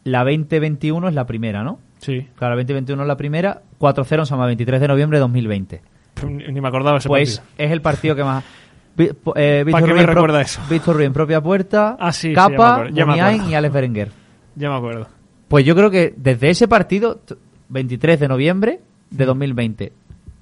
La 0.03 0.23
2021 0.23 1.07
es 1.09 1.15
la 1.15 1.25
primera, 1.25 1.63
¿no? 1.63 1.79
Sí. 1.97 2.27
Claro, 2.35 2.55
la 2.55 2.61
2021 2.61 3.01
es 3.01 3.07
la 3.07 3.17
primera. 3.17 3.61
4-0 3.79 4.19
en 4.19 4.25
Sama, 4.27 4.45
23 4.45 4.79
de 4.79 4.87
noviembre 4.87 5.17
de 5.17 5.21
2020. 5.21 5.81
Ni, 6.27 6.61
me 6.61 6.67
acordaba 6.67 6.99
ese 6.99 7.09
Pues 7.09 7.39
partido. 7.39 7.65
es 7.65 7.71
el 7.71 7.81
partido 7.81 8.15
que 8.15 8.23
más... 8.23 8.43
Eh, 8.97 9.63
Víctor 9.65 9.83
pro- 9.85 10.05
recuerda 10.05 10.41
eso? 10.41 10.61
Víctor 10.69 10.95
Ruiz 10.95 11.07
en 11.07 11.13
propia 11.13 11.41
puerta, 11.41 11.97
Ah, 11.99 12.11
sí, 12.13 12.29
sí, 12.29 12.33
Capa, 12.33 12.85
Muniain 12.89 13.21
acuerdo. 13.35 13.49
y 13.49 13.53
Alex 13.55 13.73
Berenguer. 13.73 14.11
Ya 14.55 14.69
me 14.69 14.77
acuerdo. 14.77 15.07
Pues 15.47 15.65
yo 15.65 15.75
creo 15.75 15.91
que 15.91 16.13
desde 16.15 16.49
ese 16.49 16.67
partido, 16.67 17.17
t- 17.17 17.35
23 17.69 18.19
de 18.19 18.27
noviembre 18.27 18.79
de 19.11 19.25
2020, 19.25 19.91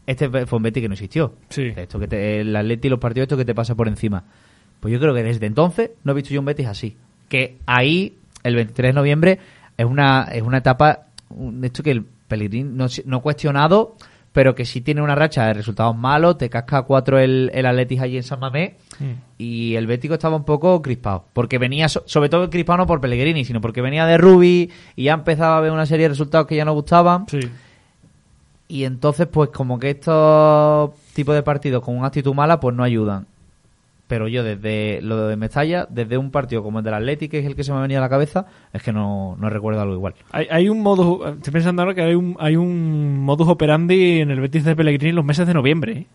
este 0.05 0.29
fue 0.45 0.57
un 0.57 0.63
Betis 0.63 0.81
que 0.81 0.87
no 0.87 0.93
existió. 0.93 1.33
Sí. 1.49 1.73
Esto 1.75 1.99
que 1.99 2.07
te, 2.07 2.41
el 2.41 2.55
Atleti 2.55 2.87
y 2.87 2.89
los 2.91 2.99
partidos 2.99 3.25
esto 3.25 3.37
que 3.37 3.45
te 3.45 3.55
pasa 3.55 3.73
por 3.75 3.87
encima. 3.87 4.23
Pues 4.79 4.93
yo 4.93 4.99
creo 4.99 5.13
que 5.13 5.23
desde 5.23 5.45
entonces 5.45 5.91
no 6.03 6.11
he 6.11 6.15
visto 6.15 6.31
yo 6.33 6.39
un 6.41 6.45
Betis 6.45 6.67
así. 6.67 6.95
Que 7.29 7.57
ahí, 7.65 8.17
el 8.43 8.55
23 8.55 8.89
de 8.89 8.93
noviembre, 8.93 9.39
es 9.77 9.85
una, 9.85 10.23
es 10.31 10.41
una 10.43 10.57
etapa, 10.59 11.07
un- 11.29 11.63
esto 11.65 11.81
que 11.83 11.91
el 11.91 12.05
Pellegrini 12.27 12.69
no, 12.69 12.85
no 13.05 13.21
cuestionado, 13.21 13.95
pero 14.33 14.55
que 14.55 14.65
sí 14.65 14.81
tiene 14.81 15.01
una 15.01 15.15
racha 15.15 15.45
de 15.47 15.53
resultados 15.53 15.95
malos, 15.95 16.37
te 16.37 16.49
casca 16.49 16.79
a 16.79 16.81
cuatro 16.81 17.19
el, 17.19 17.49
el 17.53 17.65
Atletis 17.65 18.01
allí 18.01 18.17
en 18.17 18.23
San 18.23 18.39
Mamés, 18.41 18.73
Mm. 18.99 19.11
y 19.39 19.75
el 19.75 19.87
Bético 19.87 20.13
estaba 20.15 20.35
un 20.35 20.43
poco 20.43 20.81
crispado. 20.81 21.25
Porque 21.33 21.57
venía, 21.57 21.87
so- 21.89 22.03
sobre 22.05 22.29
todo 22.29 22.49
crispado 22.49 22.77
no 22.77 22.85
por 22.87 22.99
Pellegrini, 23.01 23.43
sino 23.45 23.61
porque 23.61 23.81
venía 23.81 24.05
de 24.05 24.17
Rubi 24.17 24.69
y 24.95 25.03
ya 25.05 25.13
empezaba 25.13 25.57
a 25.57 25.61
ver 25.61 25.71
una 25.71 25.85
serie 25.85 26.03
de 26.05 26.09
resultados 26.09 26.45
que 26.47 26.55
ya 26.55 26.65
no 26.65 26.73
gustaban. 26.73 27.25
Sí. 27.27 27.39
Y 28.67 28.85
entonces, 28.85 29.27
pues 29.27 29.49
como 29.49 29.77
que 29.79 29.91
estos 29.91 30.91
tipos 31.13 31.35
de 31.35 31.43
partidos 31.43 31.83
con 31.83 31.97
una 31.97 32.07
actitud 32.07 32.33
mala, 32.33 32.59
pues 32.59 32.75
no 32.75 32.83
ayudan. 32.83 33.25
Pero 34.13 34.27
yo 34.27 34.43
desde 34.43 35.01
lo 35.01 35.27
de 35.27 35.35
Mestalla, 35.35 35.87
desde 35.89 36.19
un 36.19 36.29
partido 36.29 36.61
como 36.61 36.77
el 36.77 36.85
del 36.85 36.93
Atlético, 36.93 37.31
que 37.31 37.39
es 37.39 37.47
el 37.47 37.55
que 37.55 37.63
se 37.63 37.73
me 37.73 37.81
venía 37.81 37.97
a 37.97 38.01
la 38.01 38.09
cabeza, 38.09 38.45
es 38.71 38.83
que 38.83 38.93
no, 38.93 39.35
no 39.39 39.49
recuerdo 39.49 39.81
algo 39.81 39.95
igual. 39.95 40.13
Hay, 40.31 40.45
hay 40.51 40.69
un 40.69 40.83
modus, 40.83 41.27
estoy 41.37 41.51
pensando 41.51 41.81
ahora 41.81 41.95
que 41.95 42.03
hay 42.03 42.13
un, 42.13 42.37
hay 42.39 42.55
un 42.55 43.21
modus 43.21 43.47
operandi 43.47 44.19
en 44.19 44.29
el 44.29 44.39
Betis 44.39 44.65
de 44.65 44.75
Pellegrini 44.75 45.09
en 45.09 45.15
los 45.15 45.25
meses 45.25 45.47
de 45.47 45.55
noviembre. 45.55 45.91
¿eh? 45.93 46.05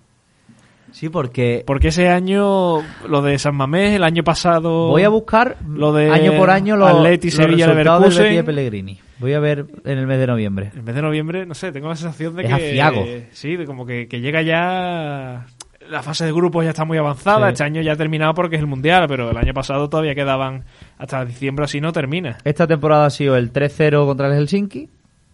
Sí, 0.92 1.08
porque 1.08 1.64
Porque 1.66 1.88
ese 1.88 2.08
año, 2.08 2.82
lo 3.08 3.20
de 3.20 3.36
San 3.40 3.56
Mamés, 3.56 3.96
el 3.96 4.04
año 4.04 4.22
pasado... 4.22 4.90
voy 4.90 5.02
a 5.02 5.08
buscar 5.08 5.56
lo 5.66 5.92
de 5.92 6.08
año 6.12 6.34
por 6.34 6.50
año 6.50 6.76
los, 6.76 6.88
Atleti, 6.88 7.32
los 7.32 7.34
Sevilla, 7.34 7.66
resultados 7.66 8.14
del. 8.14 8.22
Betis 8.22 8.36
de 8.36 8.44
Pellegrini. 8.44 8.98
Voy 9.18 9.32
a 9.32 9.40
ver 9.40 9.66
en 9.84 9.98
el 9.98 10.06
mes 10.06 10.20
de 10.20 10.26
noviembre. 10.28 10.70
En 10.72 10.84
vez 10.84 10.94
de 10.94 11.02
noviembre, 11.02 11.46
no 11.46 11.54
sé, 11.54 11.72
tengo 11.72 11.88
la 11.88 11.96
sensación 11.96 12.36
de 12.36 12.44
Es 12.44 12.48
que... 12.48 12.54
aciago. 12.54 13.04
Sí, 13.32 13.56
de 13.56 13.66
como 13.66 13.86
que, 13.86 14.06
que 14.06 14.20
llega 14.20 14.42
ya... 14.42 15.46
La 15.90 16.02
fase 16.02 16.24
de 16.26 16.32
grupos 16.32 16.64
ya 16.64 16.70
está 16.70 16.84
muy 16.84 16.98
avanzada. 16.98 17.46
Sí. 17.46 17.52
Este 17.52 17.64
año 17.64 17.80
ya 17.82 17.92
ha 17.92 17.96
terminado 17.96 18.34
porque 18.34 18.56
es 18.56 18.60
el 18.60 18.66
Mundial, 18.66 19.06
pero 19.08 19.30
el 19.30 19.36
año 19.36 19.54
pasado 19.54 19.88
todavía 19.88 20.14
quedaban 20.14 20.64
hasta 20.98 21.24
diciembre 21.24 21.64
así 21.64 21.80
no 21.80 21.92
termina. 21.92 22.38
Esta 22.44 22.66
temporada 22.66 23.06
ha 23.06 23.10
sido 23.10 23.36
el 23.36 23.52
3-0 23.52 24.06
contra 24.06 24.26
el 24.28 24.34
Helsinki, 24.34 24.88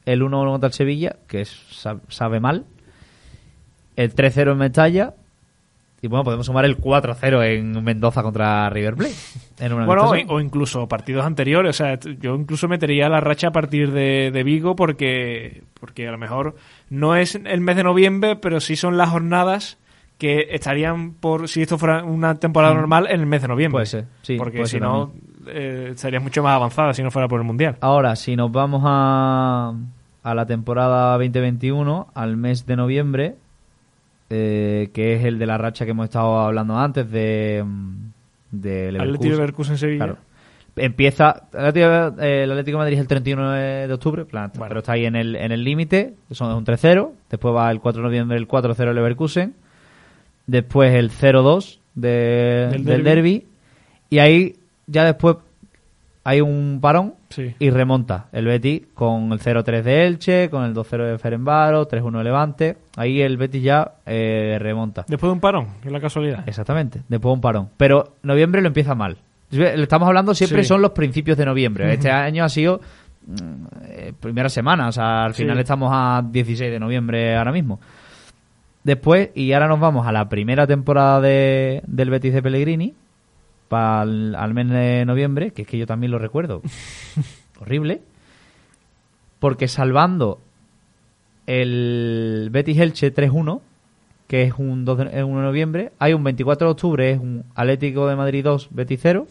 el 0.06 0.22
1-1 0.22 0.50
contra 0.50 0.66
el 0.68 0.72
Sevilla, 0.72 1.16
que 1.26 1.40
es, 1.40 1.52
sab- 1.84 2.00
sabe 2.08 2.38
mal, 2.40 2.64
el 3.96 4.14
3-0 4.14 4.52
en 4.52 4.58
Mestalla, 4.58 5.14
y 6.02 6.06
bueno, 6.06 6.22
podemos 6.24 6.44
sumar 6.46 6.66
el 6.66 6.76
4-0 6.78 7.44
en 7.46 7.82
Mendoza 7.82 8.22
contra 8.22 8.68
River 8.68 8.94
Plate. 8.94 9.14
En 9.60 9.72
una 9.72 9.86
Bueno, 9.86 10.02
o, 10.10 10.34
o 10.34 10.40
incluso 10.40 10.86
partidos 10.86 11.24
anteriores. 11.24 11.80
O 11.80 11.84
sea, 11.84 11.98
yo 11.98 12.34
incluso 12.34 12.68
metería 12.68 13.08
la 13.08 13.20
racha 13.20 13.48
a 13.48 13.52
partir 13.52 13.90
de, 13.90 14.30
de 14.30 14.42
Vigo 14.42 14.76
porque, 14.76 15.62
porque 15.80 16.06
a 16.06 16.10
lo 16.12 16.18
mejor 16.18 16.56
no 16.90 17.16
es 17.16 17.34
el 17.36 17.60
mes 17.62 17.76
de 17.76 17.84
noviembre, 17.84 18.36
pero 18.36 18.60
sí 18.60 18.76
son 18.76 18.98
las 18.98 19.08
jornadas 19.08 19.78
que 20.24 20.48
estarían 20.52 21.12
por, 21.12 21.50
si 21.50 21.60
esto 21.60 21.76
fuera 21.76 22.02
una 22.02 22.36
temporada 22.36 22.72
normal, 22.72 23.08
en 23.10 23.20
el 23.20 23.26
mes 23.26 23.42
de 23.42 23.48
noviembre. 23.48 23.68
Mm. 23.68 23.80
Puede 23.80 23.86
ser, 23.86 24.04
sí, 24.22 24.38
Porque 24.38 24.64
si 24.64 24.80
no, 24.80 25.12
eh, 25.46 25.90
estaría 25.90 26.18
mucho 26.18 26.42
más 26.42 26.56
avanzada 26.56 26.94
si 26.94 27.02
no 27.02 27.10
fuera 27.10 27.28
por 27.28 27.40
el 27.40 27.46
Mundial. 27.46 27.76
Ahora, 27.82 28.16
si 28.16 28.34
nos 28.34 28.50
vamos 28.50 28.80
a, 28.86 29.74
a 30.22 30.34
la 30.34 30.46
temporada 30.46 31.12
2021, 31.18 32.08
al 32.14 32.38
mes 32.38 32.64
de 32.64 32.74
noviembre, 32.74 33.34
eh, 34.30 34.88
que 34.94 35.12
es 35.12 35.26
el 35.26 35.38
de 35.38 35.44
la 35.44 35.58
racha 35.58 35.84
que 35.84 35.90
hemos 35.90 36.04
estado 36.04 36.38
hablando 36.38 36.78
antes 36.78 37.10
de, 37.10 37.62
mm, 37.62 37.94
de 38.50 38.92
Leverkusen. 38.92 39.30
Leverkusen 39.30 39.76
Sevilla. 39.76 40.04
Claro. 40.06 40.18
Empieza. 40.76 41.48
el 41.52 41.66
Atlético, 41.66 42.22
eh, 42.22 42.44
el 42.44 42.50
Atlético 42.50 42.78
de 42.78 42.82
Madrid 42.82 42.94
es 42.94 43.00
el 43.00 43.08
31 43.08 43.50
de 43.50 43.92
octubre, 43.92 44.24
plan, 44.24 44.50
Bueno. 44.54 44.68
pero 44.68 44.80
está 44.80 44.92
ahí 44.92 45.04
en 45.04 45.16
el 45.16 45.36
en 45.36 45.52
el 45.52 45.62
límite. 45.62 46.14
Son 46.30 46.50
un 46.50 46.64
3-0. 46.64 47.12
Después 47.28 47.54
va 47.54 47.70
el 47.70 47.80
4 47.80 48.00
de 48.00 48.08
noviembre 48.08 48.38
el 48.38 48.48
4-0 48.48 48.88
el 48.88 48.94
Leverkusen. 48.94 49.54
Después 50.46 50.94
el 50.94 51.10
0-2 51.10 51.80
de- 51.94 52.68
Del 52.72 52.84
del, 52.84 53.04
derbi. 53.04 53.32
derby. 53.32 53.46
Y 54.10 54.18
ahí 54.18 54.56
ya 54.86 55.04
después 55.04 55.36
hay 56.26 56.40
un 56.40 56.78
parón 56.80 57.14
Sí. 57.28 57.54
y 57.58 57.70
remonta 57.70 58.26
el 58.32 58.46
Betis 58.46 58.82
con 58.94 59.32
el 59.32 59.40
0-3 59.40 59.82
de 59.82 60.06
Elche, 60.06 60.48
con 60.50 60.64
el 60.64 60.72
2-0 60.72 61.04
de 61.06 61.18
Ferenbaro, 61.18 61.86
3-1 61.88 62.18
de 62.18 62.24
Levante. 62.24 62.76
Ahí 62.96 63.20
el 63.20 63.36
Betis 63.36 63.62
ya 63.62 63.92
eh, 64.06 64.56
remonta. 64.60 65.04
Después 65.08 65.28
de 65.28 65.32
un 65.32 65.40
parón, 65.40 65.66
es 65.84 65.90
la 65.92 66.00
casualidad. 66.00 66.44
Exactamente, 66.46 67.02
después 67.08 67.32
un 67.34 67.40
parón. 67.40 67.70
Pero 67.76 68.14
noviembre 68.22 68.60
lo 68.62 68.68
empieza 68.68 68.94
mal. 68.94 69.16
Estamos 69.50 70.08
hablando 70.08 70.34
siempre 70.34 70.62
Sí. 70.62 70.68
son 70.68 70.82
los 70.82 70.92
principios 70.92 71.36
de 71.36 71.44
noviembre. 71.44 71.92
Este 71.92 72.10
año 72.10 72.44
ha 72.44 72.48
sido 72.48 72.80
mm, 73.26 73.64
eh, 73.88 74.12
primera 74.20 74.48
semana, 74.48 74.88
o 74.88 74.92
sea, 74.92 75.24
al 75.24 75.34
Sí. 75.34 75.42
final 75.42 75.58
estamos 75.58 75.90
a 75.92 76.22
16 76.30 76.70
de 76.70 76.78
noviembre 76.78 77.36
ahora 77.36 77.52
mismo. 77.52 77.80
Después, 78.84 79.30
y 79.34 79.52
ahora 79.52 79.66
nos 79.66 79.80
vamos 79.80 80.06
a 80.06 80.12
la 80.12 80.28
primera 80.28 80.66
temporada 80.66 81.20
de, 81.22 81.82
del 81.86 82.10
Betis 82.10 82.34
de 82.34 82.42
Pellegrini, 82.42 82.94
para 83.68 84.02
al 84.02 84.54
mes 84.54 84.68
de 84.68 85.04
noviembre, 85.06 85.52
que 85.52 85.62
es 85.62 85.68
que 85.68 85.78
yo 85.78 85.86
también 85.86 86.10
lo 86.10 86.18
recuerdo, 86.18 86.60
horrible, 87.60 88.02
porque 89.38 89.68
salvando 89.68 90.38
el 91.46 92.48
Betis 92.52 92.78
Elche 92.78 93.12
3-1, 93.12 93.60
que 94.28 94.42
es 94.42 94.54
un 94.58 94.84
2 94.84 94.98
de, 94.98 95.24
1 95.24 95.38
de 95.38 95.46
noviembre, 95.46 95.92
hay 95.98 96.12
un 96.12 96.22
24 96.22 96.66
de 96.66 96.72
octubre, 96.72 97.10
es 97.10 97.18
un 97.18 97.44
Atlético 97.54 98.06
de 98.06 98.16
Madrid 98.16 98.44
2, 98.44 98.68
Betis 98.70 99.00
0. 99.02 99.26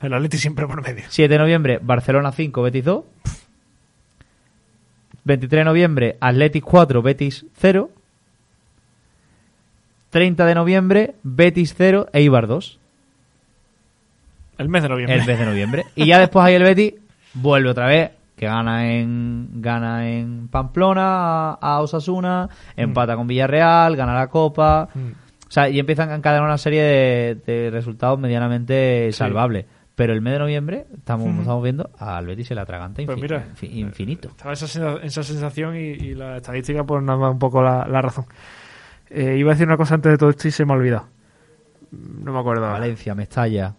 El 0.00 0.14
Atlético 0.14 0.40
siempre 0.40 0.66
por 0.66 0.82
medio. 0.82 1.04
7 1.08 1.32
de 1.32 1.38
noviembre, 1.38 1.80
Barcelona 1.82 2.30
5, 2.30 2.62
Betis 2.62 2.84
2. 2.84 3.04
23 5.24 5.60
de 5.60 5.64
noviembre, 5.64 6.16
Atletic 6.20 6.62
4, 6.62 7.02
Betis 7.02 7.46
0. 7.54 7.90
30 10.10 10.46
de 10.46 10.54
noviembre, 10.54 11.14
Betis 11.22 11.74
0, 11.76 12.08
Eibar 12.12 12.46
2. 12.46 12.78
El 14.58 14.68
mes 14.68 14.82
de 14.82 14.88
noviembre. 14.88 15.16
El 15.18 15.26
mes 15.26 15.38
de 15.38 15.44
noviembre. 15.46 15.84
Y 15.94 16.06
ya 16.06 16.18
después 16.18 16.44
ahí 16.44 16.54
el 16.54 16.62
Betis 16.62 16.94
vuelve 17.34 17.68
otra 17.70 17.86
vez, 17.86 18.10
que 18.36 18.46
gana 18.46 18.90
en 18.92 19.48
gana 19.60 20.08
en 20.08 20.48
Pamplona 20.48 21.52
a, 21.52 21.80
Osasuna, 21.80 22.48
empata 22.76 23.16
con 23.16 23.26
Villarreal, 23.26 23.96
gana 23.96 24.14
la 24.14 24.28
Copa. 24.28 24.88
Mm. 24.94 25.08
O 25.48 25.50
sea, 25.50 25.68
y 25.68 25.78
empiezan 25.78 26.10
a 26.10 26.14
encadenar 26.16 26.44
una 26.46 26.58
serie 26.58 26.82
de, 26.82 27.34
de 27.46 27.70
resultados 27.70 28.18
medianamente 28.18 29.08
Sí. 29.12 29.18
salvables. 29.18 29.66
Pero 29.94 30.12
el 30.12 30.20
mes 30.20 30.34
de 30.34 30.38
noviembre 30.40 30.86
estamos, 30.94 31.26
Ujú. 31.28 31.40
estamos 31.40 31.62
viendo 31.62 31.88
al 31.98 32.26
Betis 32.26 32.48
se 32.48 32.54
la 32.54 32.62
atraganta 32.62 33.02
Pues 33.06 33.16
infin- 33.16 33.22
mira, 33.22 33.46
infi- 33.54 33.70
infinito. 33.76 34.28
Estaba 34.28 34.52
esa, 34.52 34.96
esa 35.02 35.22
sensación 35.22 35.74
y, 35.76 35.80
y 35.80 36.14
la 36.14 36.36
estadística 36.36 36.84
pues 36.84 37.02
nos 37.02 37.18
da 37.18 37.30
un 37.30 37.38
poco 37.38 37.62
la, 37.62 37.86
la 37.88 38.02
razón. 38.02 38.26
Eh, 39.10 39.36
iba 39.38 39.52
a 39.52 39.54
decir 39.54 39.66
una 39.66 39.76
cosa 39.76 39.94
antes 39.94 40.12
de 40.12 40.18
todo 40.18 40.30
esto 40.30 40.48
y 40.48 40.50
se 40.50 40.64
me 40.64 40.72
ha 40.72 40.76
olvidado. 40.76 41.06
No 41.90 42.32
me 42.32 42.38
acuerdo. 42.38 42.62
Valencia, 42.62 43.14
Mestalla, 43.14 43.74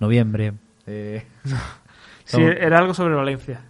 noviembre. 0.00 0.52
eh, 0.86 1.24
Sí, 2.24 2.40
era 2.42 2.78
algo 2.78 2.92
sobre 2.94 3.14
Valencia. 3.14 3.60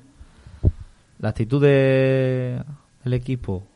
la 1.19 1.29
actitud 1.31 1.61
de- 1.63 2.63
del 3.05 3.13
equipo. 3.13 3.67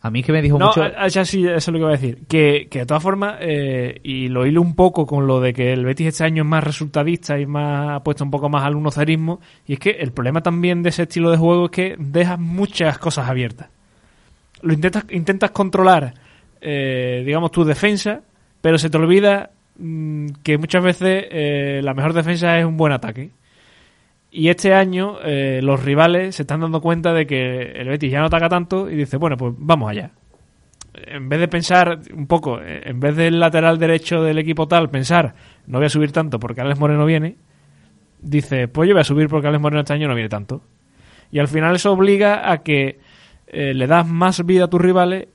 A 0.00 0.10
mí 0.10 0.20
es 0.20 0.26
que 0.26 0.32
me 0.32 0.40
dijo 0.40 0.58
No, 0.58 0.66
mucho. 0.68 0.82
a- 0.82 0.92
a- 1.04 1.08
ya 1.08 1.24
sí, 1.24 1.44
eso 1.44 1.56
es 1.56 1.66
lo 1.68 1.72
que 1.74 1.78
iba 1.80 1.88
a 1.88 1.92
decir. 1.92 2.18
Que, 2.28 2.68
que 2.70 2.80
de 2.80 2.86
todas 2.86 3.02
formas, 3.02 3.36
eh, 3.40 3.98
y 4.04 4.28
lo 4.28 4.46
hilo 4.46 4.62
un 4.62 4.76
poco 4.76 5.04
con 5.06 5.26
lo 5.26 5.40
de 5.40 5.52
que 5.52 5.72
el 5.72 5.84
Betis 5.84 6.06
este 6.08 6.22
año 6.24 6.44
es 6.44 6.48
más 6.48 6.62
resultadista 6.62 7.38
y 7.40 7.46
más 7.46 7.90
apuesta 7.96 8.22
un 8.22 8.30
poco 8.30 8.48
más 8.48 8.62
al 8.64 8.76
unocerismo. 8.76 9.40
Y 9.66 9.72
es 9.74 9.78
que 9.80 9.90
el 9.90 10.12
problema 10.12 10.40
también 10.40 10.82
de 10.84 10.90
ese 10.90 11.02
estilo 11.02 11.30
de 11.30 11.36
juego 11.36 11.64
es 11.66 11.70
que 11.72 11.96
dejas 11.98 12.38
muchas 12.38 12.98
cosas 12.98 13.28
abiertas. 13.28 13.68
Lo 14.62 14.72
intentas, 14.72 15.04
intentas 15.10 15.50
controlar, 15.50 16.14
eh, 16.60 17.22
digamos, 17.24 17.50
tu 17.50 17.64
defensa, 17.64 18.22
pero 18.60 18.78
se 18.78 18.90
te 18.90 18.98
olvida 18.98 19.50
mm, 19.78 20.26
que 20.42 20.58
muchas 20.58 20.82
veces 20.82 21.26
eh, 21.30 21.80
la 21.82 21.94
mejor 21.94 22.12
defensa 22.12 22.58
es 22.58 22.64
un 22.64 22.76
buen 22.76 22.92
ataque. 22.92 23.30
Y 24.30 24.48
este 24.48 24.74
año 24.74 25.18
eh, 25.24 25.60
los 25.62 25.82
rivales 25.82 26.36
se 26.36 26.42
están 26.42 26.60
dando 26.60 26.80
cuenta 26.80 27.12
de 27.12 27.26
que 27.26 27.72
el 27.72 27.88
Betis 27.88 28.12
ya 28.12 28.20
no 28.20 28.26
ataca 28.26 28.48
tanto 28.48 28.90
y 28.90 28.96
dice, 28.96 29.16
bueno, 29.16 29.36
pues 29.36 29.54
vamos 29.56 29.90
allá. 29.90 30.10
En 30.94 31.28
vez 31.28 31.40
de 31.40 31.48
pensar 31.48 32.00
un 32.14 32.26
poco, 32.26 32.60
en 32.60 32.98
vez 32.98 33.14
del 33.14 33.38
lateral 33.38 33.78
derecho 33.78 34.22
del 34.22 34.38
equipo 34.38 34.66
tal, 34.66 34.90
pensar, 34.90 35.34
no 35.66 35.78
voy 35.78 35.86
a 35.86 35.90
subir 35.90 36.10
tanto 36.10 36.40
porque 36.40 36.60
Alex 36.60 36.78
Moreno 36.78 37.06
viene, 37.06 37.36
dice, 38.20 38.66
pues 38.66 38.88
yo 38.88 38.94
voy 38.94 39.02
a 39.02 39.04
subir 39.04 39.28
porque 39.28 39.46
Alex 39.46 39.62
Moreno 39.62 39.80
este 39.80 39.92
año 39.92 40.08
no 40.08 40.14
viene 40.14 40.28
tanto. 40.28 40.62
Y 41.30 41.38
al 41.38 41.46
final 41.46 41.76
eso 41.76 41.92
obliga 41.92 42.50
a 42.50 42.62
que 42.62 42.98
le 43.50 43.86
das 43.86 44.06
más 44.06 44.44
vida 44.44 44.64
a 44.64 44.68
tus 44.68 44.80
rivales 44.80 45.28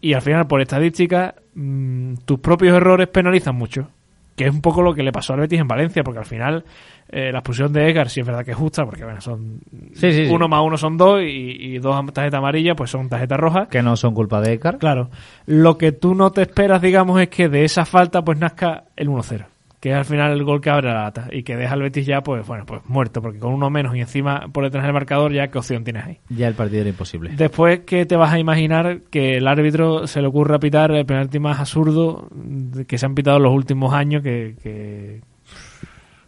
y 0.00 0.12
al 0.14 0.22
final, 0.22 0.46
por 0.46 0.60
estadística, 0.60 1.34
mm, 1.54 2.14
tus 2.24 2.38
propios 2.40 2.76
errores 2.76 3.08
penalizan 3.08 3.54
mucho. 3.56 3.88
Que 4.36 4.46
es 4.46 4.54
un 4.54 4.62
poco 4.62 4.80
lo 4.80 4.94
que 4.94 5.02
le 5.02 5.12
pasó 5.12 5.34
al 5.34 5.40
Betis 5.40 5.60
en 5.60 5.68
Valencia, 5.68 6.02
porque 6.02 6.20
al 6.20 6.24
final 6.24 6.64
eh, 7.10 7.30
la 7.30 7.40
expulsión 7.40 7.72
de 7.74 7.90
Edgar 7.90 8.08
sí 8.08 8.20
es 8.20 8.26
verdad 8.26 8.42
que 8.42 8.52
es 8.52 8.56
justa, 8.56 8.86
porque 8.86 9.04
bueno, 9.04 9.20
son 9.20 9.60
Sí, 9.92 10.12
sí, 10.12 10.26
sí. 10.26 10.32
uno 10.32 10.48
más 10.48 10.62
uno 10.64 10.78
son 10.78 10.96
dos 10.96 11.20
y, 11.20 11.26
y 11.26 11.78
dos 11.78 11.94
tarjetas 12.14 12.38
amarillas, 12.38 12.74
pues 12.74 12.88
son 12.90 13.08
tarjetas 13.10 13.38
rojas. 13.38 13.68
que 13.68 13.82
no 13.82 13.96
son 13.96 14.14
culpa 14.14 14.40
de 14.40 14.54
Ekar. 14.54 14.78
Claro, 14.78 15.10
lo 15.44 15.76
que 15.76 15.92
tú 15.92 16.14
no 16.14 16.30
te 16.30 16.42
esperas, 16.42 16.80
digamos, 16.80 17.20
es 17.20 17.28
que 17.28 17.50
de 17.50 17.64
esa 17.64 17.84
falta 17.84 18.22
pues 18.22 18.38
nazca 18.38 18.84
el 18.96 19.08
1-0, 19.10 19.44
que 19.80 19.90
es 19.90 19.96
al 19.96 20.04
final 20.04 20.32
el 20.32 20.44
gol 20.44 20.60
que 20.60 20.68
abre 20.68 20.88
la 20.88 21.04
lata 21.04 21.28
y 21.32 21.42
que 21.42 21.56
deja 21.56 21.72
al 21.72 21.80
Betis 21.80 22.04
ya, 22.06 22.20
pues 22.20 22.46
bueno, 22.46 22.66
pues 22.66 22.82
muerto, 22.86 23.22
porque 23.22 23.38
con 23.38 23.54
uno 23.54 23.70
menos 23.70 23.96
y 23.96 24.00
encima 24.00 24.46
por 24.52 24.64
detrás 24.64 24.84
del 24.84 24.92
marcador, 24.92 25.32
ya 25.32 25.48
qué 25.48 25.56
opción 25.58 25.84
tienes 25.84 26.04
ahí. 26.04 26.18
Ya 26.28 26.48
el 26.48 26.54
partido 26.54 26.82
era 26.82 26.90
imposible. 26.90 27.30
Después, 27.34 27.80
¿qué 27.86 28.04
te 28.04 28.14
vas 28.16 28.30
a 28.32 28.38
imaginar 28.38 29.00
que 29.10 29.38
el 29.38 29.48
árbitro 29.48 30.06
se 30.06 30.20
le 30.20 30.28
ocurra 30.28 30.58
pitar 30.58 30.90
el 30.92 31.06
penalti 31.06 31.38
más 31.38 31.58
absurdo 31.60 32.28
que 32.86 32.98
se 32.98 33.06
han 33.06 33.14
pitado 33.14 33.38
en 33.38 33.42
los 33.44 33.54
últimos 33.54 33.94
años? 33.94 34.22
Que, 34.22 34.54
que, 34.62 35.20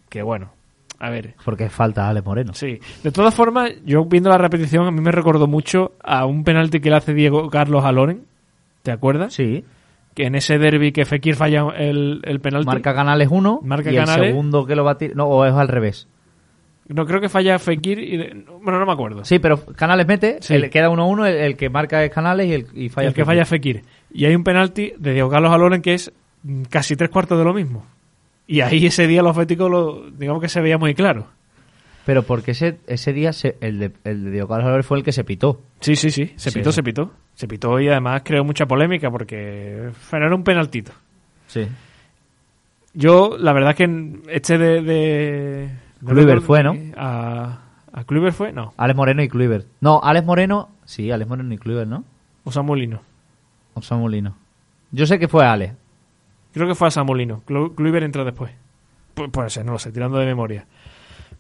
que 0.09 0.23
bueno, 0.23 0.53
a 0.99 1.11
ver, 1.11 1.35
Porque 1.45 1.69
falta 1.69 2.09
Ale 2.09 2.23
Moreno. 2.23 2.55
sí. 2.55 2.79
De 3.03 3.11
todas 3.11 3.35
formas, 3.35 3.73
yo 3.85 4.05
viendo 4.07 4.31
la 4.31 4.39
repetición, 4.39 4.87
a 4.87 4.91
mí 4.91 5.01
me 5.01 5.11
recordó 5.13 5.47
mucho 5.47 5.93
a 6.03 6.25
un 6.25 6.45
penalti 6.45 6.81
que 6.81 6.89
le 6.91 6.97
hace 6.97 7.13
Diego 7.13 7.51
Carlos 7.51 7.85
a 7.85 7.93
Loren. 7.93 8.23
¿Te 8.83 8.93
acuerdas? 8.93 9.35
Sí. 9.35 9.65
Que 10.15 10.25
en 10.27 10.35
ese 10.35 10.59
derby 10.59 10.93
que 10.93 11.05
Fekir 11.05 11.37
falla 11.37 11.67
el, 11.77 12.21
el 12.25 12.41
penalti. 12.41 12.67
Marca 12.67 12.95
Canales 12.95 13.29
1 13.31 13.61
Marca 13.63 13.91
y 13.91 13.95
Canales. 13.97 14.25
el 14.27 14.31
segundo 14.33 14.67
que 14.67 14.77
lo 14.77 14.85
va 14.85 14.93
a 14.93 14.99
tirar... 14.99 15.17
No, 15.17 15.25
o 15.27 15.45
es 15.47 15.55
al 15.55 15.69
revés. 15.69 16.07
No, 16.89 17.07
creo 17.07 17.21
que 17.21 17.29
falla 17.31 17.59
Fekir 17.59 17.99
y... 17.99 18.17
de- 18.19 18.45
bueno, 18.63 18.79
no 18.79 18.85
me 18.85 18.93
acuerdo. 18.93 19.25
Sí, 19.25 19.39
pero 19.39 19.65
Canales 19.65 20.07
mete, 20.07 20.39
Sí. 20.43 20.55
el- 20.55 20.69
queda 20.69 20.91
1-1, 20.91 21.27
el, 21.29 21.37
el 21.37 21.57
que 21.57 21.71
marca 21.71 22.05
es 22.05 22.11
Canales 22.11 22.47
y, 22.49 22.53
el, 22.55 22.67
y 22.75 22.89
falla 22.91 23.09
el 23.09 23.15
que 23.15 23.25
falla 23.25 23.45
Fekir. 23.47 23.83
Y 24.13 24.27
hay 24.27 24.35
un 24.35 24.45
penalti 24.45 24.93
de 24.99 25.13
Diego 25.15 25.31
Carlos 25.31 25.51
a 25.53 25.57
Loren 25.57 25.81
que 25.81 25.95
es 25.95 26.13
mm, 26.43 26.63
casi 26.65 26.95
tres 26.97 27.09
cuartos 27.09 27.39
de 27.39 27.45
lo 27.45 27.55
mismo. 27.55 27.87
Y 28.47 28.61
ahí 28.61 28.85
ese 28.85 29.07
día 29.07 29.23
los 29.23 29.35
béticos, 29.35 29.71
lo, 29.71 30.11
digamos 30.11 30.43
que 30.43 30.49
se 30.51 30.61
veía 30.61 30.77
muy 30.77 30.95
claro. 30.95 31.29
Pero 32.05 32.25
porque 32.25 32.51
ese, 32.51 32.79
ese 32.89 33.13
día 33.15 33.33
se- 33.33 33.57
el, 33.61 33.79
de, 33.79 33.93
el 34.05 34.25
de 34.25 34.31
Diego 34.33 34.49
Carlos 34.49 34.67
Álvarez 34.67 34.85
fue 34.85 34.99
el 34.99 35.05
que 35.05 35.13
se 35.13 35.25
pitó. 35.25 35.63
Sí, 35.81 35.97
sí, 35.97 36.11
sí. 36.11 36.33
Se 36.37 36.51
Sí. 36.51 36.59
pitó, 36.59 36.73
se 36.73 36.83
pitó. 36.83 37.13
Se 37.35 37.49
pitó 37.49 37.81
y 37.81 37.89
además 37.89 38.23
creó 38.25 38.45
mucha 38.45 38.67
polémica 38.67 39.11
porque 39.11 39.91
era 40.13 40.35
un 40.35 40.45
penaltito. 40.45 40.93
Sí. 41.47 41.67
Yo, 42.95 43.37
la 43.39 43.53
verdad 43.53 43.75
que 43.75 43.85
en 43.85 44.23
este 44.29 44.59
de... 44.59 44.83
de 44.83 45.71
no 46.01 46.41
fue, 46.43 46.63
¿no? 46.63 46.75
A, 46.97 47.59
¿A 47.93 48.05
Kluivert 48.05 48.37
fue? 48.37 48.53
No. 48.53 48.75
Alex 48.77 48.97
Moreno 48.97 49.23
y 49.23 49.29
Kluivert. 49.29 49.67
No, 49.81 50.01
Alex 50.03 50.27
Moreno... 50.27 50.69
Sí, 50.85 51.11
Alex 51.11 51.29
Moreno 51.29 51.53
y 51.55 51.59
Kluivert, 51.59 51.89
¿no? 51.89 52.05
O 52.45 52.53
Samulino. 52.53 53.01
O 53.75 53.83
Samulino. 53.83 54.37
Yo 54.91 55.07
sé 55.07 55.19
que 55.19 55.29
fue 55.29 55.45
Alex. 55.47 55.75
Creo 56.53 56.67
que 56.69 56.75
fue 56.75 56.89
a 56.89 56.91
Samulino. 56.91 57.43
Clu- 57.47 57.75
Kluivert 57.75 58.05
entró 58.05 58.25
después. 58.25 58.53
Pu- 59.17 59.31
puede 59.31 59.49
ser, 59.49 59.65
no 59.65 59.73
lo 59.73 59.79
sé, 59.79 59.91
tirando 59.91 60.19
de 60.19 60.27
memoria. 60.27 60.67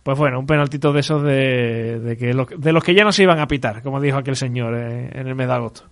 Pues 0.03 0.18
bueno, 0.18 0.40
un 0.40 0.46
penaltito 0.46 0.92
de 0.92 1.00
esos 1.00 1.22
de, 1.22 2.00
de, 2.00 2.16
que 2.16 2.34
los, 2.34 2.48
de 2.57 2.72
los 2.72 2.82
que 2.82 2.94
ya 2.94 3.05
no 3.05 3.12
se 3.12 3.22
iban 3.22 3.38
a 3.38 3.46
pitar, 3.46 3.82
como 3.82 4.00
dijo 4.00 4.18
aquel 4.18 4.34
señor 4.34 4.74
eh, 4.74 5.11
en 5.12 5.28
el 5.28 5.34
mes 5.34 5.46
de 5.46 5.55
agosto. 5.55 5.84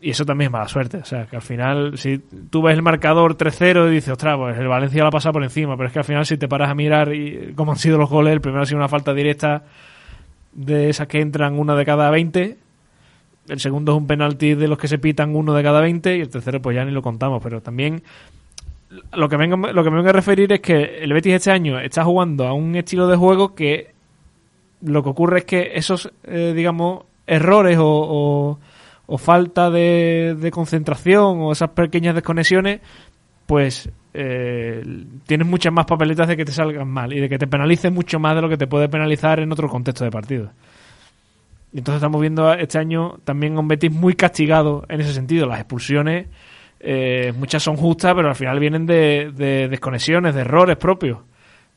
Y 0.00 0.10
eso 0.10 0.24
también 0.24 0.46
es 0.46 0.52
mala 0.52 0.68
suerte. 0.68 0.98
O 0.98 1.04
sea, 1.04 1.26
que 1.26 1.36
al 1.36 1.42
final, 1.42 1.98
si 1.98 2.18
tú 2.18 2.62
ves 2.62 2.76
el 2.76 2.82
marcador 2.82 3.36
3-0 3.36 3.88
y 3.88 3.94
dices, 3.94 4.10
ostras, 4.10 4.36
pues 4.36 4.56
el 4.56 4.68
Valencia 4.68 5.02
la 5.02 5.10
pasa 5.10 5.32
por 5.32 5.42
encima. 5.42 5.76
Pero 5.76 5.88
es 5.88 5.92
que 5.92 5.98
al 5.98 6.04
final, 6.04 6.24
si 6.24 6.38
te 6.38 6.46
paras 6.46 6.70
a 6.70 6.74
mirar 6.74 7.12
y, 7.12 7.52
cómo 7.56 7.72
han 7.72 7.78
sido 7.78 7.98
los 7.98 8.08
goles, 8.08 8.32
el 8.32 8.40
primero 8.40 8.62
ha 8.62 8.66
sido 8.66 8.78
una 8.78 8.88
falta 8.88 9.12
directa 9.12 9.64
de 10.52 10.88
esas 10.88 11.08
que 11.08 11.20
entran 11.20 11.58
una 11.58 11.74
de 11.74 11.84
cada 11.84 12.10
20. 12.10 12.56
El 13.48 13.60
segundo 13.60 13.92
es 13.92 13.98
un 13.98 14.06
penalti 14.06 14.54
de 14.54 14.68
los 14.68 14.78
que 14.78 14.86
se 14.86 14.98
pitan 14.98 15.34
uno 15.34 15.52
de 15.52 15.62
cada 15.64 15.80
20. 15.80 16.16
Y 16.16 16.20
el 16.20 16.28
tercero, 16.28 16.62
pues 16.62 16.76
ya 16.76 16.84
ni 16.84 16.92
lo 16.92 17.02
contamos. 17.02 17.42
Pero 17.42 17.60
también 17.60 18.02
lo 19.12 19.28
que, 19.28 19.36
vengo, 19.36 19.56
lo 19.56 19.84
que 19.84 19.90
me 19.90 19.96
vengo 19.96 20.08
a 20.10 20.12
referir 20.12 20.52
es 20.52 20.60
que 20.60 20.98
el 21.02 21.12
Betis 21.12 21.34
este 21.34 21.50
año 21.50 21.78
está 21.78 22.04
jugando 22.04 22.46
a 22.46 22.52
un 22.54 22.74
estilo 22.76 23.06
de 23.06 23.16
juego 23.16 23.54
que 23.54 23.92
lo 24.82 25.02
que 25.02 25.08
ocurre 25.08 25.40
es 25.40 25.44
que 25.44 25.72
esos, 25.74 26.10
eh, 26.24 26.52
digamos, 26.54 27.04
errores 27.26 27.76
o, 27.78 28.58
o- 29.06 29.18
falta 29.18 29.70
de, 29.70 30.50
concentración 30.52 31.40
o 31.40 31.52
esas 31.52 31.70
pequeñas 31.70 32.14
desconexiones, 32.14 32.80
pues 33.46 33.90
eh, 34.14 34.82
tienes 35.26 35.46
muchas 35.46 35.72
más 35.72 35.86
papeletas 35.86 36.28
de 36.28 36.36
que 36.36 36.44
te 36.44 36.52
salgan 36.52 36.88
mal 36.88 37.12
y 37.12 37.20
de 37.20 37.28
que 37.28 37.38
te 37.38 37.46
penalicen 37.46 37.92
mucho 37.94 38.18
más 38.18 38.34
de 38.34 38.42
lo 38.42 38.48
que 38.48 38.56
te 38.58 38.66
puede 38.66 38.88
penalizar 38.88 39.40
en 39.40 39.50
otro 39.50 39.68
contexto 39.68 40.04
de 40.04 40.10
partido. 40.10 40.50
Y 41.72 41.78
entonces 41.78 41.96
estamos 42.00 42.20
viendo 42.20 42.52
este 42.54 42.78
año 42.78 43.18
también 43.24 43.56
a 43.56 43.60
un 43.60 43.68
Betis 43.68 43.92
muy 43.92 44.14
castigado 44.14 44.84
en 44.88 45.00
ese 45.00 45.12
sentido. 45.12 45.46
Las 45.46 45.60
expulsiones, 45.60 46.26
eh, 46.80 47.32
muchas 47.36 47.62
son 47.62 47.76
justas, 47.76 48.14
pero 48.14 48.28
al 48.28 48.34
final 48.36 48.58
vienen 48.60 48.86
de, 48.86 49.32
de 49.34 49.68
desconexiones, 49.68 50.34
de 50.34 50.40
errores 50.42 50.76
propios. 50.76 51.18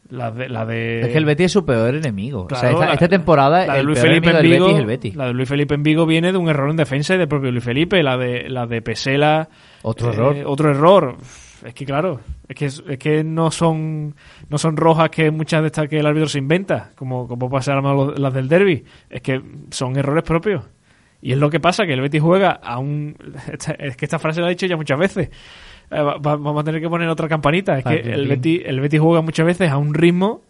La 0.10 0.30
de, 0.30 0.50
la 0.50 0.66
de 0.66 1.02
Es 1.02 1.08
que 1.10 1.18
el 1.18 1.24
Betis 1.26 1.46
es 1.46 1.52
su 1.54 1.66
peor 1.66 1.96
enemigo. 1.96 2.48
o 2.52 2.56
sea, 2.56 2.72
esta, 2.72 2.86
la- 2.88 2.94
esta 2.94 3.08
temporada 3.08 3.66
la 3.66 3.74
de 3.76 3.80
el 3.80 3.86
Luis 3.86 4.00
peor 4.00 4.10
Felipe 4.10 4.30
en 4.30 4.36
del 4.36 4.46
Vigo, 4.48 4.66
Betis 4.66 4.74
es 4.76 4.80
el 4.82 4.86
Betis. 4.88 5.16
La 5.16 5.26
de 5.28 5.34
Luis 5.34 5.48
Felipe 5.50 5.74
en 5.76 5.84
Vigo 5.84 6.06
viene 6.06 6.32
de 6.34 6.38
un 6.38 6.50
error 6.50 6.70
en 6.70 6.76
defensa 6.76 7.16
y 7.16 7.18
del 7.18 7.28
propio 7.30 7.50
Luis 7.52 7.64
Felipe. 7.64 8.04
La 8.04 8.18
de, 8.18 8.50
la 8.50 8.66
de 8.68 8.82
Pesela. 8.82 9.48
Otro 9.84 10.10
eh, 10.10 10.14
error. 10.14 10.36
Otro 10.46 10.70
error. 10.72 11.16
Es 11.66 11.74
que 11.76 11.86
claro, 11.86 12.20
es 12.50 12.56
que, 12.56 12.66
es 12.66 12.98
que 12.98 13.24
no 13.24 13.52
son 13.52 14.16
no 14.50 14.58
son 14.58 14.76
rojas 14.76 15.12
que 15.12 15.30
muchas 15.32 15.62
de 15.62 15.68
estas 15.68 15.88
que 15.88 16.00
el 16.00 16.06
árbitro 16.08 16.28
se 16.28 16.40
inventa, 16.40 16.90
como, 16.96 17.28
como 17.28 17.50
pasa 17.50 17.76
las 17.80 18.34
del 18.34 18.50
derby. 18.50 18.84
Es 19.10 19.22
que 19.22 19.40
son 19.70 19.96
errores 19.96 20.24
propios. 20.24 20.64
Y 21.22 21.34
es 21.34 21.38
lo 21.38 21.50
que 21.50 21.60
pasa, 21.60 21.86
que 21.86 21.94
el 21.94 22.02
Betis 22.02 22.22
juega 22.22 22.52
a 22.52 22.80
un... 22.80 23.16
esta- 23.52 23.74
Es 23.74 23.96
que 23.96 24.06
esta 24.06 24.18
frase 24.20 24.42
la 24.42 24.48
he 24.48 24.52
dicho 24.52 24.66
ya 24.66 24.76
muchas 24.76 24.98
veces. 25.00 25.30
eh, 25.92 26.04
vamos 26.22 26.60
a 26.62 26.64
tener 26.64 26.82
que 26.82 26.90
poner 26.90 27.08
otra 27.10 27.28
campanita. 27.28 27.78
Es 27.78 27.84
que 27.84 28.00
el 28.14 28.28
Betis, 28.28 28.62
el 28.66 28.80
Betis 28.80 29.00
juega 29.00 29.22
muchas 29.22 29.46
veces 29.46 29.70
a 29.70 29.78
un 29.78 29.94
ritmo 29.94 30.42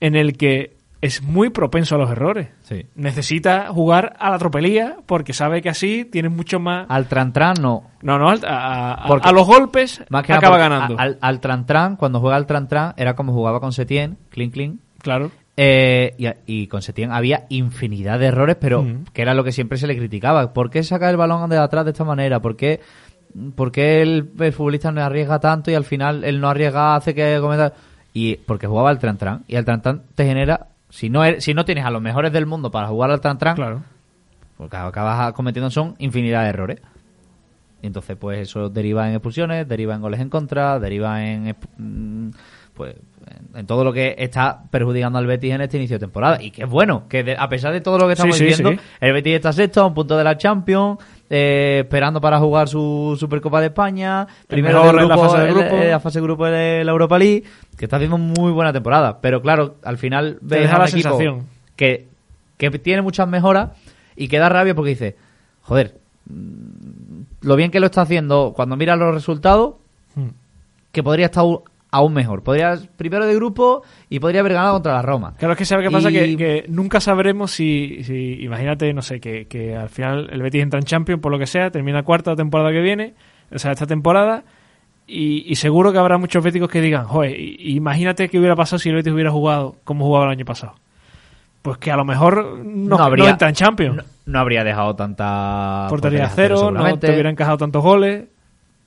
en 0.00 0.16
el 0.16 0.36
que 0.36 0.76
es 1.00 1.22
muy 1.22 1.50
propenso 1.50 1.96
a 1.96 1.98
los 1.98 2.10
errores. 2.10 2.48
Necesita 2.94 3.66
jugar 3.68 4.14
a 4.18 4.30
la 4.30 4.38
tropelía 4.38 4.96
porque 5.04 5.32
sabe 5.34 5.60
que 5.60 5.68
así 5.68 6.04
tiene 6.06 6.30
mucho 6.30 6.60
más... 6.60 6.86
Al 6.88 7.08
trantran 7.08 7.56
no. 7.60 7.90
No, 8.00 8.18
no, 8.18 8.30
a, 8.30 9.32
los 9.32 9.46
golpes 9.46 10.02
más 10.08 10.22
que 10.24 10.32
acaba 10.32 10.56
ganando. 10.56 10.96
Al, 10.98 11.18
al 11.20 11.40
trantran, 11.40 11.96
cuando 11.96 12.20
juega 12.20 12.36
al 12.36 12.46
trantran, 12.46 12.94
era 12.96 13.14
como 13.14 13.32
jugaba 13.34 13.60
con 13.60 13.72
Setien, 13.72 14.16
clean 14.30 14.50
clean. 14.50 14.80
Claro. 15.02 15.30
Eh, 15.56 16.34
y, 16.46 16.66
con 16.66 16.82
Setien 16.82 17.12
había 17.12 17.46
infinidad 17.48 18.18
de 18.18 18.26
errores, 18.26 18.56
pero 18.58 18.84
que 19.12 19.22
era 19.22 19.34
lo 19.34 19.44
que 19.44 19.52
siempre 19.52 19.78
se 19.78 19.86
le 19.86 19.96
criticaba. 19.96 20.52
¿Por 20.52 20.70
qué 20.70 20.82
saca 20.82 21.08
el 21.10 21.16
balón 21.16 21.48
de 21.48 21.58
atrás 21.58 21.84
de 21.84 21.92
esta 21.92 22.04
manera? 22.04 22.40
¿Por 22.40 22.56
qué, 22.56 22.80
el, 24.02 24.32
futbolista 24.52 24.90
no 24.90 25.02
arriesga 25.02 25.38
tanto 25.38 25.70
y 25.70 25.74
al 25.74 25.84
final 25.84 26.24
él 26.24 26.40
no 26.40 26.48
arriesga, 26.48 26.96
hace 26.96 27.14
que 27.14 27.38
cometa... 27.40 27.72
Y 28.16 28.36
porque 28.36 28.68
jugaba 28.68 28.90
al 28.90 28.98
tran 29.00 29.44
y 29.48 29.56
el 29.56 29.64
tran 29.64 30.02
te 30.14 30.24
genera... 30.24 30.68
Si 30.88 31.10
no, 31.10 31.22
si 31.38 31.54
no 31.54 31.64
tienes 31.64 31.84
a 31.84 31.90
los 31.90 32.00
mejores 32.00 32.32
del 32.32 32.46
mundo 32.46 32.70
para 32.70 32.86
jugar 32.86 33.10
al 33.10 33.20
tran 33.20 33.36
claro. 33.36 33.82
porque 34.56 34.76
acabas 34.76 35.32
cometiendo 35.32 35.68
son 35.70 35.96
infinidad 35.98 36.44
de 36.44 36.48
errores. 36.50 36.80
Y 37.82 37.88
entonces, 37.88 38.16
pues 38.16 38.48
eso 38.48 38.70
deriva 38.70 39.08
en 39.08 39.14
expulsiones, 39.14 39.68
deriva 39.68 39.94
en 39.94 40.00
goles 40.00 40.20
en 40.20 40.30
contra, 40.30 40.78
deriva 40.78 41.24
en 41.24 41.56
mm, 41.76 42.30
pues 42.74 42.96
en 43.54 43.66
todo 43.66 43.84
lo 43.84 43.92
que 43.92 44.14
está 44.18 44.62
perjudicando 44.70 45.18
al 45.18 45.26
Betis 45.26 45.52
en 45.52 45.60
este 45.60 45.76
inicio 45.76 45.96
de 45.96 46.00
temporada. 46.00 46.42
Y 46.42 46.50
que 46.50 46.62
es 46.62 46.68
bueno, 46.68 47.04
que 47.08 47.36
a 47.38 47.48
pesar 47.48 47.72
de 47.72 47.80
todo 47.80 47.98
lo 47.98 48.06
que 48.06 48.14
estamos 48.14 48.38
diciendo, 48.38 48.74
el 49.00 49.12
Betis 49.12 49.34
está 49.34 49.52
sexto 49.52 49.82
a 49.82 49.86
un 49.86 49.94
punto 49.94 50.16
de 50.16 50.24
la 50.24 50.36
Champions, 50.36 50.98
eh, 51.30 51.80
esperando 51.84 52.20
para 52.20 52.38
jugar 52.38 52.68
su 52.68 53.16
Supercopa 53.18 53.60
de 53.60 53.66
España, 53.66 54.26
primero 54.46 54.90
en 54.98 55.08
la 55.08 55.16
fase 55.16 55.38
de 55.38 55.52
grupo. 55.52 55.76
la 55.76 56.00
fase 56.00 56.18
de 56.18 56.22
grupo 56.22 56.46
de 56.46 56.84
la 56.84 56.92
Europa 56.92 57.18
League, 57.18 57.44
que 57.78 57.84
está 57.84 57.96
haciendo 57.96 58.18
muy 58.18 58.52
buena 58.52 58.72
temporada. 58.72 59.20
Pero 59.20 59.40
claro, 59.40 59.76
al 59.84 59.98
final 59.98 60.38
ves 60.40 60.70
a 60.70 60.78
un 60.78 60.88
equipo 60.88 61.18
que, 61.76 62.08
que 62.56 62.70
tiene 62.78 63.02
muchas 63.02 63.28
mejoras 63.28 63.70
y 64.16 64.28
que 64.28 64.38
da 64.38 64.48
rabia 64.48 64.74
porque 64.74 64.90
dice, 64.90 65.16
joder, 65.62 65.96
mm, 66.26 67.04
lo 67.42 67.56
bien 67.56 67.70
que 67.70 67.80
lo 67.80 67.86
está 67.86 68.02
haciendo 68.02 68.52
cuando 68.54 68.76
mira 68.76 68.96
los 68.96 69.14
resultados, 69.14 69.74
hmm. 70.14 70.28
que 70.92 71.02
podría 71.02 71.26
estar 71.26 71.44
aún 71.94 72.12
mejor. 72.12 72.42
Podría 72.42 72.76
primero 72.96 73.24
de 73.24 73.36
grupo 73.36 73.82
y 74.08 74.18
podría 74.18 74.40
haber 74.40 74.54
ganado 74.54 74.74
contra 74.74 74.94
la 74.94 75.02
Roma. 75.02 75.34
Claro, 75.38 75.52
es 75.52 75.58
que 75.58 75.64
sabe 75.64 75.84
qué 75.84 75.90
pasa, 75.92 76.10
que, 76.10 76.64
nunca 76.68 77.00
sabremos 77.00 77.52
si, 77.52 78.02
si 78.02 78.42
imagínate, 78.42 78.92
no 78.92 79.00
sé, 79.00 79.20
que, 79.20 79.46
que, 79.46 79.76
al 79.76 79.88
final 79.88 80.28
el 80.32 80.42
Betis 80.42 80.62
entra 80.62 80.80
en 80.80 80.86
Champions, 80.86 81.22
por 81.22 81.30
lo 81.30 81.38
que 81.38 81.46
sea, 81.46 81.70
termina 81.70 82.02
cuarta 82.02 82.34
temporada 82.34 82.72
que 82.72 82.80
viene, 82.80 83.14
o 83.52 83.58
sea, 83.60 83.70
esta 83.70 83.86
temporada, 83.86 84.42
y, 85.06 85.54
seguro 85.54 85.92
que 85.92 85.98
habrá 85.98 86.18
muchos 86.18 86.42
béticos 86.42 86.68
que 86.68 86.80
digan, 86.80 87.04
joder, 87.04 87.38
imagínate 87.38 88.28
qué 88.28 88.38
hubiera 88.40 88.56
pasado 88.56 88.80
si 88.80 88.88
el 88.88 88.96
Betis 88.96 89.12
hubiera 89.12 89.30
jugado 89.30 89.76
como 89.84 90.04
jugaba 90.04 90.26
el 90.26 90.32
año 90.32 90.44
pasado. 90.44 90.74
Pues 91.62 91.78
que 91.78 91.92
a 91.92 91.96
lo 91.96 92.04
mejor 92.04 92.58
no, 92.64 92.96
habría, 92.96 93.30
entra 93.30 93.48
en 93.48 93.54
Champions. 93.54 94.04
No, 94.26 94.38
habría 94.38 94.64
dejado 94.64 94.96
tanta... 94.96 95.86
Portería 95.88 96.28
cero, 96.28 96.72
no 96.72 96.98
te 96.98 97.12
hubiera 97.12 97.30
encajado 97.30 97.58
tantos 97.58 97.82
goles. 97.82 98.24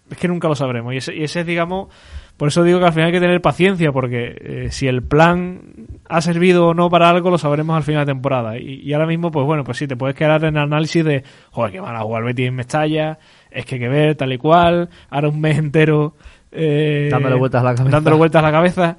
Es 0.09 0.17
que 0.17 0.27
nunca 0.27 0.47
lo 0.47 0.55
sabremos. 0.55 0.93
Y 0.93 0.97
ese, 0.97 1.15
y 1.15 1.23
ese 1.23 1.41
es, 1.41 1.45
digamos, 1.45 1.89
por 2.37 2.49
eso 2.49 2.63
digo 2.63 2.79
que 2.79 2.85
al 2.85 2.93
final 2.93 3.07
hay 3.07 3.13
que 3.13 3.19
tener 3.19 3.41
paciencia, 3.41 3.91
porque 3.91 4.35
eh, 4.39 4.67
si 4.69 4.87
el 4.87 5.01
plan 5.01 5.61
ha 6.07 6.21
servido 6.21 6.67
o 6.67 6.73
no 6.73 6.89
para 6.89 7.09
algo, 7.09 7.31
lo 7.31 7.39
sabremos 7.39 7.75
al 7.75 7.83
final 7.83 8.05
de 8.05 8.13
temporada. 8.13 8.57
Y, 8.59 8.93
ahora 8.93 9.07
mismo, 9.07 9.31
pues 9.31 9.45
bueno, 9.45 9.63
pues 9.63 9.77
sí, 9.77 9.87
te 9.87 9.95
puedes 9.95 10.15
quedar 10.15 10.43
en 10.45 10.55
el 10.55 10.63
análisis 10.63 11.03
de, 11.03 11.23
joder, 11.51 11.71
que 11.71 11.79
van 11.79 11.95
a 11.95 12.01
jugar 12.01 12.23
Betis 12.23 12.47
en 12.47 12.55
Mestalla, 12.55 13.17
es 13.49 13.65
que 13.65 13.75
hay 13.75 13.81
que 13.81 13.89
ver, 13.89 14.15
tal 14.15 14.31
y 14.31 14.37
cual, 14.37 14.89
ahora 15.09 15.29
un 15.29 15.41
mes 15.41 15.57
entero... 15.57 16.13
Eh, 16.51 17.09
dándole 17.11 17.35
vueltas 17.35 17.61
a 17.61 17.65
la 17.65 17.75
cabeza. 17.75 17.91
Dándole 17.91 18.15
vueltas 18.17 18.39
a 18.39 18.45
la 18.45 18.51
cabeza. 18.51 18.97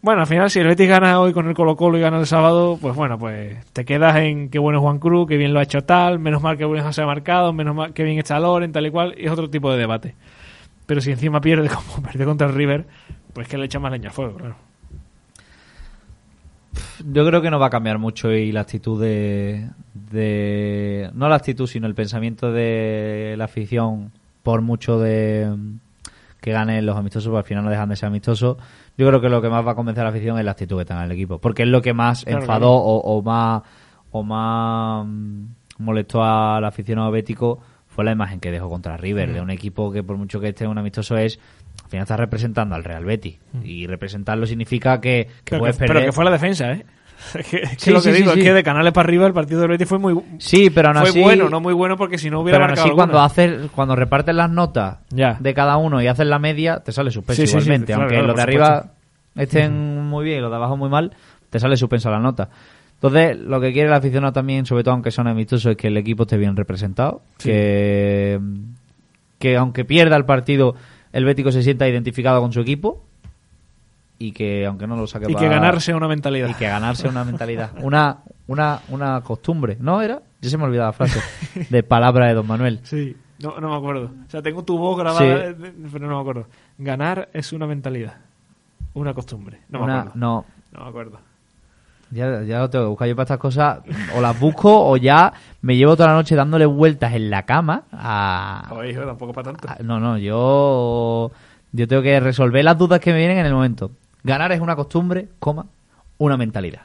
Bueno, 0.00 0.20
al 0.20 0.26
final, 0.28 0.48
si 0.48 0.60
el 0.60 0.68
Betis 0.68 0.88
gana 0.88 1.18
hoy 1.20 1.32
con 1.32 1.48
el 1.48 1.54
Colo 1.54 1.76
Colo 1.76 1.98
y 1.98 2.00
gana 2.00 2.20
el 2.20 2.26
sábado, 2.26 2.78
pues 2.80 2.94
bueno, 2.94 3.18
pues 3.18 3.64
te 3.72 3.84
quedas 3.84 4.16
en 4.18 4.48
qué 4.48 4.60
bueno 4.60 4.78
es 4.78 4.82
Juan 4.82 5.00
Cruz, 5.00 5.26
qué 5.26 5.36
bien 5.36 5.52
lo 5.52 5.58
ha 5.58 5.64
hecho 5.64 5.82
tal, 5.82 6.20
menos 6.20 6.40
mal 6.40 6.56
que 6.56 6.64
bueno 6.64 6.92
se 6.92 7.02
ha 7.02 7.06
marcado, 7.06 7.52
menos 7.52 7.74
mal 7.74 7.92
que 7.92 8.04
bien 8.04 8.16
está 8.16 8.38
Loren, 8.38 8.70
tal 8.70 8.86
y 8.86 8.90
cual, 8.92 9.14
y 9.18 9.26
es 9.26 9.32
otro 9.32 9.50
tipo 9.50 9.72
de 9.72 9.78
debate. 9.78 10.14
Pero 10.86 11.00
si 11.00 11.10
encima 11.10 11.40
pierde 11.40 11.68
como 11.74 12.02
perdió 12.02 12.26
contra 12.26 12.46
el 12.46 12.54
River, 12.54 12.86
pues 13.32 13.48
que 13.48 13.58
le 13.58 13.64
echa 13.64 13.80
más 13.80 13.90
leña 13.90 14.10
al 14.10 14.14
fuego, 14.14 14.36
claro. 14.36 14.56
Yo 17.04 17.26
creo 17.26 17.42
que 17.42 17.50
no 17.50 17.58
va 17.58 17.66
a 17.66 17.70
cambiar 17.70 17.98
mucho 17.98 18.30
y 18.30 18.52
la 18.52 18.60
actitud 18.60 19.00
de, 19.00 19.68
de, 19.94 21.10
No 21.14 21.28
la 21.28 21.34
actitud, 21.34 21.66
sino 21.66 21.88
el 21.88 21.94
pensamiento 21.94 22.52
de 22.52 23.34
la 23.36 23.46
afición, 23.46 24.12
por 24.44 24.62
mucho 24.62 25.00
de 25.00 25.52
que 26.40 26.52
ganen 26.52 26.86
los 26.86 26.96
amistosos, 26.96 27.30
porque 27.30 27.38
al 27.38 27.44
final 27.44 27.64
no 27.64 27.70
dejan 27.70 27.88
de 27.88 27.96
ser 27.96 28.06
amistosos. 28.06 28.58
Yo 28.98 29.06
creo 29.06 29.20
que 29.20 29.28
lo 29.28 29.40
que 29.40 29.48
más 29.48 29.64
va 29.64 29.72
a 29.72 29.74
convencer 29.76 30.02
a 30.02 30.04
la 30.04 30.10
afición 30.10 30.38
es 30.38 30.44
la 30.44 30.50
actitud 30.50 30.76
que 30.76 30.84
tenga 30.84 31.04
el 31.04 31.12
equipo, 31.12 31.38
porque 31.38 31.62
es 31.62 31.68
lo 31.68 31.80
que 31.80 31.94
más 31.94 32.26
enfadó 32.26 32.72
O, 32.72 33.22
más 33.22 33.62
o 34.10 34.24
más 34.24 35.06
mm, 35.06 35.44
molestó 35.78 36.24
al 36.24 36.64
aficionado 36.64 37.10
bético 37.12 37.60
fue 37.86 38.04
la 38.04 38.12
imagen 38.12 38.40
que 38.40 38.50
dejó 38.50 38.68
contra 38.68 38.96
River, 38.96 39.32
de 39.32 39.40
un 39.40 39.50
equipo 39.50 39.90
que 39.90 40.02
por 40.02 40.16
mucho 40.16 40.40
que 40.40 40.48
esté 40.48 40.66
un 40.66 40.78
amistoso 40.78 41.16
es, 41.16 41.38
al 41.82 41.90
final 41.90 42.02
está 42.02 42.16
representando 42.16 42.74
al 42.74 42.84
Real 42.84 43.04
Betis. 43.04 43.38
Y 43.64 43.86
representarlo 43.86 44.46
significa 44.46 45.00
que, 45.00 45.28
pero 45.44 45.60
puedes 45.60 45.76
que, 45.76 45.80
perder. 45.80 45.96
Pero 45.96 46.06
que 46.06 46.12
fue 46.12 46.24
la 46.24 46.30
defensa, 46.30 46.72
¿eh? 46.72 46.84
Es 47.34 47.46
que, 47.84 47.90
lo 47.90 48.00
que 48.00 48.12
digo 48.12 48.32
es 48.32 48.42
que 48.42 48.52
de 48.52 48.62
canales 48.62 48.92
para 48.92 49.06
arriba 49.06 49.26
el 49.26 49.32
partido 49.32 49.60
del 49.60 49.70
Betis 49.70 49.88
fue 49.88 49.98
muy 49.98 50.18
sí 50.38 50.70
pero 50.70 50.88
aún 50.88 51.06
fue 51.06 51.20
bueno 51.20 51.48
no 51.48 51.60
muy 51.60 51.74
bueno 51.74 51.96
porque 51.96 52.16
si 52.16 52.30
no 52.30 52.40
hubiera 52.40 52.58
pero 52.58 52.68
marcado 52.68 52.86
así 52.86 52.94
cuando 52.94 53.20
haces 53.20 53.70
cuando 53.74 53.96
repartes 53.96 54.34
las 54.34 54.50
notas 54.50 54.98
de 55.10 55.54
cada 55.54 55.76
uno 55.76 56.00
y 56.00 56.06
haces 56.06 56.26
la 56.26 56.38
media 56.38 56.78
te 56.78 56.92
sale 56.92 57.10
suspenso 57.10 57.42
igualmente 57.42 57.92
aunque 57.92 58.22
los 58.22 58.36
de 58.36 58.42
arriba 58.42 58.86
estén 59.36 60.06
muy 60.06 60.24
bien 60.24 60.38
y 60.38 60.40
los 60.40 60.50
de 60.50 60.56
abajo 60.56 60.76
muy 60.76 60.88
mal 60.88 61.12
te 61.50 61.58
sale 61.58 61.76
suspensa 61.76 62.10
la 62.10 62.20
nota 62.20 62.48
entonces, 63.00 63.38
lo 63.38 63.60
que 63.60 63.72
quiere 63.72 63.88
el 63.88 63.94
aficionado 63.94 64.32
también, 64.32 64.66
sobre 64.66 64.82
todo 64.82 64.94
aunque 64.94 65.12
son 65.12 65.28
amistosos, 65.28 65.70
es 65.70 65.76
que 65.76 65.86
el 65.86 65.96
equipo 65.96 66.24
esté 66.24 66.36
bien 66.36 66.56
representado. 66.56 67.22
Que, 67.38 68.40
que 69.38 69.56
aunque 69.56 69.84
pierda 69.84 70.16
el 70.16 70.24
partido, 70.24 70.74
el 71.12 71.24
Bético 71.24 71.52
se 71.52 71.62
sienta 71.62 71.88
identificado 71.88 72.40
con 72.40 72.52
su 72.52 72.60
equipo. 72.60 73.04
Y 74.18 74.32
que 74.32 74.66
aunque 74.66 74.86
no 74.86 74.96
lo 74.96 75.06
saque 75.06 75.30
Y 75.30 75.34
que 75.34 75.48
ganarse 75.48 75.94
una 75.94 76.08
mentalidad. 76.08 76.48
Y 76.48 76.54
que 76.54 76.66
ganarse 76.66 77.08
una 77.08 77.24
mentalidad. 77.24 77.70
Una, 77.82 78.18
una, 78.48 78.80
una 78.88 79.20
costumbre. 79.20 79.76
¿No 79.80 80.02
era? 80.02 80.20
Yo 80.40 80.50
se 80.50 80.58
me 80.58 80.64
olvidaba 80.64 80.88
la 80.88 80.92
frase. 80.92 81.20
De 81.70 81.82
palabra 81.82 82.26
de 82.26 82.34
Don 82.34 82.46
Manuel. 82.46 82.80
Sí. 82.82 83.16
No, 83.40 83.60
no 83.60 83.68
me 83.70 83.76
acuerdo. 83.76 84.10
O 84.26 84.30
sea, 84.30 84.42
tengo 84.42 84.64
tu 84.64 84.76
voz 84.78 84.98
grabada, 84.98 85.54
pero 85.92 86.08
no 86.08 86.16
me 86.16 86.20
acuerdo. 86.20 86.46
Ganar 86.76 87.28
es 87.32 87.52
una 87.52 87.66
mentalidad. 87.66 88.14
Una 88.94 89.14
costumbre. 89.14 89.60
No 89.68 89.84
me 89.84 89.92
acuerdo. 89.92 90.12
No. 90.16 90.44
No 90.72 90.82
me 90.82 90.88
acuerdo. 90.88 91.20
Ya, 92.10 92.42
ya 92.42 92.60
lo 92.60 92.70
tengo 92.70 92.86
que 92.86 92.88
buscar 92.88 93.08
yo 93.08 93.14
para 93.14 93.24
estas 93.24 93.38
cosas. 93.38 93.80
O 94.16 94.20
las 94.20 94.38
busco 94.38 94.88
o 94.88 94.96
ya 94.96 95.32
me 95.60 95.76
llevo 95.76 95.94
toda 95.96 96.08
la 96.08 96.14
noche 96.14 96.34
dándole 96.34 96.66
vueltas 96.66 97.12
en 97.14 97.30
la 97.30 97.44
cama 97.44 97.84
a... 97.92 98.68
Oye, 98.72 98.90
hijo, 98.90 99.02
tampoco 99.02 99.32
para 99.32 99.52
tanto. 99.52 99.68
no, 99.84 100.00
no, 100.00 100.18
yo... 100.18 101.30
Yo 101.70 101.86
tengo 101.86 102.02
que 102.02 102.18
resolver 102.18 102.64
las 102.64 102.78
dudas 102.78 102.98
que 102.98 103.12
me 103.12 103.18
vienen 103.18 103.38
en 103.38 103.46
el 103.46 103.52
momento. 103.52 103.90
Ganar 104.28 104.52
es 104.52 104.60
una 104.60 104.76
costumbre, 104.76 105.28
coma, 105.38 105.64
una 106.18 106.36
mentalidad. 106.36 106.82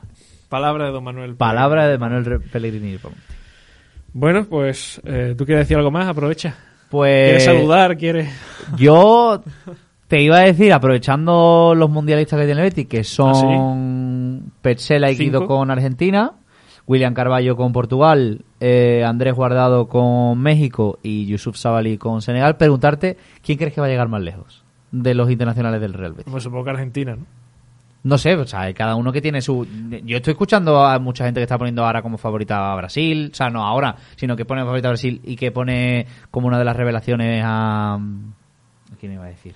Palabra 0.48 0.86
de 0.86 0.92
don 0.92 1.04
Manuel. 1.04 1.36
Palabra 1.36 1.90
de 1.90 1.98
Manuel 1.98 2.40
Pellegrini. 2.40 2.98
Bueno, 4.14 4.46
pues 4.46 5.02
eh, 5.04 5.36
tú 5.38 5.46
quieres 5.46 5.66
decir 5.66 5.76
algo 5.76 5.92
más, 5.92 6.08
aprovecha. 6.08 6.56
Pues... 6.90 7.26
¿Quieres 7.26 7.44
saludar? 7.44 7.98
¿Quieres...? 7.98 8.30
Yo 8.78 9.44
te 10.08 10.22
iba 10.22 10.38
a 10.38 10.46
decir, 10.46 10.72
aprovechando 10.72 11.74
los 11.76 11.90
mundialistas 11.90 12.40
que 12.40 12.46
tiene 12.46 12.62
Betis, 12.62 12.88
que 12.88 13.04
son 13.04 14.42
¿Ah, 14.42 14.52
Petzela 14.62 15.12
y 15.12 15.18
Guido 15.18 15.46
con 15.46 15.70
Argentina, 15.70 16.32
William 16.88 17.14
Carballo 17.14 17.58
con 17.58 17.74
Portugal, 17.74 18.46
eh, 18.62 19.04
Andrés 19.06 19.34
Guardado 19.34 19.90
con 19.90 20.40
México 20.40 20.98
y 21.04 21.26
Yusuf 21.26 21.58
Sabali 21.58 21.98
con 21.98 22.22
Senegal, 22.22 22.56
preguntarte 22.56 23.18
quién 23.44 23.58
crees 23.58 23.74
que 23.74 23.82
va 23.82 23.88
a 23.88 23.90
llegar 23.90 24.08
más 24.08 24.22
lejos 24.22 24.63
de 24.94 25.14
los 25.14 25.30
internacionales 25.30 25.82
del 25.82 25.94
Real 25.94 26.14
Betis. 26.14 26.32
Pues 26.32 26.44
supongo 26.44 26.64
que 26.64 26.70
Argentina, 26.70 27.16
¿no? 27.16 27.26
No 28.04 28.18
sé, 28.18 28.36
o 28.36 28.46
sea, 28.46 28.74
cada 28.74 28.96
uno 28.96 29.12
que 29.14 29.22
tiene 29.22 29.42
su... 29.42 29.66
Yo 30.04 30.18
estoy 30.18 30.32
escuchando 30.32 30.86
a 30.86 31.00
mucha 31.00 31.24
gente 31.26 31.40
que 31.40 31.44
está 31.44 31.58
poniendo 31.58 31.86
ahora 31.86 32.02
como 32.02 32.18
favorita 32.18 32.74
a 32.74 32.76
Brasil, 32.76 33.30
o 33.32 33.36
sea, 33.36 33.50
no 33.50 33.66
ahora, 33.66 33.96
sino 34.18 34.36
que 34.36 34.44
pone 34.44 34.62
favorita 34.62 34.90
a 34.90 34.92
Brasil 34.92 35.22
y 35.24 35.38
que 35.38 35.52
pone 35.52 36.06
como 36.30 36.48
una 36.48 36.60
de 36.60 36.66
las 36.66 36.76
revelaciones 36.76 37.42
a... 37.46 37.96
¿A 37.96 38.96
quién 39.00 39.14
iba 39.14 39.24
a 39.24 39.28
decir? 39.28 39.56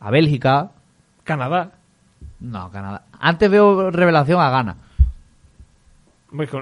a 0.00 0.10
Bélgica. 0.10 0.70
Canadá. 1.24 1.72
No, 2.38 2.70
Canadá. 2.70 3.06
Antes 3.18 3.50
veo 3.50 3.90
revelación 3.90 4.40
a 4.40 4.50
Ghana. 4.50 4.76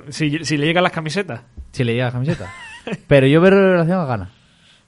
Si, 0.08 0.44
si 0.44 0.56
le 0.56 0.66
llegan 0.66 0.82
las 0.82 0.92
camisetas. 0.92 1.42
Si 1.72 1.84
le 1.84 1.92
llegan 1.92 2.06
las 2.06 2.14
camisetas. 2.14 2.50
Pero 3.06 3.26
yo 3.26 3.40
veo 3.40 3.50
revelación 3.50 4.00
a 4.00 4.04
Ghana. 4.04 4.30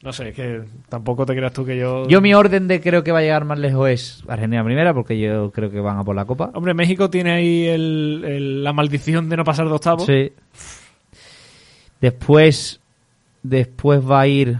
No 0.07 0.13
sé, 0.13 0.33
que 0.33 0.63
tampoco 0.89 1.27
te 1.27 1.35
creas 1.35 1.53
tú 1.53 1.65
que 1.65 1.77
yo... 1.77 2.07
Yo 2.07 2.21
mi 2.21 2.33
orden 2.33 2.69
de 2.69 2.81
creo 2.81 3.03
que 3.03 3.11
va 3.11 3.19
a 3.19 3.23
llegar 3.23 3.45
más 3.45 3.59
lejos 3.59 3.89
es 3.89 4.25
Argentina 4.29 4.63
primera, 4.63 4.95
porque 4.95 5.19
yo 5.19 5.51
creo 5.51 5.69
que 5.69 5.81
van 5.81 5.99
a 5.99 6.05
por 6.05 6.15
la 6.15 6.25
Copa. 6.25 6.53
Hombre, 6.55 6.75
México 6.75 7.11
tiene 7.11 7.33
ahí 7.33 7.67
el, 7.67 8.63
la 8.63 8.73
maldición 8.73 9.29
de 9.29 9.37
no 9.37 9.43
pasar 9.43 9.67
de 9.67 9.73
octavos. 9.73 10.07
Sí. 10.07 10.33
Después, 12.01 12.81
después 13.43 14.09
va 14.09 14.21
a 14.21 14.27
ir 14.29 14.59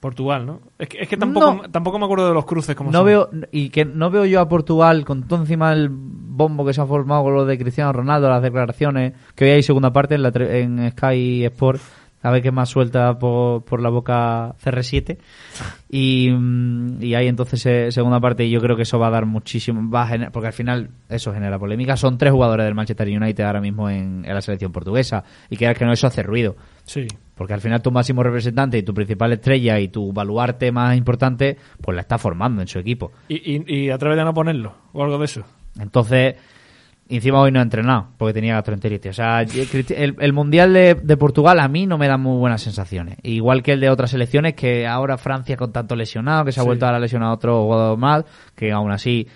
Portugal, 0.00 0.44
¿no? 0.44 0.60
Es 0.78 0.90
que, 0.90 0.98
es 0.98 1.08
que 1.08 1.16
tampoco, 1.16 1.62
tampoco 1.70 1.98
me 1.98 2.04
acuerdo 2.04 2.28
de 2.28 2.34
los 2.34 2.44
cruces 2.44 2.76
como 2.76 2.92
no 2.92 3.04
veo 3.04 3.30
Y 3.50 3.70
que 3.70 3.86
no 3.86 4.10
veo 4.10 4.26
yo 4.26 4.38
a 4.38 4.50
Portugal 4.50 5.06
con 5.06 5.22
todo 5.22 5.40
encima 5.40 5.72
el 5.72 5.88
bombo 5.90 6.66
que 6.66 6.74
se 6.74 6.82
ha 6.82 6.86
formado 6.86 7.22
con 7.22 7.34
lo 7.34 7.46
de 7.46 7.56
Cristiano 7.56 7.90
Ronaldo, 7.94 8.28
las 8.28 8.42
declaraciones, 8.42 9.14
que 9.34 9.46
hoy 9.46 9.50
hay 9.52 9.62
segunda 9.62 9.94
parte 9.94 10.14
en, 10.16 10.22
la, 10.22 10.32
en 10.36 10.90
Sky 10.90 11.46
Sport 11.46 11.80
a 12.22 12.30
ver 12.30 12.42
qué 12.42 12.50
más 12.50 12.68
suelta 12.68 13.18
por, 13.18 13.64
por 13.64 13.80
la 13.80 13.90
boca 13.90 14.54
CR7 14.62 15.18
y, 15.88 16.30
mm, 16.30 17.02
y 17.02 17.14
hay 17.14 17.28
entonces 17.28 17.94
segunda 17.94 18.20
parte 18.20 18.44
y 18.44 18.50
yo 18.50 18.60
creo 18.60 18.76
que 18.76 18.82
eso 18.82 18.98
va 18.98 19.08
a 19.08 19.10
dar 19.10 19.26
muchísimo 19.26 19.88
va 19.90 20.08
porque 20.32 20.48
al 20.48 20.52
final 20.52 20.90
eso 21.08 21.32
genera 21.32 21.58
polémica. 21.58 21.96
Son 21.96 22.18
tres 22.18 22.32
jugadores 22.32 22.64
del 22.66 22.74
Manchester 22.74 23.08
United 23.08 23.44
ahora 23.44 23.60
mismo 23.60 23.88
en, 23.88 24.22
la 24.22 24.40
selección 24.40 24.72
portuguesa. 24.72 25.24
Y 25.50 25.56
que 25.56 25.72
que 25.74 25.84
no 25.84 25.92
eso 25.92 26.06
hace 26.06 26.22
ruido. 26.22 26.56
Sí. 26.84 27.06
Porque 27.34 27.54
al 27.54 27.60
final 27.60 27.82
tu 27.82 27.90
máximo 27.90 28.22
representante 28.22 28.78
y 28.78 28.82
tu 28.82 28.92
principal 28.94 29.32
estrella 29.32 29.78
y 29.78 29.88
tu 29.88 30.12
baluarte 30.12 30.72
más 30.72 30.96
importante 30.96 31.56
pues 31.80 31.94
la 31.94 32.00
está 32.00 32.18
formando 32.18 32.62
en 32.62 32.68
su 32.68 32.78
equipo. 32.78 33.12
Y, 33.28 33.56
y, 33.56 33.84
y 33.84 33.90
a 33.90 33.98
través 33.98 34.18
de 34.18 34.24
no 34.24 34.34
ponerlo 34.34 34.74
o 34.92 35.04
algo 35.04 35.18
de 35.18 35.24
eso. 35.26 35.44
Entonces 35.78 36.34
encima 37.08 37.40
hoy 37.40 37.50
no 37.50 37.60
ha 37.60 37.62
entrenado 37.62 38.08
porque 38.16 38.34
tenía 38.34 38.54
gastroenteritis. 38.54 39.10
O 39.10 39.14
sea, 39.14 39.42
el, 39.42 40.32
Mundial 40.32 40.72
de, 40.72 41.16
Portugal 41.16 41.58
a 41.60 41.68
mí 41.68 41.86
no 41.86 41.98
me 41.98 42.06
da 42.08 42.16
muy 42.16 42.38
buenas 42.38 42.62
sensaciones. 42.62 43.16
Igual 43.22 43.62
que 43.62 43.72
el 43.72 43.80
de 43.80 43.90
otras 43.90 44.10
selecciones, 44.10 44.54
que 44.54 44.86
ahora 44.86 45.18
Francia 45.18 45.56
con 45.56 45.72
tanto 45.72 45.96
lesionado, 45.96 46.44
que 46.44 46.52
se 46.52 46.60
ha 46.60 46.64
vuelto 46.64 46.86
a 46.86 46.98
lesionar 46.98 47.32
otro 47.32 47.62
jugador 47.62 47.98
más, 47.98 48.24
que 48.54 48.72
aún 48.72 48.90
así, 48.90 49.26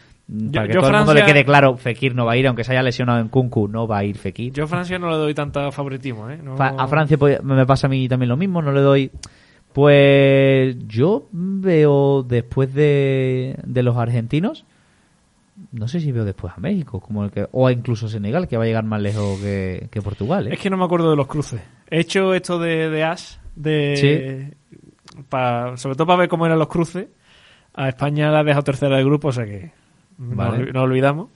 para 0.52 0.66
que 0.66 0.74
todo 0.74 0.88
el 0.88 0.96
mundo 0.96 1.14
le 1.14 1.24
quede 1.24 1.44
claro, 1.44 1.76
Fekir 1.76 2.14
no 2.14 2.26
va 2.26 2.32
a 2.32 2.36
ir, 2.36 2.46
aunque 2.46 2.64
se 2.64 2.72
haya 2.72 2.82
lesionado 2.82 3.20
en 3.20 3.28
Kunku, 3.28 3.68
no 3.68 3.86
va 3.86 3.98
a 3.98 4.04
ir 4.04 4.16
Fekir. 4.16 4.52
Yo 4.52 4.64
a 4.64 4.66
Francia 4.66 4.98
no 4.98 5.10
le 5.10 5.16
doy 5.16 5.34
tanta 5.34 5.70
favoritismo, 5.72 6.30
¿eh? 6.30 6.38
A 6.58 6.86
Francia 6.86 7.16
pues, 7.18 7.42
me 7.42 7.66
pasa 7.66 7.86
a 7.86 7.90
mí 7.90 8.08
también 8.08 8.28
lo 8.28 8.36
mismo, 8.36 8.62
no 8.62 8.72
le 8.72 8.80
doy... 8.80 9.10
Pues 9.72 10.76
yo 10.86 11.28
veo 11.32 12.22
después 12.24 12.74
de, 12.74 13.56
de 13.64 13.82
los 13.82 13.96
argentinos 13.96 14.66
no 15.72 15.88
sé 15.88 16.00
si 16.00 16.12
veo 16.12 16.24
después 16.24 16.52
a 16.56 16.60
México, 16.60 17.00
como 17.00 17.24
el 17.24 17.30
que, 17.30 17.48
o 17.50 17.70
incluso 17.70 18.08
Senegal, 18.08 18.46
que 18.46 18.56
va 18.56 18.64
a 18.64 18.66
llegar 18.66 18.84
más 18.84 19.00
lejos 19.00 19.40
que, 19.40 20.00
Portugal. 20.04 20.48
¿eh? 20.48 20.54
Es 20.54 20.60
que 20.60 20.70
no 20.70 20.76
me 20.76 20.84
acuerdo 20.84 21.10
de 21.10 21.16
los 21.16 21.26
cruces. 21.26 21.60
He 21.90 22.00
hecho 22.00 22.34
esto 22.34 22.58
de, 22.58 22.90
de 22.90 23.04
Ash, 23.04 23.36
de, 23.56 24.54
sobre 25.76 25.96
todo 25.96 26.06
para 26.06 26.18
ver 26.18 26.28
cómo 26.28 26.46
eran 26.46 26.58
los 26.58 26.68
cruces. 26.68 27.08
A 27.74 27.88
España 27.88 28.30
la 28.30 28.40
ha 28.40 28.44
dejado 28.44 28.64
tercera 28.64 28.98
de 28.98 29.04
grupo, 29.04 29.28
o 29.28 29.32
sea 29.32 29.46
que 29.46 29.72
no 30.18 30.82
olvidamos. 30.82 31.30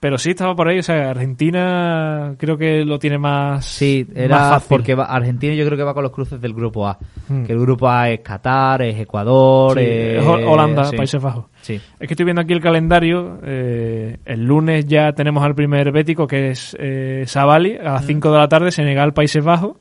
Pero 0.00 0.16
sí 0.16 0.30
estaba 0.30 0.54
por 0.54 0.68
ahí, 0.68 0.78
o 0.78 0.82
sea, 0.82 1.10
Argentina 1.10 2.36
creo 2.38 2.56
que 2.56 2.84
lo 2.84 3.00
tiene 3.00 3.18
más. 3.18 3.64
Sí, 3.64 4.06
era 4.14 4.60
porque 4.68 4.92
Argentina 4.96 5.54
yo 5.54 5.66
creo 5.66 5.76
que 5.76 5.82
va 5.82 5.92
con 5.92 6.04
los 6.04 6.12
cruces 6.12 6.40
del 6.40 6.54
grupo 6.54 6.86
A. 6.86 6.96
Hmm. 7.28 7.44
Que 7.44 7.52
el 7.52 7.58
grupo 7.58 7.88
A 7.88 8.08
es 8.08 8.20
Qatar, 8.20 8.82
es 8.82 9.00
Ecuador, 9.00 9.76
es 9.76 10.24
Holanda, 10.24 10.88
Países 10.96 11.20
Bajos. 11.20 11.46
Sí. 11.62 11.80
Es 11.98 12.06
que 12.06 12.14
estoy 12.14 12.24
viendo 12.24 12.40
aquí 12.42 12.52
el 12.52 12.60
calendario. 12.60 13.40
Eh, 13.42 14.18
el 14.24 14.44
lunes 14.44 14.86
ya 14.86 15.12
tenemos 15.14 15.42
al 15.42 15.56
primer 15.56 15.90
bético 15.90 16.28
que 16.28 16.50
es 16.50 16.76
eh, 16.78 17.24
Savali 17.26 17.76
a 17.76 17.94
las 17.94 18.06
5 18.06 18.28
hmm. 18.28 18.32
de 18.32 18.38
la 18.38 18.48
tarde, 18.48 18.70
Senegal, 18.70 19.12
Países 19.12 19.44
Bajos. 19.44 19.78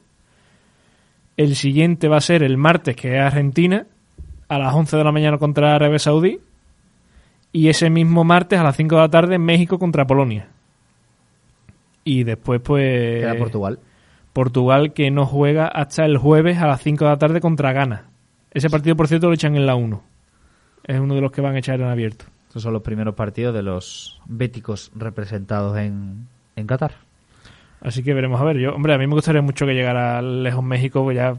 El 1.35 1.55
siguiente 1.55 2.07
va 2.07 2.17
a 2.17 2.21
ser 2.21 2.41
el 2.41 2.57
martes, 2.57 2.95
que 2.95 3.17
es 3.17 3.21
Argentina, 3.21 3.85
a 4.49 4.57
las 4.57 4.73
11 4.73 4.97
de 4.97 5.03
la 5.03 5.11
mañana 5.11 5.37
contra 5.37 5.75
Arabia 5.75 5.99
Saudí 5.99 6.39
y 7.57 7.69
ese 7.69 7.89
mismo 7.89 8.23
martes 8.23 8.59
a 8.59 8.63
las 8.63 8.75
5 8.75 8.93
de 8.93 9.01
la 9.01 9.09
tarde 9.09 9.39
México 9.39 9.79
contra 9.79 10.05
Polonia. 10.05 10.47
Y 12.03 12.23
después 12.23 12.61
pues... 12.61 13.21
Queda 13.21 13.35
Portugal. 13.35 13.79
Portugal 14.31 14.93
que 14.93 15.09
no 15.09 15.25
juega 15.25 15.67
hasta 15.67 16.05
el 16.05 16.19
jueves 16.19 16.59
a 16.59 16.67
las 16.67 16.83
5 16.83 17.03
de 17.03 17.09
la 17.09 17.17
tarde 17.17 17.41
contra 17.41 17.73
Ghana. 17.73 18.11
Ese 18.51 18.69
partido, 18.69 18.95
por 18.95 19.07
cierto, 19.07 19.25
lo 19.25 19.33
echan 19.33 19.55
en 19.55 19.65
la 19.65 19.73
1. 19.73 20.03
Es 20.83 20.99
uno 20.99 21.15
de 21.15 21.21
los 21.21 21.31
que 21.31 21.41
van 21.41 21.55
a 21.55 21.57
echar 21.57 21.81
en 21.81 21.87
abierto. 21.87 22.25
Estos 22.47 22.61
son 22.61 22.73
los 22.73 22.83
primeros 22.83 23.15
partidos 23.15 23.55
de 23.55 23.63
los 23.63 24.21
béticos 24.27 24.91
representados 24.93 25.79
en, 25.79 26.27
en 26.55 26.67
Qatar. 26.67 26.91
Así 27.81 28.03
que 28.03 28.13
veremos 28.13 28.39
a 28.39 28.43
ver. 28.43 28.59
Yo, 28.59 28.75
hombre, 28.75 28.93
a 28.93 28.99
mí 28.99 29.07
me 29.07 29.15
gustaría 29.15 29.41
mucho 29.41 29.65
que 29.65 29.73
llegara 29.73 30.21
lejos 30.21 30.63
México, 30.63 31.03
pues 31.03 31.15
ya, 31.15 31.33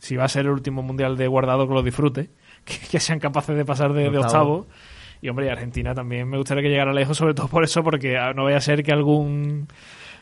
si 0.00 0.16
va 0.16 0.24
a 0.24 0.28
ser 0.28 0.46
el 0.46 0.50
último 0.50 0.82
mundial 0.82 1.16
de 1.16 1.28
guardado, 1.28 1.68
que 1.68 1.74
lo 1.74 1.82
disfrute. 1.84 2.28
Que, 2.90 3.00
sean 3.00 3.20
capaces 3.20 3.56
de 3.56 3.64
pasar 3.64 3.94
de, 3.94 4.10
de 4.10 4.18
octavo 4.18 4.66
y 5.22 5.28
hombre, 5.28 5.50
Argentina 5.50 5.94
también 5.94 6.28
me 6.28 6.38
gustaría 6.38 6.62
que 6.62 6.70
llegara 6.70 6.92
lejos, 6.92 7.16
sobre 7.16 7.34
todo 7.34 7.48
por 7.48 7.64
eso, 7.64 7.82
porque 7.82 8.16
ah, 8.16 8.32
no 8.34 8.44
vaya 8.44 8.56
a 8.56 8.60
ser 8.60 8.82
que 8.82 8.92
algún 8.92 9.68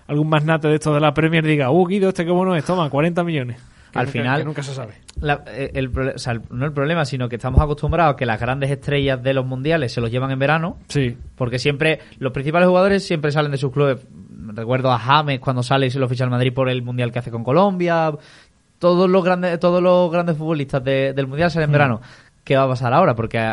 algún 0.07 0.29
magnate 0.29 0.69
de 0.69 0.75
estos 0.75 0.95
de 0.95 1.01
la 1.01 1.15
Premier 1.15 1.45
diga, 1.45 1.70
uh, 1.70 1.87
Guido, 1.87 2.09
este 2.09 2.25
qué 2.25 2.31
bueno 2.31 2.57
es, 2.57 2.65
toma, 2.65 2.89
40 2.91 3.23
millones. 3.25 3.61
Al 3.95 4.07
final, 4.09 4.45
nunca 4.45 4.62
se 4.62 4.75
sabe. 4.75 4.95
Eh, 5.49 5.70
el, 5.75 5.89
o 5.97 6.19
sea, 6.19 6.41
no 6.51 6.66
el 6.66 6.73
problema, 6.73 7.05
sino 7.05 7.29
que 7.29 7.37
estamos 7.37 7.61
acostumbrados 7.61 8.15
a 8.15 8.16
que 8.16 8.27
las 8.27 8.41
grandes 8.41 8.70
estrellas 8.70 9.23
de 9.23 9.35
los 9.35 9.47
mundiales 9.47 9.93
se 9.93 10.01
los 10.01 10.11
llevan 10.11 10.31
en 10.31 10.39
verano. 10.39 10.79
Sí. 10.89 11.16
Porque 11.37 11.59
siempre, 11.59 12.01
los 12.19 12.33
principales 12.33 12.69
jugadores 12.69 13.07
siempre 13.07 13.33
salen 13.33 13.51
de 13.51 13.59
sus 13.59 13.73
clubes. 13.73 13.99
Recuerdo 14.55 14.93
a 14.93 14.99
James 14.99 15.41
cuando 15.41 15.62
sale 15.62 15.87
y 15.87 15.91
se 15.91 15.99
lo 15.99 16.09
ficha 16.09 16.25
al 16.25 16.31
Madrid 16.31 16.53
por 16.53 16.69
el 16.69 16.83
mundial 16.83 17.12
que 17.12 17.19
hace 17.19 17.31
con 17.31 17.45
Colombia. 17.45 18.12
Todos 18.79 19.09
los 19.09 19.25
grandes, 19.25 19.59
todos 19.59 19.83
los 19.83 20.11
grandes 20.11 20.37
futbolistas 20.37 20.85
del 20.85 21.27
mundial 21.27 21.51
salen 21.51 21.65
en 21.65 21.70
mm. 21.70 21.73
verano. 21.73 22.01
¿Qué 22.45 22.57
va 22.57 22.65
a 22.65 22.69
pasar 22.69 22.93
ahora? 22.93 23.15
Porque 23.15 23.53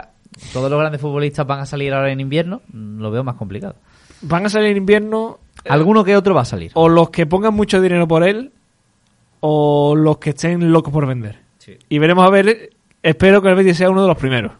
todos 0.54 0.70
los 0.70 0.80
grandes 0.80 1.02
futbolistas 1.02 1.46
van 1.48 1.60
a 1.60 1.66
salir 1.66 1.94
ahora 1.94 2.12
en 2.12 2.20
invierno, 2.20 2.62
mm, 2.72 3.00
lo 3.00 3.12
veo 3.12 3.24
más 3.24 3.36
complicado. 3.36 3.76
Van 4.22 4.46
a 4.46 4.50
salir 4.50 4.72
en 4.72 4.78
invierno. 4.78 5.40
Eh, 5.64 5.70
Alguno 5.70 6.04
que 6.04 6.16
otro 6.16 6.34
va 6.34 6.42
a 6.42 6.46
salir. 6.46 6.72
O 6.74 6.90
los 6.90 7.10
que 7.10 7.26
pongan 7.26 7.54
mucho 7.54 7.82
dinero 7.82 8.08
por 8.08 8.24
él, 8.24 8.52
o 9.40 9.96
los 9.96 10.18
que 10.18 10.32
estén 10.32 10.72
locos 10.72 10.92
por 10.92 11.06
vender. 11.06 11.40
Y 11.90 12.00
veremos 12.00 12.26
a 12.26 12.30
ver. 12.30 12.72
Espero 13.02 13.42
que 13.42 13.50
el 13.50 13.56
Betis 13.56 13.78
sea 13.78 13.90
uno 13.90 14.02
de 14.02 14.08
los 14.08 14.18
primeros. 14.18 14.52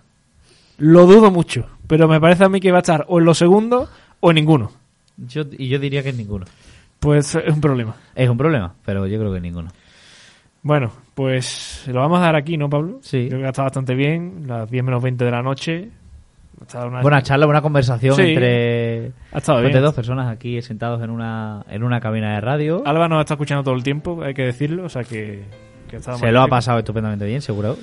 Lo 0.78 1.06
dudo 1.06 1.32
mucho, 1.32 1.68
pero 1.88 2.08
me 2.08 2.20
parece 2.20 2.44
a 2.44 2.50
mí 2.50 2.60
que 2.60 2.72
va 2.72 2.80
a 2.80 2.82
estar 2.82 3.06
o 3.08 3.20
en 3.20 3.26
los 3.26 3.38
segundos 3.38 3.90
o 4.20 4.32
en 4.32 4.36
ninguno. 4.36 4.72
Yo, 5.18 5.44
y 5.58 5.70
yo 5.70 5.80
diría 5.80 6.04
que 6.04 6.10
en 6.10 6.18
ninguno. 6.18 6.46
Pues 7.00 7.36
es 7.36 7.54
un 7.54 7.62
problema. 7.62 7.96
Es 8.14 8.30
un 8.30 8.38
problema, 8.38 8.74
pero 8.84 9.08
yo 9.08 9.18
creo 9.20 9.32
que 9.32 9.38
en 9.38 9.44
ninguno. 9.44 9.72
Bueno, 10.66 10.92
pues 11.14 11.84
lo 11.86 12.00
vamos 12.00 12.18
a 12.18 12.24
dar 12.24 12.36
aquí, 12.36 12.58
¿no, 12.58 12.68
Pablo? 12.72 12.98
Sí. 13.04 13.28
Creo 13.28 13.40
que 13.40 13.46
ha 13.46 13.50
estado 13.50 13.68
bastante 13.68 13.94
bien, 13.94 14.46
las 14.48 14.68
10 14.68 14.84
menos 14.84 15.04
20 15.04 15.24
de 15.24 15.30
la 15.30 15.44
noche. 15.44 15.90
Una... 16.74 17.04
Buena 17.04 17.22
charla, 17.22 17.46
buena 17.46 17.62
conversación 17.62 18.20
entre, 18.20 19.12
dos 19.80 19.94
personas 19.94 20.28
aquí 20.28 20.60
sentados 20.64 21.04
en 21.04 21.12
una, 21.12 21.64
en 21.70 21.84
una 21.84 22.00
cabina 22.00 22.34
de 22.34 22.42
radio. 22.42 22.82
Alba 22.84 23.08
nos 23.08 23.20
está 23.20 23.36
escuchando 23.36 23.64
todo 23.64 23.76
el 23.76 23.84
tiempo, 23.84 24.24
hay 24.24 24.34
que 24.34 24.42
decirlo, 24.42 24.86
o 24.86 24.90
sea 24.90 25.04
que... 25.04 25.44
Se 26.18 26.32
lo 26.32 26.42
ha 26.42 26.48
pasado 26.48 26.80
estupendamente 26.80 27.26
bien, 27.28 27.44
seguro. 27.44 27.78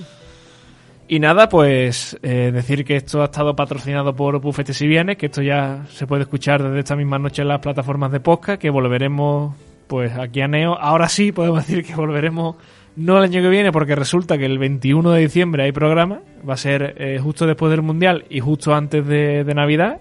Y 1.07 1.21
nada, 1.21 1.49
pues 1.49 2.19
eh, 2.25 2.51
decir 2.53 2.85
que 2.85 2.97
esto 2.97 3.23
ha 3.23 3.27
estado 3.27 3.55
patrocinado 3.55 4.17
por 4.17 4.41
Bufetes 4.41 4.83
y 4.83 4.89
Bienes, 4.89 5.19
que 5.19 5.27
esto 5.27 5.41
ya 5.41 5.85
se 5.89 6.09
puede 6.09 6.23
escuchar 6.23 6.61
desde 6.61 6.81
esta 6.81 6.97
misma 6.97 7.21
noche 7.21 7.43
en 7.43 7.49
las 7.49 7.61
plataformas 7.61 8.11
de 8.11 8.19
podcast, 8.19 8.61
que 8.61 8.71
volveremos 8.71 9.55
pues 9.93 10.17
aquí 10.17 10.41
a 10.41 10.49
Neo. 10.49 10.73
Ahora 10.81 11.07
sí 11.11 11.33
podemos 11.33 11.67
decir 11.67 11.85
que 11.85 11.95
volveremos 11.95 12.57
no 12.97 13.19
el 13.19 13.25
año 13.25 13.43
que 13.43 13.51
viene, 13.51 13.73
porque 13.73 13.95
resulta 13.95 14.39
que 14.39 14.47
el 14.47 14.59
21 14.59 15.11
de 15.11 15.21
diciembre 15.21 15.65
hay 15.65 15.73
programa. 15.73 16.21
Va 16.49 16.55
a 16.55 16.57
ser 16.57 16.95
eh, 16.97 17.21
justo 17.23 17.47
después 17.47 17.71
del 17.71 17.83
Mundial 17.83 18.25
y 18.31 18.41
justo 18.41 18.75
antes 18.75 19.07
de, 19.07 19.45
Navidad. 19.55 20.01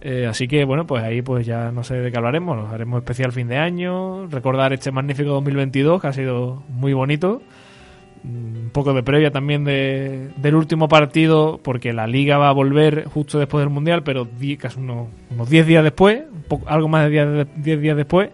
Eh, 0.00 0.26
así 0.26 0.48
que 0.48 0.64
bueno, 0.64 0.86
pues 0.86 1.04
ahí 1.04 1.20
pues 1.20 1.44
ya 1.44 1.70
no 1.72 1.84
sé 1.84 1.96
de 1.96 2.10
qué 2.10 2.16
hablaremos. 2.16 2.72
haremos 2.72 3.00
especial 3.00 3.32
fin 3.32 3.48
de 3.48 3.58
año. 3.58 4.28
Recordar 4.28 4.72
este 4.72 4.90
magnífico 4.92 5.28
2022 5.28 6.00
que 6.00 6.06
ha 6.08 6.12
sido 6.14 6.62
muy 6.70 6.94
bonito. 6.94 7.42
Un 8.24 8.70
poco 8.72 8.94
de 8.94 9.02
previa 9.02 9.30
también 9.30 9.62
de, 9.64 10.30
del 10.38 10.54
último 10.54 10.88
partido, 10.88 11.60
porque 11.62 11.92
la 11.92 12.06
liga 12.06 12.38
va 12.38 12.48
a 12.48 12.52
volver 12.52 13.04
justo 13.12 13.38
después 13.38 13.60
del 13.60 13.68
Mundial, 13.68 14.04
pero 14.04 14.26
casi 14.58 14.80
unos, 14.80 15.08
10 15.50 15.66
días 15.66 15.84
después, 15.84 16.22
algo 16.64 16.88
más 16.88 17.10
de 17.10 17.46
10 17.56 17.80
días 17.82 17.96
después. 17.98 18.30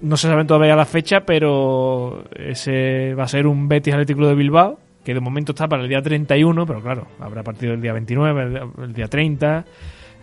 No 0.00 0.16
se 0.16 0.28
sabe 0.28 0.44
todavía 0.44 0.74
la 0.76 0.86
fecha, 0.86 1.20
pero 1.20 2.24
ese 2.34 3.14
va 3.14 3.24
a 3.24 3.28
ser 3.28 3.46
un 3.46 3.68
Betis 3.68 3.92
Atlético 3.92 4.26
de 4.26 4.34
Bilbao, 4.34 4.78
que 5.04 5.14
de 5.14 5.20
momento 5.20 5.52
está 5.52 5.68
para 5.68 5.82
el 5.82 5.88
día 5.88 6.00
31, 6.00 6.66
pero 6.66 6.82
claro, 6.82 7.06
habrá 7.18 7.42
partido 7.42 7.74
el 7.74 7.82
día 7.82 7.92
29, 7.92 8.60
el 8.82 8.92
día 8.92 9.08
30, 9.08 9.64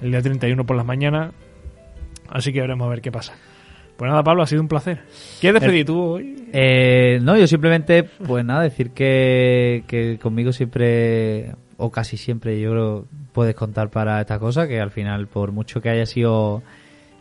el 0.02 0.12
día 0.12 0.22
31 0.22 0.66
por 0.66 0.76
las 0.76 0.86
mañanas. 0.86 1.32
Así 2.30 2.52
que 2.52 2.62
veremos 2.62 2.88
a 2.88 2.90
ver 2.90 3.02
qué 3.02 3.12
pasa. 3.12 3.34
Pues 3.98 4.10
nada, 4.10 4.24
Pablo, 4.24 4.44
ha 4.44 4.48
sido 4.48 4.62
un 4.62 4.68
placer. 4.68 5.00
¿Quieres 5.42 5.60
despedir 5.60 5.86
tú 5.86 6.00
hoy? 6.00 6.48
Eh, 6.54 7.20
no, 7.22 7.36
yo 7.36 7.48
simplemente, 7.48 8.04
pues 8.04 8.46
nada, 8.46 8.62
decir 8.62 8.92
que, 8.92 9.84
que 9.88 10.20
conmigo 10.20 10.54
siempre, 10.54 11.56
o 11.78 11.90
casi 11.90 12.16
siempre, 12.16 12.60
yo 12.60 12.72
creo, 12.72 13.06
puedes 13.34 13.56
contar 13.56 13.90
para 13.90 14.22
esta 14.22 14.38
cosa, 14.38 14.68
que 14.68 14.80
al 14.80 14.92
final, 14.92 15.28
por 15.28 15.52
mucho 15.52 15.82
que 15.82 15.90
haya 15.90 16.06
sido 16.06 16.62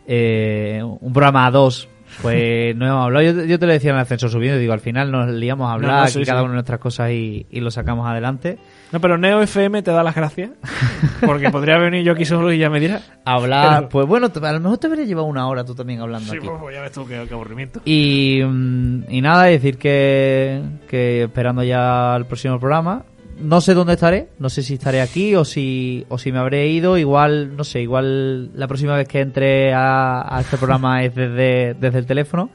eh, 0.05 0.81
un 0.83 1.13
programa 1.13 1.47
a 1.47 1.51
dos 1.51 1.89
pues 2.21 2.75
no 2.75 2.87
hemos 2.87 3.05
hablado. 3.05 3.43
Yo, 3.45 3.59
te 3.59 3.65
lo 3.65 3.73
decía 3.73 3.91
en 3.91 3.97
el 3.97 4.01
ascensor 4.01 4.29
subiendo, 4.29 4.59
digo, 4.59 4.73
al 4.73 4.79
final 4.79 5.11
nos 5.11 5.29
liamos 5.29 5.69
a 5.69 5.73
hablar 5.73 6.09
cada 6.25 6.41
una 6.41 6.51
de 6.51 6.55
nuestras 6.55 6.79
cosas 6.79 7.11
y, 7.11 7.45
lo 7.51 7.71
sacamos 7.71 8.07
adelante. 8.07 8.57
No, 8.91 9.01
pero 9.01 9.17
Neo 9.17 9.41
FM 9.41 9.81
te 9.81 9.91
da 9.91 10.03
las 10.03 10.15
gracias. 10.15 10.51
Porque 11.25 11.49
podría 11.49 11.77
venir 11.77 12.03
yo 12.03 12.13
aquí 12.13 12.25
solo 12.25 12.51
y 12.53 12.57
ya 12.57 12.69
me 12.69 12.79
dirás. 12.79 13.11
Hablar, 13.25 13.89
pues 13.89 14.07
bueno, 14.07 14.31
a 14.33 14.51
lo 14.53 14.59
mejor 14.59 14.77
te 14.77 14.87
habría 14.87 15.05
llevado 15.05 15.27
una 15.27 15.47
hora 15.47 15.65
tú 15.65 15.75
también 15.75 15.99
hablando 15.99 16.31
sí, 16.31 16.37
aquí. 16.37 16.47
Pues, 16.47 16.75
ya 16.75 16.81
ves 16.81 16.91
tú 16.91 17.05
qué, 17.05 17.17
aburrimiento. 17.17 17.81
Y, 17.83 18.41
mm, 18.43 19.03
y 19.09 19.21
nada, 19.21 19.43
decir 19.43 19.77
que, 19.77 20.61
que 20.87 21.23
esperando 21.23 21.63
ya 21.63 22.15
el 22.15 22.25
próximo 22.25 22.59
programa 22.59 23.03
no 23.39 23.61
sé 23.61 23.73
dónde 23.73 23.93
estaré, 23.93 24.29
no 24.39 24.49
sé 24.49 24.63
si 24.63 24.75
estaré 24.75 25.01
aquí 25.01 25.35
o 25.35 25.45
si, 25.45 26.05
o 26.09 26.17
si 26.17 26.31
me 26.31 26.39
habré 26.39 26.67
ido. 26.67 26.97
Igual, 26.97 27.55
no 27.55 27.63
sé, 27.63 27.81
igual 27.81 28.51
la 28.57 28.67
próxima 28.67 28.95
vez 28.95 29.07
que 29.07 29.21
entre 29.21 29.73
a, 29.73 30.37
este 30.39 30.57
programa 30.57 31.03
es 31.03 31.13
desde, 31.13 31.75
desde 31.75 31.99
el 31.99 32.05
teléfono. 32.05 32.49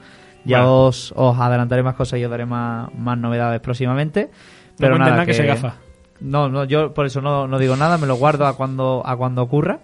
Ya 0.45 0.67
os, 0.67 1.13
os 1.17 1.39
adelantaré 1.39 1.85
más 1.85 1.95
cosas 1.95 2.19
y 2.19 2.25
os 2.25 2.31
daré 2.31 2.47
más, 2.47 2.93
más 2.95 3.17
novedades 3.17 3.61
próximamente. 3.61 4.31
Pero 4.77 4.99
no 4.99 5.05
nada, 5.05 5.25
que, 5.25 5.35
se 5.35 5.47
gafa. 5.47 5.77
No, 6.21 6.49
no, 6.49 6.65
yo 6.65 6.93
por 6.93 7.07
eso 7.07 7.21
no, 7.21 7.47
no 7.47 7.59
digo 7.59 7.77
nada, 7.77 7.97
me 7.97 8.09
lo 8.09 8.17
guardo 8.17 8.47
a 8.47 8.57
cuando, 8.57 9.03
a 9.05 9.17
cuando 9.17 9.43
ocurra. 9.43 9.79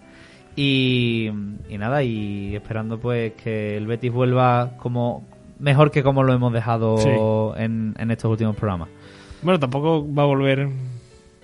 Y, 0.57 1.31
y 1.69 1.79
nada, 1.79 2.03
y 2.03 2.57
esperando 2.57 2.99
pues 2.99 3.35
que 3.35 3.77
el 3.77 3.87
Betis 3.87 4.13
vuelva 4.13 4.73
como 4.79 5.25
mejor 5.61 5.93
que 5.93 6.03
como 6.03 6.25
lo 6.25 6.33
hemos 6.33 6.53
dejado 6.53 7.55
en, 7.57 7.95
en 7.97 8.11
estos 8.11 8.29
últimos 8.31 8.57
programas. 8.57 8.89
Bueno, 9.43 9.59
tampoco 9.59 10.07
va 10.13 10.23
a 10.23 10.27
volver 10.27 10.69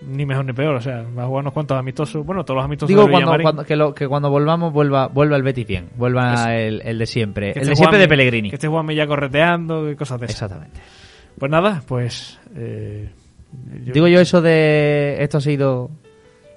ni 0.06 0.26
mejor 0.26 0.44
ni 0.44 0.52
peor, 0.52 0.74
o 0.74 0.80
sea, 0.80 1.02
va 1.16 1.24
a 1.24 1.26
jugar 1.26 1.42
unos 1.42 1.52
cuantos 1.52 1.78
amistosos. 1.78 2.24
Bueno, 2.26 2.44
todos 2.44 2.56
los 2.56 2.64
amistosos 2.64 2.88
Digo 2.88 3.08
cuando, 3.08 3.64
que, 3.64 3.76
lo, 3.76 3.94
que, 3.94 4.06
cuando 4.06 4.30
volvamos 4.30 4.72
vuelva 4.72 5.06
vuelva 5.08 5.36
el 5.36 5.42
Betis 5.42 5.66
bien, 5.66 5.88
vuelva 5.96 6.54
el, 6.54 6.82
el, 6.84 6.98
de 6.98 7.06
siempre, 7.06 7.52
el 7.52 7.68
de 7.68 7.76
siempre 7.76 7.98
de 7.98 8.08
Pellegrini. 8.08 8.50
Que 8.50 8.56
esté 8.56 8.68
jugando 8.68 8.92
ya 8.92 9.06
correteando 9.06 9.90
y 9.90 9.96
cosas 9.96 10.20
de 10.20 10.26
esas. 10.26 10.42
Exactamente. 10.42 10.80
Pues 11.38 11.50
nada, 11.50 11.82
pues... 11.86 12.38
Eh, 12.56 13.08
digo 13.52 14.06
yo 14.08 14.20
eso 14.20 14.40
de... 14.40 15.16
Esto 15.20 15.38
ha 15.38 15.40
sido 15.40 15.90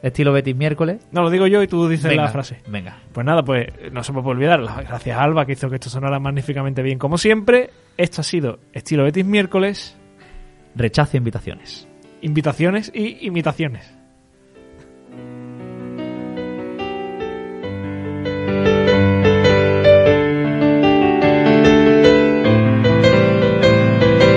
estilo 0.01 0.31
Betis 0.31 0.55
miércoles. 0.55 1.07
No, 1.11 1.23
lo 1.23 1.29
digo 1.29 1.47
yo 1.47 1.63
y 1.63 1.67
tú 1.67 1.87
dices 1.87 2.15
la 2.15 2.27
frase. 2.27 2.61
Venga. 2.67 2.99
Pues 3.11 3.25
nada, 3.25 3.43
pues 3.43 3.67
no 3.91 4.03
se 4.03 4.13
me 4.13 4.21
puede 4.21 4.37
olvidar. 4.37 4.61
Gracias 4.61 5.17
a 5.17 5.23
Alba 5.23 5.45
que 5.45 5.53
hizo 5.53 5.69
que 5.69 5.75
esto 5.75 5.89
sonara 5.89 6.19
magníficamente 6.19 6.81
bien 6.83 6.99
como 6.99 7.17
siempre. 7.17 7.71
Esto 7.97 8.21
ha 8.21 8.23
sido 8.23 8.59
estilo 8.73 9.03
Betis 9.03 9.25
miércoles. 9.25 9.96
Rechazo 10.77 11.17
invitaciones. 11.17 11.87
Invitaciones 12.21 12.91
y 12.93 13.25
imitaciones. 13.25 13.96